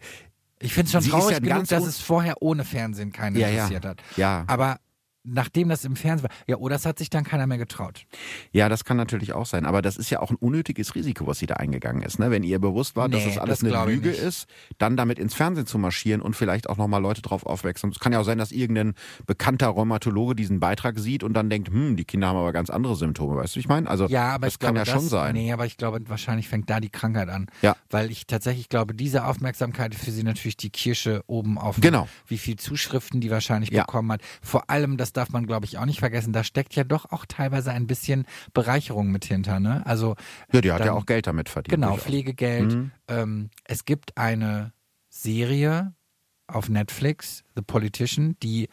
Ich 0.61 0.73
finde 0.73 0.87
es 0.87 0.93
schon 0.93 1.03
Sie 1.03 1.11
traurig 1.11 1.33
ja 1.33 1.39
genug, 1.41 1.67
dass 1.69 1.85
es 1.85 1.99
vorher 2.01 2.41
ohne 2.41 2.65
Fernsehen 2.65 3.13
keinen 3.13 3.37
Ja, 3.37 3.49
ja. 3.49 3.65
interessiert 3.65 3.85
hat. 3.85 4.03
ja, 4.17 4.45
Aber 4.47 4.79
nachdem 5.25 5.69
das 5.69 5.85
im 5.85 5.97
Fernsehen 5.97 6.29
war, 6.31 6.37
ja, 6.47 6.57
oder 6.57 6.77
es 6.77 6.87
hat 6.87 6.99
sich 6.99 7.11
dann 7.11 7.25
keiner 7.25 7.47
mehr 7.47 7.59
getraut. 7.59 8.07
Ja, 8.53 8.69
das 8.69 8.85
kann 8.85 8.97
natürlich 8.97 9.33
auch 9.33 9.47
sein. 9.47 9.67
Aber 9.67 9.83
das 9.83 9.97
ist 9.97 10.11
ja 10.11 10.21
auch 10.21 10.31
ein 10.31 10.37
unnötiges 10.37 10.95
Risiko, 10.95 11.27
was 11.27 11.39
sie 11.39 11.47
da 11.47 11.55
eingegangen 11.57 12.03
ist. 12.03 12.19
Ne? 12.19 12.31
Wenn 12.31 12.43
ihr 12.43 12.59
bewusst 12.59 12.97
war, 12.97 13.09
dass 13.09 13.21
Nee, 13.25 13.29
das 13.35 13.39
alles 13.39 13.59
das 13.61 13.73
eine 13.73 13.85
Lüge 13.93 14.11
ist, 14.11 14.47
dann 14.79 14.97
damit 14.97 15.19
ins 15.19 15.35
Fernsehen 15.35 15.67
zu 15.67 15.79
marschieren 15.79 16.21
und 16.23 16.37
vielleicht 16.37 16.69
auch 16.69 16.77
nochmal 16.77 17.03
Leute 17.03 17.23
drauf 17.23 17.45
aufmerksam. 17.47 17.91
Es 17.91 17.99
kann 17.99 18.13
ja 18.13 18.21
auch 18.21 18.25
sein, 18.25 18.39
dass 18.39 18.53
irgendein 18.53 18.95
bekannter 19.27 19.69
Rheumatologe 19.69 20.35
diesen 20.35 20.61
Beitrag 20.61 20.99
sieht 20.99 21.23
und 21.23 21.35
dann 21.35 21.51
denkt, 21.51 21.69
hm, 21.69 21.97
die 21.97 22.05
Kinder 22.05 22.29
haben 22.29 22.37
aber 22.39 22.53
ganz 22.53 22.71
andere 22.71 22.97
Symptome. 22.97 23.37
Weißt 23.37 23.55
du, 23.55 23.57
wie 23.57 23.61
ich 23.61 23.69
meine? 23.69 23.89
Also 23.89 24.07
Ja, 24.07 24.31
aber 24.35 24.47
das 24.47 24.55
ich 24.55 24.59
kann 24.59 24.75
glaube, 24.75 24.79
ja 24.89 24.93
das, 24.95 25.03
schon 25.03 25.09
sein. 25.11 25.35
Nee, 25.35 25.53
aber 25.53 25.67
ich 25.67 25.77
glaube, 25.77 26.01
wahrscheinlich 26.09 26.49
fängt 26.49 26.71
da 26.71 26.81
die 26.81 26.91
Krankheit 26.91 27.29
an. 27.29 27.47
Ja. 27.63 27.77
Weil 27.91 28.11
ich 28.11 28.27
tatsächlich 28.27 28.69
glaube, 28.69 28.95
diese 28.95 29.25
Aufmerksamkeit 29.27 29.95
für 29.95 30.11
sie 30.11 30.23
natürlich 30.23 30.57
die 30.57 30.71
Kirsche 30.71 31.23
oben 31.27 31.59
auf. 31.59 31.77
Genau. 31.81 32.09
Wie 32.27 32.39
viel 32.39 32.57
Zuschriften 32.57 33.21
die 33.21 33.31
wahrscheinlich 33.31 33.71
Ja. 33.71 33.83
bekommen 33.85 34.13
hat. 34.13 34.23
Vor 34.43 34.71
allem, 34.71 34.97
das 35.11 35.25
darf 35.25 35.33
man, 35.33 35.47
glaube 35.47 35.67
ich, 35.67 35.77
auch 35.79 35.87
nicht 35.87 35.99
vergessen, 35.99 36.33
da 36.33 36.45
steckt 36.45 36.75
ja 36.77 36.85
doch 36.85 37.11
auch 37.11 37.27
teilweise 37.27 37.73
ein 37.73 37.87
bisschen 37.89 38.27
Bereicherung 38.55 39.11
mit 39.11 39.25
hinter, 39.25 39.59
ne? 39.61 39.85
Also, 39.87 40.15
Ja, 40.53 40.61
die 40.61 40.71
hat 40.73 40.81
ja 40.81 40.87
dann- 40.87 40.95
auch 40.97 41.07
Geld 41.07 41.27
damit 41.27 41.49
verdient. 41.49 41.75
genau. 41.75 41.97
Pflegegeld. 41.97 42.73
Mhm. 42.75 42.91
Ähm, 43.09 43.51
es 43.65 43.85
gibt 43.85 44.17
eine 44.17 44.73
Serie 45.09 45.95
auf 46.47 46.69
Netflix, 46.69 47.43
The 47.57 47.63
Politician, 47.63 48.37
die 48.43 48.69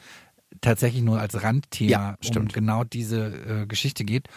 tatsächlich 0.62 1.02
nur 1.04 1.20
als 1.20 1.42
Randthema 1.44 1.90
Ja, 1.92 2.10
um 2.12 2.18
stimmt. 2.24 2.54
genau 2.54 2.84
diese 2.84 3.62
äh, 3.64 3.66
Geschichte 3.68 4.06
geht. 4.06 4.28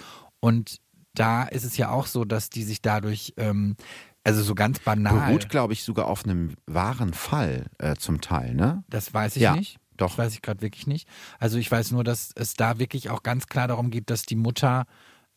Und 0.41 0.79
da 1.15 1.43
ist 1.45 1.65
es 1.65 1.77
ja 1.77 1.91
auch 1.91 2.07
so, 2.07 2.25
dass 2.25 2.51
die 2.51 2.63
sich 2.63 2.83
dadurch, 2.83 3.35
ähm, 3.37 3.77
also 4.25 4.43
so 4.43 4.55
ganz 4.55 4.79
banal, 4.81 5.27
Beruht, 5.29 5.49
glaube 5.49 5.73
ich, 5.73 5.83
sogar 5.83 6.07
auf 6.07 6.25
einem 6.25 6.55
wahren 6.67 7.15
Fall 7.15 7.67
äh, 7.79 7.97
zum 7.97 8.21
Teil, 8.21 8.55
ne? 8.55 8.85
das 8.89 9.13
weiß 9.15 9.37
ich 9.37 9.43
Ja. 9.43 9.55
nicht. 9.57 9.79
Doch. 10.01 10.09
Das 10.09 10.19
weiß 10.19 10.35
ich 10.35 10.43
gerade 10.43 10.61
wirklich 10.63 10.87
nicht. 10.87 11.07
Also 11.39 11.59
ich 11.59 11.71
weiß 11.71 11.93
nur, 11.93 12.03
dass 12.05 12.33
es 12.35 12.55
da 12.55 12.79
wirklich 12.79 13.11
auch 13.11 13.23
ganz 13.23 13.47
klar 13.47 13.69
darum 13.69 13.91
geht, 13.91 14.11
dass 14.11 14.23
die 14.23 14.37
Mutter 14.37 14.87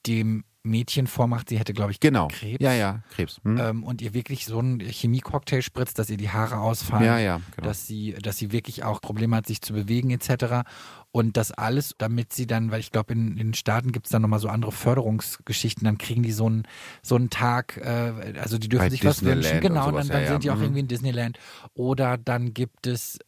dem 0.07 0.43
Mädchen 0.65 1.07
vormacht, 1.07 1.49
sie 1.49 1.59
hätte, 1.59 1.73
glaube 1.73 1.91
ich, 1.91 1.99
Genau. 1.99 2.29
Krebs. 2.29 2.63
Ja, 2.63 2.71
ja, 2.71 3.01
Krebs. 3.13 3.41
Hm? 3.43 3.57
Ähm, 3.57 3.83
und 3.83 4.01
ihr 4.01 4.13
wirklich 4.13 4.45
so 4.45 4.59
einen 4.59 4.79
Chemiecocktail 4.79 5.61
spritzt, 5.61 5.99
dass 5.99 6.09
ihr 6.09 6.15
die 6.15 6.29
Haare 6.29 6.57
ausfallen, 6.59 7.03
ja, 7.03 7.19
ja, 7.19 7.41
genau. 7.57 7.67
dass 7.67 7.85
sie, 7.85 8.13
dass 8.13 8.37
sie 8.37 8.53
wirklich 8.53 8.85
auch 8.85 9.01
Probleme 9.01 9.35
hat, 9.35 9.45
sich 9.45 9.61
zu 9.61 9.73
bewegen 9.73 10.09
etc. 10.09 10.65
Und 11.11 11.35
das 11.35 11.51
alles, 11.51 11.95
damit 11.97 12.31
sie 12.31 12.47
dann, 12.47 12.71
weil 12.71 12.79
ich 12.79 12.91
glaube, 12.91 13.11
in, 13.11 13.31
in 13.31 13.37
den 13.47 13.53
Staaten 13.55 13.91
gibt 13.91 14.05
es 14.05 14.11
dann 14.13 14.21
nochmal 14.21 14.39
so 14.39 14.47
andere 14.47 14.71
Förderungsgeschichten, 14.71 15.83
dann 15.83 15.97
kriegen 15.97 16.23
die 16.23 16.31
so 16.31 16.45
einen 16.45 16.63
so 17.01 17.15
einen 17.15 17.29
Tag, 17.29 17.75
äh, 17.77 18.33
also 18.39 18.57
die 18.57 18.69
dürfen 18.69 18.85
Bei 18.85 18.89
sich 18.89 19.03
was 19.03 19.21
wünschen, 19.23 19.59
genau, 19.59 19.87
und 19.89 19.95
dann, 19.95 20.07
dann 20.07 20.21
ja, 20.23 20.27
sind 20.29 20.45
die 20.45 20.51
auch 20.51 20.55
Mhm. 20.55 20.61
irgendwie 20.63 20.79
in 20.79 20.87
Disneyland. 20.87 21.39
Oder 21.73 22.17
dann 22.17 22.53
gibt 22.53 22.87
es 22.87 23.19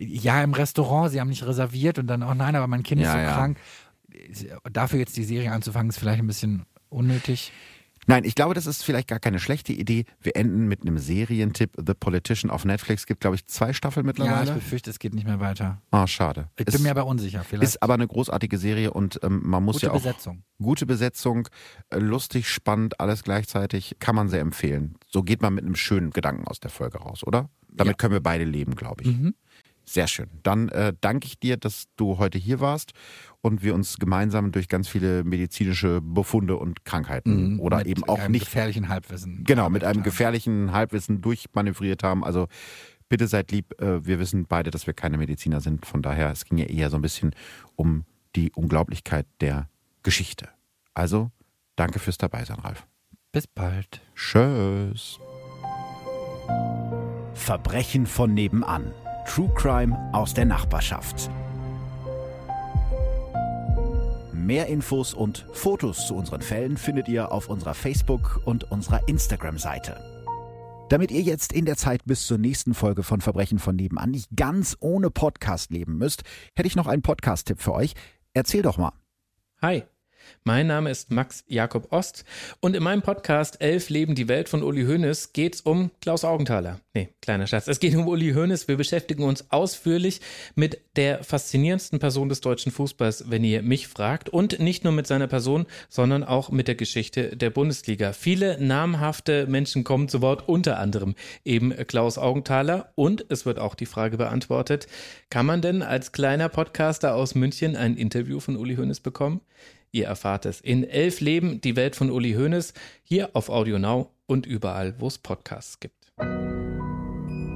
ja 0.00 0.42
im 0.42 0.54
Restaurant, 0.54 1.10
sie 1.12 1.20
haben 1.20 1.28
nicht 1.28 1.44
reserviert 1.46 1.98
und 1.98 2.06
dann, 2.06 2.22
oh 2.22 2.34
nein, 2.34 2.56
aber 2.56 2.66
mein 2.66 2.82
Kind 2.82 3.00
ist 3.00 3.06
Ja, 3.06 3.12
so 3.12 3.18
ja. 3.18 3.32
krank. 3.34 3.58
Dafür 4.72 4.98
jetzt 4.98 5.16
die 5.16 5.24
Serie 5.24 5.52
anzufangen, 5.52 5.90
ist 5.90 5.98
vielleicht 5.98 6.18
ein 6.20 6.26
bisschen 6.26 6.64
unnötig. 6.88 7.52
Nein, 8.06 8.24
ich 8.24 8.34
glaube, 8.34 8.54
das 8.54 8.66
ist 8.66 8.82
vielleicht 8.82 9.06
gar 9.08 9.20
keine 9.20 9.38
schlechte 9.38 9.72
Idee. 9.72 10.04
Wir 10.20 10.34
enden 10.34 10.66
mit 10.66 10.80
einem 10.82 10.98
Serientipp. 10.98 11.72
The 11.76 11.92
Politician 11.94 12.50
auf 12.50 12.64
Netflix 12.64 13.06
gibt, 13.06 13.20
glaube 13.20 13.36
ich, 13.36 13.46
zwei 13.46 13.72
Staffeln 13.72 14.04
Ja, 14.06 14.10
ich 14.12 14.18
mittlerweile. 14.18 14.52
befürchte, 14.54 14.90
es 14.90 14.98
geht 14.98 15.14
nicht 15.14 15.26
mehr 15.26 15.38
weiter. 15.38 15.80
Ah, 15.90 16.06
schade. 16.06 16.48
Ich 16.56 16.66
Ist- 16.66 16.72
bin 16.74 16.82
mir 16.82 16.90
aber 16.90 17.06
unsicher. 17.06 17.44
Vielleicht 17.44 17.62
Ist 17.62 17.82
aber 17.82 17.94
eine 17.94 18.08
großartige 18.08 18.56
Serie 18.58 18.92
und 18.92 19.20
ähm, 19.22 19.42
man 19.44 19.62
muss 19.62 19.76
gute 19.76 19.86
ja 19.86 19.92
auch 19.92 19.96
Besetzung. 20.02 20.42
gute 20.60 20.86
Besetzung, 20.86 21.46
äh, 21.90 21.98
lustig, 21.98 22.48
spannend, 22.48 22.98
alles 22.98 23.22
gleichzeitig, 23.22 23.96
kann 24.00 24.16
man 24.16 24.28
sehr 24.28 24.40
empfehlen. 24.40 24.96
So 25.06 25.22
geht 25.22 25.42
man 25.42 25.54
mit 25.54 25.64
einem 25.64 25.76
schönen 25.76 26.10
Gedanken 26.10 26.48
aus 26.48 26.58
der 26.58 26.70
Folge 26.70 26.98
raus, 26.98 27.22
oder? 27.24 27.48
Damit 27.68 27.92
Ja. 27.92 27.96
können 27.98 28.14
wir 28.14 28.22
beide 28.22 28.44
leben, 28.44 28.74
glaube 28.74 29.04
ich. 29.04 29.16
Mhm. 29.16 29.34
Sehr 29.92 30.06
schön. 30.06 30.28
Dann 30.44 30.68
äh, 30.68 30.92
danke 31.00 31.26
ich 31.26 31.40
dir, 31.40 31.56
dass 31.56 31.86
du 31.96 32.18
heute 32.18 32.38
hier 32.38 32.60
warst 32.60 32.92
und 33.40 33.64
wir 33.64 33.74
uns 33.74 33.98
gemeinsam 33.98 34.52
durch 34.52 34.68
ganz 34.68 34.86
viele 34.86 35.24
medizinische 35.24 36.00
Befunde 36.00 36.56
und 36.58 36.84
Krankheiten 36.84 37.58
oder 37.58 37.78
Mhm. 37.78 37.82
Mit 37.82 37.88
eben 37.88 38.04
auch 38.08 38.20
einem 38.20 38.30
nicht 38.30 38.44
gefährlichen 38.44 38.88
Halbwissen. 38.88 39.42
Genau, 39.42 39.68
mit 39.68 39.82
einem 39.82 39.96
haben. 39.98 40.04
gefährlichen 40.04 40.70
Halbwissen 40.70 41.22
durchmanövriert 41.22 42.04
haben. 42.04 42.22
Also 42.22 42.46
bitte 43.08 43.26
seid 43.26 43.50
lieb. 43.50 43.74
äh, 43.82 44.06
Wir 44.06 44.20
wissen 44.20 44.46
beide, 44.46 44.70
dass 44.70 44.86
wir 44.86 44.94
keine 44.94 45.18
Mediziner 45.18 45.60
sind. 45.60 45.84
Von 45.86 46.02
daher, 46.02 46.30
es 46.30 46.44
ging 46.44 46.58
ja 46.58 46.66
eher 46.66 46.88
so 46.88 46.96
ein 46.96 47.02
bisschen 47.02 47.34
um 47.74 48.04
die 48.36 48.52
Unglaublichkeit 48.52 49.26
der 49.40 49.68
Geschichte. 50.04 50.50
Also, 50.94 51.32
danke 51.74 51.98
fürs 51.98 52.16
Dabeisein, 52.16 52.60
Ralf. 52.60 52.86
Bis 53.32 53.48
bald. 53.48 54.00
Tschüss. 54.14 55.18
Verbrechen 57.34 58.06
von 58.06 58.32
nebenan. 58.34 58.92
True 59.26 59.50
Crime 59.54 59.96
aus 60.12 60.34
der 60.34 60.44
Nachbarschaft. 60.44 61.30
Mehr 64.32 64.66
Infos 64.66 65.14
und 65.14 65.46
Fotos 65.52 66.06
zu 66.06 66.16
unseren 66.16 66.42
Fällen 66.42 66.76
findet 66.76 67.08
ihr 67.08 67.30
auf 67.30 67.48
unserer 67.48 67.74
Facebook- 67.74 68.40
und 68.44 68.70
unserer 68.70 69.06
Instagram-Seite. 69.08 69.96
Damit 70.88 71.12
ihr 71.12 71.20
jetzt 71.20 71.52
in 71.52 71.66
der 71.66 71.76
Zeit 71.76 72.04
bis 72.04 72.26
zur 72.26 72.38
nächsten 72.38 72.74
Folge 72.74 73.04
von 73.04 73.20
Verbrechen 73.20 73.60
von 73.60 73.76
nebenan 73.76 74.10
nicht 74.10 74.28
ganz 74.34 74.76
ohne 74.80 75.10
Podcast 75.10 75.70
leben 75.70 75.98
müsst, 75.98 76.24
hätte 76.56 76.66
ich 76.66 76.74
noch 76.74 76.88
einen 76.88 77.02
Podcast-Tipp 77.02 77.60
für 77.60 77.74
euch. 77.74 77.94
Erzähl 78.34 78.62
doch 78.62 78.76
mal. 78.76 78.92
Hi, 79.62 79.84
mein 80.44 80.66
Name 80.66 80.90
ist 80.90 81.10
Max 81.10 81.44
Jakob 81.46 81.92
Ost 81.92 82.24
und 82.60 82.76
in 82.76 82.82
meinem 82.82 83.02
Podcast 83.02 83.60
Elf 83.60 83.88
Leben 83.90 84.14
die 84.14 84.28
Welt 84.28 84.48
von 84.48 84.62
Uli 84.62 84.84
Hoeneß 84.84 85.32
geht's 85.32 85.60
um 85.60 85.90
Klaus 86.00 86.24
Augenthaler. 86.24 86.80
Nee, 86.92 87.10
kleiner 87.22 87.46
Schatz. 87.46 87.68
Es 87.68 87.78
geht 87.78 87.94
um 87.94 88.08
Uli 88.08 88.32
Hoeneß. 88.32 88.66
Wir 88.66 88.76
beschäftigen 88.76 89.22
uns 89.22 89.52
ausführlich 89.52 90.20
mit 90.56 90.80
der 90.96 91.22
faszinierendsten 91.22 92.00
Person 92.00 92.28
des 92.28 92.40
deutschen 92.40 92.72
Fußballs, 92.72 93.30
wenn 93.30 93.44
ihr 93.44 93.62
mich 93.62 93.86
fragt. 93.86 94.28
Und 94.28 94.58
nicht 94.58 94.82
nur 94.82 94.92
mit 94.92 95.06
seiner 95.06 95.28
Person, 95.28 95.66
sondern 95.88 96.24
auch 96.24 96.50
mit 96.50 96.66
der 96.66 96.74
Geschichte 96.74 97.36
der 97.36 97.50
Bundesliga. 97.50 98.12
Viele 98.12 98.60
namhafte 98.60 99.46
Menschen 99.46 99.84
kommen 99.84 100.08
zu 100.08 100.20
Wort, 100.20 100.48
unter 100.48 100.78
anderem 100.78 101.14
eben 101.44 101.72
Klaus 101.86 102.18
Augenthaler. 102.18 102.92
Und 102.96 103.24
es 103.28 103.46
wird 103.46 103.60
auch 103.60 103.76
die 103.76 103.86
Frage 103.86 104.16
beantwortet, 104.16 104.88
kann 105.30 105.46
man 105.46 105.62
denn 105.62 105.82
als 105.82 106.10
kleiner 106.10 106.48
Podcaster 106.48 107.14
aus 107.14 107.36
München 107.36 107.76
ein 107.76 107.96
Interview 107.96 108.40
von 108.40 108.56
Uli 108.56 108.74
Hoeneß 108.74 108.98
bekommen? 108.98 109.42
Ihr 109.92 110.06
erfahrt 110.06 110.46
es 110.46 110.60
in 110.60 110.84
Elf 110.84 111.20
Leben, 111.20 111.60
die 111.60 111.76
Welt 111.76 111.96
von 111.96 112.10
Uli 112.10 112.34
Hoeneß, 112.34 112.74
hier 113.02 113.30
auf 113.34 113.48
Audio 113.48 113.78
Now 113.78 114.10
und 114.26 114.46
überall, 114.46 114.94
wo 114.98 115.08
es 115.08 115.18
Podcasts 115.18 115.80
gibt. 115.80 116.12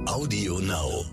Audio 0.07 0.59
Now. 0.59 1.05